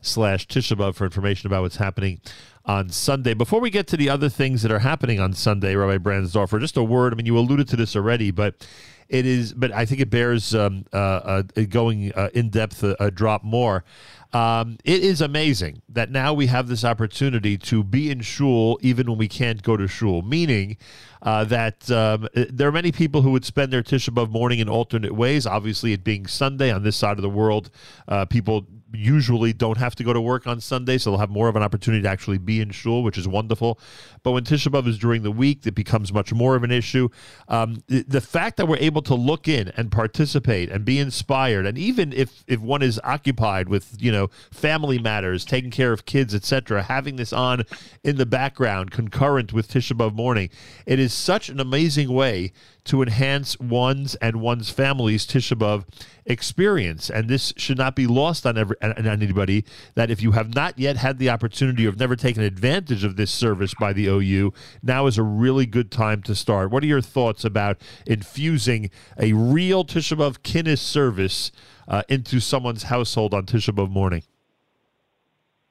slash 0.00 0.48
Tishabov 0.48 0.96
for 0.96 1.04
information 1.04 1.46
about 1.46 1.62
what's 1.62 1.76
happening 1.76 2.20
on 2.64 2.88
Sunday. 2.88 3.32
Before 3.32 3.60
we 3.60 3.70
get 3.70 3.86
to 3.86 3.96
the 3.96 4.10
other 4.10 4.28
things 4.28 4.62
that 4.62 4.72
are 4.72 4.80
happening 4.80 5.20
on 5.20 5.32
Sunday, 5.32 5.76
Rabbi 5.76 5.98
Brandsdorfer, 5.98 6.58
just 6.58 6.76
a 6.76 6.82
word. 6.82 7.12
I 7.12 7.16
mean, 7.16 7.26
you 7.26 7.38
alluded 7.38 7.68
to 7.68 7.76
this 7.76 7.94
already, 7.94 8.32
but 8.32 8.66
it 9.08 9.24
is, 9.24 9.52
but 9.52 9.70
I 9.70 9.84
think 9.86 10.00
it 10.00 10.10
bears 10.10 10.52
um, 10.52 10.84
uh, 10.92 10.96
uh, 10.96 11.42
going 11.68 12.12
uh, 12.14 12.30
in 12.34 12.48
depth 12.48 12.82
a, 12.82 12.96
a 12.98 13.10
drop 13.12 13.44
more. 13.44 13.84
Um, 14.32 14.78
it 14.84 15.02
is 15.02 15.20
amazing 15.20 15.82
that 15.88 16.10
now 16.10 16.32
we 16.32 16.46
have 16.46 16.68
this 16.68 16.84
opportunity 16.84 17.58
to 17.58 17.82
be 17.82 18.10
in 18.10 18.20
shul 18.20 18.78
even 18.80 19.08
when 19.08 19.18
we 19.18 19.28
can't 19.28 19.62
go 19.62 19.76
to 19.76 19.88
shul. 19.88 20.22
Meaning 20.22 20.76
uh, 21.22 21.44
that 21.44 21.90
um, 21.90 22.28
there 22.34 22.68
are 22.68 22.72
many 22.72 22.92
people 22.92 23.22
who 23.22 23.32
would 23.32 23.44
spend 23.44 23.72
their 23.72 23.82
Tisha 23.82 24.10
B'av 24.10 24.30
morning 24.30 24.60
in 24.60 24.68
alternate 24.68 25.14
ways. 25.14 25.46
Obviously, 25.46 25.92
it 25.92 26.04
being 26.04 26.26
Sunday 26.26 26.70
on 26.70 26.82
this 26.82 26.96
side 26.96 27.18
of 27.18 27.22
the 27.22 27.28
world, 27.30 27.70
uh, 28.08 28.24
people 28.24 28.66
usually 28.92 29.52
don't 29.52 29.78
have 29.78 29.94
to 29.96 30.04
go 30.04 30.12
to 30.12 30.20
work 30.20 30.46
on 30.46 30.60
Sunday, 30.60 30.98
so 30.98 31.10
they'll 31.10 31.18
have 31.18 31.30
more 31.30 31.48
of 31.48 31.56
an 31.56 31.62
opportunity 31.62 32.02
to 32.02 32.08
actually 32.08 32.38
be 32.38 32.60
in 32.60 32.70
shul, 32.70 33.02
which 33.02 33.16
is 33.16 33.28
wonderful. 33.28 33.78
But 34.22 34.32
when 34.32 34.44
Tisha 34.44 34.68
B'av 34.68 34.86
is 34.86 34.98
during 34.98 35.22
the 35.22 35.30
week, 35.30 35.66
it 35.66 35.74
becomes 35.74 36.12
much 36.12 36.32
more 36.32 36.56
of 36.56 36.64
an 36.64 36.70
issue. 36.70 37.08
Um, 37.48 37.82
the, 37.86 38.02
the 38.02 38.20
fact 38.20 38.56
that 38.56 38.66
we're 38.66 38.78
able 38.78 39.02
to 39.02 39.14
look 39.14 39.48
in 39.48 39.68
and 39.76 39.90
participate 39.90 40.70
and 40.70 40.84
be 40.84 40.98
inspired, 40.98 41.66
and 41.66 41.78
even 41.78 42.12
if 42.12 42.44
if 42.46 42.60
one 42.60 42.82
is 42.82 43.00
occupied 43.04 43.68
with 43.68 43.96
you 43.98 44.12
know 44.12 44.28
family 44.50 44.98
matters, 44.98 45.44
taking 45.44 45.70
care 45.70 45.92
of 45.92 46.04
kids, 46.04 46.34
etc., 46.34 46.82
having 46.82 47.16
this 47.16 47.32
on 47.32 47.64
in 48.02 48.16
the 48.16 48.26
background 48.26 48.90
concurrent 48.90 49.52
with 49.52 49.68
Tisha 49.68 49.92
B'av 49.92 50.14
morning, 50.14 50.50
it 50.86 50.98
is 50.98 51.12
such 51.12 51.48
an 51.48 51.60
amazing 51.60 52.12
way 52.12 52.52
to 52.84 53.02
enhance 53.02 53.58
one's 53.58 54.14
and 54.16 54.40
one's 54.40 54.70
family's 54.70 55.26
Tisha 55.26 55.56
B'av 55.56 55.84
experience, 56.24 57.10
and 57.10 57.28
this 57.28 57.52
should 57.56 57.78
not 57.78 57.96
be 57.96 58.06
lost 58.06 58.46
on 58.46 58.56
every 58.56 58.76
and 58.80 59.06
anybody 59.06 59.64
that 59.94 60.10
if 60.10 60.22
you 60.22 60.32
have 60.32 60.54
not 60.54 60.78
yet 60.78 60.96
had 60.96 61.18
the 61.18 61.28
opportunity 61.30 61.86
or 61.86 61.90
have 61.90 61.98
never 61.98 62.16
taken 62.16 62.42
advantage 62.42 63.04
of 63.04 63.16
this 63.16 63.30
service 63.30 63.74
by 63.78 63.92
the 63.92 64.06
OU, 64.06 64.52
now 64.82 65.06
is 65.06 65.18
a 65.18 65.22
really 65.22 65.66
good 65.66 65.90
time 65.90 66.22
to 66.22 66.34
start. 66.34 66.70
What 66.70 66.82
are 66.82 66.86
your 66.86 67.00
thoughts 67.00 67.44
about 67.44 67.78
infusing 68.06 68.90
a 69.18 69.32
real 69.32 69.84
Tisha 69.84 70.16
B'Av 70.16 70.38
Kinnis 70.40 70.78
service 70.78 71.52
uh, 71.88 72.02
into 72.08 72.40
someone's 72.40 72.84
household 72.84 73.34
on 73.34 73.46
Tisha 73.46 73.74
B'Av 73.74 73.90
morning? 73.90 74.22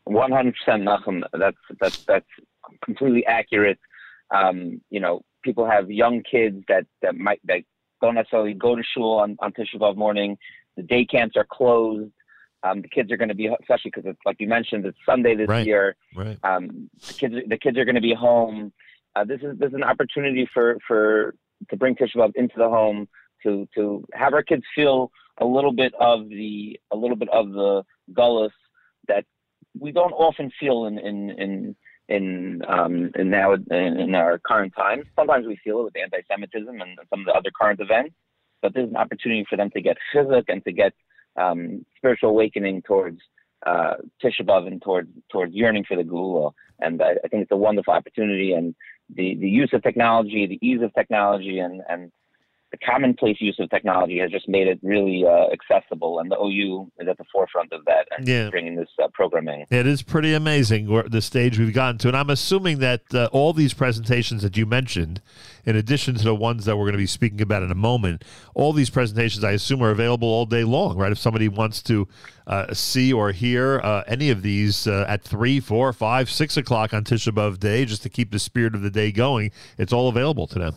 One 0.03 0.31
hundred 0.31 0.55
percent, 0.55 0.83
Nachum. 0.83 1.21
That's 1.33 1.57
that's 1.79 2.03
that's 2.05 2.25
completely 2.83 3.25
accurate. 3.25 3.79
Um, 4.31 4.81
you 4.89 4.99
know, 4.99 5.21
people 5.43 5.65
have 5.69 5.89
young 5.89 6.23
kids 6.29 6.63
that 6.67 6.85
that 7.01 7.15
might 7.15 7.39
that 7.45 7.61
don't 8.01 8.15
necessarily 8.15 8.53
go 8.53 8.75
to 8.75 8.83
shul 8.83 9.19
on 9.19 9.37
on 9.39 9.51
Tisha 9.53 9.75
B'av 9.79 9.95
morning. 9.95 10.37
The 10.77 10.83
day 10.83 11.05
camps 11.05 11.35
are 11.35 11.47
closed. 11.49 12.11
Um, 12.63 12.81
the 12.81 12.89
kids 12.89 13.09
are 13.11 13.17
going 13.17 13.29
to 13.29 13.35
be, 13.35 13.47
especially 13.47 13.91
because 13.93 14.03
it's 14.05 14.19
like 14.25 14.37
you 14.39 14.47
mentioned, 14.47 14.85
it's 14.85 14.97
Sunday 15.05 15.35
this 15.35 15.47
Right. 15.47 15.65
year. 15.65 15.95
Right. 16.13 16.37
Um, 16.43 16.89
the 17.07 17.13
kids, 17.13 17.35
the 17.47 17.57
kids 17.57 17.77
are 17.77 17.85
going 17.85 17.95
to 17.95 18.01
be 18.01 18.13
home. 18.13 18.73
Uh, 19.15 19.23
this 19.23 19.41
is 19.41 19.57
this 19.57 19.69
is 19.69 19.75
an 19.75 19.83
opportunity 19.83 20.47
for 20.53 20.77
for 20.87 21.35
to 21.69 21.77
bring 21.77 21.95
Tisha 21.95 22.15
B'av 22.17 22.31
into 22.35 22.55
the 22.57 22.69
home 22.69 23.07
to 23.43 23.67
to 23.75 24.05
have 24.13 24.33
our 24.33 24.43
kids 24.43 24.63
feel 24.75 25.11
a 25.39 25.45
little 25.45 25.71
bit 25.71 25.93
of 25.99 26.27
the 26.29 26.79
a 26.91 26.97
little 26.97 27.15
bit 27.15 27.29
of 27.29 27.51
the 27.51 27.83
gullus 28.13 28.51
that 29.07 29.25
we 29.79 29.91
don't 29.91 30.11
often 30.11 30.51
feel 30.59 30.85
in 30.85 30.99
in 30.99 31.29
in 31.31 31.75
in 32.09 32.63
um, 32.67 33.11
in 33.15 33.29
now 33.29 33.53
in, 33.53 34.15
our 34.15 34.39
current 34.39 34.73
times. 34.75 35.05
Sometimes 35.15 35.45
we 35.45 35.57
feel 35.63 35.79
it 35.79 35.83
with 35.83 35.97
anti-Semitism 35.97 36.81
and 36.81 36.99
some 37.09 37.21
of 37.21 37.25
the 37.27 37.33
other 37.33 37.51
current 37.59 37.79
events, 37.79 38.15
but 38.61 38.73
there's 38.73 38.89
an 38.89 38.97
opportunity 38.97 39.45
for 39.49 39.55
them 39.55 39.69
to 39.71 39.81
get 39.81 39.97
chizuk 40.13 40.45
and 40.47 40.63
to 40.65 40.71
get 40.71 40.93
um, 41.37 41.85
spiritual 41.95 42.31
awakening 42.31 42.81
towards 42.81 43.21
uh, 43.65 43.95
Tisha 44.23 44.41
B'av 44.41 44.67
and 44.67 44.81
towards 44.81 45.09
towards 45.31 45.53
yearning 45.53 45.85
for 45.87 45.95
the 45.95 46.03
Geula. 46.03 46.51
And 46.79 47.01
I, 47.01 47.11
I 47.23 47.27
think 47.27 47.43
it's 47.43 47.51
a 47.51 47.57
wonderful 47.57 47.93
opportunity. 47.93 48.53
And 48.53 48.75
the, 49.13 49.35
the 49.35 49.49
use 49.49 49.69
of 49.73 49.83
technology, 49.83 50.47
the 50.47 50.67
ease 50.67 50.81
of 50.81 50.93
technology, 50.93 51.59
and 51.59 51.81
and 51.87 52.11
the 52.71 52.77
commonplace 52.77 53.37
use 53.39 53.57
of 53.59 53.69
technology 53.69 54.19
has 54.19 54.29
just 54.29 54.47
made 54.47 54.67
it 54.67 54.79
really 54.83 55.25
uh, 55.25 55.47
accessible. 55.51 56.19
And 56.19 56.29
the 56.31 56.37
OU 56.37 56.91
is 56.99 57.07
at 57.07 57.17
the 57.17 57.23
forefront 57.31 57.71
of 57.73 57.83
that 57.85 58.07
and 58.15 58.27
Yeah. 58.27 58.49
bringing 58.49 58.75
this 58.75 58.89
uh, 59.01 59.07
programming. 59.13 59.65
It 59.71 59.87
is 59.87 60.03
pretty 60.03 60.33
amazing 60.33 60.85
the 61.09 61.21
stage 61.21 61.57
we've 61.57 61.73
gotten 61.73 61.97
to, 61.99 62.07
and 62.09 62.17
I'm 62.17 62.29
assuming 62.29 62.79
that 62.79 63.01
uh, 63.13 63.27
all 63.31 63.53
these 63.53 63.73
presentations 63.73 64.43
that 64.43 64.55
you 64.55 64.65
mentioned, 64.65 65.21
in 65.65 65.75
addition 65.75 66.15
to 66.15 66.23
the 66.23 66.35
ones 66.35 66.65
that 66.65 66.77
we're 66.77 66.83
going 66.85 66.93
to 66.93 66.97
be 66.99 67.07
speaking 67.07 67.41
about 67.41 67.63
in 67.63 67.71
a 67.71 67.75
moment, 67.75 68.23
all 68.53 68.71
these 68.73 68.89
presentations 68.89 69.43
I 69.43 69.51
assume 69.51 69.81
are 69.81 69.89
available 69.91 70.27
all 70.27 70.45
day 70.45 70.63
long, 70.63 70.97
right? 70.97 71.11
If 71.11 71.17
somebody 71.17 71.47
wants 71.47 71.81
to 71.83 72.07
uh, 72.45 72.73
see 72.73 73.11
or 73.11 73.31
hear 73.31 73.79
uh, 73.83 74.03
any 74.07 74.29
of 74.29 74.41
these 74.41 74.87
uh, 74.87 75.05
at 75.07 75.23
three, 75.23 75.59
four, 75.59 75.91
five, 75.93 76.29
six 76.29 76.55
o'clock 76.57 76.93
on 76.93 77.03
Tisha 77.03 77.31
B'av 77.33 77.59
day, 77.59 77.85
just 77.85 78.03
to 78.03 78.09
keep 78.09 78.31
the 78.31 78.39
spirit 78.39 78.75
of 78.75 78.81
the 78.81 78.89
day 78.91 79.11
going, 79.11 79.51
it's 79.77 79.93
all 79.93 80.07
available 80.07 80.45
to 80.47 80.59
them. 80.59 80.75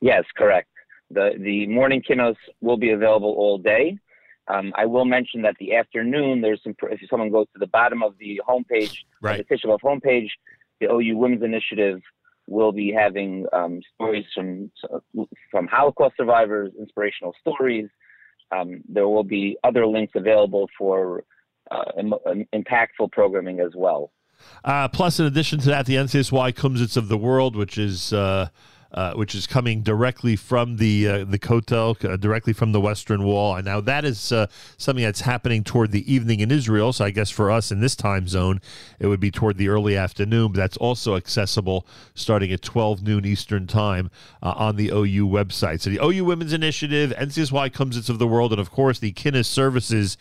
Yes, 0.00 0.24
correct. 0.36 0.68
The 1.10 1.32
the 1.38 1.66
morning 1.66 2.02
kinos 2.08 2.36
will 2.60 2.76
be 2.76 2.90
available 2.90 3.34
all 3.36 3.58
day. 3.58 3.98
Um, 4.46 4.72
I 4.76 4.86
will 4.86 5.04
mention 5.04 5.42
that 5.42 5.56
the 5.58 5.74
afternoon 5.74 6.40
there's 6.40 6.60
some. 6.62 6.74
If 6.84 7.00
someone 7.10 7.30
goes 7.30 7.46
to 7.54 7.58
the 7.58 7.66
bottom 7.66 8.02
of 8.02 8.14
the 8.18 8.40
homepage, 8.48 8.96
Right. 9.20 9.46
the 9.48 9.54
Tisha 9.56 9.66
B'av 9.66 9.80
homepage, 9.80 10.28
the 10.80 10.86
OU 10.90 11.16
Women's 11.16 11.42
Initiative 11.42 12.00
will 12.46 12.72
be 12.72 12.92
having 12.92 13.46
um, 13.52 13.80
stories 13.94 14.24
from 14.34 14.70
from 15.50 15.66
Holocaust 15.66 16.14
survivors, 16.16 16.72
inspirational 16.78 17.34
stories. 17.40 17.88
Um, 18.50 18.82
there 18.88 19.06
will 19.08 19.24
be 19.24 19.58
other 19.64 19.86
links 19.86 20.14
available 20.16 20.68
for 20.78 21.24
uh, 21.70 21.84
Im- 21.98 22.14
im- 22.30 22.46
impactful 22.54 23.12
programming 23.12 23.60
as 23.60 23.72
well. 23.76 24.10
Uh, 24.64 24.88
plus, 24.88 25.18
in 25.20 25.26
addition 25.26 25.58
to 25.58 25.68
that, 25.68 25.84
the 25.84 25.96
NCSY 25.96 26.52
Kumsitz 26.54 26.96
of 26.96 27.08
the 27.08 27.18
World, 27.18 27.56
which 27.56 27.76
is 27.76 28.12
uh, 28.14 28.48
uh, 28.92 29.12
which 29.12 29.34
is 29.34 29.46
coming 29.46 29.82
directly 29.82 30.34
from 30.34 30.76
the 30.76 31.06
uh, 31.06 31.24
the 31.24 31.38
Kotel, 31.38 32.02
uh, 32.04 32.16
directly 32.16 32.54
from 32.54 32.72
the 32.72 32.80
Western 32.80 33.22
Wall, 33.22 33.54
and 33.56 33.64
now 33.66 33.80
that 33.82 34.04
is 34.04 34.32
uh, 34.32 34.46
something 34.78 35.04
that's 35.04 35.20
happening 35.20 35.62
toward 35.62 35.92
the 35.92 36.10
evening 36.10 36.40
in 36.40 36.50
Israel. 36.50 36.92
So 36.94 37.04
I 37.04 37.10
guess 37.10 37.28
for 37.28 37.50
us 37.50 37.70
in 37.70 37.80
this 37.80 37.94
time 37.94 38.28
zone, 38.28 38.62
it 38.98 39.06
would 39.06 39.20
be 39.20 39.30
toward 39.30 39.58
the 39.58 39.68
early 39.68 39.96
afternoon. 39.96 40.52
But 40.52 40.56
that's 40.58 40.76
also 40.78 41.16
accessible 41.16 41.86
starting 42.14 42.50
at 42.50 42.62
12 42.62 43.02
noon 43.02 43.26
Eastern 43.26 43.66
time 43.66 44.10
uh, 44.42 44.54
on 44.56 44.76
the 44.76 44.88
OU 44.88 45.28
website. 45.28 45.82
So 45.82 45.90
the 45.90 46.00
OU 46.02 46.24
Women's 46.24 46.54
Initiative, 46.54 47.12
NCSY 47.18 47.70
Kumsitz 47.72 48.08
of 48.08 48.18
the 48.18 48.26
World, 48.26 48.52
and 48.52 48.60
of 48.60 48.70
course 48.70 48.98
the 48.98 49.12
Kinnis 49.12 49.46
services 49.46 50.16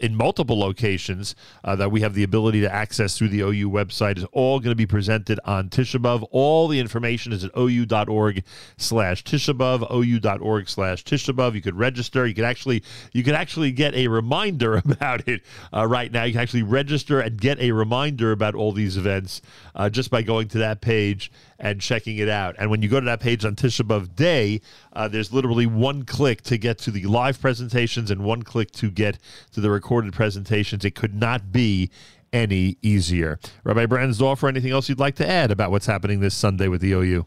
in 0.00 0.16
multiple 0.16 0.58
locations 0.58 1.36
that 1.64 1.92
we 1.92 2.00
have 2.00 2.14
the 2.14 2.24
ability 2.24 2.60
to 2.62 2.74
access 2.74 3.16
through 3.16 3.28
the 3.28 3.40
OU 3.40 3.70
website 3.70 4.18
is 4.18 4.24
all 4.32 4.58
going 4.58 4.72
to 4.72 4.76
be 4.76 4.86
presented 4.86 5.38
on 5.44 5.68
Tisha. 5.68 6.26
All 6.32 6.66
the 6.66 6.80
information 6.80 7.32
is 7.32 7.44
at 7.44 7.52
ou.org 7.92 8.42
slash 8.76 9.24
Tisha 9.24 9.56
B'Av, 9.56 9.90
ou.org 9.90 10.68
slash 10.68 11.04
Tisha 11.04 11.34
B'Av. 11.34 11.54
You 11.54 11.62
could 11.62 11.76
register. 11.76 12.26
You 12.26 12.34
could 12.34 12.44
actually 12.44 12.82
you 13.12 13.22
could 13.22 13.34
actually 13.34 13.72
get 13.72 13.94
a 13.94 14.08
reminder 14.08 14.76
about 14.84 15.28
it 15.28 15.42
uh, 15.72 15.86
right 15.86 16.10
now. 16.10 16.24
You 16.24 16.32
can 16.32 16.42
actually 16.42 16.62
register 16.62 17.20
and 17.20 17.40
get 17.40 17.58
a 17.60 17.72
reminder 17.72 18.32
about 18.32 18.54
all 18.54 18.72
these 18.72 18.96
events 18.96 19.42
uh, 19.74 19.90
just 19.90 20.10
by 20.10 20.22
going 20.22 20.48
to 20.48 20.58
that 20.58 20.80
page 20.80 21.30
and 21.58 21.80
checking 21.80 22.18
it 22.18 22.28
out. 22.28 22.56
And 22.58 22.70
when 22.70 22.82
you 22.82 22.88
go 22.88 22.98
to 23.00 23.06
that 23.06 23.20
page 23.20 23.44
on 23.44 23.54
Tisha 23.54 23.82
Day, 24.16 24.60
uh, 24.92 25.08
there's 25.08 25.32
literally 25.32 25.66
one 25.66 26.04
click 26.04 26.42
to 26.42 26.58
get 26.58 26.78
to 26.78 26.90
the 26.90 27.04
live 27.04 27.40
presentations 27.40 28.10
and 28.10 28.24
one 28.24 28.42
click 28.42 28.72
to 28.72 28.90
get 28.90 29.18
to 29.52 29.60
the 29.60 29.70
recorded 29.70 30.12
presentations. 30.12 30.84
It 30.84 30.94
could 30.94 31.14
not 31.14 31.52
be 31.52 31.90
any 32.32 32.78
easier. 32.82 33.38
Rabbi 33.64 33.86
Brandsdorfer, 33.86 34.48
anything 34.48 34.72
else 34.72 34.88
you'd 34.88 34.98
like 34.98 35.16
to 35.16 35.28
add 35.28 35.50
about 35.50 35.70
what's 35.70 35.86
happening 35.86 36.20
this 36.20 36.34
Sunday 36.34 36.68
with 36.68 36.80
the 36.80 36.92
OU? 36.92 37.26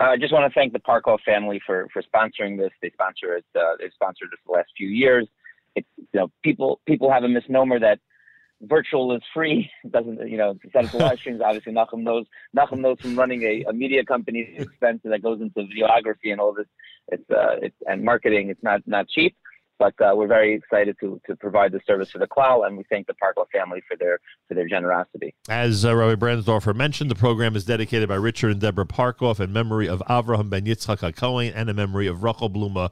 Uh, 0.00 0.12
I 0.12 0.16
just 0.16 0.32
want 0.32 0.50
to 0.50 0.58
thank 0.58 0.72
the 0.72 0.78
Parkoff 0.78 1.20
family 1.26 1.60
for 1.66 1.86
for 1.92 2.02
sponsoring 2.02 2.56
this. 2.56 2.70
They 2.80 2.90
sponsor 2.90 3.36
it. 3.36 3.44
Uh, 3.54 3.76
they've 3.78 3.92
sponsored 3.92 4.28
it 4.32 4.38
for 4.44 4.52
the 4.54 4.58
last 4.58 4.70
few 4.76 4.88
years. 4.88 5.28
It's 5.76 5.88
you 5.98 6.06
know 6.14 6.30
people 6.42 6.80
people 6.86 7.12
have 7.12 7.24
a 7.24 7.28
misnomer 7.28 7.78
that 7.80 7.98
virtual 8.62 9.14
is 9.14 9.22
free. 9.34 9.70
It 9.84 9.92
doesn't 9.92 10.26
you 10.26 10.38
know 10.38 10.50
up 10.50 10.90
the 10.90 10.98
live 10.98 11.18
streams. 11.20 11.42
Obviously, 11.44 11.74
Nachum 11.74 12.02
knows 12.02 12.24
Nachum 12.56 12.78
knows 12.78 12.98
from 13.00 13.14
running 13.14 13.42
a, 13.42 13.64
a 13.68 13.72
media 13.74 14.02
company 14.04 14.54
the 14.56 14.62
expense 14.62 15.00
that 15.04 15.22
goes 15.22 15.42
into 15.42 15.60
videography 15.60 16.32
and 16.32 16.40
all 16.40 16.54
this. 16.54 16.66
It's 17.08 17.30
uh 17.30 17.56
it's 17.60 17.76
and 17.86 18.02
marketing. 18.02 18.48
It's 18.48 18.62
not 18.62 18.80
not 18.86 19.06
cheap. 19.08 19.36
But 19.80 19.94
uh, 19.98 20.12
we're 20.14 20.26
very 20.28 20.54
excited 20.54 20.96
to, 21.00 21.18
to 21.26 21.34
provide 21.36 21.72
the 21.72 21.80
service 21.86 22.10
for 22.10 22.18
the 22.18 22.26
Klal, 22.26 22.66
and 22.66 22.76
we 22.76 22.84
thank 22.90 23.06
the 23.06 23.14
Parkoff 23.14 23.46
family 23.50 23.80
for 23.88 23.96
their 23.96 24.20
for 24.46 24.52
their 24.54 24.68
generosity. 24.68 25.34
As 25.48 25.86
uh, 25.86 25.96
Rabbi 25.96 26.16
Brandsdorfer 26.16 26.76
mentioned, 26.76 27.10
the 27.10 27.14
program 27.14 27.56
is 27.56 27.64
dedicated 27.64 28.06
by 28.06 28.16
Richard 28.16 28.50
and 28.50 28.60
Deborah 28.60 28.84
Parkoff 28.84 29.40
in 29.40 29.54
memory 29.54 29.88
of 29.88 30.02
Avraham 30.06 30.50
ben 30.50 30.66
Yitzchak 30.66 30.98
HaKohen 30.98 31.52
and 31.54 31.70
in 31.70 31.76
memory 31.76 32.06
of 32.06 32.22
Rachel 32.22 32.50
Bluma 32.50 32.90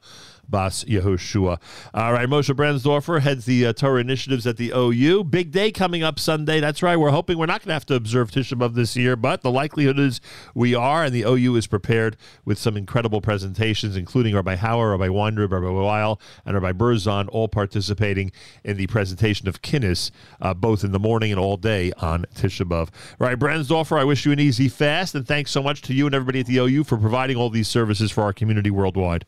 Bas 0.49 0.85
Yehoshua. 0.85 1.61
All 1.95 2.13
right, 2.13 2.29
Moshe 2.29 2.55
Brandsdorfer 2.55 3.21
heads 3.21 3.45
the 3.45 3.67
uh, 3.67 3.73
Torah 3.73 4.01
initiatives 4.01 4.47
at 4.47 4.57
the 4.57 4.73
OU. 4.75 5.25
Big 5.25 5.51
day 5.51 5.71
coming 5.71 6.03
up 6.03 6.19
Sunday. 6.19 6.61
That's 6.61 6.83
right. 6.83 6.97
We're 6.97 7.11
hoping 7.11 7.39
we're 7.39 7.47
not 7.47 7.61
going 7.61 7.69
to 7.69 7.75
have 7.75 7.87
to 7.87 7.95
observe 7.95 8.31
Tisha 8.31 8.59
B'Av 8.59 8.75
this 8.75 8.97
year, 8.97 9.17
but 9.17 9.43
the 9.43 9.51
likelihood 9.51 9.99
is 9.99 10.21
we 10.55 10.75
are, 10.75 11.05
and 11.05 11.15
the 11.15 11.23
OU 11.23 11.57
is 11.57 11.67
prepared 11.67 12.17
with 12.45 12.59
some 12.59 12.77
incredible 12.77 13.21
presentations, 13.21 13.97
including 13.97 14.35
Rabbi 14.35 14.57
Hauer, 14.57 14.93
Rabbi 14.93 15.09
Weinreb, 15.09 15.51
Rabbi 15.53 15.69
Weil, 15.69 16.21
and 16.45 16.55
Rabbi 16.55 16.73
Berzon, 16.73 17.29
all 17.31 17.49
participating 17.49 18.33
in 18.65 18.77
the 18.77 18.87
presentation 18.87 19.49
of 19.49 19.63
Kinnis, 19.63 20.11
uh, 20.41 20.55
both 20.55 20.85
in 20.85 20.93
the 20.93 20.99
morning 20.99 21.31
and 21.31 21.41
all 21.41 21.57
day 21.57 21.93
on 21.99 22.25
Tisha 22.35 22.67
B'Av. 22.67 22.89
Right, 23.19 23.39
Brandsdorfer, 23.39 23.99
I 23.99 24.05
wish 24.05 24.25
you 24.25 24.33
an 24.33 24.41
easy 24.41 24.69
fast, 24.69 25.15
and 25.15 25.27
thanks 25.27 25.51
so 25.51 25.63
much 25.63 25.83
to 25.83 25.95
you 25.95 26.07
and 26.07 26.15
everybody 26.15 26.41
at 26.41 26.47
the 26.47 26.59
OU 26.59 26.85
for 26.85 26.97
providing 26.97 27.37
all 27.37 27.51
these 27.51 27.69
services 27.69 28.11
for 28.11 28.23
our 28.23 28.33
community 28.33 28.71
worldwide. 28.71 29.25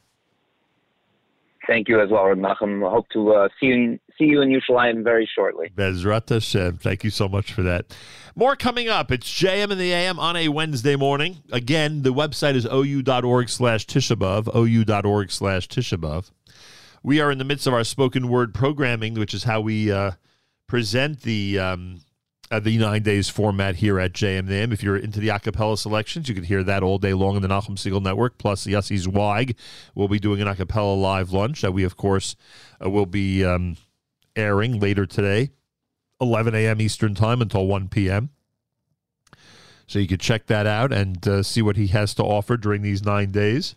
Thank 1.71 1.89
you 1.89 2.01
as 2.01 2.11
well, 2.11 2.25
Reb. 2.25 2.45
I 2.45 2.55
hope 2.91 3.09
to 3.11 3.33
uh, 3.33 3.49
see 3.61 3.67
you 3.67 4.01
see 4.19 4.25
you 4.25 4.43
in 4.43 4.49
Yerushalayim 4.49 5.05
very 5.05 5.31
shortly. 5.33 5.71
Bezrat 5.73 6.29
Hashem. 6.29 6.79
Thank 6.79 7.05
you 7.05 7.11
so 7.11 7.29
much 7.29 7.53
for 7.53 7.63
that. 7.63 7.95
More 8.35 8.57
coming 8.57 8.89
up. 8.89 9.13
It's 9.13 9.33
JM 9.33 9.71
in 9.71 9.79
the 9.79 9.93
AM 9.93 10.19
on 10.19 10.35
a 10.35 10.49
Wednesday 10.49 10.97
morning. 10.97 11.45
Again, 11.53 12.03
the 12.03 12.13
website 12.13 12.57
is 12.57 12.67
ou.org 12.67 13.49
slash 13.49 13.87
tishabov, 13.87 14.53
ou.org 14.53 15.31
slash 15.31 15.69
tishabov. 15.69 16.33
We 17.05 17.21
are 17.21 17.31
in 17.31 17.39
the 17.39 17.45
midst 17.45 17.69
of 17.69 17.75
our 17.75 17.85
spoken 17.85 18.29
word 18.29 18.53
programming, 18.53 19.15
which 19.15 19.33
is 19.33 19.45
how 19.45 19.61
we 19.61 19.93
uh, 19.93 20.13
present 20.67 21.23
the 21.23 21.61
um, 21.61 22.01
uh, 22.51 22.61
the 22.61 22.77
nine 22.79 23.03
days 23.03 23.29
format 23.29 23.77
here 23.77 24.01
at 24.01 24.13
JMNAM. 24.13 24.73
If 24.73 24.83
you're 24.83 24.97
into 24.97 25.21
the 25.21 25.29
acapella 25.29 25.79
selections, 25.79 26.29
you 26.29 26.35
can 26.35 26.45
hear 26.45 26.65
that 26.65 26.83
all 26.83 26.99
day 26.99 27.15
long 27.15 27.37
in 27.37 27.43
the 27.43 27.49
Nachum 27.49 27.77
Segal 27.77 28.03
Network. 28.03 28.39
Plus, 28.39 28.67
Yossi 28.67 28.99
Zweig 28.99 29.57
will 29.95 30.09
be 30.09 30.19
doing 30.19 30.41
an 30.41 30.49
acapella 30.49 31.01
live 31.01 31.33
lunch 31.33 31.61
that 31.61 31.73
we, 31.73 31.85
of 31.85 31.97
course, 31.97 32.35
uh, 32.85 32.91
will 32.91 33.07
be 33.07 33.45
um, 33.45 33.77
airing 34.35 34.81
later 34.81 35.07
today, 35.07 35.51
11 36.21 36.55
a.m. 36.55 36.81
Eastern 36.81 37.15
Time 37.15 37.41
until 37.41 37.67
1 37.67 37.89
p.m. 37.89 38.31
So 39.87 39.99
you 39.99 40.07
could 40.07 40.21
check 40.21 40.47
that 40.47 40.67
out 40.67 40.93
and 40.93 41.27
uh, 41.27 41.43
see 41.43 41.63
what 41.63 41.77
he 41.77 41.89
has 41.89 42.15
to 42.15 42.23
offer 42.23 42.57
during 42.57 42.83
these 42.83 43.05
nine 43.05 43.31
days. 43.31 43.75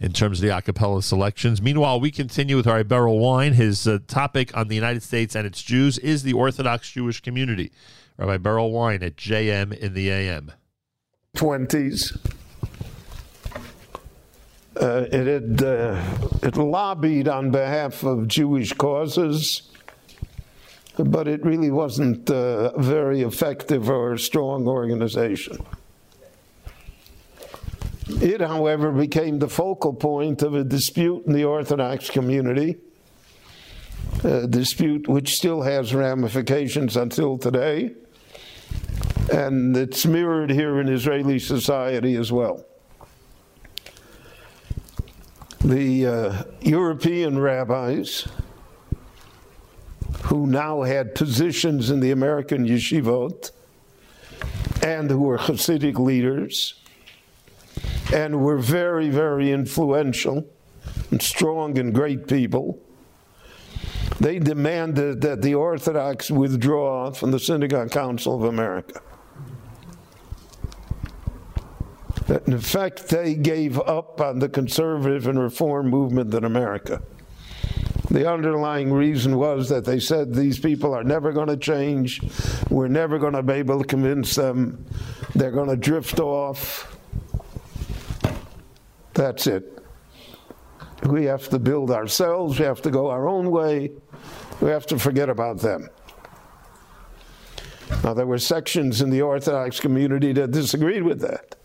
In 0.00 0.12
terms 0.12 0.42
of 0.42 0.48
the 0.48 0.52
acapella 0.52 1.02
selections. 1.02 1.62
Meanwhile, 1.62 2.00
we 2.00 2.10
continue 2.10 2.56
with 2.56 2.66
our 2.66 2.82
Berel 2.82 3.20
Wein. 3.20 3.52
His 3.52 3.86
uh, 3.86 3.98
topic 4.08 4.56
on 4.56 4.68
the 4.68 4.74
United 4.74 5.02
States 5.02 5.36
and 5.36 5.46
its 5.46 5.62
Jews 5.62 5.98
is 5.98 6.22
the 6.22 6.32
Orthodox 6.32 6.90
Jewish 6.90 7.20
community. 7.20 7.70
Rabbi 8.16 8.38
Berel 8.38 8.72
Wein 8.72 9.02
at 9.02 9.16
JM 9.16 9.76
in 9.76 9.94
the 9.94 10.10
AM. 10.10 10.52
20s. 11.36 12.18
Uh, 14.80 15.06
it 15.12 15.26
had 15.26 15.62
uh, 15.62 16.02
it 16.42 16.56
lobbied 16.56 17.28
on 17.28 17.50
behalf 17.50 18.02
of 18.04 18.26
Jewish 18.26 18.72
causes, 18.72 19.70
but 20.96 21.28
it 21.28 21.44
really 21.44 21.70
wasn't 21.70 22.30
uh, 22.30 22.72
a 22.74 22.82
very 22.82 23.20
effective 23.20 23.90
or 23.90 24.16
strong 24.16 24.66
organization. 24.66 25.58
It, 28.08 28.40
however, 28.40 28.90
became 28.90 29.38
the 29.38 29.48
focal 29.48 29.94
point 29.94 30.42
of 30.42 30.54
a 30.54 30.64
dispute 30.64 31.24
in 31.26 31.32
the 31.32 31.44
Orthodox 31.44 32.10
community, 32.10 32.76
a 34.24 34.46
dispute 34.46 35.08
which 35.08 35.36
still 35.36 35.62
has 35.62 35.94
ramifications 35.94 36.96
until 36.96 37.38
today, 37.38 37.92
and 39.32 39.76
it's 39.76 40.04
mirrored 40.04 40.50
here 40.50 40.80
in 40.80 40.88
Israeli 40.88 41.38
society 41.38 42.16
as 42.16 42.32
well. 42.32 42.64
The 45.60 46.06
uh, 46.06 46.42
European 46.60 47.38
rabbis 47.38 48.26
who 50.24 50.46
now 50.48 50.82
had 50.82 51.14
positions 51.14 51.90
in 51.90 52.00
the 52.00 52.10
American 52.10 52.66
yeshivot 52.66 53.52
and 54.82 55.08
who 55.08 55.20
were 55.20 55.38
Hasidic 55.38 55.98
leaders 55.98 56.81
and 58.12 58.42
were 58.42 58.58
very, 58.58 59.08
very 59.08 59.50
influential 59.50 60.46
and 61.10 61.22
strong 61.22 61.78
and 61.78 61.94
great 61.94 62.26
people. 62.26 62.80
They 64.20 64.38
demanded 64.38 65.20
that 65.22 65.42
the 65.42 65.54
Orthodox 65.54 66.30
withdraw 66.30 67.10
from 67.12 67.30
the 67.30 67.40
Synagogue 67.40 67.90
Council 67.90 68.36
of 68.36 68.44
America. 68.44 69.00
That 72.26 72.46
in 72.46 72.52
effect, 72.52 73.08
they 73.08 73.34
gave 73.34 73.80
up 73.80 74.20
on 74.20 74.38
the 74.38 74.48
conservative 74.48 75.26
and 75.26 75.38
reform 75.38 75.88
movement 75.88 76.32
in 76.34 76.44
America. 76.44 77.02
The 78.10 78.30
underlying 78.30 78.92
reason 78.92 79.38
was 79.38 79.68
that 79.70 79.84
they 79.84 79.98
said 79.98 80.34
these 80.34 80.58
people 80.58 80.94
are 80.94 81.02
never 81.02 81.32
going 81.32 81.48
to 81.48 81.56
change. 81.56 82.20
We're 82.68 82.88
never 82.88 83.18
going 83.18 83.32
to 83.32 83.42
be 83.42 83.54
able 83.54 83.80
to 83.80 83.86
convince 83.86 84.34
them. 84.34 84.84
They're 85.34 85.50
going 85.50 85.70
to 85.70 85.76
drift 85.76 86.20
off. 86.20 86.96
That's 89.14 89.46
it. 89.46 89.78
We 91.04 91.24
have 91.24 91.48
to 91.48 91.58
build 91.58 91.90
ourselves. 91.90 92.58
We 92.58 92.64
have 92.64 92.82
to 92.82 92.90
go 92.90 93.10
our 93.10 93.28
own 93.28 93.50
way. 93.50 93.90
We 94.60 94.70
have 94.70 94.86
to 94.86 94.98
forget 94.98 95.28
about 95.28 95.58
them. 95.58 95.88
Now, 98.04 98.14
there 98.14 98.26
were 98.26 98.38
sections 98.38 99.00
in 99.00 99.10
the 99.10 99.22
Orthodox 99.22 99.78
community 99.80 100.32
that 100.32 100.50
disagreed 100.50 101.02
with 101.02 101.20
that, 101.20 101.56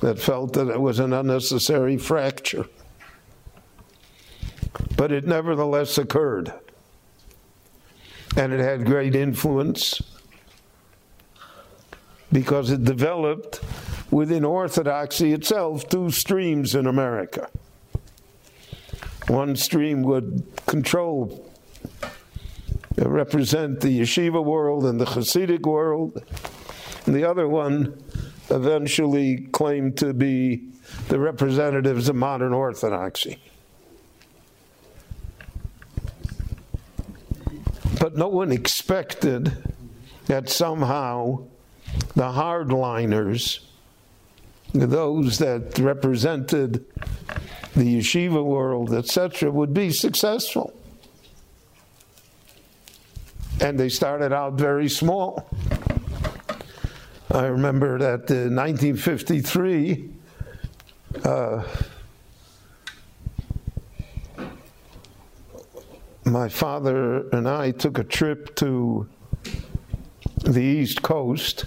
that 0.00 0.18
felt 0.18 0.52
that 0.54 0.68
it 0.68 0.80
was 0.80 0.98
an 0.98 1.12
unnecessary 1.12 1.96
fracture. 1.96 2.66
But 4.96 5.10
it 5.10 5.26
nevertheless 5.26 5.98
occurred. 5.98 6.52
And 8.36 8.52
it 8.52 8.60
had 8.60 8.86
great 8.86 9.14
influence 9.14 10.00
because 12.30 12.70
it 12.70 12.84
developed 12.84 13.60
within 14.12 14.44
Orthodoxy 14.44 15.32
itself 15.32 15.88
two 15.88 16.10
streams 16.10 16.74
in 16.76 16.86
America. 16.86 17.48
One 19.26 19.56
stream 19.56 20.02
would 20.02 20.46
control, 20.66 21.50
uh, 22.02 23.08
represent 23.08 23.80
the 23.80 24.00
yeshiva 24.00 24.44
world 24.44 24.84
and 24.84 25.00
the 25.00 25.06
Hasidic 25.06 25.62
world, 25.62 26.22
and 27.06 27.14
the 27.14 27.28
other 27.28 27.48
one 27.48 28.04
eventually 28.50 29.48
claimed 29.50 29.96
to 29.98 30.12
be 30.12 30.68
the 31.08 31.18
representatives 31.18 32.10
of 32.10 32.14
modern 32.14 32.52
Orthodoxy. 32.52 33.38
But 37.98 38.14
no 38.14 38.28
one 38.28 38.52
expected 38.52 39.56
that 40.26 40.50
somehow 40.50 41.46
the 42.14 42.32
hardliners, 42.32 43.60
those 44.72 45.38
that 45.38 45.78
represented 45.78 46.84
the 47.74 47.98
yeshiva 47.98 48.44
world, 48.44 48.92
etc., 48.92 49.50
would 49.50 49.74
be 49.74 49.90
successful. 49.90 50.72
And 53.60 53.78
they 53.78 53.88
started 53.88 54.32
out 54.32 54.54
very 54.54 54.88
small. 54.88 55.48
I 57.30 57.46
remember 57.46 57.98
that 57.98 58.30
in 58.30 58.56
1953, 58.56 60.10
uh, 61.24 61.62
my 66.24 66.48
father 66.48 67.28
and 67.30 67.48
I 67.48 67.70
took 67.70 67.98
a 67.98 68.04
trip 68.04 68.54
to 68.56 69.08
the 70.44 70.62
East 70.62 71.02
Coast. 71.02 71.64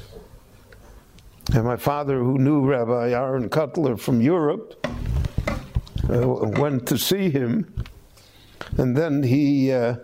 And 1.53 1.63
my 1.63 1.77
father, 1.77 2.19
who 2.19 2.37
knew 2.37 2.65
Rabbi 2.65 3.11
Aaron 3.11 3.49
Kotler 3.49 3.99
from 3.99 4.19
Europe, 4.19 4.85
uh, 6.09 6.27
went 6.27 6.87
to 6.87 6.97
see 6.97 7.29
him. 7.29 7.73
And 8.77 8.97
then 8.97 9.23
he 9.23 9.71
uh, 9.71 9.95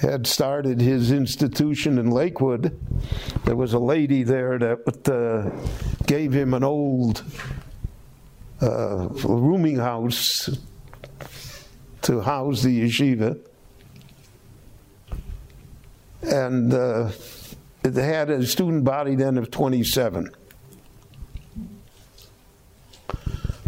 had 0.00 0.26
started 0.26 0.80
his 0.80 1.10
institution 1.10 1.98
in 1.98 2.10
Lakewood. 2.10 2.78
There 3.44 3.56
was 3.56 3.72
a 3.72 3.78
lady 3.78 4.22
there 4.22 4.58
that 4.58 5.08
uh, 5.08 5.50
gave 6.06 6.32
him 6.32 6.54
an 6.54 6.64
old 6.64 7.24
uh, 8.60 9.08
rooming 9.24 9.76
house 9.76 10.48
to 12.02 12.20
house 12.20 12.62
the 12.62 12.82
yeshiva. 12.82 13.38
And 16.22 16.72
uh, 16.72 17.10
it 17.84 17.94
had 17.94 18.30
a 18.30 18.46
student 18.46 18.84
body 18.84 19.14
then 19.14 19.36
of 19.38 19.50
27, 19.50 20.30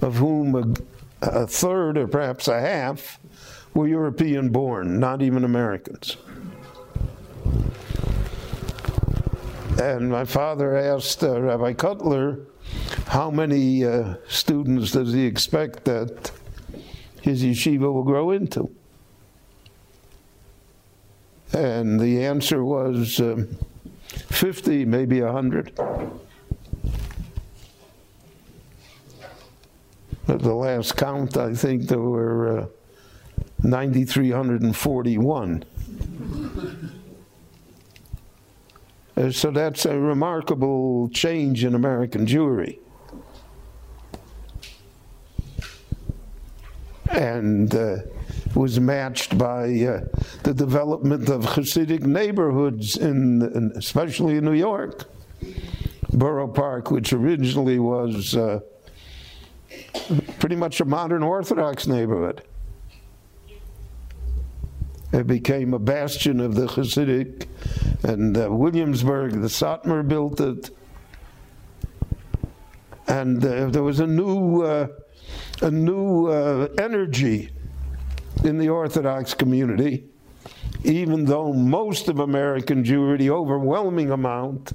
of 0.03 0.17
whom 0.17 0.55
a, 0.55 0.75
a 1.23 1.47
third 1.47 1.99
or 1.99 2.07
perhaps 2.07 2.49
a 2.49 2.61
half 2.61 3.19
were 3.75 3.89
European 3.89 4.51
born, 4.51 5.01
not 5.01 5.21
even 5.21 5.45
Americans. 5.45 6.17
And 9.83 10.09
my 10.09 10.25
father 10.25 10.77
asked 10.77 11.25
uh, 11.25 11.41
Rabbi 11.41 11.73
Kotler, 11.73 12.47
how 13.09 13.31
many 13.31 13.85
uh, 13.85 14.15
students 14.29 14.93
does 14.93 15.13
he 15.13 15.27
expect 15.27 15.85
that 15.85 16.31
his 17.21 17.43
yeshiva 17.43 17.93
will 17.93 18.05
grow 18.05 18.31
into? 18.31 18.71
And 21.53 21.99
the 21.99 22.25
answer 22.25 22.65
was 22.65 23.21
um, 23.21 23.57
50, 24.15 24.85
maybe 24.85 25.23
100. 25.23 25.79
At 30.27 30.41
the 30.41 30.55
last 30.55 30.97
count, 30.97 31.37
I 31.37 31.53
think 31.55 31.89
there 31.89 32.01
were 32.01 32.61
uh, 32.61 32.67
9,341. 33.63 35.65
Uh, 39.17 39.31
so 39.31 39.51
that's 39.51 39.87
a 39.87 39.99
remarkable 39.99 41.09
change 41.11 41.65
in 41.65 41.75
American 41.75 42.27
Jewry. 42.27 42.79
And 47.11 47.75
uh, 47.75 47.97
was 48.55 48.79
matched 48.79 49.37
by 49.37 49.65
uh, 49.65 50.01
the 50.43 50.55
development 50.55 51.29
of 51.29 51.43
Hasidic 51.43 52.03
neighborhoods, 52.03 52.97
in, 52.97 53.43
in, 53.43 53.73
especially 53.77 54.37
in 54.37 54.45
New 54.45 54.53
York. 54.53 55.11
Borough 56.13 56.49
Park, 56.49 56.91
which 56.91 57.13
originally 57.13 57.79
was 57.79 58.37
uh, 58.37 58.61
pretty 60.39 60.57
much 60.57 60.81
a 60.81 60.85
modern 60.85 61.23
Orthodox 61.23 61.87
neighborhood. 61.87 62.43
It 65.13 65.27
became 65.27 65.75
a 65.75 65.79
bastion 65.79 66.41
of 66.41 66.55
the 66.55 66.67
Hasidic, 66.67 67.47
and 68.03 68.37
uh, 68.37 68.51
Williamsburg, 68.51 69.33
the 69.33 69.49
Satmar 69.49 70.07
built 70.07 70.41
it. 70.41 70.71
And 73.07 73.45
uh, 73.45 73.67
there 73.67 73.83
was 73.83 74.01
a 74.01 74.07
new, 74.07 74.63
uh, 74.63 74.89
a 75.63 75.71
new 75.71 76.27
uh, 76.29 76.69
energy 76.79 77.51
in 78.45 78.59
the 78.59 78.69
Orthodox 78.69 79.35
community, 79.35 80.05
even 80.85 81.25
though 81.25 81.53
most 81.53 82.09
of 82.09 82.21
American 82.21 82.85
Jewry, 82.85 83.19
the 83.19 83.31
overwhelming 83.31 84.11
amount, 84.11 84.73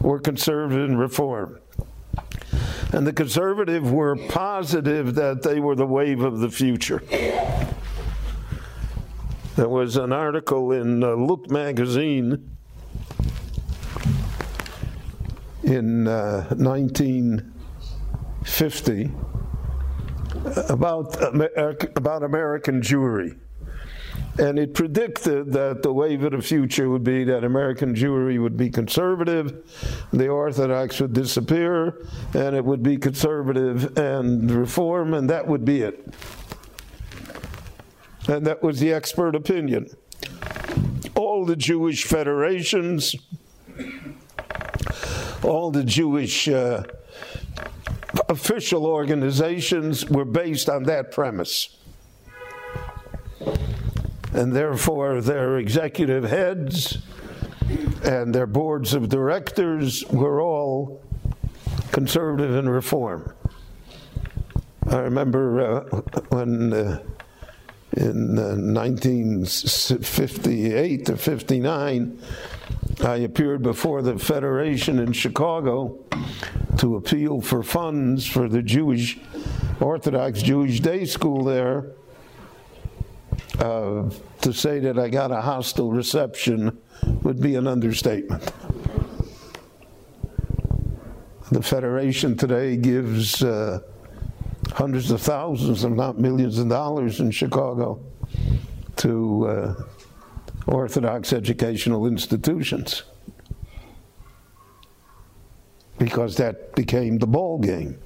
were 0.00 0.20
conservative 0.20 0.88
and 0.88 0.98
reform. 0.98 1.60
And 2.92 3.06
the 3.06 3.12
conservative 3.12 3.92
were 3.92 4.16
positive 4.16 5.14
that 5.16 5.42
they 5.42 5.60
were 5.60 5.74
the 5.74 5.86
wave 5.86 6.22
of 6.22 6.40
the 6.40 6.48
future. 6.50 7.02
There 9.56 9.68
was 9.68 9.96
an 9.96 10.12
article 10.12 10.72
in 10.72 11.04
uh, 11.04 11.14
Look 11.14 11.50
magazine 11.50 12.56
in 15.62 16.08
uh, 16.08 16.46
1950 16.56 19.10
about, 20.68 21.16
about 21.96 22.22
American 22.22 22.80
Jewry. 22.80 23.38
And 24.38 24.58
it 24.58 24.74
predicted 24.74 25.52
that 25.52 25.82
the 25.82 25.92
wave 25.92 26.24
of 26.24 26.32
the 26.32 26.40
future 26.40 26.88
would 26.88 27.04
be 27.04 27.24
that 27.24 27.44
American 27.44 27.94
Jewry 27.94 28.40
would 28.40 28.56
be 28.56 28.70
conservative, 28.70 29.62
the 30.12 30.28
Orthodox 30.28 31.00
would 31.00 31.12
disappear, 31.12 32.06
and 32.32 32.56
it 32.56 32.64
would 32.64 32.82
be 32.82 32.96
conservative 32.96 33.98
and 33.98 34.50
reform, 34.50 35.14
and 35.14 35.28
that 35.28 35.46
would 35.46 35.64
be 35.64 35.82
it. 35.82 36.14
And 38.28 38.46
that 38.46 38.62
was 38.62 38.80
the 38.80 38.92
expert 38.92 39.34
opinion. 39.34 39.88
All 41.16 41.44
the 41.44 41.56
Jewish 41.56 42.04
federations, 42.04 43.16
all 45.42 45.70
the 45.70 45.84
Jewish 45.84 46.48
uh, 46.48 46.84
official 48.28 48.86
organizations 48.86 50.08
were 50.08 50.24
based 50.24 50.68
on 50.68 50.84
that 50.84 51.12
premise. 51.12 51.76
And 54.32 54.52
therefore, 54.52 55.20
their 55.20 55.58
executive 55.58 56.24
heads 56.24 56.98
and 58.04 58.34
their 58.34 58.46
boards 58.46 58.94
of 58.94 59.08
directors 59.08 60.04
were 60.06 60.40
all 60.40 61.02
conservative 61.92 62.54
and 62.54 62.70
reform. 62.70 63.34
I 64.88 64.98
remember 64.98 65.60
uh, 65.60 66.00
when 66.30 66.72
uh, 66.72 67.02
in 67.96 68.38
uh, 68.38 68.54
1958 68.56 71.10
or 71.10 71.16
59, 71.16 72.22
I 73.04 73.16
appeared 73.16 73.62
before 73.62 74.02
the 74.02 74.18
Federation 74.18 74.98
in 74.98 75.12
Chicago 75.12 76.04
to 76.78 76.96
appeal 76.96 77.40
for 77.40 77.62
funds 77.62 78.26
for 78.26 78.48
the 78.48 78.62
Jewish 78.62 79.18
Orthodox 79.80 80.42
Jewish 80.42 80.80
Day 80.80 81.04
School 81.04 81.44
there. 81.44 81.92
Uh, 83.58 84.10
to 84.40 84.52
say 84.52 84.78
that 84.78 84.98
I 84.98 85.08
got 85.08 85.30
a 85.30 85.40
hostile 85.40 85.90
reception 85.90 86.78
would 87.22 87.42
be 87.42 87.56
an 87.56 87.66
understatement. 87.66 88.52
The 91.50 91.62
Federation 91.62 92.36
today 92.36 92.76
gives 92.76 93.42
uh, 93.42 93.80
hundreds 94.72 95.10
of 95.10 95.20
thousands, 95.20 95.84
if 95.84 95.92
not 95.92 96.18
millions 96.18 96.58
of 96.58 96.68
dollars 96.68 97.20
in 97.20 97.30
Chicago 97.30 98.00
to 98.96 99.46
uh, 99.46 99.74
Orthodox 100.66 101.32
educational 101.32 102.06
institutions 102.06 103.02
because 106.00 106.36
that 106.36 106.74
became 106.74 107.18
the 107.18 107.26
ball 107.26 107.58
game. 107.58 107.98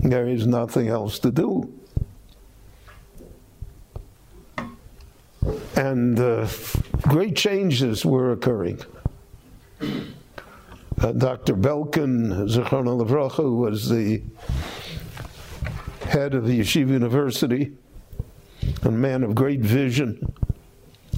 There 0.00 0.28
is 0.28 0.46
nothing 0.46 0.88
else 0.88 1.18
to 1.20 1.30
do. 1.30 1.72
And 5.76 6.18
uh, 6.18 6.48
great 7.02 7.36
changes 7.36 8.04
were 8.04 8.32
occurring. 8.32 8.80
Uh, 9.80 11.12
Dr. 11.12 11.54
Belkin, 11.54 12.48
Levracha, 12.48 13.32
who 13.32 13.56
was 13.56 13.88
the 13.88 14.22
head 16.04 16.34
of 16.34 16.46
the 16.46 16.60
Yeshiva 16.60 16.90
University, 16.90 17.72
a 18.82 18.90
man 18.90 19.22
of 19.22 19.34
great 19.34 19.60
vision, 19.60 20.32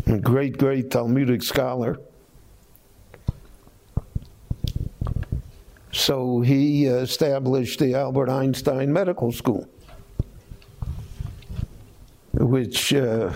a 0.07 0.19
great, 0.19 0.59
great 0.59 0.91
Talmudic 0.91 1.43
scholar. 1.43 1.99
So 5.93 6.41
he 6.41 6.87
established 6.87 7.79
the 7.79 7.95
Albert 7.95 8.29
Einstein 8.29 8.93
Medical 8.93 9.33
School, 9.33 9.67
which 12.33 12.93
uh, 12.95 13.33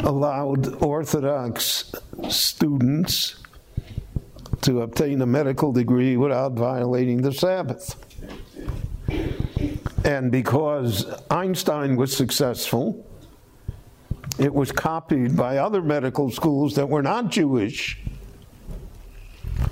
allowed 0.00 0.82
Orthodox 0.82 1.92
students 2.28 3.36
to 4.62 4.82
obtain 4.82 5.22
a 5.22 5.26
medical 5.26 5.72
degree 5.72 6.16
without 6.16 6.52
violating 6.52 7.22
the 7.22 7.32
Sabbath. 7.32 8.07
And 10.08 10.32
because 10.32 11.04
Einstein 11.30 11.94
was 11.94 12.16
successful, 12.16 13.06
it 14.38 14.54
was 14.54 14.72
copied 14.72 15.36
by 15.36 15.58
other 15.58 15.82
medical 15.82 16.30
schools 16.30 16.76
that 16.76 16.88
were 16.88 17.02
not 17.02 17.28
Jewish, 17.28 18.00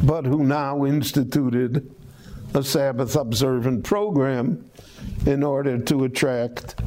but 0.03 0.27
who 0.27 0.45
now 0.45 0.85
instituted 0.85 1.91
a 2.53 2.63
Sabbath 2.63 3.17
observant 3.17 3.83
program 3.83 4.71
in 5.25 5.43
order 5.43 5.79
to 5.79 6.05
attract 6.05 6.83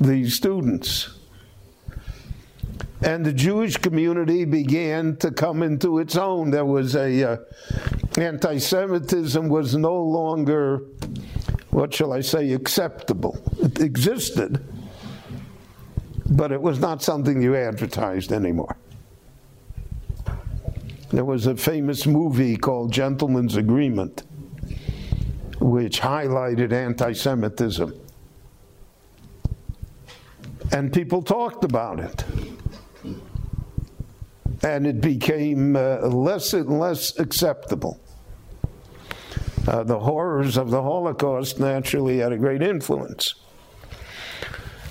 these 0.00 0.34
students. 0.36 1.18
And 3.02 3.26
the 3.26 3.32
Jewish 3.32 3.78
community 3.78 4.44
began 4.44 5.16
to 5.16 5.32
come 5.32 5.64
into 5.64 5.98
its 5.98 6.14
own. 6.14 6.52
There 6.52 6.64
was 6.64 6.94
a 6.94 7.32
uh, 7.32 7.36
anti-Semitism 8.16 9.48
was 9.48 9.74
no 9.74 10.00
longer, 10.00 10.82
what 11.70 11.94
shall 11.94 12.12
I 12.12 12.20
say, 12.20 12.52
acceptable. 12.52 13.38
It 13.60 13.80
existed, 13.80 14.64
but 16.26 16.52
it 16.52 16.60
was 16.60 16.80
not 16.80 17.02
something 17.02 17.40
you 17.40 17.56
advertised 17.56 18.32
anymore. 18.32 18.76
There 21.10 21.24
was 21.24 21.46
a 21.46 21.56
famous 21.56 22.06
movie 22.06 22.56
called 22.56 22.92
Gentleman's 22.92 23.56
Agreement, 23.56 24.22
which 25.60 26.00
highlighted 26.00 26.72
anti 26.72 27.12
Semitism. 27.12 27.92
And 30.72 30.92
people 30.92 31.20
talked 31.22 31.64
about 31.64 31.98
it. 31.98 32.24
And 34.62 34.86
it 34.86 35.00
became 35.00 35.74
uh, 35.74 36.06
less 36.06 36.52
and 36.52 36.78
less 36.78 37.18
acceptable. 37.18 38.00
Uh, 39.70 39.84
the 39.84 40.00
horrors 40.00 40.58
of 40.58 40.72
the 40.72 40.82
Holocaust 40.82 41.60
naturally 41.60 42.18
had 42.18 42.32
a 42.32 42.36
great 42.36 42.60
influence. 42.60 43.36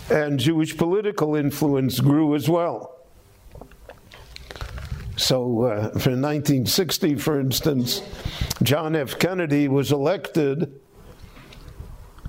And 0.10 0.39
Jewish 0.39 0.77
political 0.77 1.35
influence 1.35 1.99
grew 1.99 2.34
as 2.34 2.47
well. 2.47 2.95
So, 5.18 5.64
uh, 5.64 5.81
for 5.89 6.15
1960, 6.15 7.15
for 7.15 7.41
instance, 7.41 8.01
John 8.64 8.95
F. 8.95 9.19
Kennedy 9.19 9.68
was 9.68 9.91
elected 9.91 10.80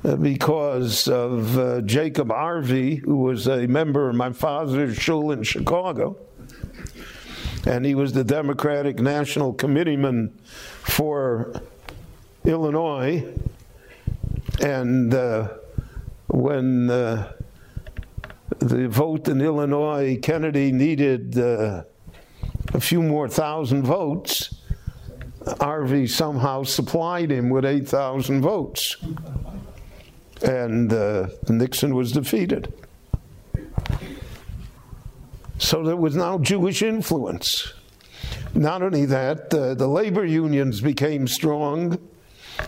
uh, 0.02 0.16
because 0.16 1.06
of 1.06 1.56
uh, 1.56 1.82
Jacob 1.82 2.30
Arvey, 2.30 2.98
who 2.98 3.18
was 3.18 3.46
a 3.46 3.68
member 3.68 4.08
of 4.08 4.16
my 4.16 4.32
father's 4.32 4.96
shul 4.96 5.30
in 5.30 5.44
Chicago. 5.44 6.16
And 7.64 7.86
he 7.86 7.94
was 7.94 8.12
the 8.12 8.24
Democratic 8.24 8.98
National 8.98 9.52
Committeeman 9.52 10.36
for 10.82 11.62
Illinois. 12.44 13.24
And 14.60 15.12
uh, 15.14 15.48
when 16.28 16.90
uh, 16.90 17.32
the 18.58 18.88
vote 18.88 19.28
in 19.28 19.40
Illinois, 19.40 20.18
Kennedy 20.22 20.72
needed 20.72 21.38
uh, 21.38 21.84
a 22.74 22.80
few 22.80 23.02
more 23.02 23.28
thousand 23.28 23.84
votes. 23.84 24.54
Arvey 25.44 26.08
somehow 26.08 26.62
supplied 26.62 27.30
him 27.30 27.48
with 27.48 27.64
8,000 27.64 28.42
votes. 28.42 28.96
And 30.42 30.92
uh, 30.92 31.28
Nixon 31.48 31.94
was 31.94 32.12
defeated. 32.12 32.72
So 35.58 35.82
there 35.82 35.96
was 35.96 36.16
now 36.16 36.38
Jewish 36.38 36.82
influence. 36.82 37.72
Not 38.54 38.82
only 38.82 39.04
that, 39.06 39.52
uh, 39.54 39.74
the 39.74 39.86
labor 39.86 40.24
unions 40.24 40.80
became 40.80 41.28
strong. 41.28 41.98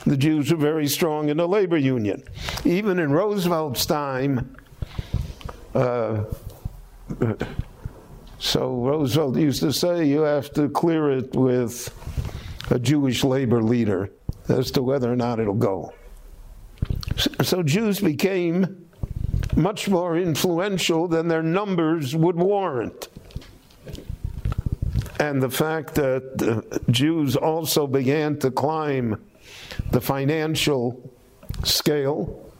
The 0.06 0.16
Jews 0.16 0.50
were 0.50 0.58
very 0.58 0.88
strong 0.88 1.28
in 1.28 1.36
the 1.36 1.46
labor 1.46 1.76
union. 1.76 2.22
Even 2.64 2.98
in 2.98 3.12
Roosevelt's 3.12 3.86
time, 3.86 4.56
uh, 5.74 6.24
so 8.38 8.74
Roosevelt 8.74 9.36
used 9.36 9.60
to 9.60 9.72
say 9.72 10.04
you 10.04 10.22
have 10.22 10.52
to 10.54 10.68
clear 10.68 11.10
it 11.12 11.34
with 11.36 11.94
a 12.70 12.78
Jewish 12.78 13.22
labor 13.22 13.62
leader 13.62 14.10
as 14.48 14.70
to 14.72 14.82
whether 14.82 15.12
or 15.12 15.16
not 15.16 15.38
it'll 15.38 15.54
go. 15.54 15.92
So 17.42 17.62
Jews 17.62 18.00
became 18.00 18.88
much 19.54 19.88
more 19.88 20.18
influential 20.18 21.06
than 21.06 21.28
their 21.28 21.42
numbers 21.42 22.16
would 22.16 22.36
warrant. 22.36 23.08
And 25.20 25.40
the 25.40 25.50
fact 25.50 25.94
that 25.94 26.74
Jews 26.90 27.36
also 27.36 27.86
began 27.86 28.38
to 28.40 28.50
climb 28.50 29.22
the 29.92 30.00
financial 30.00 31.12
scale, 31.64 32.50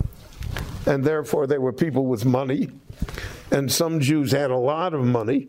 and 0.87 1.03
therefore 1.03 1.47
they 1.47 1.59
were 1.59 1.73
people 1.73 2.07
with 2.07 2.25
money. 2.25 2.69
And 3.51 3.71
some 3.73 4.01
Jews 4.01 4.33
had 4.33 4.51
a 4.51 4.57
lot 4.57 4.95
of 4.95 5.05
money. 5.05 5.49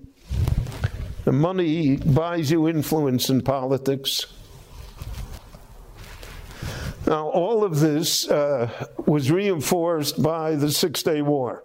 The 1.26 1.32
money 1.32 1.98
buys 1.98 2.52
you 2.52 2.68
influence 2.68 3.30
in 3.30 3.42
politics. 3.42 4.26
Now, 7.06 7.28
all 7.28 7.64
of 7.66 7.80
this 7.80 8.30
uh, 8.30 8.88
was 9.06 9.30
reinforced 9.30 10.24
by 10.24 10.56
the 10.56 10.72
Six 10.72 11.04
Day 11.04 11.22
War. 11.22 11.64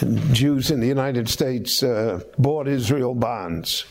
And 0.00 0.34
Jews 0.34 0.72
in 0.72 0.80
the 0.80 0.88
United 0.88 1.28
States 1.28 1.82
uh, 1.84 2.20
bought 2.36 2.66
Israel 2.66 3.14
bonds. 3.14 3.84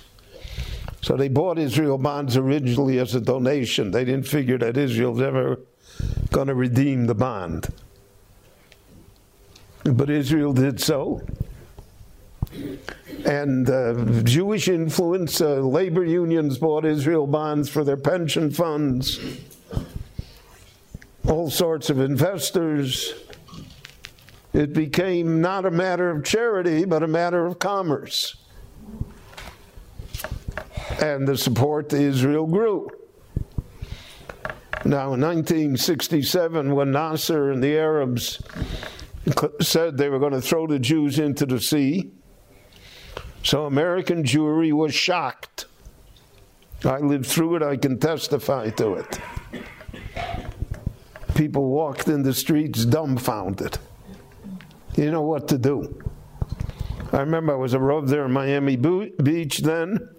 So 1.04 1.18
they 1.18 1.28
bought 1.28 1.60
Israel 1.60 1.98
bonds 1.98 2.38
originally 2.38 2.98
as 2.98 3.14
a 3.14 3.20
donation. 3.20 3.92
They 3.92 4.06
didn't 4.06 4.26
figure 4.26 4.58
that 4.60 4.78
Israel's 4.78 5.22
ever 5.22 5.60
going 6.32 6.48
to 6.48 6.56
redeem 6.56 7.08
the 7.08 7.14
bond. 7.14 7.68
But 9.84 10.10
Israel 10.10 10.54
did 10.54 10.80
so. 10.80 11.22
And 13.26 13.70
uh, 13.70 14.24
Jewish 14.24 14.70
influence, 14.70 15.42
uh, 15.42 15.56
labor 15.56 16.06
unions 16.06 16.58
bought 16.58 16.86
Israel 16.86 17.28
bonds 17.28 17.70
for 17.70 17.84
their 17.84 17.98
pension 17.98 18.50
funds, 18.50 19.20
all 21.28 21.50
sorts 21.50 21.90
of 21.90 22.00
investors. 22.00 23.14
It 24.54 24.72
became 24.72 25.42
not 25.42 25.66
a 25.66 25.72
matter 25.72 26.10
of 26.10 26.24
charity, 26.24 26.86
but 26.86 27.04
a 27.04 27.08
matter 27.08 27.46
of 27.46 27.60
commerce. 27.60 28.38
And 31.02 31.28
the 31.28 31.38
support 31.38 31.90
to 31.90 31.98
Israel 31.98 32.46
grew. 32.46 32.90
Now, 34.86 35.14
in 35.14 35.22
1967, 35.22 36.76
when 36.76 36.92
Nasser 36.92 37.52
and 37.52 37.64
the 37.64 37.78
Arabs 37.78 38.42
said 39.62 39.98
they 39.98 40.10
were 40.10 40.20
going 40.20 40.34
to 40.34 40.42
throw 40.42 40.68
the 40.68 40.80
Jews 40.80 41.20
into 41.20 41.46
the 41.46 41.62
sea, 41.62 42.12
so 43.44 43.66
American 43.66 44.24
Jewry 44.24 44.74
was 44.74 44.94
shocked. 44.94 45.66
I 46.84 46.98
lived 46.98 47.26
through 47.26 47.58
it, 47.58 47.64
I 47.64 47.78
can 47.78 47.98
testify 47.98 48.70
to 48.72 48.96
it. 48.96 49.20
People 51.36 51.70
walked 51.70 52.10
in 52.10 52.24
the 52.24 52.34
streets 52.34 52.84
dumbfounded. 52.84 53.78
You 54.96 55.12
know 55.12 55.22
what 55.22 55.48
to 55.48 55.58
do. 55.58 56.04
I 57.14 57.20
remember 57.20 57.54
I 57.54 57.58
was 57.58 57.74
a 57.74 57.80
rub 57.80 58.08
there 58.08 58.26
in 58.26 58.32
Miami 58.32 58.76
Beach 58.76 59.60
then. 59.60 60.10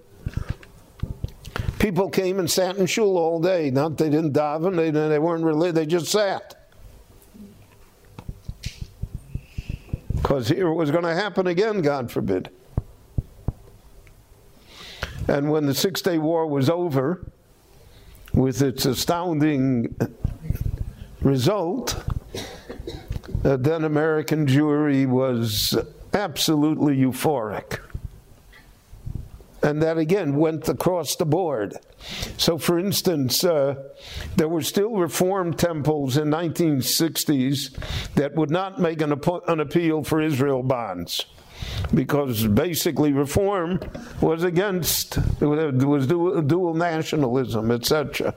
People 1.85 2.09
came 2.09 2.39
and 2.39 2.51
sat 2.51 2.78
in 2.78 2.86
shul 2.86 3.19
all 3.19 3.39
day. 3.39 3.70
Not 3.70 3.98
they 3.98 4.09
didn't 4.09 4.32
daven, 4.32 4.74
they, 4.74 4.90
they 4.90 5.19
weren't 5.19 5.44
really, 5.44 5.70
they 5.70 5.85
just 5.85 6.06
sat. 6.06 6.70
Because 10.15 10.48
here 10.48 10.69
it 10.69 10.74
was 10.74 10.90
going 10.90 11.05
to 11.05 11.12
happen 11.12 11.47
again, 11.47 11.82
God 11.82 12.11
forbid. 12.11 12.48
And 15.28 15.51
when 15.51 15.66
the 15.66 15.74
Six 15.74 16.01
Day 16.01 16.16
War 16.16 16.47
was 16.47 16.70
over, 16.70 17.31
with 18.32 18.62
its 18.62 18.86
astounding 18.86 19.94
result, 21.20 22.02
uh, 23.44 23.59
then 23.59 23.85
American 23.85 24.47
Jewry 24.47 25.06
was 25.06 25.77
absolutely 26.15 26.97
euphoric. 26.97 27.81
And 29.65 29.82
that 29.82 29.97
again 29.97 30.36
went 30.36 30.69
across 30.69 31.16
the 31.16 31.24
board. 31.24 31.78
So, 32.36 32.59
for 32.59 32.78
instance, 32.78 33.43
uh, 33.45 33.77
there 34.36 34.47
were 34.47 34.61
still 34.61 34.91
reform 34.91 35.55
temples 35.55 36.19
in 36.19 36.28
1960s 36.28 37.74
that 38.15 38.35
would 38.35 38.51
not 38.51 38.78
make 38.78 39.01
an, 39.01 39.19
an 39.49 39.61
appeal 39.61 40.05
for 40.05 40.20
Israel 40.20 40.62
bonds 40.62 41.24
because 41.95 42.47
basically 42.47 43.12
reform 43.12 43.81
was 44.20 44.45
against 44.45 45.16
was 45.41 46.07
dual, 46.07 46.43
dual 46.43 46.74
nationalism, 46.74 47.70
etc. 47.70 48.35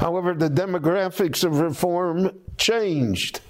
However, 0.00 0.34
the 0.34 0.50
demographics 0.50 1.44
of 1.44 1.60
reform 1.60 2.32
changed. 2.56 3.40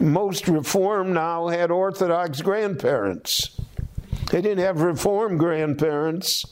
Most 0.00 0.48
reform 0.48 1.12
now 1.12 1.48
had 1.48 1.70
Orthodox 1.70 2.40
grandparents. 2.40 3.60
They 4.32 4.40
didn't 4.40 4.64
have 4.64 4.80
reform 4.80 5.36
grandparents 5.36 6.46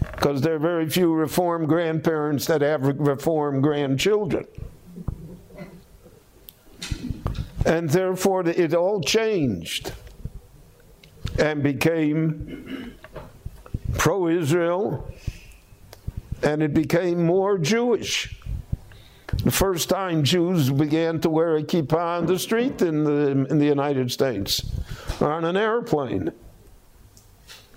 because 0.00 0.40
there 0.40 0.56
are 0.56 0.58
very 0.58 0.90
few 0.90 1.14
reform 1.14 1.64
grandparents 1.64 2.44
that 2.46 2.60
have 2.60 2.82
reform 2.82 3.60
grandchildren. 3.60 4.44
And 7.64 7.88
therefore, 7.88 8.48
it 8.48 8.74
all 8.74 9.00
changed 9.00 9.92
and 11.38 11.62
became 11.62 12.96
pro 13.96 14.26
Israel, 14.26 15.08
and 16.42 16.64
it 16.64 16.74
became 16.74 17.24
more 17.24 17.58
Jewish. 17.58 18.42
The 19.44 19.52
first 19.52 19.88
time 19.88 20.24
Jews 20.24 20.68
began 20.68 21.20
to 21.20 21.30
wear 21.30 21.58
a 21.58 21.62
kippah 21.62 22.18
on 22.18 22.26
the 22.26 22.40
street 22.40 22.82
in 22.82 23.04
the, 23.04 23.46
in 23.48 23.58
the 23.58 23.66
United 23.66 24.10
States, 24.10 24.68
or 25.20 25.30
on 25.30 25.44
an 25.44 25.56
airplane. 25.56 26.32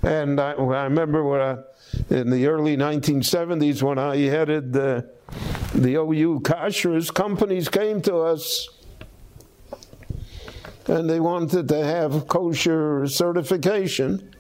And 0.08 0.40
I, 0.40 0.54
I 0.54 0.86
remember 0.86 1.22
when 1.26 1.42
I, 1.42 1.58
in 2.10 2.30
the 2.30 2.48
early 2.48 2.78
1970s 2.78 3.84
when 3.84 4.00
I 4.00 4.16
headed 4.16 4.72
the, 4.72 5.10
the 5.76 5.96
OU 5.96 6.40
Kashrus, 6.46 7.14
companies 7.14 7.68
came 7.68 8.02
to 8.04 8.16
us 8.16 8.70
and 10.88 11.10
they 11.10 11.20
wanted 11.20 11.68
to 11.68 11.84
have 11.84 12.26
kosher 12.30 13.06
certification. 13.08 14.34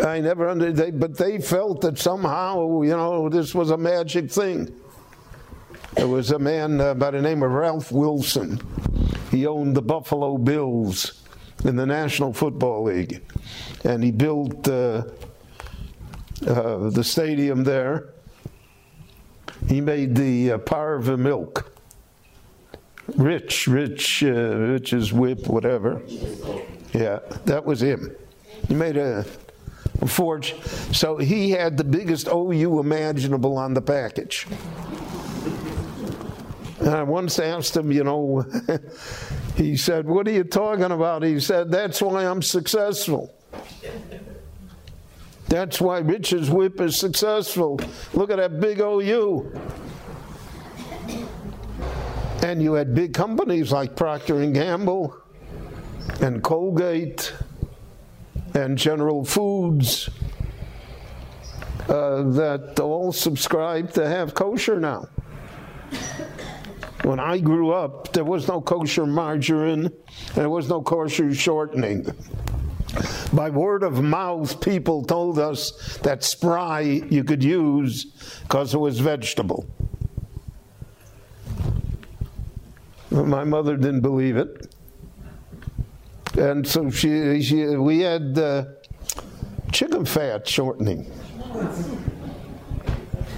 I 0.00 0.20
never 0.20 0.48
under 0.48 0.70
they, 0.70 0.92
but 0.92 1.18
they 1.18 1.40
felt 1.40 1.80
that 1.80 1.98
somehow, 1.98 2.82
you 2.82 2.96
know, 2.96 3.28
this 3.28 3.52
was 3.52 3.70
a 3.70 3.76
magic 3.76 4.30
thing. 4.30 4.72
There 5.94 6.06
was 6.06 6.30
a 6.30 6.38
man 6.38 6.80
uh, 6.80 6.94
by 6.94 7.10
the 7.10 7.20
name 7.20 7.42
of 7.42 7.50
Ralph 7.50 7.90
Wilson. 7.90 8.60
He 9.32 9.44
owned 9.44 9.76
the 9.76 9.82
Buffalo 9.82 10.38
Bills 10.38 11.23
in 11.64 11.76
the 11.76 11.86
National 11.86 12.32
Football 12.32 12.84
League, 12.84 13.22
and 13.84 14.04
he 14.04 14.10
built 14.10 14.68
uh, 14.68 15.04
uh, 16.46 16.90
the 16.90 17.02
stadium 17.02 17.64
there. 17.64 18.10
He 19.68 19.80
made 19.80 20.14
the 20.14 20.52
uh, 20.52 20.58
Parve 20.58 21.18
milk. 21.18 21.70
Rich, 23.16 23.66
Rich, 23.66 24.24
uh, 24.24 24.28
Rich's 24.28 25.12
whip, 25.12 25.46
whatever. 25.46 26.02
Yeah, 26.92 27.20
that 27.44 27.64
was 27.64 27.82
him. 27.82 28.14
He 28.68 28.74
made 28.74 28.96
a, 28.96 29.24
a 30.00 30.06
forge. 30.06 30.54
So 30.92 31.18
he 31.18 31.50
had 31.50 31.76
the 31.76 31.84
biggest 31.84 32.28
OU 32.28 32.80
imaginable 32.80 33.58
on 33.58 33.74
the 33.74 33.82
package. 33.82 34.46
And 36.80 36.90
I 36.90 37.02
once 37.02 37.38
asked 37.38 37.76
him, 37.76 37.92
you 37.92 38.04
know, 38.04 38.44
he 39.54 39.76
said, 39.76 40.06
What 40.06 40.26
are 40.26 40.32
you 40.32 40.44
talking 40.44 40.90
about? 40.90 41.22
He 41.22 41.38
said, 41.40 41.70
That's 41.70 42.02
why 42.02 42.24
I'm 42.24 42.42
successful. 42.42 43.34
That's 45.48 45.80
why 45.80 45.98
Rich's 45.98 46.50
whip 46.50 46.80
is 46.80 46.96
successful. 46.96 47.78
Look 48.12 48.30
at 48.30 48.38
that 48.38 48.60
big 48.60 48.80
OU. 48.80 49.52
And 52.42 52.62
you 52.62 52.74
had 52.74 52.94
big 52.94 53.14
companies 53.14 53.70
like 53.70 53.94
Procter 53.94 54.40
and 54.40 54.54
Gamble 54.54 55.16
and 56.20 56.42
Colgate 56.42 57.32
and 58.54 58.76
General 58.76 59.24
Foods 59.24 60.10
uh, 61.88 62.22
that 62.22 62.80
all 62.80 63.12
subscribe 63.12 63.92
to 63.92 64.08
have 64.08 64.34
kosher 64.34 64.80
now. 64.80 65.08
When 67.04 67.20
I 67.20 67.38
grew 67.38 67.70
up, 67.70 68.14
there 68.14 68.24
was 68.24 68.48
no 68.48 68.62
kosher 68.62 69.04
margarine, 69.04 69.90
there 70.34 70.48
was 70.48 70.70
no 70.70 70.80
kosher 70.80 71.34
shortening. 71.34 72.06
By 73.30 73.50
word 73.50 73.82
of 73.82 74.02
mouth, 74.02 74.58
people 74.62 75.04
told 75.04 75.38
us 75.38 75.98
that 75.98 76.24
spry 76.24 76.80
you 76.80 77.22
could 77.22 77.44
use 77.44 78.06
because 78.42 78.72
it 78.72 78.78
was 78.78 79.00
vegetable. 79.00 79.66
My 83.10 83.44
mother 83.44 83.76
didn't 83.76 84.00
believe 84.00 84.38
it. 84.38 84.74
And 86.38 86.66
so 86.66 86.88
she, 86.88 87.42
she 87.42 87.66
we 87.76 88.00
had 88.00 88.38
uh, 88.38 88.64
chicken 89.72 90.06
fat 90.06 90.48
shortening. 90.48 91.12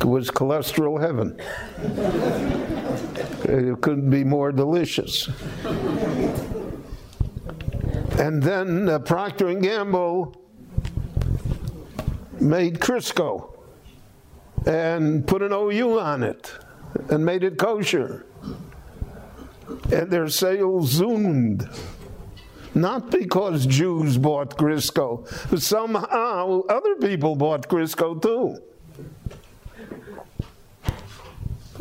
Was 0.04 0.30
cholesterol 0.30 1.00
heaven. 1.00 1.36
It 3.44 3.80
couldn't 3.80 4.10
be 4.10 4.24
more 4.24 4.52
delicious. 4.52 5.28
And 8.18 8.42
then 8.42 8.88
uh, 8.88 8.98
Procter 9.00 9.48
and 9.48 9.62
Gamble 9.62 10.34
made 12.40 12.78
Crisco. 12.80 13.52
and 14.66 15.26
put 15.26 15.42
an 15.42 15.52
OU 15.52 16.00
on 16.00 16.22
it 16.22 16.52
and 17.08 17.24
made 17.24 17.44
it 17.44 17.56
kosher. 17.58 18.26
And 19.92 20.10
their 20.10 20.28
sales 20.28 20.90
zoomed. 20.90 21.68
Not 22.74 23.10
because 23.10 23.66
Jews 23.66 24.18
bought 24.18 24.56
Crisco, 24.58 25.26
but 25.50 25.62
somehow 25.62 26.62
other 26.68 26.94
people 26.96 27.34
bought 27.36 27.68
Crisco 27.68 28.20
too. 28.20 28.58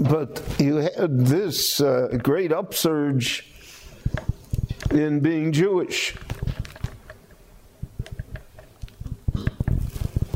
But 0.10 0.44
you 0.60 0.76
had 0.76 1.26
this 1.26 1.82
uh, 1.82 2.10
great 2.22 2.52
upsurge 2.52 3.44
in 4.92 5.20
being 5.20 5.52
Jewish. 5.52 6.16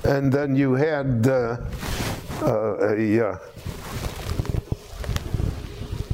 And 0.03 0.33
then 0.33 0.55
you 0.55 0.73
had 0.73 1.27
uh, 1.27 1.57
uh, 2.41 2.95
a, 2.95 3.27
uh, 3.27 3.37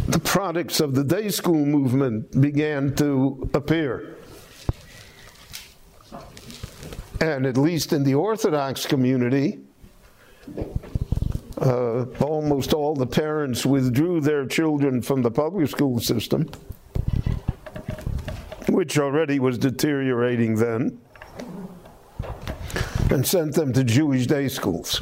the 0.07 0.19
products 0.19 0.81
of 0.81 0.93
the 0.95 1.03
day 1.03 1.29
school 1.29 1.65
movement 1.65 2.41
began 2.41 2.93
to 2.95 3.49
appear. 3.53 4.17
And 7.21 7.45
at 7.45 7.55
least 7.55 7.93
in 7.93 8.03
the 8.03 8.15
Orthodox 8.15 8.85
community, 8.85 9.61
uh, 11.57 12.05
almost 12.21 12.73
all 12.73 12.95
the 12.95 13.07
parents 13.07 13.65
withdrew 13.65 14.21
their 14.21 14.45
children 14.45 15.01
from 15.01 15.21
the 15.21 15.31
public 15.31 15.69
school 15.69 15.99
system, 15.99 16.49
which 18.69 18.97
already 18.97 19.39
was 19.39 19.57
deteriorating 19.57 20.55
then, 20.55 20.99
and 23.09 23.25
sent 23.25 23.53
them 23.53 23.71
to 23.73 23.83
Jewish 23.83 24.27
day 24.27 24.47
schools. 24.47 25.01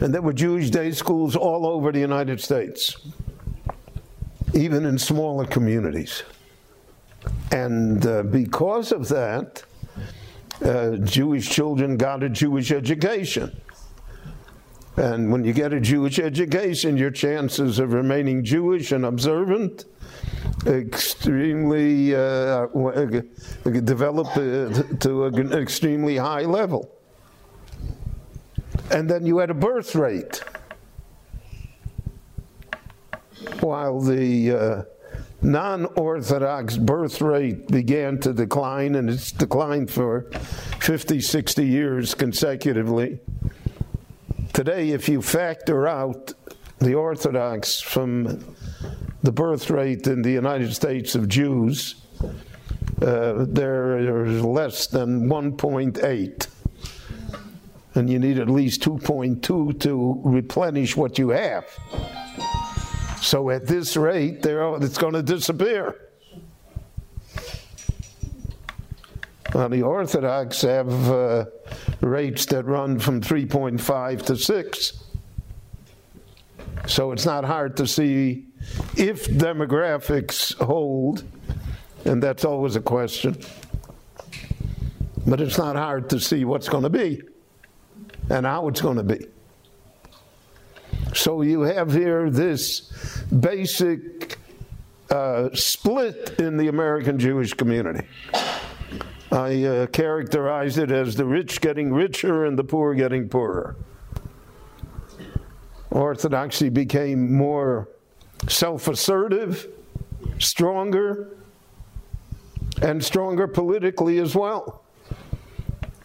And 0.00 0.12
there 0.12 0.22
were 0.22 0.32
Jewish 0.32 0.70
day 0.70 0.90
schools 0.90 1.36
all 1.36 1.66
over 1.66 1.92
the 1.92 2.00
United 2.00 2.40
States, 2.40 2.96
even 4.54 4.84
in 4.84 4.98
smaller 4.98 5.46
communities. 5.46 6.22
And 7.52 8.06
uh, 8.06 8.22
because 8.22 8.92
of 8.92 9.08
that, 9.08 9.62
uh, 10.62 10.96
Jewish 10.96 11.48
children 11.50 11.96
got 11.96 12.22
a 12.22 12.28
Jewish 12.28 12.70
education. 12.70 13.60
And 14.96 15.32
when 15.32 15.44
you 15.44 15.52
get 15.52 15.72
a 15.72 15.80
Jewish 15.80 16.18
education, 16.18 16.96
your 16.96 17.10
chances 17.10 17.78
of 17.78 17.92
remaining 17.92 18.44
Jewish 18.44 18.92
and 18.92 19.04
observant 19.04 19.86
extremely 20.66 22.14
uh, 22.14 22.66
develop 23.64 24.28
uh, 24.28 24.82
to 25.00 25.24
an 25.24 25.52
extremely 25.52 26.16
high 26.16 26.42
level. 26.42 26.90
And 28.90 29.08
then 29.08 29.26
you 29.26 29.38
had 29.38 29.50
a 29.50 29.54
birth 29.54 29.94
rate. 29.94 30.42
While 33.60 34.00
the 34.00 34.50
uh, 34.52 34.82
non 35.42 35.86
Orthodox 35.96 36.76
birth 36.76 37.20
rate 37.20 37.68
began 37.68 38.18
to 38.20 38.32
decline, 38.32 38.94
and 38.94 39.10
it's 39.10 39.32
declined 39.32 39.90
for 39.90 40.30
50, 40.80 41.20
60 41.20 41.66
years 41.66 42.14
consecutively. 42.14 43.20
Today, 44.54 44.90
if 44.90 45.08
you 45.08 45.20
factor 45.20 45.88
out 45.88 46.32
the 46.78 46.94
Orthodox 46.94 47.80
from 47.80 48.54
the 49.24 49.32
birth 49.32 49.68
rate 49.68 50.06
in 50.06 50.22
the 50.22 50.30
United 50.30 50.72
States 50.72 51.16
of 51.16 51.28
Jews, 51.28 51.96
uh, 53.02 53.46
there 53.48 54.24
is 54.24 54.44
less 54.44 54.86
than 54.86 55.28
1.8. 55.28 56.46
And 57.96 58.08
you 58.08 58.20
need 58.20 58.38
at 58.38 58.48
least 58.48 58.80
2.2 58.82 59.80
to 59.80 60.20
replenish 60.22 60.96
what 60.96 61.18
you 61.18 61.30
have. 61.30 61.66
So 63.20 63.50
at 63.50 63.66
this 63.66 63.96
rate, 63.96 64.46
it's 64.46 64.98
going 64.98 65.14
to 65.14 65.22
disappear. 65.24 65.96
Now, 69.52 69.68
the 69.68 69.82
Orthodox 69.82 70.62
have 70.62 71.10
uh, 71.10 71.46
rates 72.00 72.46
that 72.46 72.64
run 72.64 72.98
from 72.98 73.20
3.5 73.20 74.22
to 74.26 74.36
6. 74.36 75.04
So 76.86 77.12
it's 77.12 77.26
not 77.26 77.44
hard 77.44 77.76
to 77.78 77.86
see 77.86 78.46
if 78.96 79.26
demographics 79.26 80.54
hold, 80.54 81.24
and 82.04 82.22
that's 82.22 82.44
always 82.44 82.76
a 82.76 82.80
question. 82.80 83.36
But 85.26 85.40
it's 85.40 85.58
not 85.58 85.76
hard 85.76 86.10
to 86.10 86.20
see 86.20 86.44
what's 86.44 86.68
going 86.68 86.82
to 86.82 86.90
be 86.90 87.22
and 88.28 88.44
how 88.46 88.68
it's 88.68 88.80
going 88.80 88.96
to 88.96 89.02
be. 89.02 89.26
So 91.14 91.42
you 91.42 91.62
have 91.62 91.92
here 91.92 92.28
this 92.28 92.90
basic 93.40 94.38
uh, 95.10 95.50
split 95.54 96.36
in 96.38 96.56
the 96.56 96.68
American 96.68 97.18
Jewish 97.18 97.54
community. 97.54 98.06
I 99.34 99.64
uh, 99.64 99.86
characterize 99.86 100.78
it 100.78 100.92
as 100.92 101.16
the 101.16 101.24
rich 101.24 101.60
getting 101.60 101.92
richer 101.92 102.44
and 102.44 102.56
the 102.56 102.62
poor 102.62 102.94
getting 102.94 103.28
poorer. 103.28 103.74
Orthodoxy 105.90 106.68
became 106.68 107.34
more 107.34 107.88
self 108.48 108.86
assertive, 108.86 109.66
stronger, 110.38 111.36
and 112.80 113.04
stronger 113.04 113.48
politically 113.48 114.18
as 114.18 114.36
well. 114.36 114.84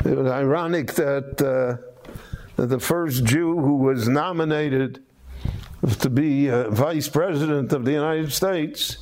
It 0.05 0.17
was 0.17 0.31
ironic 0.31 0.93
that 0.93 1.39
uh, 1.39 2.65
the 2.65 2.79
first 2.79 3.25
Jew 3.25 3.59
who 3.59 3.75
was 3.75 4.07
nominated 4.07 5.03
to 5.99 6.09
be 6.09 6.49
uh, 6.49 6.71
vice 6.71 7.07
president 7.07 7.73
of 7.73 7.85
the 7.85 7.91
United 7.91 8.31
States 8.31 8.97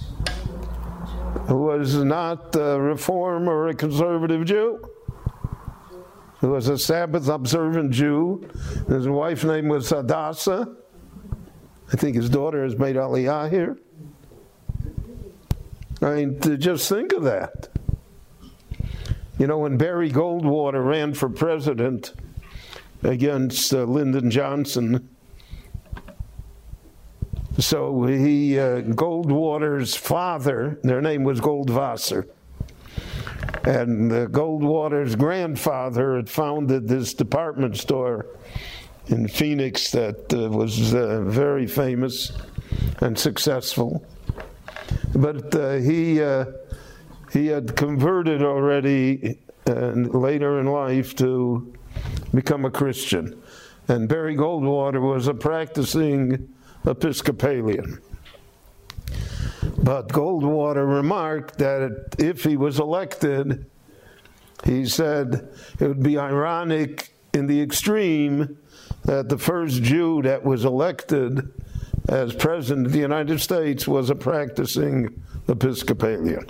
was 1.53 1.95
not 1.95 2.55
a 2.55 2.79
reform 2.79 3.47
or 3.47 3.69
a 3.69 3.73
conservative 3.73 4.45
Jew. 4.45 4.81
He 6.41 6.47
was 6.47 6.67
a 6.67 6.77
Sabbath 6.77 7.27
observant 7.27 7.91
Jew. 7.91 8.47
His 8.87 9.07
wife's 9.07 9.43
name 9.43 9.69
was 9.69 9.89
Hadassah. 9.89 10.75
I 11.91 11.95
think 11.95 12.15
his 12.15 12.29
daughter 12.29 12.63
has 12.63 12.77
made 12.77 12.95
Aliyah 12.95 13.49
here. 13.49 13.77
I 16.01 16.13
mean, 16.13 16.59
just 16.59 16.89
think 16.89 17.13
of 17.13 17.23
that. 17.23 17.69
You 19.39 19.47
know, 19.47 19.59
when 19.59 19.77
Barry 19.77 20.11
Goldwater 20.11 20.85
ran 20.85 21.13
for 21.13 21.29
president 21.29 22.13
against 23.03 23.73
uh, 23.73 23.83
Lyndon 23.83 24.29
Johnson, 24.29 25.09
so 27.59 28.03
he, 28.03 28.59
uh, 28.59 28.81
Goldwater's 28.81 29.95
father, 29.95 30.79
their 30.83 31.01
name 31.01 31.23
was 31.23 31.41
Goldwasser, 31.41 32.27
and 33.63 34.11
uh, 34.11 34.27
Goldwater's 34.27 35.15
grandfather 35.15 36.17
had 36.17 36.29
founded 36.29 36.87
this 36.87 37.13
department 37.13 37.75
store 37.77 38.27
in 39.07 39.27
Phoenix 39.27 39.91
that 39.91 40.31
uh, 40.33 40.49
was 40.49 40.93
uh, 40.93 41.21
very 41.21 41.65
famous 41.65 42.31
and 43.01 43.17
successful. 43.17 44.05
But 45.15 45.55
uh, 45.55 45.73
he, 45.75 46.21
uh, 46.21 46.45
he 47.33 47.47
had 47.47 47.75
converted 47.75 48.43
already 48.43 49.39
later 49.65 50.59
in 50.59 50.67
life 50.67 51.15
to 51.17 51.73
become 52.33 52.65
a 52.65 52.71
Christian. 52.71 53.41
And 53.87 54.07
Barry 54.07 54.35
Goldwater 54.35 55.01
was 55.01 55.27
a 55.27 55.33
practicing 55.33 56.53
Episcopalian. 56.85 57.99
But 59.77 60.09
Goldwater 60.09 60.87
remarked 60.87 61.57
that 61.59 62.15
if 62.19 62.43
he 62.43 62.57
was 62.57 62.79
elected, 62.79 63.65
he 64.65 64.85
said 64.85 65.49
it 65.79 65.87
would 65.87 66.03
be 66.03 66.17
ironic 66.17 67.13
in 67.33 67.47
the 67.47 67.61
extreme 67.61 68.57
that 69.05 69.29
the 69.29 69.37
first 69.37 69.83
Jew 69.83 70.21
that 70.23 70.43
was 70.43 70.65
elected 70.65 71.51
as 72.09 72.33
president 72.33 72.87
of 72.87 72.93
the 72.93 72.99
United 72.99 73.39
States 73.39 73.87
was 73.87 74.09
a 74.09 74.15
practicing 74.15 75.21
Episcopalian. 75.47 76.45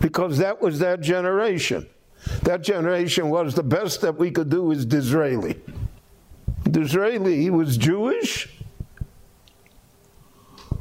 because 0.00 0.36
that 0.38 0.60
was 0.60 0.80
that 0.80 1.00
generation. 1.00 1.88
That 2.42 2.62
generation 2.62 3.30
was 3.30 3.54
the 3.54 3.62
best 3.62 4.02
that 4.02 4.16
we 4.16 4.30
could 4.30 4.50
do 4.50 4.70
is 4.70 4.84
Disraeli. 4.84 5.56
Disraeli, 6.70 7.40
he 7.40 7.50
was 7.50 7.76
Jewish, 7.76 8.48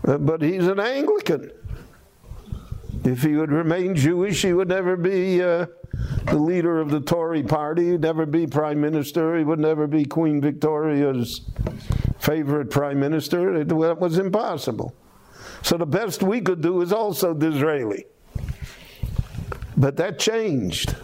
uh, 0.08 0.18
but 0.18 0.42
he's 0.42 0.68
an 0.68 0.80
Anglican. 0.80 1.52
If 3.04 3.22
he 3.22 3.36
would 3.36 3.52
remain 3.52 3.96
Jewish, 3.96 4.42
he 4.42 4.54
would 4.54 4.70
never 4.70 4.96
be 4.96 5.42
uh, 5.42 5.66
the 6.28 6.38
leader 6.38 6.80
of 6.80 6.90
the 6.90 7.02
Tory 7.02 7.44
party, 7.44 7.92
he'd 7.92 8.02
never 8.02 8.26
be 8.26 8.48
prime 8.48 8.80
minister, 8.80 9.38
he 9.38 9.44
would 9.44 9.60
never 9.60 9.88
be 9.88 10.06
Queen 10.06 10.40
Victoria's 10.42 11.42
favorite 12.20 12.72
prime 12.72 13.00
minister. 13.00 13.56
It, 13.56 13.68
that 13.68 14.00
was 14.00 14.18
impossible. 14.18 14.96
So 15.62 15.78
the 15.78 15.86
best 15.86 16.24
we 16.24 16.42
could 16.42 16.62
do 16.62 16.82
is 16.82 16.94
also 16.94 17.34
Disraeli. 17.34 18.06
But 19.76 19.98
that 19.98 20.20
changed. 20.20 20.96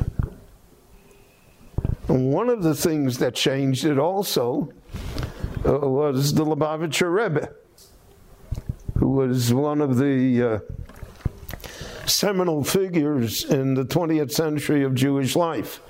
One 2.09 2.49
of 2.49 2.63
the 2.63 2.73
things 2.73 3.19
that 3.19 3.35
changed 3.35 3.85
it 3.85 3.99
also 3.99 4.73
uh, 5.63 5.77
was 5.77 6.33
the 6.33 6.43
Lubavitcher 6.43 7.13
Rebbe, 7.13 7.53
who 8.97 9.09
was 9.09 9.53
one 9.53 9.79
of 9.79 9.99
the 9.99 10.43
uh, 10.43 10.59
seminal 12.07 12.63
figures 12.63 13.43
in 13.43 13.75
the 13.75 13.85
20th 13.85 14.31
century 14.31 14.83
of 14.83 14.95
Jewish 14.95 15.35
life. 15.35 15.81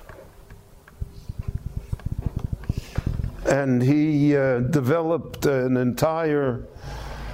And 3.46 3.82
he 3.82 4.36
uh, 4.36 4.60
developed 4.60 5.46
an 5.46 5.78
entire 5.78 6.66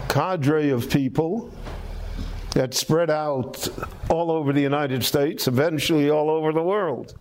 cadre 0.09 0.69
of 0.69 0.91
people 0.91 1.51
that 2.51 2.75
spread 2.75 3.09
out 3.09 3.67
all 4.11 4.29
over 4.29 4.53
the 4.53 4.61
United 4.61 5.03
States, 5.03 5.47
eventually 5.47 6.11
all 6.11 6.29
over 6.29 6.53
the 6.53 6.61
world, 6.61 7.15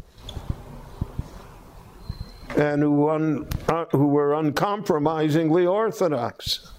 and 2.56 2.82
who, 2.82 3.08
un, 3.08 3.48
uh, 3.68 3.84
who 3.92 4.06
were 4.06 4.34
uncompromisingly 4.34 5.66
orthodox. 5.66 6.70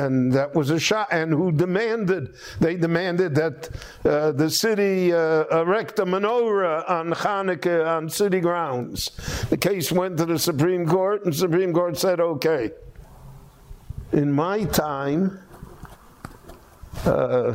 and 0.00 0.32
that 0.32 0.54
was 0.54 0.70
a 0.70 0.80
shot, 0.80 1.08
and 1.10 1.32
who 1.32 1.52
demanded, 1.52 2.34
they 2.58 2.76
demanded 2.76 3.34
that 3.34 3.68
uh, 4.04 4.32
the 4.32 4.48
city 4.48 5.12
uh, 5.12 5.44
erect 5.60 5.98
a 5.98 6.06
menorah 6.06 6.88
on 6.88 7.10
Hanukkah 7.10 7.86
on 7.86 8.08
city 8.08 8.40
grounds. 8.40 9.10
The 9.50 9.56
case 9.56 9.92
went 9.92 10.16
to 10.18 10.24
the 10.24 10.38
Supreme 10.38 10.86
Court, 10.86 11.24
and 11.24 11.34
the 11.34 11.38
Supreme 11.38 11.72
Court 11.72 11.98
said, 11.98 12.20
okay. 12.20 12.70
In 14.12 14.32
my 14.32 14.64
time, 14.64 15.38
uh, 17.04 17.54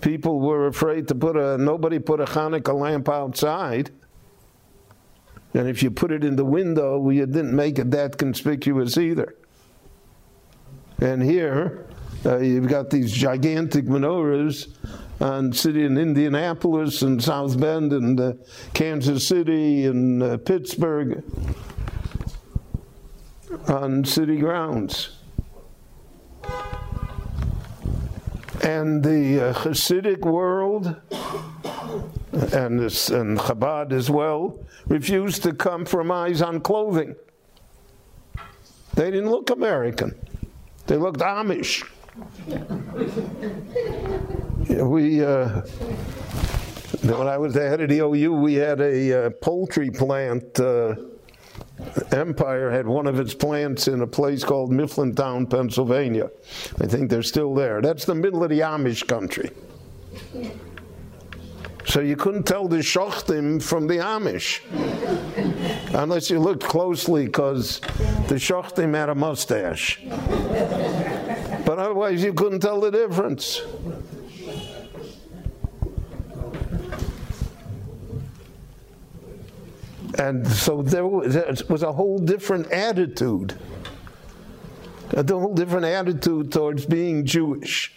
people 0.00 0.40
were 0.40 0.66
afraid 0.66 1.08
to 1.08 1.14
put 1.14 1.36
a, 1.36 1.58
nobody 1.58 1.98
put 1.98 2.20
a 2.20 2.24
Hanukkah 2.24 2.78
lamp 2.78 3.08
outside. 3.08 3.90
And 5.54 5.68
if 5.68 5.82
you 5.82 5.90
put 5.90 6.12
it 6.12 6.22
in 6.22 6.36
the 6.36 6.44
window, 6.44 7.08
you 7.10 7.26
didn't 7.26 7.54
make 7.54 7.78
it 7.78 7.90
that 7.90 8.18
conspicuous 8.18 8.96
either. 8.96 9.34
And 11.00 11.22
here, 11.22 11.86
uh, 12.24 12.38
you've 12.38 12.68
got 12.68 12.90
these 12.90 13.12
gigantic 13.12 13.86
menorahs 13.86 14.76
on 15.20 15.52
city 15.52 15.84
in 15.84 15.98
Indianapolis 15.98 17.02
and 17.02 17.22
South 17.22 17.58
Bend 17.58 17.92
and 17.92 18.20
uh, 18.20 18.32
Kansas 18.74 19.26
City 19.26 19.86
and 19.86 20.22
uh, 20.22 20.36
Pittsburgh 20.38 21.22
on 23.68 24.04
city 24.04 24.38
grounds. 24.38 25.16
And 28.62 29.02
the 29.02 29.50
uh, 29.50 29.54
Hasidic 29.54 30.20
world 30.20 30.96
and, 32.52 32.78
this, 32.78 33.08
and 33.08 33.38
Chabad 33.38 33.92
as 33.92 34.10
well 34.10 34.58
refused 34.86 35.42
to 35.44 35.54
compromise 35.54 36.42
on 36.42 36.60
clothing. 36.60 37.16
They 38.94 39.10
didn't 39.10 39.30
look 39.30 39.50
American. 39.50 40.14
They 40.86 40.96
looked 40.96 41.20
Amish. 41.20 41.88
we, 44.68 45.24
uh, 45.24 45.60
when 47.02 47.28
I 47.28 47.38
was 47.38 47.54
the 47.54 47.68
head 47.68 47.80
of 47.80 47.88
the 47.88 48.00
OU, 48.00 48.34
we 48.34 48.54
had 48.54 48.80
a 48.80 49.26
uh, 49.26 49.30
poultry 49.40 49.90
plant. 49.90 50.58
Uh, 50.58 50.96
Empire 52.12 52.70
had 52.70 52.86
one 52.86 53.06
of 53.06 53.18
its 53.18 53.34
plants 53.34 53.88
in 53.88 54.02
a 54.02 54.06
place 54.06 54.44
called 54.44 54.70
Mifflintown, 54.70 55.48
Pennsylvania. 55.48 56.30
I 56.80 56.86
think 56.86 57.10
they're 57.10 57.22
still 57.22 57.54
there. 57.54 57.80
That's 57.80 58.04
the 58.04 58.14
middle 58.14 58.42
of 58.42 58.50
the 58.50 58.60
Amish 58.60 59.06
country. 59.06 59.50
So 61.86 62.00
you 62.00 62.14
couldn't 62.14 62.44
tell 62.44 62.68
the 62.68 62.78
Shochtim 62.78 63.62
from 63.62 63.86
the 63.86 63.96
Amish 63.96 64.60
unless 65.94 66.30
you 66.30 66.38
looked 66.38 66.62
closely 66.62 67.26
because 67.26 67.80
the 68.28 68.36
Shochtim 68.36 68.94
had 68.94 69.08
a 69.08 69.14
mustache. 69.14 70.00
But 71.64 71.78
otherwise, 71.78 72.22
you 72.22 72.32
couldn't 72.32 72.60
tell 72.60 72.80
the 72.80 72.90
difference. 72.90 73.62
And 80.18 80.46
so 80.46 80.82
there 80.82 81.06
was, 81.06 81.34
there 81.34 81.54
was 81.68 81.82
a 81.82 81.92
whole 81.92 82.18
different 82.18 82.70
attitude, 82.72 83.54
a 85.12 85.24
whole 85.26 85.54
different 85.54 85.86
attitude 85.86 86.52
towards 86.52 86.86
being 86.86 87.24
Jewish. 87.24 87.94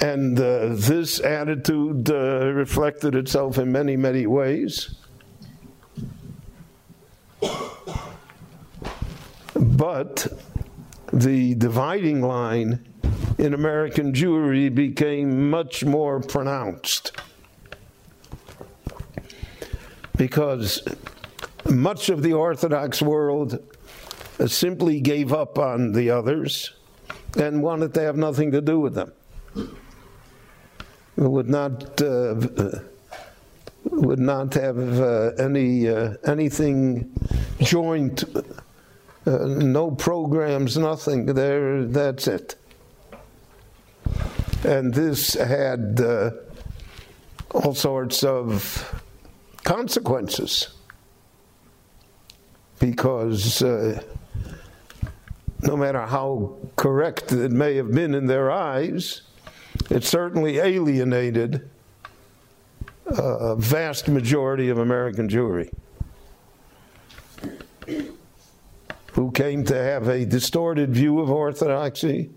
And 0.00 0.38
uh, 0.38 0.74
this 0.74 1.20
attitude 1.20 2.10
uh, 2.10 2.52
reflected 2.52 3.14
itself 3.14 3.58
in 3.58 3.72
many, 3.72 3.96
many 3.96 4.26
ways. 4.26 4.96
But 9.54 10.26
the 11.12 11.54
dividing 11.54 12.22
line 12.22 12.86
in 13.38 13.54
American 13.54 14.12
Jewry 14.12 14.72
became 14.74 15.50
much 15.50 15.84
more 15.84 16.20
pronounced 16.20 17.12
because 20.16 20.82
much 21.68 22.08
of 22.08 22.22
the 22.22 22.32
Orthodox 22.32 23.02
world 23.02 23.58
simply 24.46 25.00
gave 25.00 25.32
up 25.32 25.58
on 25.58 25.92
the 25.92 26.10
others 26.10 26.72
and 27.36 27.62
wanted 27.62 27.94
to 27.94 28.00
have 28.00 28.16
nothing 28.16 28.52
to 28.52 28.60
do 28.60 28.80
with 28.80 28.94
them. 28.94 29.12
Would 31.16 31.48
not 31.48 32.02
uh, 32.02 32.34
would 33.84 34.18
not 34.18 34.54
have 34.54 35.00
uh, 35.00 35.30
any 35.38 35.88
uh, 35.88 36.14
anything 36.24 37.12
joint, 37.60 38.24
uh, 39.26 39.30
no 39.46 39.92
programs, 39.92 40.76
nothing. 40.76 41.26
There, 41.26 41.84
that's 41.84 42.26
it. 42.26 42.56
And 44.64 44.92
this 44.92 45.34
had 45.34 46.00
uh, 46.00 46.30
all 47.52 47.74
sorts 47.74 48.24
of 48.24 49.02
consequences 49.64 50.68
because 52.78 53.62
uh, 53.62 54.00
no 55.62 55.76
matter 55.76 56.02
how 56.06 56.56
correct 56.76 57.32
it 57.32 57.50
may 57.50 57.74
have 57.76 57.90
been 57.90 58.14
in 58.14 58.26
their 58.26 58.50
eyes, 58.50 59.22
it 59.90 60.04
certainly 60.04 60.58
alienated 60.58 61.68
a 63.06 63.56
vast 63.56 64.08
majority 64.08 64.68
of 64.68 64.78
American 64.78 65.28
Jewry 65.28 65.70
who 69.12 69.30
came 69.30 69.64
to 69.64 69.74
have 69.74 70.08
a 70.08 70.24
distorted 70.24 70.90
view 70.90 71.20
of 71.20 71.30
Orthodoxy 71.30 72.30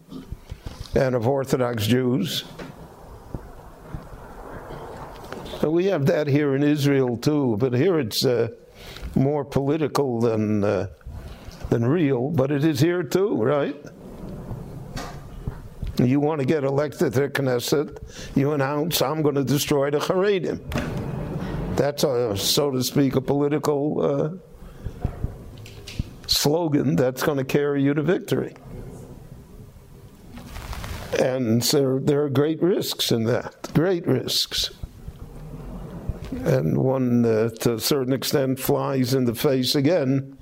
and 0.95 1.15
of 1.15 1.27
Orthodox 1.27 1.87
Jews. 1.87 2.43
We 5.63 5.85
have 5.85 6.05
that 6.05 6.27
here 6.27 6.55
in 6.55 6.63
Israel 6.63 7.17
too, 7.17 7.57
but 7.59 7.73
here 7.73 7.99
it's 7.99 8.25
uh, 8.25 8.49
more 9.15 9.43
political 9.43 10.19
than 10.21 10.63
uh, 10.63 10.87
than 11.69 11.85
real. 11.85 12.29
But 12.29 12.51
it 12.51 12.63
is 12.63 12.79
here 12.79 13.03
too, 13.03 13.35
right? 13.35 13.75
You 15.99 16.19
want 16.19 16.39
to 16.41 16.45
get 16.45 16.63
elected 16.63 17.13
to 17.13 17.27
Knesset, 17.29 17.97
you 18.35 18.51
announce, 18.51 19.01
I'm 19.01 19.23
going 19.23 19.33
to 19.33 19.43
destroy 19.43 19.89
the 19.89 19.97
Haredim. 19.97 20.61
That's, 21.75 22.03
a, 22.03 22.37
so 22.37 22.69
to 22.69 22.83
speak, 22.83 23.15
a 23.15 23.21
political 23.21 24.39
uh, 25.09 25.09
slogan 26.27 26.95
that's 26.95 27.23
going 27.23 27.39
to 27.39 27.43
carry 27.43 27.81
you 27.81 27.95
to 27.95 28.03
victory. 28.03 28.55
And 31.19 31.65
so 31.65 31.97
there 31.97 32.23
are 32.23 32.29
great 32.29 32.61
risks 32.61 33.11
in 33.11 33.23
that, 33.23 33.71
great 33.73 34.05
risks. 34.05 34.69
And 36.31 36.77
one, 36.77 37.25
uh, 37.25 37.49
to 37.61 37.75
a 37.75 37.79
certain 37.79 38.13
extent, 38.13 38.59
flies 38.59 39.13
in 39.13 39.25
the 39.25 39.35
face 39.35 39.75
again 39.75 40.37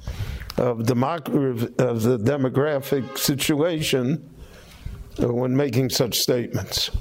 of, 0.58 0.80
democ- 0.80 1.80
of 1.80 2.02
the 2.04 2.18
demographic 2.18 3.18
situation 3.18 4.30
when 5.20 5.56
making 5.56 5.90
such 5.90 6.20
statements. 6.20 6.92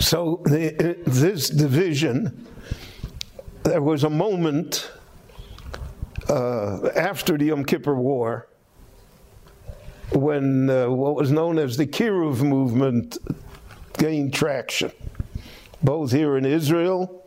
So, 0.00 0.42
the, 0.44 0.96
this 1.06 1.50
division, 1.50 2.46
there 3.64 3.82
was 3.82 4.04
a 4.04 4.10
moment 4.10 4.90
uh, 6.28 6.88
after 6.94 7.36
the 7.36 7.46
Yom 7.46 7.64
Kippur 7.64 7.94
War 7.94 8.48
when 10.12 10.70
uh, 10.70 10.88
what 10.88 11.14
was 11.14 11.30
known 11.30 11.58
as 11.58 11.76
the 11.76 11.86
Kiruv 11.86 12.42
movement 12.42 13.18
gained 13.98 14.32
traction, 14.32 14.92
both 15.82 16.12
here 16.12 16.36
in 16.36 16.44
Israel 16.44 17.24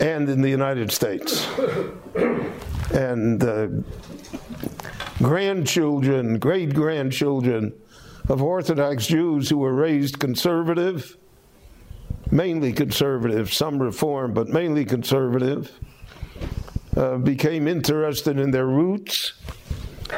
and 0.00 0.28
in 0.28 0.42
the 0.42 0.50
United 0.50 0.92
States. 0.92 1.46
And 2.92 3.42
uh, 3.42 3.68
grandchildren, 5.22 6.38
great 6.38 6.74
grandchildren 6.74 7.72
of 8.28 8.42
Orthodox 8.42 9.06
Jews 9.06 9.48
who 9.48 9.58
were 9.58 9.74
raised 9.74 10.18
conservative, 10.18 11.16
mainly 12.30 12.72
conservative, 12.72 13.52
some 13.52 13.80
reform, 13.80 14.34
but 14.34 14.48
mainly 14.48 14.84
conservative, 14.84 15.72
uh, 16.96 17.18
became 17.18 17.68
interested 17.68 18.38
in 18.38 18.50
their 18.50 18.66
roots, 18.66 19.34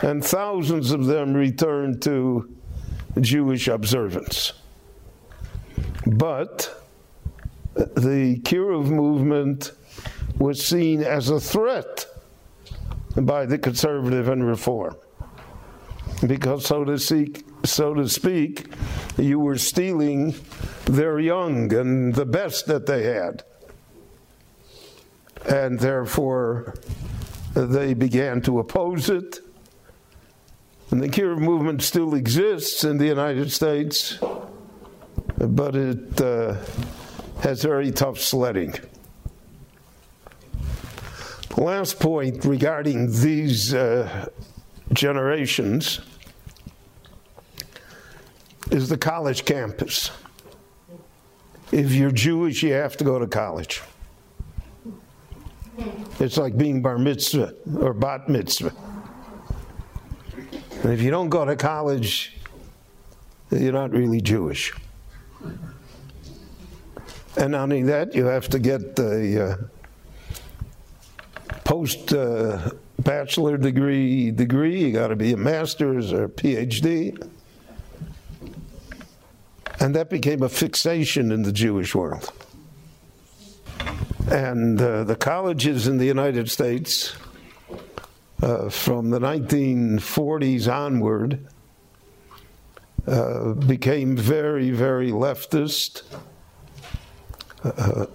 and 0.03 0.25
thousands 0.25 0.91
of 0.93 1.07
them 1.07 1.35
returned 1.35 2.01
to 2.03 2.55
Jewish 3.21 3.69
observance. 3.69 4.53
But 6.07 6.78
the 7.75 8.41
Kiruv 8.41 8.87
movement 8.87 9.73
was 10.39 10.65
seen 10.65 11.03
as 11.03 11.31
a 11.31 11.41
threat 11.41 12.07
by 13.17 13.47
the 13.47 13.59
conservative 13.59 14.29
and 14.29 14.47
reform. 14.47 14.97
Because, 16.27 16.67
so 16.67 16.85
to 16.85 16.99
speak, 16.99 17.45
so 17.65 17.95
to 17.95 18.09
speak, 18.09 18.67
you 19.17 19.39
were 19.39 19.59
stealing 19.59 20.35
their 20.85 21.19
young 21.19 21.73
and 21.73 22.15
the 22.15 22.27
best 22.27 22.67
that 22.67 22.87
they 22.87 23.05
had. 23.05 23.45
And 25.49 25.79
therefore, 25.79 26.75
they 27.55 27.95
began 27.95 28.41
to 28.43 28.59
oppose 28.59 29.09
it. 29.09 29.41
And 30.91 31.03
the 31.03 31.09
Kiruv 31.09 31.39
movement 31.39 31.83
still 31.83 32.15
exists 32.15 32.83
in 32.83 32.99
the 32.99 33.07
United 33.07 33.53
States, 33.53 34.19
but 35.37 35.77
it 35.77 36.21
uh, 36.21 36.57
has 37.43 37.63
very 37.63 37.91
tough 37.91 38.19
sledding. 38.19 38.75
Last 41.57 41.99
point 41.99 42.45
regarding 42.45 43.11
these 43.21 43.75
uh, 43.75 44.29
generations 44.93 46.01
is 48.71 48.89
the 48.89 48.99
college 48.99 49.45
campus. 49.45 50.11
If 51.73 51.93
you're 51.93 52.11
Jewish, 52.11 52.63
you 52.63 52.73
have 52.73 52.97
to 52.99 53.05
go 53.05 53.19
to 53.19 53.27
college. 53.27 53.83
It's 56.21 56.37
like 56.37 56.57
being 56.57 56.83
bar 56.83 56.99
mitzvah 56.99 57.55
or 57.81 57.93
bat 57.93 58.29
mitzvah. 58.29 58.73
And 60.83 60.93
if 60.93 61.03
you 61.03 61.11
don't 61.11 61.29
go 61.29 61.45
to 61.45 61.57
college, 61.57 62.37
you're 63.51 63.73
not 63.73 63.91
really 63.91 64.21
Jewish. 64.21 64.73
And 67.39 67.53
not 67.53 67.63
only 67.63 67.85
that, 67.85 68.17
you 68.17 68.25
have 68.25 68.49
to 68.49 68.59
get 68.59 68.97
the 68.97 69.61
uh, 71.45 71.57
post 71.65 72.13
uh, 72.13 72.71
bachelor 72.99 73.57
degree 73.57 74.33
degree. 74.33 74.87
You 74.87 74.93
got 74.93 75.09
to 75.09 75.17
be 75.17 75.33
a 75.35 75.37
master's 75.37 76.13
or 76.13 76.29
PhD. 76.29 77.17
And 79.79 79.95
that 79.95 80.11
became 80.11 80.43
a 80.43 80.49
fixation 80.49 81.31
in 81.31 81.43
the 81.43 81.53
Jewish 81.53 81.95
world. 81.95 82.29
And 84.29 84.83
uh, 84.83 85.05
the 85.05 85.15
colleges 85.15 85.87
in 85.87 85.99
the 85.99 86.07
United 86.07 86.51
States, 86.51 87.15
uh, 88.43 88.69
from 88.69 89.11
the 89.11 89.21
1940s 89.21 90.71
onward, 90.71 91.47
uh, 93.07 93.53
became 93.53 94.17
very, 94.17 94.71
very 94.71 95.13
leftist. 95.13 96.03
Uh, 97.63 98.07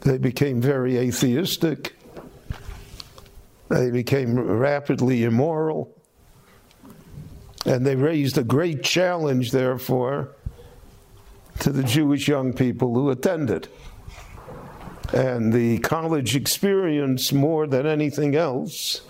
they 0.00 0.18
became 0.18 0.60
very 0.60 0.96
atheistic. 0.96 1.96
They 3.68 3.90
became 3.90 4.38
rapidly 4.38 5.24
immoral. 5.24 5.92
And 7.64 7.84
they 7.84 7.96
raised 7.96 8.38
a 8.38 8.44
great 8.44 8.84
challenge, 8.84 9.50
therefore, 9.50 10.36
to 11.58 11.70
the 11.70 11.82
Jewish 11.82 12.28
young 12.28 12.52
people 12.52 12.94
who 12.94 13.10
attended. 13.10 13.68
And 15.12 15.52
the 15.52 15.78
college 15.78 16.36
experience, 16.36 17.32
more 17.32 17.66
than 17.66 17.86
anything 17.86 18.36
else, 18.36 19.02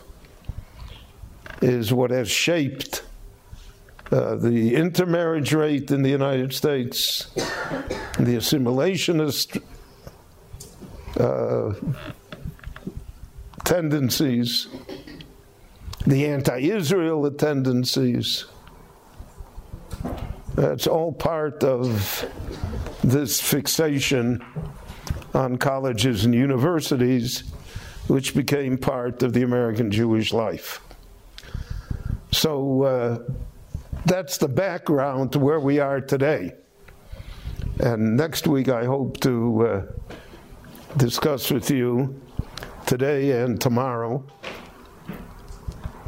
is 1.61 1.93
what 1.93 2.11
has 2.11 2.31
shaped 2.31 3.03
uh, 4.13 4.37
the 4.37 4.75
intermarriage 4.75 5.53
rate 5.53 5.91
in 5.91 6.03
the 6.03 6.11
United 6.11 6.53
States, 6.53 7.27
the 8.19 8.37
assimilationist 8.37 9.61
uh, 11.19 11.75
tendencies, 13.65 14.69
the 16.07 16.27
anti 16.27 16.59
Israel 16.59 17.29
tendencies. 17.33 18.45
That's 20.55 20.87
all 20.87 21.13
part 21.13 21.65
of 21.65 22.25
this 23.03 23.41
fixation 23.41 24.45
on 25.35 25.59
colleges 25.59 26.25
and 26.25 26.35
universities, 26.35 27.43
which 28.07 28.35
became 28.35 28.79
part 28.79 29.23
of 29.23 29.33
the 29.33 29.43
American 29.43 29.91
Jewish 29.91 30.33
life. 30.33 30.81
So 32.31 32.83
uh, 32.83 33.19
that's 34.07 34.39
the 34.39 34.49
background 34.49 35.33
to 35.33 35.39
where 35.39 35.61
we 35.61 35.81
are 35.81 36.01
today. 36.01 36.55
And 37.81 38.17
next 38.17 38.47
week, 38.47 38.69
I 38.69 38.85
hope 38.85 39.21
to 39.21 39.67
uh, 39.67 39.83
discuss 40.97 41.51
with 41.51 41.71
you 41.71 42.19
today 42.87 43.43
and 43.43 43.61
tomorrow, 43.61 44.25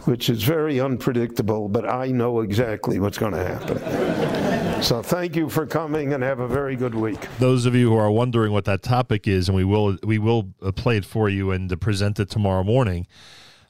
which 0.04 0.30
is 0.30 0.44
very 0.44 0.80
unpredictable, 0.80 1.68
but 1.68 1.86
I 1.86 2.06
know 2.06 2.40
exactly 2.40 3.00
what's 3.00 3.18
going 3.18 3.32
to 3.32 3.44
happen. 3.44 4.82
so 4.82 5.02
thank 5.02 5.34
you 5.34 5.48
for 5.48 5.66
coming 5.66 6.14
and 6.14 6.22
have 6.22 6.38
a 6.38 6.48
very 6.48 6.76
good 6.76 6.94
week. 6.94 7.26
Those 7.40 7.66
of 7.66 7.74
you 7.74 7.90
who 7.90 7.96
are 7.96 8.10
wondering 8.10 8.52
what 8.52 8.64
that 8.66 8.82
topic 8.82 9.26
is, 9.26 9.48
and 9.48 9.56
we 9.56 9.64
will 9.64 9.98
we 10.04 10.18
will 10.18 10.50
uh, 10.62 10.70
play 10.72 10.96
it 10.96 11.04
for 11.04 11.28
you 11.28 11.50
and 11.50 11.78
present 11.80 12.20
it 12.20 12.30
tomorrow 12.30 12.62
morning. 12.62 13.06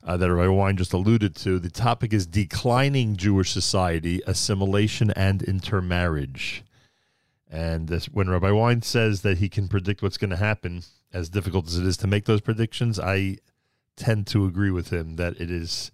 Uh, 0.09 0.17
that 0.17 0.33
Rabbi 0.33 0.49
Wein 0.49 0.79
just 0.79 0.95
alluded 0.95 1.37
to. 1.37 1.59
The 1.59 1.69
topic 1.69 2.15
is 2.15 2.27
declining 2.27 3.15
Jewish 3.17 3.53
society, 3.53 4.23
assimilation, 4.27 5.11
and 5.11 5.43
intermarriage. 5.43 6.65
And 7.47 7.89
this, 7.89 8.07
when 8.07 8.31
Rabbi 8.31 8.51
Wein 8.51 8.81
says 8.81 9.21
that 9.21 9.37
he 9.37 9.51
can 9.51 9.69
predict 9.69 10.01
what's 10.01 10.17
going 10.17 10.31
to 10.31 10.37
happen, 10.37 10.83
as 11.13 11.29
difficult 11.29 11.67
as 11.67 11.77
it 11.77 11.85
is 11.85 11.99
to 11.99 12.07
make 12.07 12.25
those 12.25 12.41
predictions, 12.41 12.99
I 12.99 13.37
tend 13.97 14.27
to 14.29 14.47
agree 14.47 14.71
with 14.71 14.89
him 14.89 15.17
that 15.17 15.39
it 15.39 15.51
is 15.51 15.93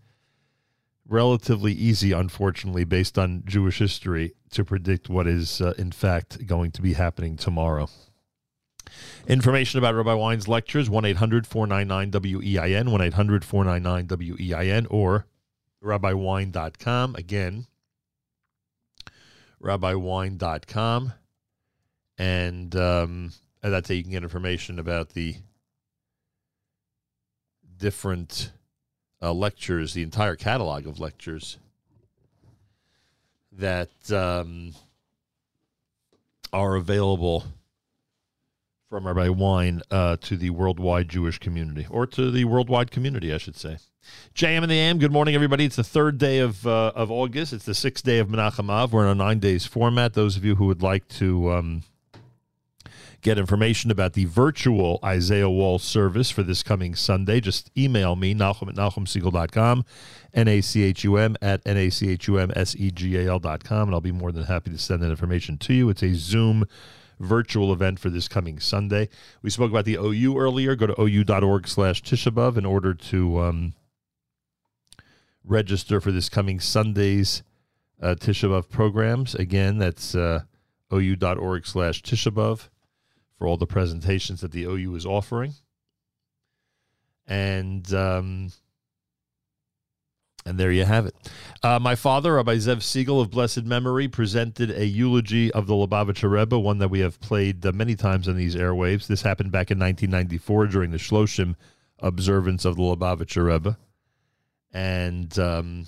relatively 1.09 1.73
easy, 1.73 2.13
unfortunately, 2.13 2.85
based 2.85 3.19
on 3.19 3.43
Jewish 3.45 3.81
history, 3.81 4.35
to 4.53 4.65
predict 4.65 5.09
what 5.09 5.27
is, 5.27 5.61
uh, 5.61 5.75
in 5.77 5.91
fact, 5.91 6.47
going 6.47 6.71
to 6.71 6.83
be 6.83 6.93
happening 6.93 7.37
tomorrow. 7.37 7.89
Information 9.27 9.79
about 9.79 9.95
Rabbi 9.95 10.13
Wein's 10.13 10.49
lectures 10.49 10.91
1 10.91 11.05
800 11.07 11.47
499 11.47 12.41
WEIN, 12.41 12.91
1 12.91 13.01
800 13.01 13.45
499 13.45 14.37
WEIN, 14.39 14.87
or 14.91 15.27
rabbiwein.com. 15.83 17.15
Again, 17.15 17.67
rabbiwein.com. 19.63 21.13
And 22.19 22.77
um, 22.77 23.33
that's 23.63 23.89
how 23.89 23.95
you 23.95 24.03
can 24.03 24.13
get 24.13 24.23
information 24.23 24.79
about 24.79 25.11
the 25.11 25.37
different 27.79 28.53
uh, 29.23 29.33
lectures, 29.33 29.95
the 29.95 30.03
entire 30.03 30.37
catalog 30.37 30.87
of 30.87 31.01
lectures 31.01 31.59
that 33.53 33.91
um, 34.13 34.75
are 36.53 36.77
available 36.77 37.45
from 38.95 39.09
Rabbi 39.09 39.29
Wein 39.29 39.83
uh, 39.91 40.17
to 40.21 40.37
the 40.37 40.51
worldwide 40.51 41.09
Jewish 41.09 41.41
community, 41.41 41.85
or 41.91 42.07
to 42.07 42.31
the 42.31 42.45
worldwide 42.45 42.93
community, 42.93 43.35
I 43.35 43.39
should 43.39 43.57
say. 43.57 43.79
JM 44.37 44.63
and 44.63 44.71
the 44.71 44.79
AM, 44.79 45.01
good 45.01 45.11
morning, 45.11 45.35
everybody. 45.35 45.65
It's 45.65 45.75
the 45.75 45.83
third 45.83 46.17
day 46.17 46.39
of 46.39 46.65
uh, 46.65 46.93
of 46.95 47.11
August. 47.11 47.53
It's 47.53 47.65
the 47.65 47.75
sixth 47.75 48.05
day 48.05 48.21
of 48.21 48.29
Menachem 48.29 48.71
Av. 48.71 48.93
We're 48.93 49.07
in 49.07 49.11
a 49.11 49.17
nine 49.17 49.41
days 49.41 49.67
format. 49.67 50.15
Those 50.15 50.37
of 50.37 50.45
you 50.45 50.55
who 50.55 50.67
would 50.67 50.81
like 50.81 51.09
to 51.09 51.51
um, 51.51 51.83
get 53.21 53.37
information 53.37 53.91
about 53.91 54.13
the 54.13 54.27
virtual 54.27 55.01
Isaiah 55.03 55.51
Wall 55.51 55.81
service 55.81 56.31
for 56.31 56.45
this 56.45 56.63
coming 56.63 56.95
Sunday, 56.95 57.41
just 57.41 57.73
email 57.77 58.15
me, 58.15 58.33
Nachum 58.33 58.69
at 58.69 58.77
NachumSegal.com, 58.77 59.85
N-A-C-H-U-M 60.35 61.37
at 61.43 61.63
N-A-C-H-U-M-S-E-G-A-L.com, 61.67 63.89
and 63.89 63.93
I'll 63.93 64.01
be 64.01 64.13
more 64.13 64.31
than 64.31 64.45
happy 64.45 64.71
to 64.71 64.79
send 64.79 65.03
that 65.03 65.11
information 65.11 65.59
to 65.59 65.75
you. 65.75 65.89
It's 65.89 66.05
a 66.05 66.15
Zoom 66.15 66.65
virtual 67.19 67.73
event 67.73 67.99
for 67.99 68.11
this 68.11 68.29
coming 68.29 68.61
Sunday. 68.61 69.09
We 69.43 69.51
spoke 69.51 69.71
about 69.71 69.85
the 69.85 69.97
OU 69.97 70.39
earlier. 70.39 70.75
Go 70.75 70.89
to 70.89 71.01
ou.org 71.01 71.69
slash 71.69 72.03
Tishabov 72.03 72.57
in 72.57 72.67
order 72.67 72.95
to 72.95 73.41
um, 73.41 73.75
register 75.45 76.01
for 76.01 76.13
this 76.13 76.29
coming 76.29 76.61
Sunday's 76.61 77.43
uh, 78.01 78.15
Tisha 78.19 78.49
B'Av 78.49 78.69
programs. 78.69 79.35
Again, 79.35 79.79
that's 79.79 80.15
uh, 80.15 80.43
ou.org 80.93 81.67
slash 81.67 82.03
Tishabov 82.03 82.69
for 83.39 83.47
all 83.47 83.57
the 83.57 83.67
presentations 83.67 84.41
that 84.41 84.53
the 84.53 84.65
OU 84.65 84.95
is 84.95 85.07
offering. 85.07 85.55
And 87.27 87.93
um, 87.95 88.53
And 90.47 90.59
there 90.59 90.71
you 90.71 90.85
have 90.85 91.07
it. 91.07 91.15
Uh, 91.63 91.79
my 91.79 91.95
father, 91.95 92.35
Rabbi 92.35 92.57
Zev 92.57 92.79
Segal 92.79 93.23
of 93.23 93.31
blessed 93.31 93.65
memory, 93.65 94.09
presented 94.09 94.71
a 94.71 94.85
eulogy 94.85 95.51
of 95.53 95.67
the 95.67 95.73
Lubavitcher 95.73 96.31
Rebbe, 96.31 96.59
one 96.59 96.79
that 96.79 96.91
we 96.91 97.01
have 97.01 97.19
played 97.21 97.65
uh, 97.65 97.73
many 97.73 97.97
times 97.97 98.29
on 98.29 98.37
these 98.37 98.55
airwaves. 98.55 99.07
This 99.07 99.23
happened 99.23 99.53
back 99.53 99.71
in 99.71 99.79
1994 99.79 100.67
during 100.67 100.91
the 100.91 100.99
Shloshim 100.99 101.55
observance 101.99 102.67
of 102.67 102.77
the 102.77 102.83
Lubavitcher 102.83 103.47
Rebbe. 103.47 103.79
And 104.71 105.39
um, 105.39 105.87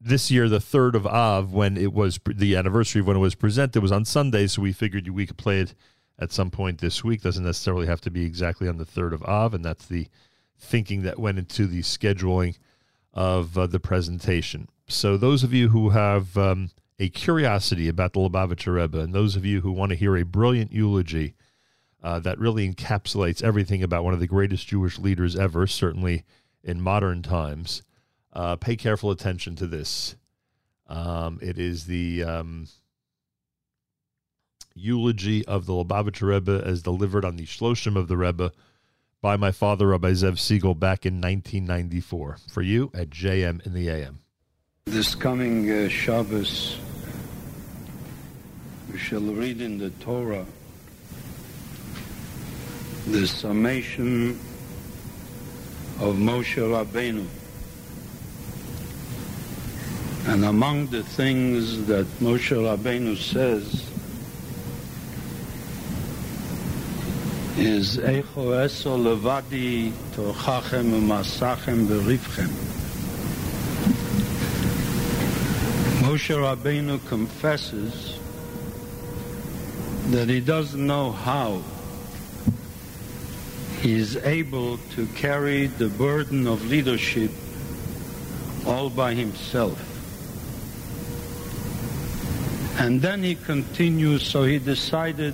this 0.00 0.30
year, 0.30 0.48
the 0.48 0.58
3rd 0.58 0.94
of 0.94 1.06
Av, 1.06 1.52
when 1.52 1.76
it 1.76 1.92
was 1.92 2.18
the 2.26 2.56
anniversary 2.56 3.00
of 3.00 3.06
when 3.06 3.16
it 3.16 3.20
was 3.20 3.34
presented, 3.34 3.82
was 3.82 3.92
on 3.92 4.06
Sunday, 4.06 4.46
so 4.46 4.62
we 4.62 4.72
figured 4.72 5.08
we 5.10 5.26
could 5.26 5.36
play 5.36 5.60
it 5.60 5.74
at 6.18 6.32
some 6.32 6.50
point 6.50 6.78
this 6.78 7.04
week. 7.04 7.20
Doesn't 7.20 7.44
necessarily 7.44 7.86
have 7.86 8.00
to 8.02 8.10
be 8.10 8.24
exactly 8.24 8.66
on 8.66 8.78
the 8.78 8.86
3rd 8.86 9.12
of 9.12 9.22
Av, 9.24 9.52
and 9.52 9.62
that's 9.62 9.84
the 9.84 10.08
thinking 10.58 11.02
that 11.02 11.18
went 11.18 11.38
into 11.38 11.66
the 11.66 11.82
scheduling 11.82 12.56
of 13.16 13.56
uh, 13.56 13.66
the 13.66 13.80
presentation. 13.80 14.68
So, 14.88 15.16
those 15.16 15.42
of 15.42 15.52
you 15.52 15.70
who 15.70 15.88
have 15.88 16.36
um, 16.36 16.70
a 17.00 17.08
curiosity 17.08 17.88
about 17.88 18.12
the 18.12 18.20
Lubavitcher 18.20 18.74
Rebbe, 18.74 19.00
and 19.00 19.14
those 19.14 19.34
of 19.34 19.44
you 19.44 19.62
who 19.62 19.72
want 19.72 19.90
to 19.90 19.96
hear 19.96 20.16
a 20.16 20.24
brilliant 20.24 20.70
eulogy 20.70 21.34
uh, 22.02 22.20
that 22.20 22.38
really 22.38 22.70
encapsulates 22.70 23.42
everything 23.42 23.82
about 23.82 24.04
one 24.04 24.14
of 24.14 24.20
the 24.20 24.26
greatest 24.26 24.68
Jewish 24.68 24.98
leaders 24.98 25.34
ever, 25.34 25.66
certainly 25.66 26.24
in 26.62 26.80
modern 26.80 27.22
times, 27.22 27.82
uh, 28.34 28.54
pay 28.56 28.76
careful 28.76 29.10
attention 29.10 29.56
to 29.56 29.66
this. 29.66 30.14
Um, 30.86 31.40
it 31.42 31.58
is 31.58 31.86
the 31.86 32.22
um, 32.22 32.68
eulogy 34.74 35.44
of 35.46 35.64
the 35.64 35.72
Lubavitcher 35.72 36.28
Rebbe 36.28 36.62
as 36.64 36.82
delivered 36.82 37.24
on 37.24 37.36
the 37.36 37.46
Shloshim 37.46 37.96
of 37.96 38.08
the 38.08 38.16
Rebbe 38.16 38.52
by 39.26 39.36
my 39.36 39.50
father, 39.50 39.88
Rabbi 39.88 40.12
Zev 40.12 40.34
Segal, 40.34 40.78
back 40.78 41.04
in 41.04 41.14
1994. 41.14 42.38
For 42.48 42.62
you 42.62 42.92
at 42.94 43.10
JM 43.10 43.66
in 43.66 43.74
the 43.74 43.88
AM. 43.88 44.20
This 44.84 45.16
coming 45.16 45.68
uh, 45.68 45.88
Shabbos, 45.88 46.78
we 48.92 48.96
shall 48.96 49.18
read 49.22 49.60
in 49.60 49.78
the 49.78 49.90
Torah 49.98 50.46
the 53.08 53.26
summation 53.26 54.38
of 55.98 56.14
Moshe 56.14 56.62
Rabbeinu. 56.62 57.26
And 60.28 60.44
among 60.44 60.86
the 60.86 61.02
things 61.02 61.84
that 61.88 62.06
Moshe 62.20 62.54
Rabbeinu 62.54 63.16
says 63.16 63.90
is 67.56 67.98
Echo 67.98 68.50
Eso 68.50 68.98
Levadi 68.98 69.90
Torchachem 70.12 70.90
Umasachem 70.92 71.86
Berivchem. 71.86 72.48
Moshe 76.02 76.36
Rabbeinu 76.36 76.98
confesses 77.08 78.18
that 80.10 80.28
he 80.28 80.40
doesn't 80.40 80.86
know 80.86 81.12
how 81.12 81.62
he 83.80 83.94
is 83.94 84.16
able 84.16 84.76
to 84.94 85.06
carry 85.14 85.66
the 85.66 85.88
burden 85.88 86.46
of 86.46 86.66
leadership 86.68 87.30
all 88.66 88.90
by 88.90 89.14
himself. 89.14 89.80
And 92.78 93.00
then 93.00 93.22
he 93.22 93.34
continues, 93.34 94.22
so 94.26 94.44
he 94.44 94.58
decided 94.58 95.32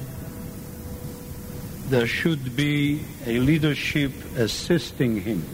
there 1.88 2.06
should 2.06 2.56
be 2.56 3.00
a 3.26 3.38
leadership 3.38 4.12
assisting 4.36 5.20
him. 5.20 5.44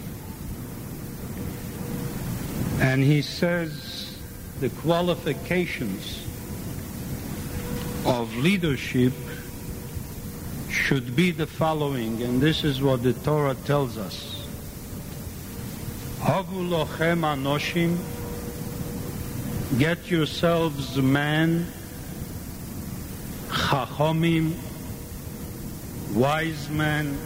And 2.81 3.03
he 3.03 3.23
says 3.23 4.17
the 4.61 4.69
qualifications 4.69 6.25
of 8.07 8.35
leadership 8.37 9.13
should 10.71 11.15
be 11.17 11.31
the 11.31 11.47
following, 11.47 12.23
and 12.23 12.41
this 12.41 12.65
is 12.65 12.81
what 12.81 13.03
the 13.03 13.13
Torah 13.13 13.55
tells 13.67 13.99
us. 13.99 14.47
Havu 16.21 16.69
lochem 16.69 17.21
anoshim, 17.21 17.97
get 19.79 20.11
yourselves 20.11 20.97
men, 20.97 21.67
chachomim, 23.49 24.55
wise 26.14 26.70
men, 26.70 27.18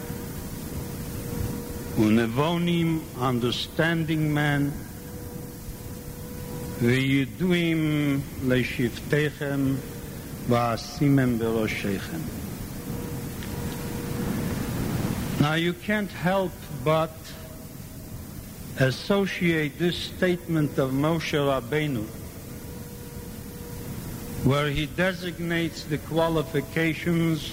unevonim, 1.96 3.00
understanding 3.20 4.32
men, 4.32 4.72
וידועים 6.82 8.20
לשבטיכם 8.46 9.74
ועשימם 10.48 11.38
בראשיכם. 11.38 12.18
Now 15.40 15.54
you 15.54 15.72
can't 15.72 16.10
help 16.10 16.52
but 16.84 17.14
associate 18.78 19.78
this 19.78 19.96
statement 19.96 20.78
of 20.78 20.90
Moshe 20.92 21.38
Rabbeinu 21.38 22.04
where 24.44 24.70
he 24.70 24.86
designates 24.86 25.84
the 25.84 25.98
qualifications 25.98 27.52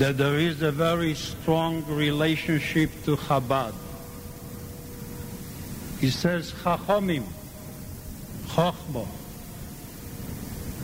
that 0.00 0.16
there 0.16 0.38
is 0.38 0.62
a 0.62 0.72
very 0.72 1.12
strong 1.12 1.84
relationship 1.84 2.90
to 3.04 3.16
Chabad. 3.16 3.74
He 6.00 6.08
says, 6.08 6.52
Chachomim, 6.52 7.24
Chochbo, 8.46 9.06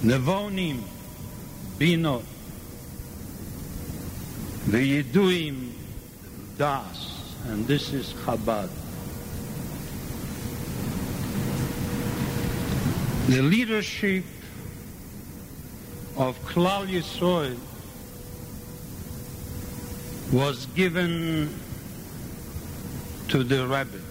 Nevonim, 0.02 0.82
Binot, 1.78 2.24
V'yiduim, 4.66 5.70
Das, 6.58 7.34
and 7.46 7.66
this 7.66 7.94
is 7.94 8.12
Chabad. 8.26 8.68
The 13.28 13.40
leadership 13.40 14.24
of 16.18 16.38
Klal 16.44 16.86
Yisrael 16.86 17.56
was 20.36 20.66
given 20.74 21.48
to 23.26 23.42
the 23.42 23.66
Rebbe. 23.66 24.02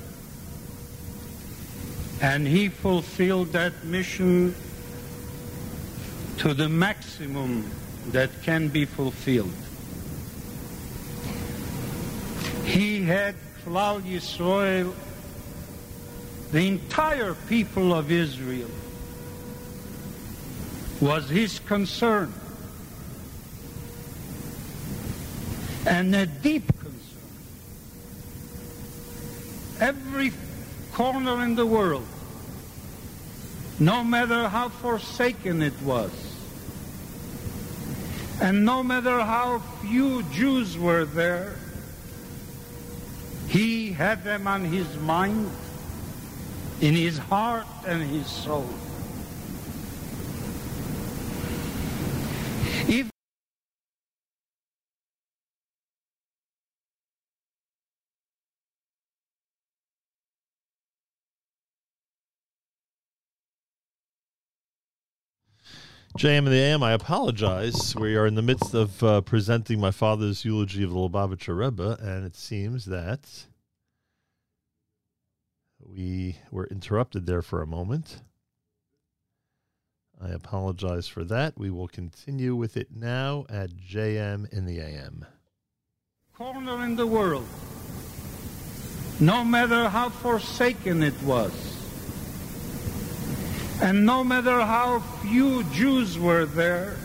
And 2.20 2.48
he 2.48 2.68
fulfilled 2.68 3.54
that 3.54 3.84
mission 3.84 4.56
to 6.40 6.56
the 6.56 6.68
maximum 6.68 7.70
that 8.08 8.32
can 8.42 8.70
be 8.70 8.86
fulfilled. 8.86 9.54
He 12.66 13.04
had 13.04 13.36
Klal 13.64 14.02
Yisrael, 14.02 14.96
the 16.52 16.68
entire 16.68 17.36
people 17.48 17.94
of 17.94 18.12
Israel, 18.12 18.72
was 21.00 21.30
his 21.30 21.60
concern. 21.60 22.34
And 25.86 26.16
a 26.16 26.26
deep 26.26 26.68
concern. 26.80 26.94
Every 29.80 30.34
corner 30.94 31.44
in 31.44 31.56
the 31.56 31.66
world, 31.66 32.08
no 33.80 34.04
matter 34.04 34.48
how 34.48 34.70
forsaken 34.70 35.62
it 35.62 35.80
was, 35.84 36.12
and 38.42 38.66
no 38.66 38.84
matter 38.84 39.22
how 39.22 39.60
few 39.82 40.24
Jews 40.24 40.78
were 40.78 41.06
there, 41.06 41.56
he 43.48 43.92
had 43.92 44.24
them 44.24 44.48
on 44.48 44.66
his 44.66 44.98
mind, 44.98 45.52
in 46.82 46.96
his 46.96 47.18
heart 47.18 47.68
and 47.86 48.02
his 48.02 48.28
soul. 48.28 48.68
If 52.88 53.10
JM 66.18 66.38
and 66.38 66.48
the 66.48 66.54
AM, 66.54 66.82
I 66.82 66.94
apologize. 66.94 67.94
We 67.94 68.16
are 68.16 68.26
in 68.26 68.36
the 68.36 68.42
midst 68.42 68.74
of 68.74 69.04
uh, 69.04 69.20
presenting 69.20 69.82
my 69.82 69.92
father's 69.92 70.46
eulogy 70.46 70.82
of 70.82 70.92
the 70.92 70.96
Lubavitcher 70.96 71.58
Rebbe, 71.58 71.98
and 72.02 72.26
it 72.26 72.38
seems 72.38 72.86
that 72.86 73.48
we 75.86 76.38
were 76.52 76.68
interrupted 76.68 77.26
there 77.26 77.42
for 77.42 77.62
a 77.62 77.68
moment. 77.68 78.22
I 80.22 80.30
apologize 80.30 81.10
for 81.10 81.26
that. 81.26 81.58
We 81.58 81.70
will 81.70 81.90
continue 81.90 82.56
with 82.56 82.78
it 82.78 82.96
now 82.96 83.46
at 83.50 83.72
JM 83.72 84.50
in 84.54 84.66
the 84.66 84.80
AM. 84.80 85.26
corner 86.34 86.86
in 86.86 86.96
the 86.96 87.06
world, 87.06 87.46
no 89.20 89.44
matter 89.44 89.90
how 89.90 90.08
forsaken 90.08 91.04
it 91.04 91.22
was, 91.24 91.75
and 93.82 94.06
no 94.06 94.24
matter 94.24 94.62
how 94.62 95.00
few 95.22 95.64
Jews 95.66 96.18
were 96.18 96.46
there, 96.46 96.96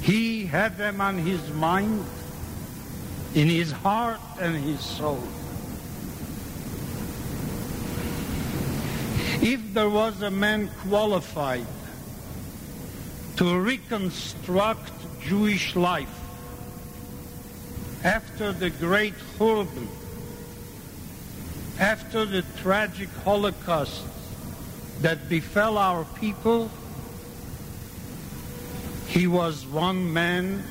he 0.00 0.46
had 0.46 0.78
them 0.78 1.00
on 1.00 1.18
his 1.18 1.50
mind, 1.50 2.04
in 3.34 3.48
his 3.48 3.70
heart 3.70 4.20
and 4.40 4.56
his 4.56 4.80
soul. 4.80 5.22
If 9.42 9.74
there 9.74 9.90
was 9.90 10.22
a 10.22 10.30
man 10.30 10.70
qualified 10.88 11.66
to 13.36 13.60
reconstruct 13.60 14.92
Jewish 15.20 15.76
life 15.76 16.08
after 18.02 18.52
the 18.52 18.70
great 18.70 19.14
Churban, 19.38 19.88
after 21.78 22.24
the 22.24 22.42
tragic 22.62 23.10
Holocaust 23.24 24.02
that 25.00 25.28
befell 25.28 25.78
our 25.78 26.04
people, 26.04 26.70
he 29.06 29.26
was 29.26 29.66
one 29.66 30.12
man 30.12 30.64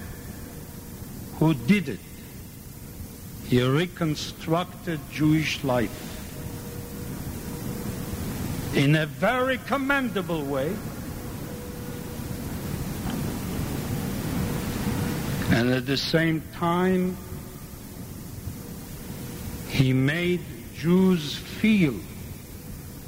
who 1.40 1.54
did 1.54 1.90
it. 1.90 2.00
He 3.48 3.62
reconstructed 3.62 5.00
Jewish 5.12 5.64
life 5.64 6.04
in 8.76 8.96
a 8.96 9.06
very 9.06 9.58
commendable 9.58 10.44
way. 10.44 10.76
And 15.50 15.72
at 15.72 15.86
the 15.86 15.98
same 15.98 16.44
time, 16.54 17.18
he 19.70 19.94
made 19.94 20.42
Jews 20.76 21.36
feel, 21.36 21.96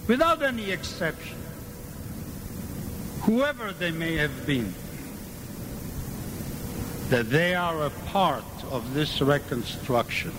without 0.10 0.42
any 0.42 0.72
exception, 0.72 1.38
whoever 3.22 3.72
they 3.72 3.92
may 3.92 4.16
have 4.16 4.48
been, 4.48 4.74
that 7.10 7.30
they 7.30 7.54
are 7.54 7.86
a 7.86 7.92
part 8.08 8.44
of 8.72 8.96
this 8.96 9.22
reconstruction. 9.22 10.34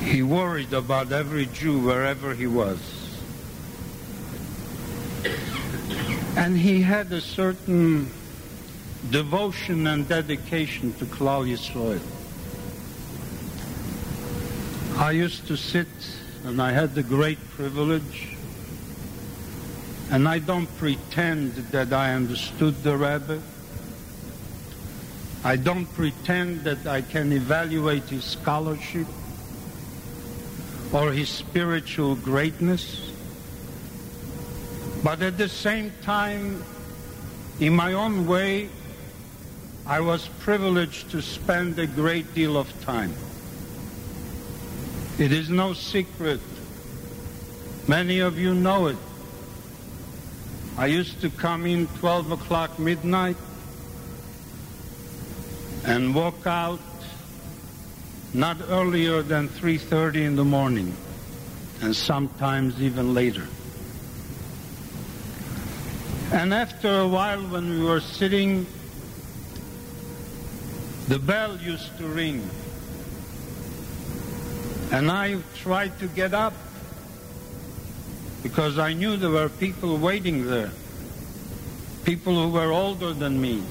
He 0.00 0.22
worried 0.22 0.72
about 0.72 1.10
every 1.10 1.46
Jew 1.46 1.80
wherever 1.80 2.34
he 2.34 2.46
was. 2.46 2.78
And 6.36 6.56
he 6.56 6.82
had 6.82 7.10
a 7.10 7.20
certain 7.20 8.08
devotion 9.10 9.88
and 9.88 10.08
dedication 10.08 10.92
to 10.94 11.04
Klal 11.04 11.50
Yisrael. 11.50 12.00
I 15.02 15.10
used 15.10 15.48
to 15.48 15.56
sit, 15.56 15.88
and 16.44 16.62
I 16.62 16.70
had 16.70 16.94
the 16.94 17.02
great 17.02 17.40
privilege, 17.56 18.36
and 20.12 20.28
I 20.28 20.38
don't 20.38 20.68
pretend 20.78 21.56
that 21.72 21.92
I 21.92 22.14
understood 22.14 22.84
the 22.84 22.96
Rebbe. 22.96 23.42
I 25.42 25.56
don't 25.56 25.86
pretend 25.86 26.62
that 26.62 26.86
I 26.86 27.02
can 27.02 27.32
evaluate 27.32 28.04
his 28.04 28.24
scholarship 28.24 29.08
or 30.92 31.10
his 31.10 31.28
spiritual 31.28 32.14
greatness. 32.14 33.10
But 35.02 35.20
at 35.20 35.36
the 35.36 35.48
same 35.48 35.92
time, 36.02 36.62
in 37.58 37.74
my 37.74 37.94
own 37.94 38.28
way, 38.28 38.68
I 39.84 39.98
was 39.98 40.28
privileged 40.38 41.10
to 41.10 41.20
spend 41.20 41.76
a 41.80 41.88
great 41.88 42.32
deal 42.36 42.56
of 42.56 42.68
time. 42.84 43.12
It 45.18 45.32
is 45.32 45.50
no 45.50 45.72
secret. 45.72 46.40
Many 47.86 48.20
of 48.20 48.38
you 48.38 48.54
know 48.54 48.86
it. 48.86 48.96
I 50.78 50.86
used 50.86 51.20
to 51.20 51.30
come 51.30 51.66
in 51.66 51.86
12 51.98 52.32
o'clock 52.32 52.78
midnight 52.78 53.36
and 55.84 56.14
walk 56.14 56.46
out 56.46 56.80
not 58.32 58.56
earlier 58.68 59.20
than 59.20 59.48
3.30 59.48 60.14
in 60.14 60.36
the 60.36 60.44
morning 60.44 60.96
and 61.82 61.94
sometimes 61.94 62.80
even 62.80 63.12
later. 63.12 63.46
And 66.32 66.54
after 66.54 67.00
a 67.00 67.06
while 67.06 67.42
when 67.42 67.68
we 67.68 67.84
were 67.84 68.00
sitting, 68.00 68.66
the 71.08 71.18
bell 71.18 71.58
used 71.58 71.98
to 71.98 72.06
ring. 72.06 72.48
And 74.92 75.10
I 75.10 75.38
tried 75.56 75.98
to 76.00 76.06
get 76.06 76.34
up 76.34 76.52
because 78.42 78.78
I 78.78 78.92
knew 78.92 79.16
there 79.16 79.30
were 79.30 79.48
people 79.48 79.96
waiting 79.96 80.46
there, 80.46 80.70
people 82.04 82.34
who 82.34 82.50
were 82.50 82.70
older 82.70 83.14
than 83.14 83.40
me. 83.40 83.62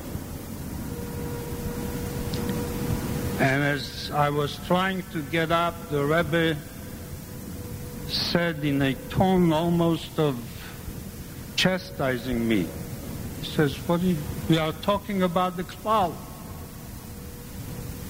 And 3.39 3.63
as 3.63 4.09
I 4.11 4.31
was 4.31 4.59
trying 4.65 5.03
to 5.11 5.21
get 5.21 5.51
up, 5.51 5.75
the 5.91 6.03
Rebbe 6.03 6.57
said 8.07 8.63
in 8.63 8.81
a 8.81 8.95
tone 9.09 9.53
almost 9.53 10.17
of 10.17 10.39
chastising 11.55 12.47
me. 12.47 12.67
He 13.41 13.45
says, 13.45 13.75
what 13.87 14.01
you, 14.01 14.17
we 14.49 14.57
are 14.57 14.73
talking 14.73 15.21
about 15.21 15.55
the 15.55 15.63
Klal. 15.63 16.13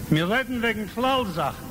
Wir 0.10 0.28
reden 0.28 0.62
wegen 0.62 0.88
Klal-Sachen. 0.88 1.71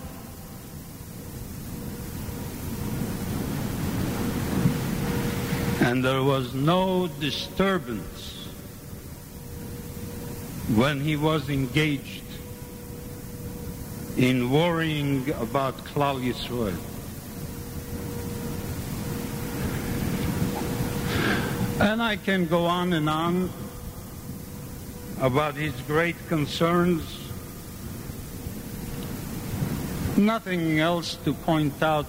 And 5.90 6.04
there 6.04 6.22
was 6.22 6.54
no 6.54 7.08
disturbance 7.18 8.46
when 10.76 11.00
he 11.00 11.16
was 11.16 11.50
engaged 11.50 12.22
in 14.16 14.52
worrying 14.52 15.28
about 15.40 15.76
Klal 15.78 16.22
Yisrael. 16.22 16.78
And 21.80 22.00
I 22.00 22.14
can 22.14 22.46
go 22.46 22.66
on 22.66 22.92
and 22.92 23.10
on 23.10 23.50
about 25.20 25.56
his 25.56 25.74
great 25.88 26.14
concerns. 26.28 27.02
Nothing 30.16 30.78
else 30.78 31.16
to 31.24 31.34
point 31.34 31.82
out 31.82 32.06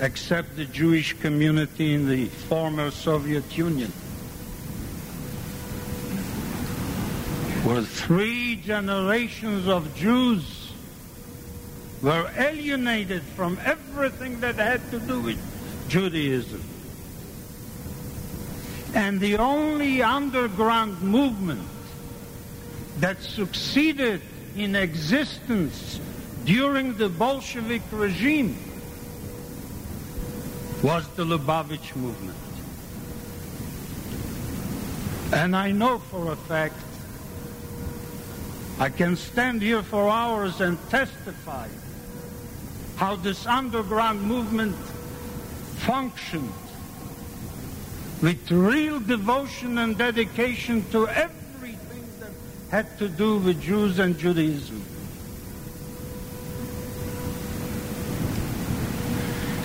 except 0.00 0.56
the 0.56 0.64
Jewish 0.64 1.18
community 1.20 1.94
in 1.94 2.08
the 2.08 2.26
former 2.26 2.90
Soviet 2.90 3.56
Union. 3.56 3.90
Where 7.64 7.82
three 7.82 8.56
generations 8.56 9.66
of 9.66 9.94
Jews 9.96 10.72
were 12.00 12.30
alienated 12.36 13.22
from 13.22 13.58
everything 13.64 14.40
that 14.40 14.54
had 14.54 14.88
to 14.92 15.00
do 15.00 15.20
with 15.20 15.88
Judaism. 15.88 16.62
And 18.94 19.20
the 19.20 19.36
only 19.36 20.02
underground 20.02 21.02
movement 21.02 21.68
that 23.00 23.20
succeeded 23.20 24.22
in 24.56 24.76
existence 24.76 26.00
during 26.44 26.96
the 26.96 27.08
Bolshevik 27.08 27.82
regime 27.90 28.56
was 30.82 31.08
the 31.16 31.24
Lubavitch 31.24 31.96
movement. 31.96 32.36
And 35.32 35.56
I 35.56 35.72
know 35.72 35.98
for 35.98 36.32
a 36.32 36.36
fact, 36.36 36.76
I 38.78 38.88
can 38.88 39.16
stand 39.16 39.60
here 39.60 39.82
for 39.82 40.08
hours 40.08 40.60
and 40.60 40.78
testify 40.88 41.68
how 42.96 43.16
this 43.16 43.44
underground 43.46 44.22
movement 44.22 44.76
functioned 45.78 46.52
with 48.22 48.50
real 48.50 49.00
devotion 49.00 49.78
and 49.78 49.98
dedication 49.98 50.84
to 50.90 51.08
everything 51.08 52.08
that 52.20 52.30
had 52.70 52.98
to 52.98 53.08
do 53.08 53.38
with 53.38 53.60
Jews 53.60 53.98
and 53.98 54.16
Judaism. 54.16 54.84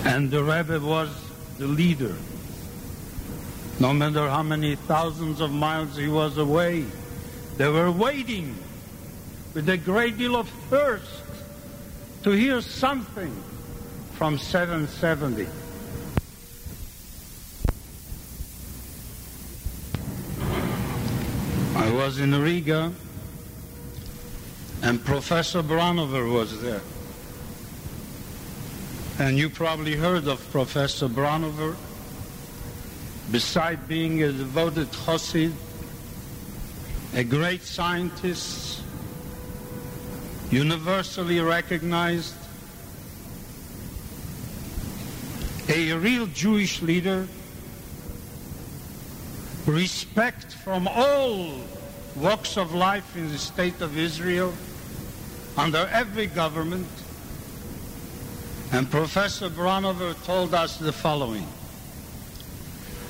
And 0.04 0.30
the 0.30 0.44
Rebbe 0.44 0.80
was 0.80 1.10
the 1.58 1.68
leader. 1.68 2.16
No 3.80 3.94
matter 3.94 4.30
how 4.30 4.44
many 4.44 4.76
thousands 4.76 5.42
of 5.42 5.52
miles 5.52 5.98
he 5.98 6.08
was 6.08 6.38
away, 6.38 6.86
they 7.58 7.68
were 7.68 7.92
waiting 7.92 8.56
with 9.54 9.70
a 9.70 9.78
great 9.78 10.18
deal 10.18 10.36
of 10.36 10.50
thirst 10.70 11.24
to 12.24 12.32
hear 12.32 12.62
something 12.62 13.36
from 14.14 14.38
770. 14.38 15.48
I 21.76 21.92
was 21.92 22.20
in 22.20 22.40
Riga 22.40 22.94
And 24.84 25.04
Professor 25.04 25.64
Branover 25.64 26.30
was 26.30 26.62
there. 26.62 26.82
And 29.20 29.38
you 29.38 29.50
probably 29.50 29.96
heard 29.96 30.28
of 30.28 30.50
Professor 30.52 31.08
Branover. 31.08 31.76
Beside 33.32 33.88
being 33.88 34.24
a 34.24 34.32
devoted 34.32 34.92
Chassid, 34.92 35.54
a 37.14 37.24
great 37.24 37.62
scientist, 37.62 38.82
universally 40.50 41.40
recognized, 41.40 42.36
a 45.70 45.94
real 45.94 46.26
Jewish 46.28 46.82
leader, 46.82 47.28
respect 49.68 50.54
from 50.54 50.88
all 50.88 51.54
walks 52.16 52.58
of 52.58 52.74
life 52.74 53.16
in 53.16 53.30
the 53.30 53.38
state 53.38 53.80
of 53.80 53.96
Israel, 53.98 54.54
under 55.56 55.88
every 55.92 56.26
government. 56.26 56.88
And 58.74 58.90
Professor 58.90 59.52
Branover 59.52 60.16
told 60.26 60.56
us 60.56 60.78
the 60.78 60.92
following. 60.92 61.44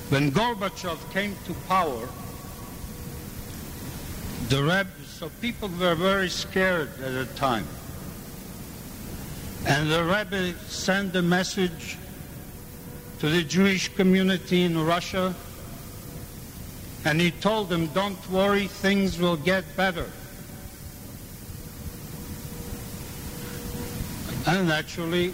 When 0.09 0.30
Gorbachev 0.30 1.00
came 1.14 1.38
to 1.45 1.53
power, 1.69 2.09
the 4.50 4.61
Rebbe, 4.61 4.90
so 5.08 5.32
people 5.40 5.69
were 5.80 5.95
very 5.95 6.27
scared 6.27 6.90
at 7.01 7.14
the 7.14 7.25
time. 7.38 7.66
And 9.66 9.90
the 9.90 10.03
Rebbe 10.03 10.53
sent 10.67 11.16
a 11.16 11.22
message 11.22 11.98
to 13.19 13.30
the 13.30 13.42
Jewish 13.42 13.88
community 13.95 14.64
in 14.64 14.77
Russia, 14.85 15.33
and 17.06 17.22
he 17.22 17.32
told 17.32 17.69
them, 17.69 17.88
don't 17.88 18.19
worry, 18.30 18.67
things 18.67 19.17
will 19.17 19.38
get 19.38 19.64
better. 19.77 20.08
And 24.45 24.67
naturally, 24.67 25.32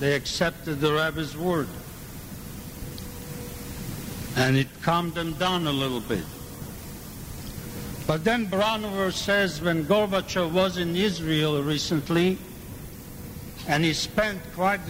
they 0.00 0.14
accepted 0.14 0.80
the 0.80 0.92
rabbi's 0.92 1.36
word. 1.36 1.68
And 4.36 4.56
it 4.56 4.66
calmed 4.82 5.14
them 5.14 5.34
down 5.34 5.66
a 5.66 5.72
little 5.72 6.00
bit. 6.00 6.24
But 8.06 8.24
then 8.24 8.46
Branover 8.46 9.12
says 9.12 9.62
when 9.62 9.84
Gorbachev 9.84 10.52
was 10.52 10.76
in 10.76 10.94
Israel 10.94 11.62
recently, 11.62 12.38
and 13.66 13.82
he 13.82 13.94
spent 13.94 14.40
quite 14.54 14.80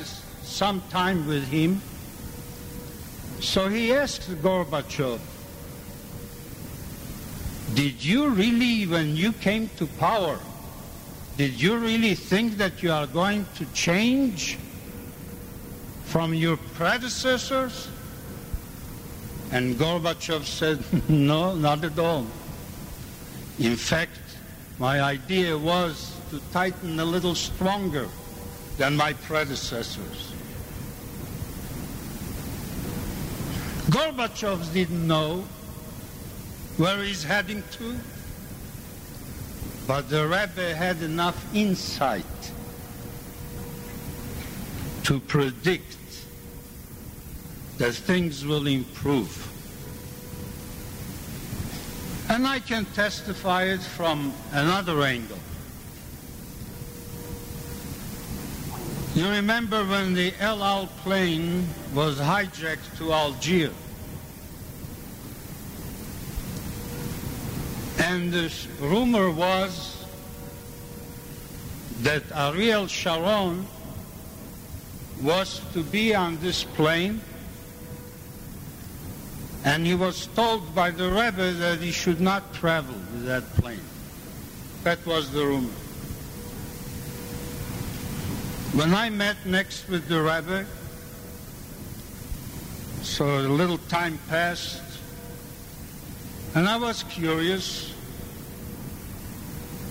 some 0.43 0.83
time 0.91 1.27
with 1.27 1.47
him, 1.47 1.81
so 3.41 3.69
he 3.69 3.93
asked 3.93 4.29
Gorbachev, 4.43 5.21
did 7.75 8.05
you 8.05 8.29
really, 8.31 8.87
when 8.87 9.17
you 9.17 9.33
came 9.33 9.69
to 9.77 9.87
power, 9.87 10.39
did 11.37 11.61
you 11.61 11.77
really 11.77 12.15
think 12.15 12.57
that 12.57 12.83
you 12.83 12.93
are 12.93 13.07
going 13.07 13.47
to 13.57 13.65
change 13.73 14.59
from 16.05 16.35
your 16.35 16.57
predecessors? 16.57 17.89
And 19.51 19.77
Gorbachev 19.77 20.45
said, 20.45 20.83
no, 21.09 21.55
not 21.55 21.85
at 21.85 21.99
all. 21.99 22.27
In 23.59 23.77
fact, 23.77 24.19
my 24.79 25.01
idea 25.01 25.57
was 25.57 26.17
to 26.31 26.41
tighten 26.53 26.99
a 26.99 27.05
little 27.05 27.35
stronger 27.35 28.09
than 28.79 28.97
my 28.97 29.13
predecessors. 29.13 30.33
Gorbachev 33.91 34.73
didn't 34.73 35.07
know 35.07 35.45
where 36.77 37.03
he's 37.03 37.23
heading 37.23 37.63
to, 37.73 37.97
but 39.87 40.09
the 40.11 40.25
Rebbe 40.25 40.75
had 40.75 41.03
enough 41.03 41.55
insight 41.55 42.25
to 45.05 45.21
predict 45.21 45.97
that 47.79 47.93
things 47.93 48.45
will 48.45 48.67
improve. 48.67 49.51
And 52.31 52.47
I 52.47 52.59
can 52.59 52.87
testify 52.87 53.65
it 53.65 53.83
from 53.83 54.33
another 54.53 55.03
angle. 55.03 55.39
You 59.15 59.29
remember 59.29 59.85
when 59.85 60.15
the 60.15 60.33
El 60.41 60.65
Al 60.65 60.87
plane 61.03 61.69
was 61.95 62.19
hijacked 62.19 62.99
to 62.99 63.13
Algiers? 63.13 63.73
And 67.99 68.33
the 68.33 68.53
rumor 68.81 69.31
was 69.31 70.05
that 72.03 72.23
Ariel 72.35 72.87
Sharon 72.87 73.67
was 75.23 75.61
to 75.73 75.83
be 75.83 76.15
on 76.15 76.39
this 76.41 76.65
plane 76.65 77.21
and 79.65 79.87
he 79.87 79.95
was 79.95 80.27
told 80.29 80.75
by 80.75 80.91
the 80.91 81.09
Rebbe 81.09 81.53
that 81.53 81.81
he 81.81 81.91
should 81.91 82.21
not 82.21 82.53
travel 82.53 82.95
with 82.95 83.25
that 83.25 83.45
plane. 83.57 83.81
That 84.83 85.05
was 85.07 85.33
the 85.33 85.45
rumor. 85.47 85.73
When 88.75 88.93
I 88.93 89.09
met 89.09 89.37
next 89.47 89.89
with 89.89 90.07
the 90.07 90.21
Rebbe, 90.21 90.67
so 93.03 93.39
a 93.39 93.49
little 93.49 93.79
time 93.89 94.19
passed, 94.29 94.83
and 96.55 96.69
I 96.69 96.77
was 96.77 97.03
curious, 97.05 97.95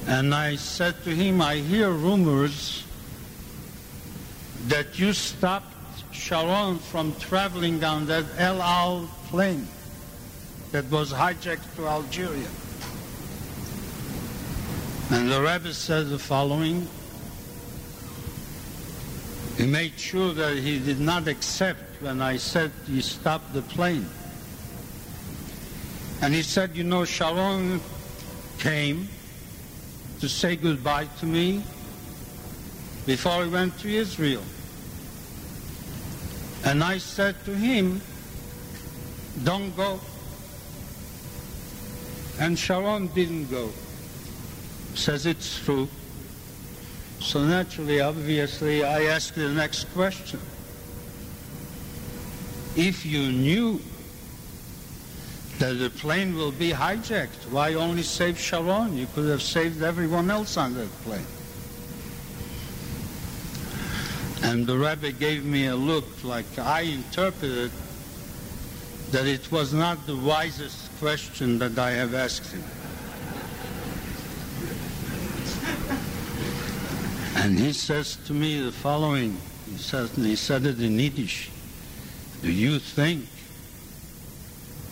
and 0.05 0.35
I 0.35 0.55
said 0.55 1.03
to 1.05 1.15
him, 1.15 1.41
I 1.41 1.55
hear 1.55 1.89
rumors 1.89 2.82
that 4.67 4.97
you 4.97 5.13
stopped 5.13 5.73
Sharon 6.11 6.79
from 6.79 7.15
traveling 7.15 7.79
down 7.79 8.05
that 8.07 8.25
El 8.37 8.61
Al 8.61 9.09
plane 9.27 9.67
that 10.71 10.89
was 10.89 11.11
hijacked 11.11 11.75
to 11.75 11.87
Algeria. 11.87 12.47
And 15.11 15.29
the 15.29 15.41
Rebbe 15.41 15.73
said 15.73 16.09
the 16.09 16.17
following. 16.17 16.87
He 19.57 19.67
made 19.67 19.99
sure 19.99 20.33
that 20.33 20.57
he 20.57 20.79
did 20.79 20.99
not 20.99 21.27
accept 21.27 22.01
when 22.01 22.21
I 22.21 22.37
said 22.37 22.71
he 22.87 23.01
stopped 23.01 23.53
the 23.53 23.61
plane. 23.61 24.09
And 26.21 26.33
he 26.33 26.41
said, 26.41 26.75
you 26.75 26.83
know, 26.83 27.05
Sharon 27.05 27.79
came 28.57 29.09
to 30.21 30.29
say 30.29 30.55
goodbye 30.55 31.07
to 31.19 31.25
me 31.25 31.63
before 33.05 33.43
he 33.43 33.49
went 33.49 33.77
to 33.79 33.89
Israel. 33.89 34.43
And 36.65 36.83
I 36.83 36.97
said 36.97 37.35
to 37.45 37.55
him, 37.55 38.01
don't 39.43 39.75
go. 39.75 39.99
And 42.39 42.57
Sharon 42.57 43.07
didn't 43.07 43.49
go. 43.51 43.69
Says 44.95 45.25
it's 45.25 45.59
true. 45.63 45.89
So 47.19 47.43
naturally, 47.43 48.01
obviously, 48.01 48.83
I 48.83 49.03
asked 49.03 49.35
the 49.35 49.49
next 49.49 49.85
question. 49.93 50.39
If 52.75 53.05
you 53.05 53.31
knew 53.31 53.81
that 55.59 55.73
the 55.73 55.89
plane 55.89 56.35
will 56.35 56.51
be 56.51 56.71
hijacked, 56.71 57.49
why 57.51 57.73
only 57.75 58.03
save 58.03 58.39
Sharon? 58.39 58.97
You 58.97 59.07
could 59.13 59.29
have 59.29 59.41
saved 59.41 59.83
everyone 59.83 60.31
else 60.31 60.57
on 60.57 60.73
that 60.75 60.91
plane. 61.03 61.25
And 64.53 64.67
the 64.67 64.77
rabbi 64.77 65.09
gave 65.09 65.43
me 65.43 65.65
a 65.65 65.75
look 65.75 66.05
like 66.23 66.45
I 66.59 66.81
interpreted 66.81 67.71
that 69.09 69.25
it 69.25 69.51
was 69.51 69.73
not 69.73 70.05
the 70.05 70.15
wisest 70.15 70.95
question 70.99 71.57
that 71.57 71.79
I 71.79 71.89
have 71.89 72.13
asked 72.13 72.51
him. 72.51 72.63
And 77.35 77.57
he 77.57 77.73
says 77.73 78.17
to 78.27 78.33
me 78.33 78.61
the 78.61 78.71
following. 78.71 79.37
He 79.71 79.79
says, 79.79 80.15
he 80.15 80.35
said 80.35 80.67
it 80.67 80.79
in 80.79 80.99
Yiddish. 80.99 81.49
Do 82.43 82.51
you 82.51 82.77
think 82.77 83.25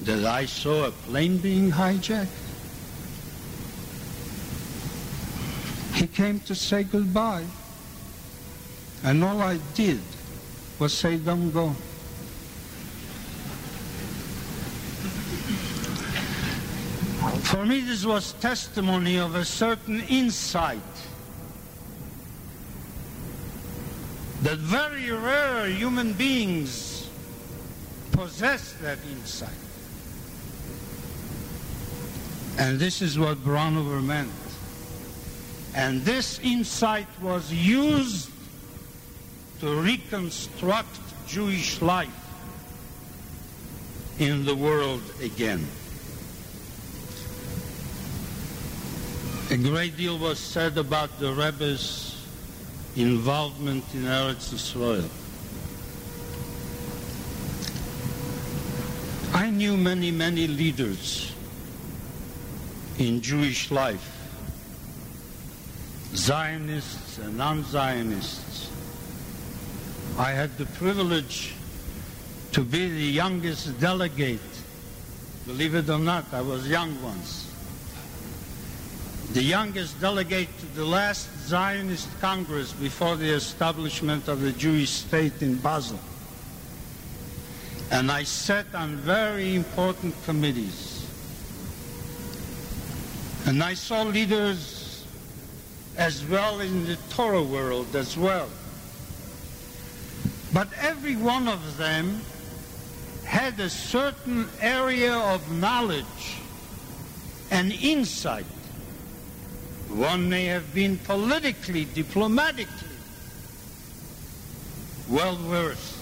that 0.05 0.25
I 0.25 0.47
saw 0.47 0.87
a 0.87 0.91
plane 0.91 1.37
being 1.37 1.69
hijacked? 1.69 2.25
He 5.93 6.07
came 6.07 6.39
to 6.39 6.55
say 6.55 6.81
goodbye. 6.81 7.45
And 9.03 9.23
all 9.23 9.41
I 9.41 9.57
did 9.73 9.99
was 10.79 10.93
say, 10.93 11.17
don't 11.17 11.51
go. 11.51 11.69
For 17.43 17.65
me, 17.65 17.81
this 17.81 18.05
was 18.05 18.33
testimony 18.33 19.17
of 19.17 19.35
a 19.35 19.43
certain 19.43 20.01
insight 20.01 20.79
that 24.41 24.57
very 24.57 25.11
rare 25.11 25.67
human 25.67 26.13
beings 26.13 27.09
possess 28.11 28.73
that 28.81 28.97
insight. 29.11 29.49
And 32.57 32.79
this 32.79 33.01
is 33.01 33.19
what 33.19 33.37
Branover 33.39 34.03
meant. 34.03 34.31
And 35.75 36.01
this 36.01 36.39
insight 36.39 37.07
was 37.21 37.51
used 37.51 38.30
to 39.61 39.75
reconstruct 39.75 40.99
Jewish 41.27 41.83
life 41.83 42.09
in 44.17 44.43
the 44.43 44.55
world 44.55 45.03
again. 45.21 45.63
A 49.51 49.57
great 49.57 49.95
deal 49.95 50.17
was 50.17 50.39
said 50.39 50.79
about 50.79 51.19
the 51.19 51.31
Rebbe's 51.31 52.25
involvement 52.95 53.83
in 53.93 54.05
Eretz 54.05 54.51
Israel. 54.51 55.05
I 59.31 59.51
knew 59.51 59.77
many, 59.77 60.09
many 60.09 60.47
leaders 60.47 61.31
in 62.97 63.21
Jewish 63.21 63.69
life, 63.69 64.09
Zionists 66.15 67.19
and 67.19 67.37
non-Zionists. 67.37 68.70
I 70.17 70.31
had 70.31 70.57
the 70.57 70.65
privilege 70.65 71.53
to 72.51 72.63
be 72.63 72.89
the 72.89 73.03
youngest 73.03 73.79
delegate. 73.79 74.39
Believe 75.47 75.73
it 75.75 75.89
or 75.89 75.99
not, 75.99 76.25
I 76.33 76.41
was 76.41 76.67
young 76.67 77.01
once. 77.01 77.47
The 79.33 79.41
youngest 79.41 79.99
delegate 80.01 80.49
to 80.59 80.65
the 80.75 80.85
last 80.85 81.29
Zionist 81.47 82.09
Congress 82.19 82.73
before 82.73 83.15
the 83.15 83.29
establishment 83.29 84.27
of 84.27 84.41
the 84.41 84.51
Jewish 84.51 84.89
state 84.89 85.41
in 85.41 85.55
Basel. 85.55 85.99
And 87.89 88.11
I 88.11 88.23
sat 88.23 88.65
on 88.75 88.97
very 88.97 89.55
important 89.55 90.13
committees. 90.25 91.07
And 93.45 93.63
I 93.63 93.73
saw 93.73 94.03
leaders 94.03 95.05
as 95.97 96.25
well 96.25 96.59
in 96.59 96.85
the 96.85 96.97
Torah 97.09 97.43
world 97.43 97.95
as 97.95 98.17
well. 98.17 98.49
But 100.53 100.67
every 100.79 101.15
one 101.15 101.47
of 101.47 101.77
them 101.77 102.21
had 103.25 103.59
a 103.59 103.69
certain 103.69 104.47
area 104.59 105.13
of 105.13 105.51
knowledge 105.51 106.37
and 107.49 107.71
insight. 107.71 108.45
One 109.89 110.29
may 110.29 110.45
have 110.45 110.73
been 110.73 110.97
politically, 110.97 111.85
diplomatically 111.85 112.87
well 115.11 115.35
versed. 115.35 115.97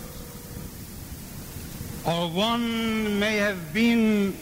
Or 2.06 2.30
one 2.30 3.20
may 3.20 3.38
have 3.38 3.74
been 3.74 4.38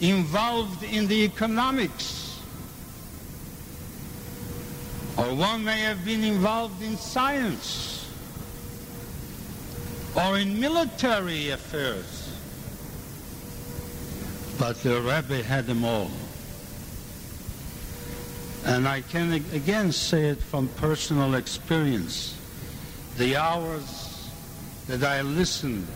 involved 0.00 0.82
in 0.82 1.06
the 1.06 1.24
economics. 1.24 2.40
Or 5.16 5.34
one 5.34 5.64
may 5.64 5.80
have 5.80 6.04
been 6.04 6.24
involved 6.24 6.82
in 6.82 6.96
science. 6.96 8.01
Or 10.14 10.38
in 10.38 10.60
military 10.60 11.50
affairs. 11.50 12.36
But 14.58 14.82
the 14.82 15.00
rabbi 15.00 15.42
had 15.42 15.66
them 15.66 15.84
all. 15.84 16.10
And 18.64 18.86
I 18.86 19.00
can 19.00 19.32
again 19.32 19.90
say 19.90 20.26
it 20.26 20.40
from 20.40 20.68
personal 20.68 21.34
experience. 21.34 22.36
The 23.18 23.36
hours 23.36 24.30
that 24.86 25.02
I 25.02 25.22
listened 25.22 25.88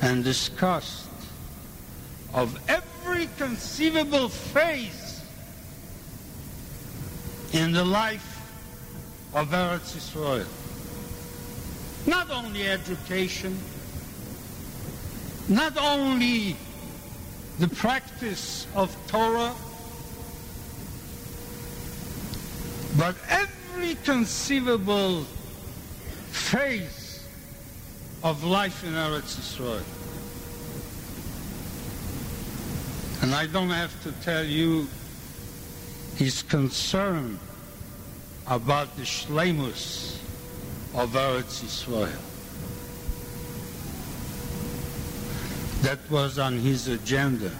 and 0.00 0.24
discussed 0.24 1.08
of 2.34 2.58
every 2.68 3.28
conceivable 3.38 4.28
phase 4.28 5.22
in 7.52 7.72
the 7.72 7.84
life 7.84 8.40
of 9.34 9.50
Eretz 9.50 9.96
Israel. 9.96 10.46
Not 12.06 12.30
only 12.30 12.68
education, 12.68 13.56
not 15.48 15.76
only 15.76 16.56
the 17.58 17.68
practice 17.68 18.66
of 18.74 18.96
Torah, 19.06 19.54
but 22.98 23.14
every 23.28 23.94
conceivable 24.04 25.24
phase 26.30 27.24
of 28.22 28.44
life 28.44 28.84
in 28.84 28.92
Eretz 28.94 29.38
Israel. 29.38 29.82
And 33.22 33.34
I 33.34 33.46
don't 33.46 33.70
have 33.70 34.02
to 34.02 34.12
tell 34.24 34.44
you 34.44 34.88
his 36.16 36.42
concern 36.42 37.38
about 38.46 38.96
the 38.96 39.02
shlemus 39.02 40.18
of 40.94 41.12
Eretz 41.12 41.64
Israel. 41.64 42.08
That 45.82 45.98
was 46.10 46.38
on 46.38 46.58
his 46.58 46.88
agenda. 46.88 47.50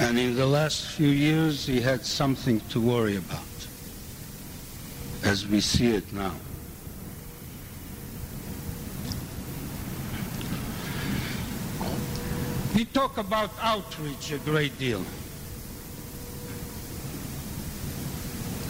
And 0.00 0.18
in 0.18 0.34
the 0.34 0.46
last 0.46 0.86
few 0.86 1.08
years, 1.08 1.66
he 1.66 1.80
had 1.80 2.04
something 2.04 2.60
to 2.70 2.80
worry 2.80 3.16
about, 3.16 3.40
as 5.22 5.46
we 5.46 5.60
see 5.60 5.94
it 5.94 6.12
now. 6.12 6.34
We 12.74 12.84
talk 12.86 13.18
about 13.18 13.50
outreach 13.60 14.32
a 14.32 14.38
great 14.38 14.78
deal. 14.78 15.04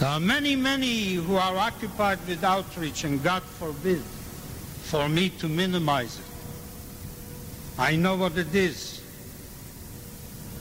There 0.01 0.09
are 0.09 0.19
many, 0.19 0.55
many 0.55 1.13
who 1.13 1.35
are 1.35 1.55
occupied 1.55 2.17
with 2.27 2.43
outreach, 2.43 3.03
and 3.03 3.21
God 3.23 3.43
forbid 3.43 4.01
for 4.01 5.07
me 5.07 5.29
to 5.29 5.47
minimize 5.47 6.17
it. 6.17 6.25
I 7.77 7.97
know 7.97 8.15
what 8.15 8.35
it 8.35 8.55
is. 8.55 9.03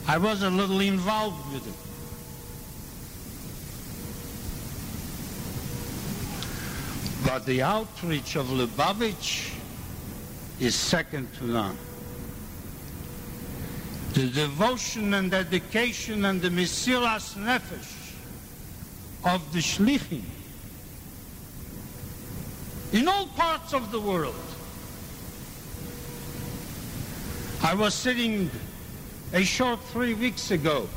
I 0.07 0.19
was 0.19 0.43
a 0.43 0.51
little 0.51 0.81
involved 0.81 1.55
with 1.55 1.67
it. 1.67 1.75
But 7.25 7.47
the 7.47 7.63
outreach 7.63 8.37
of 8.37 8.49
Lubavitch 8.49 9.55
is 10.61 10.75
second 10.75 11.33
to 11.39 11.47
none. 11.47 11.79
The 14.13 14.27
devotion 14.27 15.15
and 15.15 15.31
dedication 15.31 16.27
and 16.27 16.43
the 16.43 16.51
Mesiras 16.51 17.37
Nefesh 17.37 18.00
of 19.25 19.53
the 19.53 19.59
Shlichim 19.59 20.23
in 22.93 23.07
all 23.07 23.27
parts 23.29 23.73
of 23.73 23.93
the 23.93 24.01
world. 24.01 24.35
I 27.63 27.75
was 27.75 27.95
sitting 27.95 28.51
a 29.33 29.45
short 29.45 29.81
three 29.93 30.15
weeks 30.15 30.51
ago, 30.51 30.89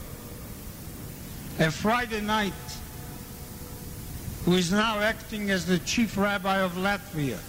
a 1.60 1.70
Friday 1.70 2.22
night, 2.22 2.54
who 4.46 4.54
is 4.54 4.72
now 4.72 5.00
acting 5.00 5.52
as 5.52 5.66
the 5.66 5.80
chief 5.80 6.18
rabbi 6.18 6.60
of 6.60 6.74
Latvia. 6.74 7.40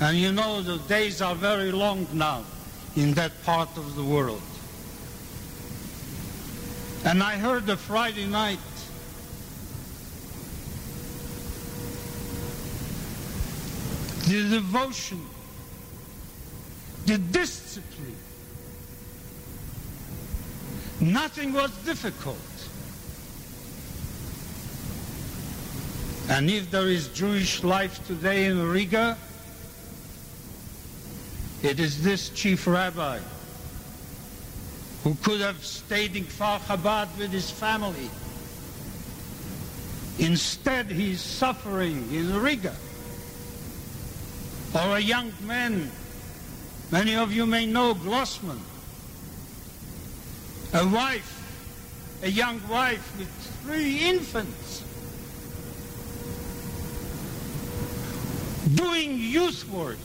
And 0.00 0.18
you 0.18 0.32
know 0.32 0.62
the 0.62 0.78
days 0.88 1.22
are 1.22 1.34
very 1.34 1.70
long 1.70 2.06
now 2.12 2.44
in 2.96 3.14
that 3.14 3.32
part 3.44 3.76
of 3.76 3.94
the 3.94 4.04
world. 4.04 4.42
And 7.12 7.22
I 7.22 7.36
heard 7.36 7.66
the 7.66 7.76
Friday 7.76 8.26
night 8.26 8.58
the 14.26 14.48
devotion, 14.48 15.20
the 17.04 17.18
discipline. 17.18 18.16
Nothing 21.02 21.52
was 21.52 21.70
difficult. 21.84 22.38
And 26.30 26.50
if 26.50 26.70
there 26.70 26.88
is 26.88 27.08
Jewish 27.08 27.62
life 27.62 28.06
today 28.06 28.46
in 28.46 28.70
Riga, 28.70 29.18
it 31.62 31.78
is 31.78 32.02
this 32.02 32.30
chief 32.30 32.66
rabbi 32.66 33.18
who 35.04 35.14
could 35.22 35.40
have 35.40 35.64
stayed 35.64 36.14
in 36.14 36.24
Kfar 36.24 36.60
Chabad 36.60 37.08
with 37.18 37.32
his 37.32 37.50
family. 37.50 38.08
Instead, 40.18 40.90
he's 40.90 41.20
suffering 41.20 42.08
in 42.12 42.40
Riga. 42.40 42.74
Or 44.74 44.96
a 44.96 45.00
young 45.00 45.32
man, 45.42 45.90
many 46.90 47.16
of 47.16 47.32
you 47.32 47.46
may 47.46 47.66
know 47.66 47.94
Glossman, 47.94 48.58
a 50.72 50.86
wife, 50.86 52.20
a 52.22 52.30
young 52.30 52.60
wife 52.68 53.18
with 53.18 53.28
three 53.64 53.98
infants, 53.98 54.84
doing 58.76 59.18
youth 59.18 59.68
work 59.68 59.98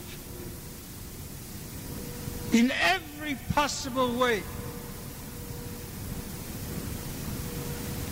in 2.52 2.72
every 2.72 3.38
possible 3.54 4.12
way. 4.14 4.42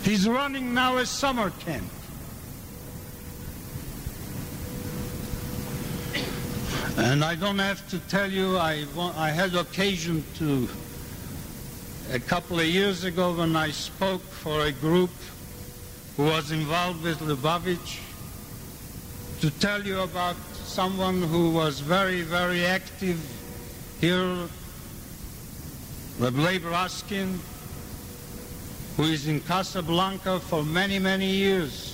He's 0.06 0.28
running 0.28 0.72
now 0.72 0.98
a 0.98 1.04
summer 1.04 1.50
camp. 1.50 1.90
And 6.96 7.24
I 7.24 7.34
don't 7.34 7.58
have 7.58 7.88
to 7.88 7.98
tell 8.06 8.30
you, 8.30 8.56
I, 8.56 8.84
I 9.16 9.30
had 9.30 9.56
occasion 9.56 10.22
to, 10.36 10.68
a 12.12 12.20
couple 12.20 12.60
of 12.60 12.66
years 12.66 13.02
ago 13.02 13.32
when 13.32 13.56
I 13.56 13.72
spoke 13.72 14.22
for 14.22 14.60
a 14.60 14.70
group 14.70 15.10
who 16.16 16.26
was 16.26 16.52
involved 16.52 17.02
with 17.02 17.18
Lubavitch, 17.18 17.98
to 19.40 19.50
tell 19.58 19.82
you 19.82 19.98
about 20.02 20.36
someone 20.54 21.20
who 21.20 21.50
was 21.50 21.80
very, 21.80 22.22
very 22.22 22.64
active 22.64 23.18
here, 24.00 24.46
Reb 26.20 26.34
Raskin, 26.34 27.40
who 28.96 29.04
is 29.04 29.28
in 29.28 29.40
Casablanca 29.40 30.40
for 30.40 30.64
many, 30.64 30.98
many 30.98 31.26
years. 31.26 31.92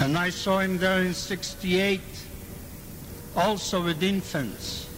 And 0.00 0.16
I 0.16 0.30
saw 0.30 0.58
him 0.58 0.78
there 0.78 1.00
in 1.00 1.14
68, 1.14 2.00
also 3.36 3.84
with 3.84 4.02
infants. 4.02 4.88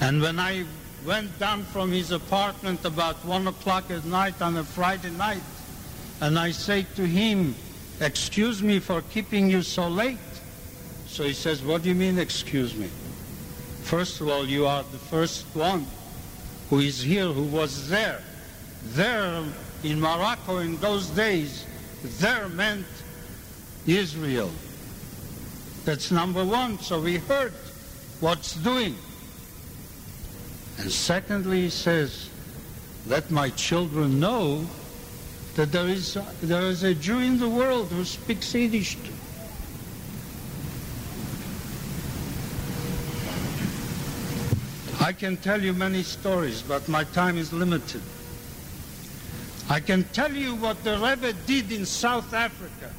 And 0.00 0.20
when 0.20 0.38
I 0.38 0.64
went 1.04 1.38
down 1.38 1.64
from 1.64 1.90
his 1.90 2.12
apartment 2.12 2.84
about 2.84 3.16
one 3.24 3.46
o'clock 3.46 3.90
at 3.90 4.04
night 4.04 4.40
on 4.42 4.56
a 4.56 4.64
Friday 4.64 5.10
night, 5.10 5.42
and 6.20 6.38
I 6.38 6.52
say 6.52 6.86
to 6.96 7.06
him, 7.06 7.54
excuse 8.00 8.62
me 8.62 8.78
for 8.78 9.02
keeping 9.02 9.50
you 9.50 9.62
so 9.62 9.88
late. 9.88 10.18
So 11.06 11.24
he 11.24 11.32
says, 11.32 11.62
what 11.62 11.82
do 11.82 11.88
you 11.88 11.94
mean, 11.94 12.18
excuse 12.18 12.74
me? 12.74 12.88
First 13.84 14.22
of 14.22 14.28
all, 14.28 14.46
you 14.46 14.66
are 14.66 14.82
the 14.82 14.98
first 14.98 15.44
one 15.54 15.86
who 16.70 16.80
is 16.80 17.02
here, 17.02 17.26
who 17.26 17.44
was 17.44 17.88
there. 17.90 18.22
There 18.82 19.44
in 19.82 20.00
Morocco 20.00 20.58
in 20.58 20.78
those 20.78 21.08
days, 21.10 21.66
there 22.18 22.48
meant 22.48 22.86
Israel. 23.86 24.50
That's 25.84 26.10
number 26.10 26.44
one. 26.44 26.78
So 26.78 26.98
we 26.98 27.18
heard 27.18 27.52
what's 28.20 28.54
doing. 28.54 28.96
And 30.78 30.90
secondly, 30.90 31.62
he 31.62 31.70
says, 31.70 32.30
let 33.06 33.30
my 33.30 33.50
children 33.50 34.18
know 34.18 34.64
that 35.56 35.72
there 35.72 35.88
is, 35.88 36.16
there 36.42 36.62
is 36.62 36.84
a 36.84 36.94
Jew 36.94 37.18
in 37.18 37.38
the 37.38 37.48
world 37.48 37.88
who 37.88 38.04
speaks 38.04 38.54
Yiddish. 38.54 38.96
I 45.04 45.12
can 45.12 45.36
tell 45.36 45.62
you 45.62 45.74
many 45.74 46.02
stories, 46.02 46.62
but 46.62 46.88
my 46.88 47.04
time 47.04 47.36
is 47.36 47.52
limited. 47.52 48.00
I 49.68 49.78
can 49.78 50.04
tell 50.14 50.32
you 50.32 50.54
what 50.54 50.82
the 50.82 50.96
Rebbe 50.96 51.34
did 51.46 51.70
in 51.72 51.84
South 51.84 52.32
Africa 52.32 52.90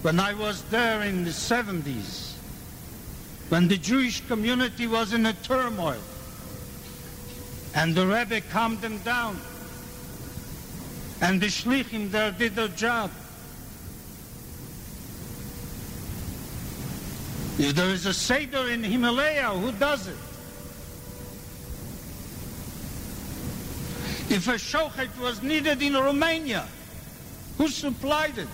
when 0.00 0.18
I 0.18 0.32
was 0.32 0.62
there 0.70 1.02
in 1.02 1.24
the 1.24 1.30
70s, 1.30 2.32
when 3.50 3.68
the 3.68 3.76
Jewish 3.76 4.26
community 4.28 4.86
was 4.86 5.12
in 5.12 5.26
a 5.26 5.34
turmoil, 5.34 6.00
and 7.74 7.94
the 7.94 8.06
Rebbe 8.06 8.40
calmed 8.50 8.80
them 8.80 8.96
down, 9.00 9.38
and 11.20 11.38
the 11.38 11.48
Shlichim 11.48 12.10
there 12.10 12.32
did 12.32 12.54
their 12.54 12.68
job. 12.68 13.10
If 17.58 17.74
there 17.74 17.90
is 17.90 18.06
a 18.06 18.14
Seder 18.14 18.70
in 18.70 18.82
Himalaya, 18.82 19.50
who 19.50 19.70
does 19.72 20.08
it? 20.08 20.16
If 24.28 24.48
a 24.48 24.58
shochet 24.58 25.16
was 25.20 25.42
needed 25.42 25.82
in 25.82 25.94
Romania, 25.94 26.66
who 27.58 27.68
supplied 27.68 28.38
it? 28.38 28.48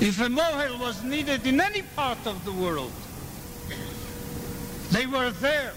If 0.00 0.20
a 0.20 0.28
mohel 0.28 0.78
was 0.78 1.02
needed 1.02 1.46
in 1.46 1.60
any 1.60 1.82
part 1.82 2.26
of 2.26 2.44
the 2.44 2.52
world, 2.52 2.92
they 4.92 5.06
were 5.06 5.30
there. 5.30 5.72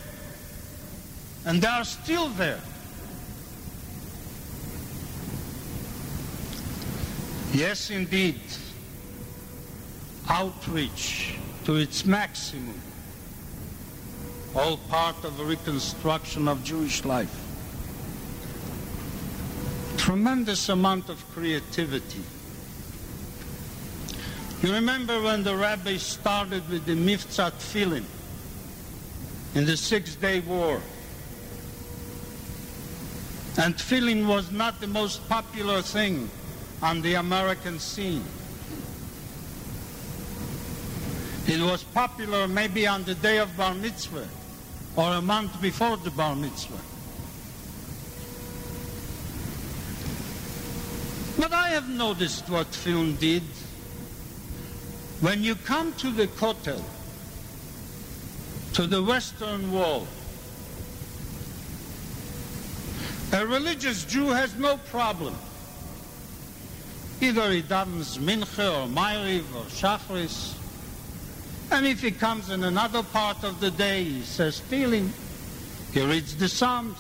And 1.46 1.62
they 1.62 1.68
are 1.68 1.86
still 1.86 2.30
there. 2.30 2.62
Yes, 7.54 7.90
indeed, 7.90 8.40
outreach 10.30 11.36
to 11.66 11.76
its 11.76 12.06
maximum 12.06 12.80
all 14.56 14.78
part 14.90 15.24
of 15.24 15.38
the 15.38 15.44
reconstruction 15.44 16.48
of 16.48 16.64
Jewish 16.64 17.06
life. 17.06 17.34
Tremendous 19.98 20.70
amount 20.70 21.10
of 21.10 21.24
creativity. 21.34 22.24
You 24.64 24.74
remember 24.74 25.22
when 25.22 25.44
the 25.44 25.56
rabbi 25.56 25.98
started 25.98 26.68
with 26.70 26.86
the 26.86 26.96
Mivtza 26.96 27.52
Tefillin 27.52 28.04
in 29.56 29.66
the 29.66 29.78
Six-Day 29.78 30.40
War? 30.42 30.82
And 33.58 33.76
Tefillin 33.76 34.28
was 34.28 34.52
not 34.52 34.82
the 34.82 34.88
most 34.88 35.28
popular 35.30 35.82
thing 35.82 36.30
on 36.82 37.02
the 37.02 37.16
American 37.16 37.78
scene. 37.78 38.24
It 41.48 41.62
was 41.62 41.84
popular 41.84 42.48
maybe 42.48 42.88
on 42.88 43.04
the 43.04 43.16
day 43.16 43.40
of 43.40 43.56
Bar 43.56 43.74
Mitzvah 43.76 44.28
or 45.00 45.14
a 45.14 45.22
month 45.22 45.62
before 45.62 45.96
the 45.96 46.12
Bar 46.12 46.36
Mitzvah. 46.36 46.76
But 51.40 51.54
I 51.54 51.70
have 51.70 51.88
noticed 51.88 52.50
what 52.50 52.70
tefillin 52.72 53.18
did. 53.18 53.44
When 55.22 55.42
you 55.42 55.56
come 55.56 55.94
to 55.94 56.12
the 56.12 56.28
Kotel, 56.28 56.84
to 58.74 58.88
the 58.88 59.02
Western 59.02 59.72
Wall, 59.72 60.06
a 63.32 63.46
religious 63.46 64.04
Jew 64.04 64.28
has 64.28 64.54
no 64.56 64.76
problem. 64.92 65.36
Either 67.22 67.52
he 67.52 67.62
davens 67.62 68.18
Mincha 68.18 68.84
or 68.84 68.88
Ma'ariv 68.90 69.46
or 69.56 69.64
Shachris, 69.70 70.59
and 71.72 71.86
if 71.86 72.02
he 72.02 72.12
comes 72.12 72.50
in 72.50 72.64
another 72.64 73.04
part 73.04 73.44
of 73.44 73.60
the 73.60 73.72
day, 73.72 74.04
he 74.04 74.22
says 74.22 74.62
Tehillim. 74.70 75.10
He 75.94 76.02
reads 76.02 76.36
the 76.36 76.48
Psalms. 76.48 76.98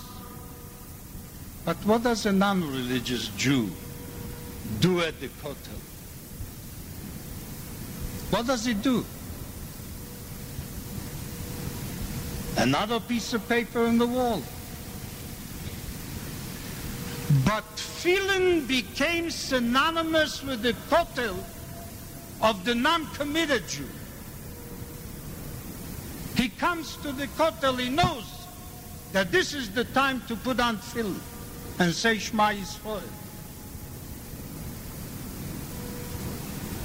But 1.65 1.77
what 1.85 2.03
does 2.03 2.25
a 2.25 2.31
non-religious 2.31 3.27
Jew 3.29 3.69
do 4.79 5.01
at 5.01 5.19
the 5.19 5.27
Kotel? 5.27 5.79
What 8.31 8.47
does 8.47 8.65
he 8.65 8.73
do? 8.73 9.05
Another 12.57 12.99
piece 12.99 13.33
of 13.33 13.47
paper 13.47 13.85
on 13.85 13.97
the 13.97 14.07
wall. 14.07 14.41
But 17.45 17.63
tefillin 17.75 18.67
became 18.67 19.29
synonymous 19.29 20.43
with 20.43 20.61
the 20.61 20.73
Kotel 20.89 21.37
of 22.41 22.65
the 22.65 22.75
non-committed 22.75 23.67
Jew. 23.67 23.87
He 26.39 26.47
comes 26.47 26.95
to 27.03 27.11
the 27.11 27.27
Kotel, 27.27 27.77
he 27.77 27.89
knows 27.89 28.23
that 29.11 29.29
this 29.29 29.53
is 29.53 29.71
the 29.71 29.83
time 29.83 30.21
to 30.29 30.37
put 30.37 30.57
on 30.61 30.77
tefillin 30.77 31.19
and 31.79 31.93
say 31.93 32.17
Shema 32.17 32.51
Yisrael. 32.51 33.01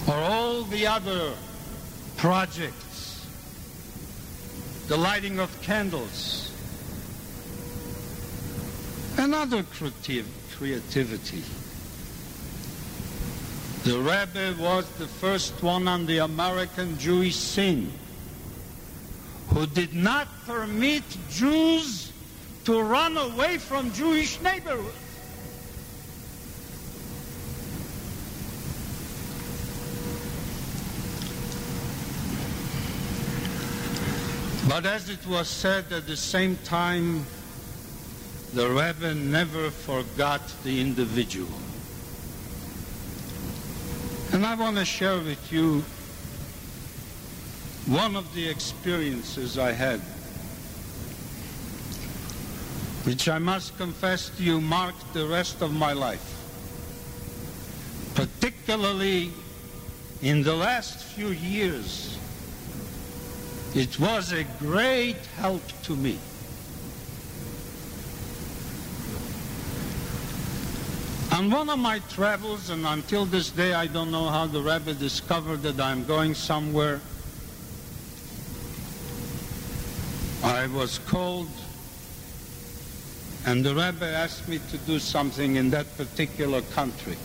Or 0.09 0.17
all 0.17 0.65
the 0.65 0.89
other 0.89 1.35
projects, 2.17 3.25
the 4.89 4.97
lighting 4.97 5.39
of 5.39 5.63
candles, 5.63 6.51
and 9.19 9.33
other 9.37 9.63
creative, 9.63 10.27
creativity. 10.59 11.45
The 13.85 14.01
Rebbe 14.01 14.61
was 14.61 14.91
the 14.99 15.07
first 15.07 15.63
one 15.63 15.87
on 15.87 16.07
the 16.07 16.19
American 16.19 16.99
Jewish 16.99 17.37
scene 17.37 17.93
who 19.49 19.67
did 19.67 19.95
not 19.95 20.29
permit 20.47 21.03
Jews 21.31 22.13
to 22.65 22.83
run 22.83 23.17
away 23.17 23.59
from 23.59 23.93
Jewish 23.93 24.41
neighborhoods. 24.41 24.99
But 34.69 34.87
as 34.87 35.09
it 35.11 35.25
was 35.27 35.47
said 35.47 35.93
at 35.93 36.07
the 36.07 36.17
same 36.17 36.57
time, 36.65 37.25
the 38.55 38.69
Rebbe 38.69 39.15
never 39.15 39.71
forgot 39.71 40.41
the 40.65 40.81
individual. 40.81 41.53
And 44.33 44.45
I 44.45 44.55
want 44.55 44.77
to 44.79 44.85
share 44.85 45.19
with 45.19 45.53
you 45.53 45.85
one 47.87 48.17
of 48.17 48.33
the 48.35 48.49
experiences 48.49 49.59
I 49.59 49.73
had, 49.73 50.01
which 53.05 53.29
I 53.29 53.39
must 53.39 53.77
confess 53.77 54.31
to 54.31 54.43
you 54.43 54.61
marked 54.61 55.13
the 55.13 55.27
rest 55.27 55.61
of 55.61 55.73
my 55.73 55.93
life, 55.93 56.25
particularly 58.15 59.33
in 60.23 60.43
the 60.43 60.55
last 60.55 61.05
few 61.05 61.29
years. 61.29 62.19
It 63.75 64.01
was 64.01 64.33
a 64.33 64.45
great 64.59 65.19
help 65.37 65.63
to 65.83 65.95
me. 65.95 66.19
On 71.33 71.51
one 71.51 71.69
of 71.69 71.79
my 71.79 71.99
travels, 72.11 72.71
and 72.71 72.87
until 72.87 73.27
this 73.27 73.51
day 73.51 73.75
I 73.75 73.89
don't 73.89 74.11
know 74.11 74.29
how 74.29 74.47
the 74.47 74.61
Rebbe 74.61 74.95
discovered 74.95 75.63
that 75.63 75.79
I'm 75.81 76.07
going 76.07 76.35
somewhere, 76.35 77.01
I 80.45 80.67
was 80.67 80.99
called, 80.99 81.49
and 83.47 83.65
the 83.65 83.75
rabbi 83.75 84.09
asked 84.09 84.47
me 84.47 84.61
to 84.71 84.77
do 84.77 84.99
something 84.99 85.57
in 85.57 85.71
that 85.71 85.97
particular 85.97 86.61
country. 86.61 87.17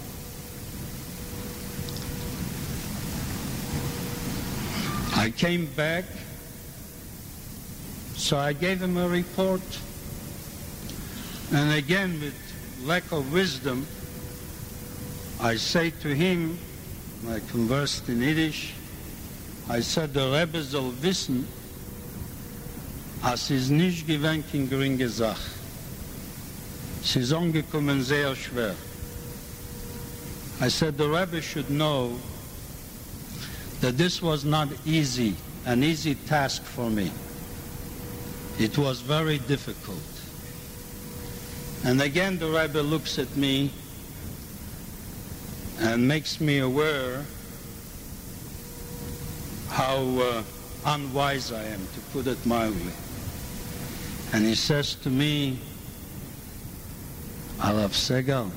I 5.17 5.31
came 5.31 5.65
back, 5.65 6.05
so 8.15 8.37
I 8.37 8.53
gave 8.53 8.81
him 8.81 8.95
a 8.95 9.09
report, 9.09 9.79
and 11.51 11.73
again 11.73 12.21
with 12.21 12.35
lack 12.85 13.11
of 13.11 13.33
wisdom, 13.33 13.85
I 15.41 15.57
say 15.57 15.89
to 15.89 16.15
him, 16.15 16.57
I 17.27 17.41
conversed 17.51 18.07
in 18.07 18.21
Yiddish, 18.21 18.73
I 19.67 19.81
said, 19.81 20.13
der 20.13 20.31
Rebbe 20.31 20.63
soll 20.63 20.91
wissen, 21.01 21.45
as 23.23 23.51
is 23.51 23.69
nicht 23.69 24.07
gewinnt 24.07 24.45
in 24.53 24.69
geringe 24.69 25.09
Sach. 25.09 25.39
Es 27.03 27.15
ist 27.15 27.33
angekommen 27.33 28.03
sehr 28.03 28.35
schwer. 28.35 28.75
I 30.61 30.67
said, 30.67 30.97
the 30.97 31.07
Rebbe 31.07 31.41
should 31.41 31.69
know 31.69 32.17
that 33.81 33.97
this 33.97 34.21
was 34.21 34.43
not 34.43 34.67
easy, 34.85 35.35
an 35.65 35.83
easy 35.83 36.15
task 36.15 36.63
for 36.63 36.89
me. 36.89 37.11
It 38.59 38.77
was 38.77 38.99
very 38.99 39.37
difficult. 39.39 39.97
And 41.85 42.01
again, 42.01 42.37
the 42.37 42.47
Rebbe 42.47 42.81
looks 42.81 43.17
at 43.19 43.33
me 43.37 43.71
and 45.79 46.05
makes 46.05 46.41
me 46.41 46.59
aware 46.59 47.23
how 49.69 49.95
uh, 49.95 50.43
unwise 50.85 51.53
I 51.53 51.63
am, 51.63 51.79
to 51.79 51.99
put 52.11 52.27
it 52.27 52.45
mildly. 52.45 52.91
And 54.31 54.45
he 54.45 54.55
says 54.55 54.95
to 54.95 55.09
me, 55.09 55.57
Alav 57.59 57.93
Segal, 57.93 58.51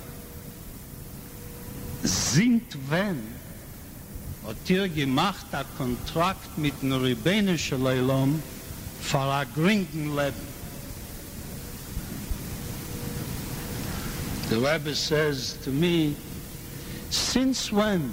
sind 2.05 2.76
wenn 2.91 3.42
hat 4.47 4.68
ihr 4.68 4.89
gemacht 4.89 5.47
a 5.52 5.65
Kontrakt 5.78 6.59
mit 6.59 6.81
dem 6.83 6.92
Ribbono 6.92 7.57
Shel 7.57 7.86
Olam 7.86 8.42
für 9.01 9.18
a 9.18 9.44
gringen 9.44 10.17
Leben. 10.17 10.52
The 14.51 14.59
Rebbe 14.59 14.94
says 14.94 15.57
to 15.65 15.70
me, 15.70 16.15
since 17.10 17.73
when 17.73 18.12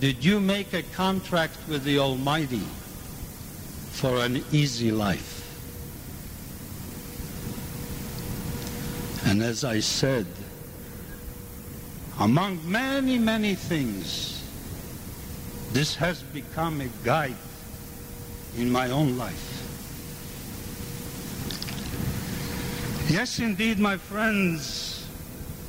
did 0.00 0.24
you 0.24 0.40
make 0.40 0.74
a 0.74 0.82
contract 0.94 1.56
with 1.68 1.84
the 1.84 1.98
Almighty 1.98 2.66
for 3.92 4.18
an 4.18 4.44
easy 4.52 4.90
life? 4.90 5.39
And 9.30 9.44
as 9.44 9.62
I 9.62 9.78
said, 9.78 10.26
among 12.18 12.68
many, 12.68 13.16
many 13.16 13.54
things, 13.54 14.42
this 15.72 15.94
has 15.94 16.24
become 16.24 16.80
a 16.80 16.88
guide 17.04 17.36
in 18.58 18.68
my 18.72 18.90
own 18.90 19.16
life. 19.16 19.46
Yes, 23.08 23.38
indeed, 23.38 23.78
my 23.78 23.96
friends, 23.96 25.06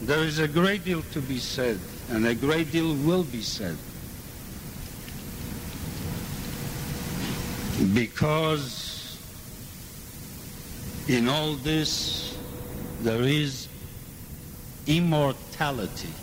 there 0.02 0.24
is 0.24 0.40
a 0.40 0.48
great 0.48 0.84
deal 0.84 1.04
to 1.12 1.22
be 1.22 1.38
said, 1.38 1.78
and 2.10 2.26
a 2.26 2.34
great 2.34 2.72
deal 2.72 2.96
will 3.06 3.26
be 3.26 3.44
said. 3.44 3.78
Because 7.94 9.20
in 11.08 11.30
all 11.30 11.54
this, 11.54 12.32
there 13.04 13.24
is 13.24 13.68
immortality. 14.86 16.14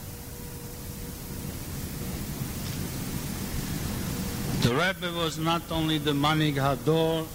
The 4.63 4.71
Rebbe 4.71 5.13
was 5.17 5.39
not 5.39 5.63
only 5.71 5.99
the 5.99 6.13
Manig 6.13 6.55
Hador, 6.55 7.27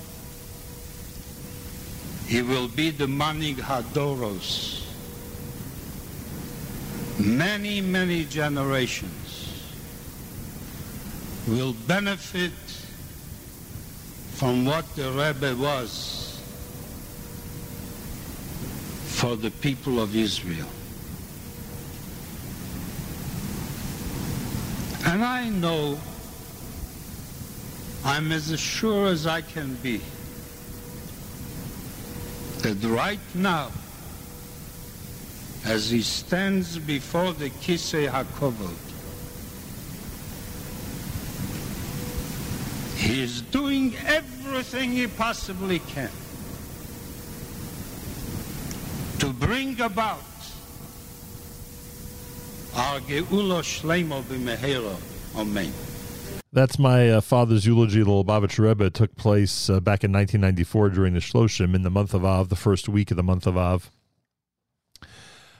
he 2.27 2.41
will 2.41 2.69
be 2.69 2.89
the 2.89 3.05
Manig 3.05 3.55
Hadoros. 3.55 4.85
Many, 7.19 7.81
many 7.81 8.23
generations 8.25 9.63
will 11.47 11.73
benefit 11.85 12.51
from 14.35 14.65
what 14.65 14.95
the 14.95 15.11
Rebbe 15.11 15.55
was 15.55 16.22
for 19.23 19.37
the 19.37 19.51
people 19.51 20.01
of 20.01 20.17
Israel. 20.17 20.67
And 25.05 25.23
I 25.23 25.47
know 25.47 25.97
I'm 28.03 28.33
as 28.33 28.59
sure 28.59 29.07
as 29.07 29.25
I 29.25 29.39
can 29.39 29.75
be 29.75 30.01
that 32.63 32.83
right 32.83 33.17
now, 33.33 33.71
as 35.63 35.89
he 35.89 36.01
stands 36.01 36.77
before 36.77 37.31
the 37.31 37.49
Kisei 37.49 38.09
HaKovod, 38.09 38.75
he 42.97 43.23
is 43.23 43.41
doing 43.41 43.95
everything 44.05 44.91
he 44.91 45.07
possibly 45.07 45.79
can 45.79 46.11
to 49.19 49.33
bring 49.33 49.79
about 49.81 50.21
our. 52.75 52.99
Amen. 55.35 55.71
That's 56.51 56.77
my 56.77 57.09
uh, 57.09 57.21
father's 57.21 57.65
eulogy. 57.65 57.99
The 58.03 58.09
Lubavitch 58.09 58.59
Rebbe 58.59 58.89
took 58.89 59.15
place 59.15 59.69
uh, 59.69 59.79
back 59.79 60.03
in 60.03 60.11
1994 60.11 60.89
during 60.89 61.13
the 61.13 61.19
Shloshim 61.19 61.73
in 61.73 61.81
the 61.81 61.89
month 61.89 62.13
of 62.13 62.23
Av, 62.23 62.49
the 62.49 62.55
first 62.55 62.87
week 62.87 63.09
of 63.09 63.17
the 63.17 63.23
month 63.23 63.47
of 63.47 63.57
Av. 63.57 63.91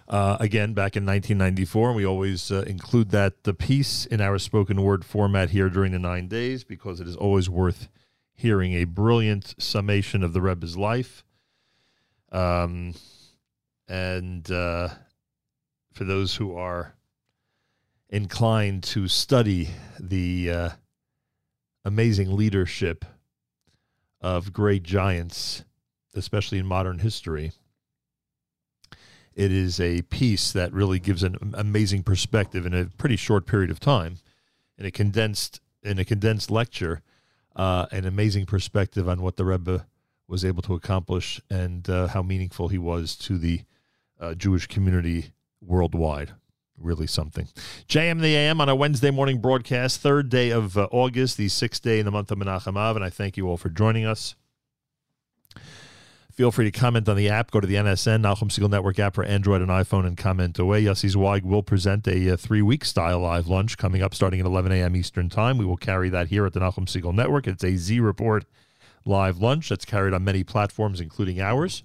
Uh, 0.08 0.38
again, 0.40 0.74
back 0.74 0.96
in 0.96 1.06
1994, 1.06 1.94
we 1.94 2.06
always 2.06 2.52
uh, 2.52 2.64
include 2.68 3.10
that 3.10 3.44
the 3.44 3.54
piece 3.54 4.06
in 4.06 4.22
our 4.22 4.38
spoken 4.38 4.84
word 4.84 5.04
format 5.04 5.50
here 5.50 5.70
during 5.70 5.94
the 5.94 6.00
nine 6.00 6.28
days 6.28 6.64
because 6.64 7.00
it 7.00 7.08
is 7.08 7.16
always 7.16 7.50
worth 7.50 7.90
hearing 8.36 8.74
a 8.74 8.84
brilliant 8.84 9.56
summation 9.58 10.22
of 10.22 10.34
the 10.34 10.42
Rebbe's 10.42 10.78
life. 10.78 11.24
Um, 12.32 12.94
and 13.88 14.50
uh, 14.52 14.90
for 15.94 16.04
those 16.04 16.36
who 16.36 16.56
are 16.56 16.96
inclined 18.10 18.84
to 18.84 19.08
study 19.08 19.70
the 20.00 20.52
uh, 20.52 20.70
amazing 21.84 22.36
leadership 22.36 23.06
of 24.22 24.54
great 24.54 24.84
giants, 24.84 25.64
especially 26.16 26.60
in 26.60 26.66
modern 26.66 27.00
history. 27.00 27.52
It 29.36 29.52
is 29.52 29.80
a 29.80 30.04
piece 30.04 30.52
that 30.52 30.72
really 30.72 31.00
gives 31.00 31.24
an 31.24 31.38
amazing 31.56 32.04
perspective 32.04 32.66
in 32.66 32.74
a 32.74 32.86
pretty 32.86 33.16
short 33.16 33.48
period 33.48 33.72
of 33.72 33.80
time, 33.80 34.18
in 34.78 34.86
a 34.86 34.92
condensed 34.92 35.60
in 35.82 36.00
a 36.00 36.06
condensed 36.06 36.50
lecture, 36.50 37.02
uh, 37.56 37.88
an 37.92 38.06
amazing 38.06 38.46
perspective 38.46 39.10
on 39.10 39.22
what 39.22 39.36
the 39.36 39.44
Rebbe 39.44 39.86
was 40.28 40.46
able 40.46 40.62
to 40.62 40.76
accomplish 40.76 41.42
and 41.50 41.90
uh, 41.90 42.08
how 42.08 42.22
meaningful 42.22 42.70
he 42.70 42.78
was 42.78 43.16
to 43.18 43.38
the 43.38 43.64
uh, 44.24 44.34
Jewish 44.34 44.68
community 44.68 45.34
worldwide 45.62 46.32
really 46.78 47.08
something. 47.08 47.48
JM 47.88 48.20
the 48.20 48.36
AM 48.36 48.60
on 48.60 48.70
a 48.70 48.76
Wednesday 48.76 49.12
morning 49.12 49.40
broadcast, 49.40 50.02
third 50.02 50.30
day 50.30 50.50
of 50.50 50.78
uh, 50.78 50.88
August, 50.92 51.38
the 51.38 51.48
sixth 51.50 51.82
day 51.82 52.00
in 52.00 52.06
the 52.06 52.12
month 52.12 52.32
of 52.32 52.38
Menachem 52.38 52.76
Av, 52.78 52.96
and 52.96 53.06
I 53.06 53.10
thank 53.10 53.38
you 53.38 53.48
all 53.48 53.58
for 53.58 53.70
joining 53.70 54.06
us. 54.06 54.36
Feel 56.32 56.52
free 56.52 56.66
to 56.70 56.72
comment 56.78 57.08
on 57.08 57.16
the 57.16 57.30
app. 57.30 57.52
Go 57.52 57.60
to 57.60 57.68
the 57.68 57.76
NSN, 57.76 58.24
Nachum 58.24 58.50
Segal 58.50 58.70
Network 58.70 58.98
app 58.98 59.14
for 59.14 59.24
Android 59.24 59.62
and 59.62 59.70
iPhone 59.70 60.08
and 60.08 60.18
comment 60.18 60.58
away. 60.58 60.84
Yossi 60.84 61.10
Zweig 61.10 61.44
will 61.44 61.62
present 61.62 62.08
a, 62.08 62.32
uh 62.32 62.38
three 62.38 62.64
week 62.64 62.84
style 62.86 63.20
live 63.20 63.48
lunch 63.48 63.78
coming 63.78 64.02
up 64.02 64.16
starting 64.16 64.40
at 64.40 64.46
11 64.48 64.72
a.m. 64.72 64.96
Eastern 64.96 65.30
Time. 65.30 65.60
We 65.60 65.66
will 65.66 65.78
carry 65.78 66.10
that 66.10 66.30
here 66.30 66.48
at 66.48 66.54
the 66.54 66.60
Nachum 66.60 66.88
Segal 66.88 67.14
Network. 67.14 67.46
It's 67.46 67.64
a 67.64 67.76
Z 67.76 68.00
Report 68.00 68.46
live 69.06 69.38
lunch 69.38 69.70
that's 69.70 69.86
carried 69.86 70.14
on 70.14 70.24
many 70.24 70.44
platforms, 70.44 71.00
including 71.00 71.40
ours. 71.40 71.84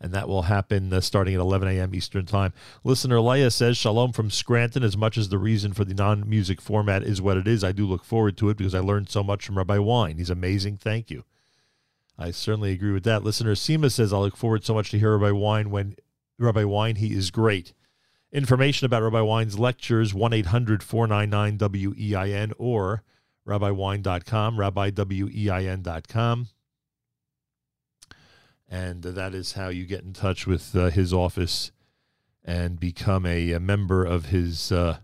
And 0.00 0.12
that 0.12 0.28
will 0.28 0.42
happen 0.42 0.92
uh, 0.92 1.00
starting 1.02 1.34
at 1.34 1.40
11 1.40 1.68
a.m. 1.68 1.94
Eastern 1.94 2.24
Time. 2.24 2.54
Listener 2.84 3.16
Leia 3.16 3.52
says, 3.52 3.76
Shalom 3.76 4.12
from 4.12 4.30
Scranton. 4.30 4.82
As 4.82 4.96
much 4.96 5.18
as 5.18 5.28
the 5.28 5.36
reason 5.36 5.74
for 5.74 5.84
the 5.84 5.92
non 5.92 6.28
music 6.28 6.60
format 6.60 7.02
is 7.02 7.20
what 7.20 7.36
it 7.36 7.46
is, 7.46 7.62
I 7.62 7.72
do 7.72 7.86
look 7.86 8.04
forward 8.04 8.38
to 8.38 8.48
it 8.48 8.56
because 8.56 8.74
I 8.74 8.80
learned 8.80 9.10
so 9.10 9.22
much 9.22 9.44
from 9.44 9.58
Rabbi 9.58 9.78
Wein. 9.78 10.16
He's 10.16 10.30
amazing. 10.30 10.78
Thank 10.78 11.10
you. 11.10 11.24
I 12.18 12.30
certainly 12.30 12.72
agree 12.72 12.92
with 12.92 13.04
that. 13.04 13.24
Listener 13.24 13.54
Seema 13.54 13.90
says, 13.92 14.12
I 14.12 14.18
look 14.18 14.36
forward 14.36 14.64
so 14.64 14.74
much 14.74 14.90
to 14.90 14.98
hear 14.98 15.16
Rabbi 15.16 15.32
Wein 15.32 15.70
when 15.70 15.96
Rabbi 16.38 16.64
Wein, 16.64 16.96
he 16.96 17.14
is 17.14 17.30
great. 17.30 17.74
Information 18.32 18.86
about 18.86 19.02
Rabbi 19.02 19.20
Wein's 19.20 19.58
lectures, 19.58 20.14
1 20.14 20.32
800 20.32 20.82
499 20.82 21.58
WEIN 21.58 22.52
or 22.58 23.02
rabbiwine.com, 23.46 24.56
rabbiwein.com. 24.56 26.48
And 28.70 29.02
that 29.02 29.34
is 29.34 29.52
how 29.54 29.68
you 29.68 29.84
get 29.84 30.04
in 30.04 30.12
touch 30.12 30.46
with 30.46 30.76
uh, 30.76 30.90
his 30.90 31.12
office 31.12 31.72
and 32.44 32.78
become 32.78 33.26
a, 33.26 33.52
a 33.52 33.60
member 33.60 34.04
of 34.04 34.26
his 34.26 34.70
uh, 34.70 34.98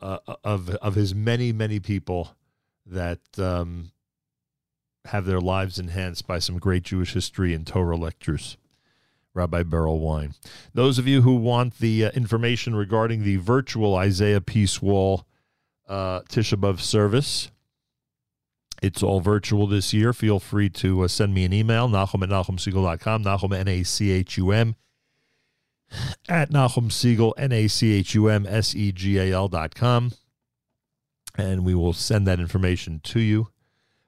uh, 0.00 0.18
of 0.42 0.70
of 0.70 0.96
his 0.96 1.14
many 1.14 1.52
many 1.52 1.78
people 1.78 2.34
that 2.84 3.20
um, 3.38 3.92
have 5.06 5.24
their 5.24 5.40
lives 5.40 5.78
enhanced 5.78 6.26
by 6.26 6.38
some 6.38 6.58
great 6.58 6.82
Jewish 6.82 7.14
history 7.14 7.54
and 7.54 7.66
Torah 7.66 7.96
lectures. 7.96 8.56
Rabbi 9.34 9.62
Berel 9.62 9.98
Wein. 9.98 10.34
Those 10.74 10.98
of 10.98 11.06
you 11.06 11.22
who 11.22 11.36
want 11.36 11.78
the 11.78 12.04
uh, 12.04 12.10
information 12.10 12.76
regarding 12.76 13.22
the 13.22 13.36
virtual 13.36 13.94
Isaiah 13.94 14.42
Peace 14.42 14.82
Wall 14.82 15.26
uh, 15.88 16.20
Tisha 16.28 16.58
B'Av 16.58 16.80
service, 16.80 17.50
it's 18.82 19.02
all 19.02 19.20
virtual 19.20 19.68
this 19.68 19.94
year. 19.94 20.12
Feel 20.12 20.40
free 20.40 20.68
to 20.68 21.02
uh, 21.02 21.08
send 21.08 21.32
me 21.32 21.44
an 21.44 21.52
email, 21.52 21.88
Nachum 21.88 22.24
at 22.24 22.28
NachumSegal.com, 22.28 23.24
Nachum, 23.24 23.56
N-A-C-H-U-M, 23.56 24.74
at 26.28 26.50
Nachum 26.50 26.88
Segal, 26.90 27.32
N-A-C-H-U-M, 27.38 28.44
S-E-G-A-L 28.44 29.48
dot 29.48 29.74
com, 29.76 30.10
and 31.38 31.64
we 31.64 31.74
will 31.74 31.92
send 31.92 32.26
that 32.26 32.40
information 32.40 33.00
to 33.04 33.20
you. 33.20 33.48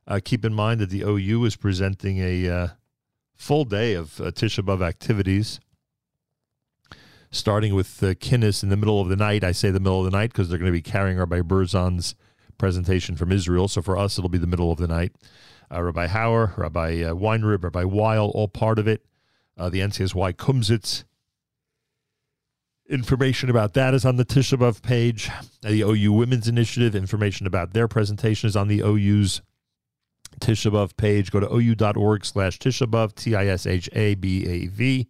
Uh, 0.07 0.21
keep 0.23 0.45
in 0.45 0.53
mind 0.53 0.81
that 0.81 0.91
the 0.91 1.03
OU 1.03 1.45
is 1.45 1.57
presenting 1.57 2.19
a 2.19 2.49
uh, 2.49 2.69
full 3.37 3.65
day 3.65 3.95
of 3.95 4.21
uh, 4.21 4.25
Tisha 4.25 4.65
B'Av 4.65 4.83
activities, 4.83 5.61
starting 7.31 7.75
with 7.75 8.03
uh, 8.03 8.15
Kinnis 8.15 8.65
in 8.65 8.71
the 8.71 8.77
middle 8.77 9.01
of 9.01 9.09
the 9.09 9.17
night. 9.17 9.45
I 9.45 9.53
say 9.53 9.71
the 9.71 9.79
middle 9.79 10.05
of 10.05 10.11
the 10.11 10.17
night 10.17 10.33
because 10.33 10.49
they're 10.49 10.59
going 10.59 10.67
to 10.67 10.73
be 10.73 10.83
carrying 10.83 11.17
Rabbi 11.17 11.41
Berzon's 11.41 12.17
presentation 12.59 13.17
from 13.17 13.33
Israel. 13.33 13.69
So 13.69 13.83
for 13.83 13.97
us, 13.97 14.19
it'll 14.19 14.31
be 14.31 14.39
the 14.39 14.47
middle 14.47 14.73
of 14.73 14.79
the 14.79 14.89
night. 14.89 15.13
Uh, 15.73 15.83
Rabbi 15.83 16.07
Hauer, 16.09 16.57
Rabbi 16.57 17.03
uh, 17.03 17.15
Weinreb, 17.15 17.65
Rabbi 17.65 17.85
Weil, 17.85 18.31
all 18.31 18.49
part 18.49 18.79
of 18.79 18.87
it. 18.87 19.05
Uh, 19.57 19.69
the 19.69 19.81
NCSY 19.81 20.35
Kumsitz. 20.35 21.05
Information 22.89 23.49
about 23.49 23.73
that 23.75 23.95
is 23.95 24.05
on 24.05 24.17
the 24.17 24.25
Tisha 24.25 24.59
B'Av 24.59 24.83
page. 24.83 25.31
The 25.63 25.81
OU 25.83 26.13
Women's 26.13 26.49
Initiative, 26.49 26.95
information 26.95 27.47
about 27.47 27.73
their 27.73 27.89
presentation 27.89 28.47
is 28.47 28.57
on 28.57 28.69
the 28.69 28.81
OU's 28.81 29.41
Tisha 30.41 30.71
B'Av 30.71 30.97
page. 30.97 31.31
Go 31.31 31.41
to 31.41 31.51
ou.org 31.51 32.27
slash 32.27 32.59
Tisha 32.59 32.87
B'Av, 32.87 33.15
T 33.15 33.35
I 33.35 33.47
S 33.47 33.67
H 33.67 33.89
A 33.95 34.15
B 34.17 34.47
A 34.47 34.67
V. 34.67 35.09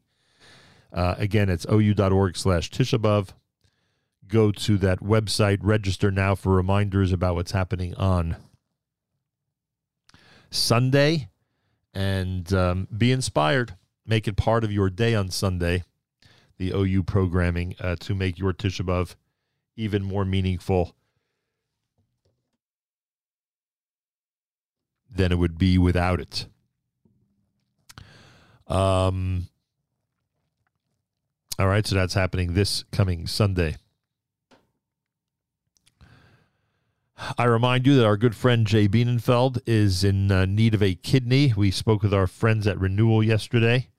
Uh, 0.92 1.16
again, 1.18 1.48
it's 1.48 1.66
ou.org 1.66 2.36
slash 2.36 2.70
Tisha 2.70 2.98
B'Av. 2.98 3.30
Go 4.28 4.50
to 4.52 4.78
that 4.78 5.00
website, 5.00 5.58
register 5.60 6.10
now 6.10 6.34
for 6.34 6.54
reminders 6.54 7.12
about 7.12 7.34
what's 7.34 7.52
happening 7.52 7.94
on 7.94 8.36
Sunday, 10.50 11.28
and 11.92 12.52
um, 12.52 12.88
be 12.96 13.12
inspired. 13.12 13.76
Make 14.06 14.28
it 14.28 14.36
part 14.36 14.64
of 14.64 14.72
your 14.72 14.90
day 14.90 15.14
on 15.14 15.30
Sunday, 15.30 15.84
the 16.58 16.72
OU 16.74 17.04
programming, 17.04 17.74
uh, 17.80 17.96
to 18.00 18.14
make 18.14 18.38
your 18.38 18.52
Tisha 18.52 18.82
B'Av 18.82 19.14
even 19.76 20.02
more 20.02 20.24
meaningful 20.24 20.94
than 25.10 25.32
it 25.32 25.38
would 25.38 25.58
be 25.58 25.78
without 25.78 26.20
it. 26.20 26.46
Um, 28.66 29.48
all 31.58 31.66
right, 31.66 31.86
so 31.86 31.94
that's 31.94 32.14
happening 32.14 32.54
this 32.54 32.84
coming 32.90 33.26
Sunday. 33.26 33.76
I 37.16 37.44
remind 37.44 37.86
you 37.86 37.94
that 37.96 38.04
our 38.04 38.16
good 38.16 38.34
friend 38.34 38.66
Jay 38.66 38.88
Bienenfeld 38.88 39.60
is 39.66 40.02
in 40.02 40.32
uh, 40.32 40.46
need 40.46 40.74
of 40.74 40.82
a 40.82 40.94
kidney. 40.94 41.52
We 41.56 41.70
spoke 41.70 42.02
with 42.02 42.12
our 42.12 42.26
friends 42.26 42.66
at 42.66 42.80
Renewal 42.80 43.22
yesterday 43.22 43.90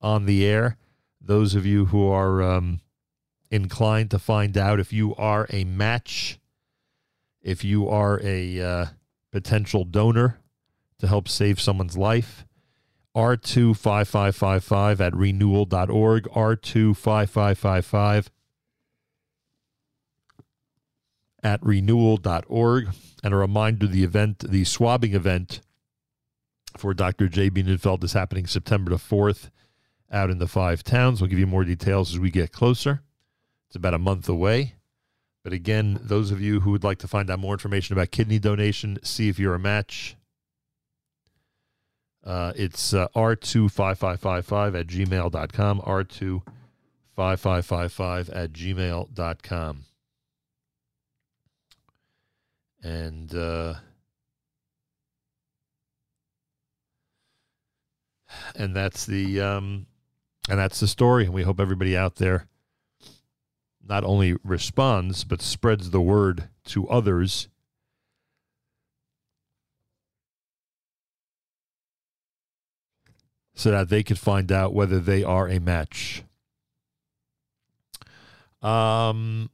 on 0.00 0.24
the 0.24 0.46
air. 0.46 0.78
Those 1.20 1.54
of 1.54 1.66
you 1.66 1.86
who 1.86 2.08
are 2.08 2.42
um, 2.42 2.80
inclined 3.50 4.10
to 4.12 4.18
find 4.18 4.56
out 4.56 4.80
if 4.80 4.92
you 4.92 5.14
are 5.16 5.46
a 5.50 5.64
match, 5.64 6.40
if 7.42 7.62
you 7.62 7.88
are 7.88 8.20
a 8.22 8.60
uh, 8.60 8.86
potential 9.30 9.84
donor 9.84 10.38
to 10.98 11.06
help 11.06 11.28
save 11.28 11.60
someone's 11.60 11.98
life, 11.98 12.46
R25555 13.14 15.00
at 15.00 15.14
renewal.org, 15.14 16.24
R25555 16.24 18.28
at 21.42 21.62
renewal.org. 21.62 22.88
And 23.24 23.34
a 23.34 23.36
reminder 23.36 23.86
the 23.86 24.04
event, 24.04 24.40
the 24.40 24.64
swabbing 24.64 25.14
event 25.14 25.60
for 26.76 26.94
Dr. 26.94 27.28
J. 27.28 27.50
Bienenfeld 27.50 28.02
is 28.04 28.14
happening 28.14 28.46
September 28.46 28.90
the 28.90 28.96
4th 28.96 29.50
out 30.10 30.30
in 30.30 30.38
the 30.38 30.48
five 30.48 30.82
towns. 30.82 31.20
We'll 31.20 31.30
give 31.30 31.38
you 31.38 31.46
more 31.46 31.64
details 31.64 32.12
as 32.12 32.18
we 32.18 32.30
get 32.30 32.52
closer. 32.52 33.02
It's 33.68 33.76
about 33.76 33.94
a 33.94 33.98
month 33.98 34.28
away. 34.28 34.74
But 35.42 35.52
again, 35.52 35.98
those 36.02 36.30
of 36.30 36.40
you 36.40 36.60
who 36.60 36.70
would 36.70 36.84
like 36.84 36.98
to 36.98 37.08
find 37.08 37.30
out 37.30 37.38
more 37.38 37.54
information 37.54 37.94
about 37.94 38.10
kidney 38.10 38.38
donation, 38.38 38.98
see 39.02 39.28
if 39.28 39.38
you're 39.38 39.54
a 39.54 39.58
match. 39.58 40.16
Uh, 42.24 42.52
it's 42.54 42.94
uh, 42.94 43.08
r25555 43.16 44.78
at 44.78 44.86
gmail.com, 44.86 45.80
r25555 45.80 48.30
at 48.32 48.52
gmail.com. 48.52 49.84
And 52.82 53.32
uh, 53.34 53.74
and 58.56 58.74
that's 58.74 59.06
the 59.06 59.40
um, 59.40 59.86
and 60.48 60.58
that's 60.58 60.80
the 60.80 60.88
story. 60.88 61.24
And 61.24 61.34
we 61.34 61.42
hope 61.42 61.60
everybody 61.60 61.96
out 61.96 62.16
there 62.16 62.46
not 63.86 64.04
only 64.04 64.36
responds 64.44 65.24
but 65.24 65.42
spreads 65.42 65.90
the 65.90 66.00
word 66.00 66.48
to 66.66 66.88
others. 66.88 67.48
So 73.54 73.70
that 73.70 73.90
they 73.90 74.02
could 74.02 74.18
find 74.18 74.50
out 74.50 74.74
whether 74.74 74.98
they 74.98 75.22
are 75.22 75.46
a 75.46 75.60
match. 75.60 76.24
Um, 78.60 79.50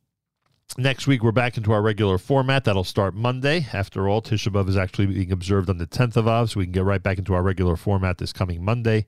next 0.78 1.08
week 1.08 1.22
we're 1.22 1.32
back 1.32 1.56
into 1.56 1.72
our 1.72 1.82
regular 1.82 2.18
format. 2.18 2.64
That'll 2.64 2.84
start 2.84 3.14
Monday. 3.14 3.66
After 3.72 4.08
all, 4.08 4.22
Tisha 4.22 4.52
B'av 4.52 4.68
is 4.68 4.76
actually 4.76 5.06
being 5.06 5.32
observed 5.32 5.68
on 5.68 5.78
the 5.78 5.86
10th 5.86 6.16
of 6.16 6.28
Av, 6.28 6.50
so 6.50 6.60
we 6.60 6.66
can 6.66 6.72
get 6.72 6.84
right 6.84 7.02
back 7.02 7.18
into 7.18 7.34
our 7.34 7.42
regular 7.42 7.76
format 7.76 8.18
this 8.18 8.32
coming 8.32 8.64
Monday 8.64 9.06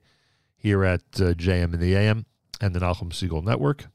here 0.57 0.85
at 0.85 1.03
uh, 1.17 1.33
JM 1.33 1.73
in 1.73 1.81
the 1.81 1.95
AM 1.95 2.27
and 2.61 2.75
the 2.75 2.81
Nachum 2.81 3.11
Segal 3.11 3.45
Network. 3.45 3.87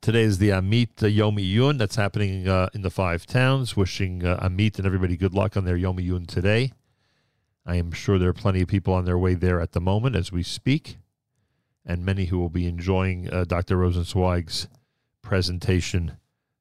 Today 0.00 0.22
is 0.22 0.38
the 0.38 0.50
Amit 0.50 1.02
uh, 1.02 1.06
Yom 1.06 1.36
Iyun 1.36 1.78
that's 1.78 1.96
happening 1.96 2.46
uh, 2.46 2.68
in 2.74 2.82
the 2.82 2.90
five 2.90 3.26
towns. 3.26 3.76
Wishing 3.76 4.24
uh, 4.24 4.38
Amit 4.40 4.76
and 4.76 4.86
everybody 4.86 5.16
good 5.16 5.34
luck 5.34 5.56
on 5.56 5.64
their 5.64 5.76
Yom 5.76 5.96
Iyun 5.96 6.26
today. 6.26 6.72
I 7.66 7.76
am 7.76 7.90
sure 7.92 8.18
there 8.18 8.28
are 8.28 8.34
plenty 8.34 8.62
of 8.62 8.68
people 8.68 8.94
on 8.94 9.06
their 9.06 9.18
way 9.18 9.34
there 9.34 9.60
at 9.60 9.72
the 9.72 9.80
moment 9.80 10.16
as 10.16 10.30
we 10.30 10.42
speak, 10.42 10.98
and 11.84 12.04
many 12.04 12.26
who 12.26 12.38
will 12.38 12.48
be 12.48 12.66
enjoying 12.66 13.28
uh, 13.32 13.44
Dr. 13.44 13.76
Rosenzweig's 13.76 14.68
presentation 15.28 16.16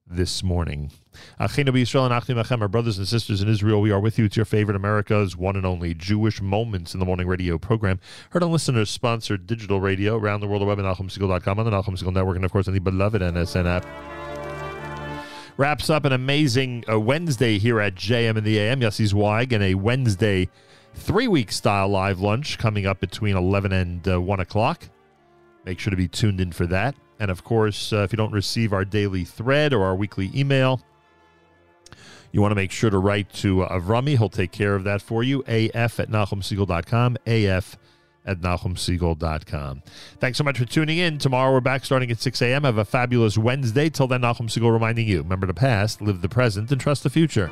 this 0.06 0.44
morning. 0.44 0.92
Achinu 1.40 1.70
B'Yisrael 1.70 2.04
and 2.04 2.14
Achim 2.14 2.62
our 2.62 2.68
brothers 2.68 2.98
and 2.98 3.08
sisters 3.08 3.42
in 3.42 3.48
Israel, 3.48 3.80
we 3.80 3.92
are 3.92 4.00
with 4.02 4.20
you. 4.20 4.26
It's 4.26 4.36
your 4.36 4.44
favorite 4.44 4.76
America's 4.76 5.38
one 5.38 5.56
and 5.56 5.66
only 5.66 5.94
Jewish 5.94 6.42
Moments 6.42 6.94
in 6.94 7.00
the 7.00 7.06
Morning 7.06 7.28
radio 7.28 7.58
program. 7.58 8.02
Heard 8.32 8.44
on 8.44 8.52
listeners 8.52 8.90
sponsored 8.90 9.48
digital 9.48 9.80
radio 9.80 10.18
around 10.18 10.42
the 10.42 10.48
world 10.48 10.68
web 10.68 10.80
at 10.80 10.84
NachumSegal.com 10.84 11.60
on 11.60 11.66
the 11.66 11.72
Nachum 11.72 11.98
Segal 11.98 12.14
Network, 12.14 12.36
and 12.36 12.44
of 12.44 12.52
course 12.52 12.68
on 12.68 12.74
the 12.74 12.82
beloved 12.82 13.22
NSN 13.22 13.66
app. 13.66 13.86
Wraps 15.56 15.90
up 15.90 16.04
an 16.04 16.12
amazing 16.12 16.84
uh, 16.92 17.00
Wednesday 17.00 17.60
here 17.60 17.80
at 17.80 17.96
JM 17.96 18.36
in 18.36 18.44
the 18.44 18.60
AM. 18.60 18.82
Yossi 18.82 19.08
Zweig 19.08 19.54
and 19.54 19.64
a 19.64 19.76
Wednesday 19.76 20.50
three 20.94 21.30
week 21.30 21.54
style 21.54 21.88
live 21.88 22.20
lunch 22.20 22.58
coming 22.58 22.86
up 22.86 23.00
between 23.00 23.38
11 23.38 23.72
and 23.72 24.06
uh, 24.10 24.20
1 24.20 24.42
o'clock. 24.42 24.90
Make 25.64 25.80
sure 25.80 25.92
to 25.92 25.98
be 25.98 26.10
tuned 26.10 26.42
in 26.42 26.52
for 26.52 26.66
that. 26.66 26.96
And 27.20 27.32
of 27.32 27.44
course, 27.44 27.92
uh, 27.92 27.98
if 27.98 28.12
you 28.12 28.18
don't 28.18 28.32
receive 28.32 28.74
our 28.74 28.86
daily 28.86 29.24
thread 29.24 29.74
or 29.74 29.84
our 29.84 29.96
weekly 29.96 30.32
email, 30.36 30.82
you 32.32 32.42
want 32.42 32.52
to 32.52 32.56
make 32.56 32.72
sure 32.72 32.90
to 32.90 32.98
write 32.98 33.32
to 33.36 33.64
uh, 33.64 33.80
Avrami. 33.80 34.18
He'll 34.18 34.30
take 34.30 34.52
care 34.52 34.76
of 34.76 34.84
that 34.84 35.02
for 35.02 35.24
you. 35.24 35.44
AF 35.48 36.00
at 36.00 36.10
NachumSegal.com. 36.10 37.18
AF 37.26 37.78
at 38.26 38.42
NachumSegal.com. 38.42 39.82
Thanks 40.20 40.38
so 40.38 40.44
much 40.44 40.60
for 40.60 40.66
tuning 40.66 40.98
in. 40.98 41.18
Tomorrow 41.18 41.54
we're 41.54 41.62
back 41.62 41.86
starting 41.86 42.12
at 42.12 42.20
6 42.20 42.42
a.m. 42.42 42.66
Have 42.66 42.78
a 42.78 42.86
fabulous 42.86 43.38
Wednesday. 43.38 43.90
Till 43.90 44.08
then, 44.08 44.22
Nachum 44.22 44.50
Segal 44.50 44.72
reminding 44.72 45.08
you 45.08 45.20
remember 45.20 45.48
the 45.48 45.54
past, 45.54 46.02
live 46.02 46.22
the 46.22 46.30
present, 46.30 46.72
and 46.72 46.80
trust 46.80 47.04
the 47.04 47.10
future. 47.10 47.50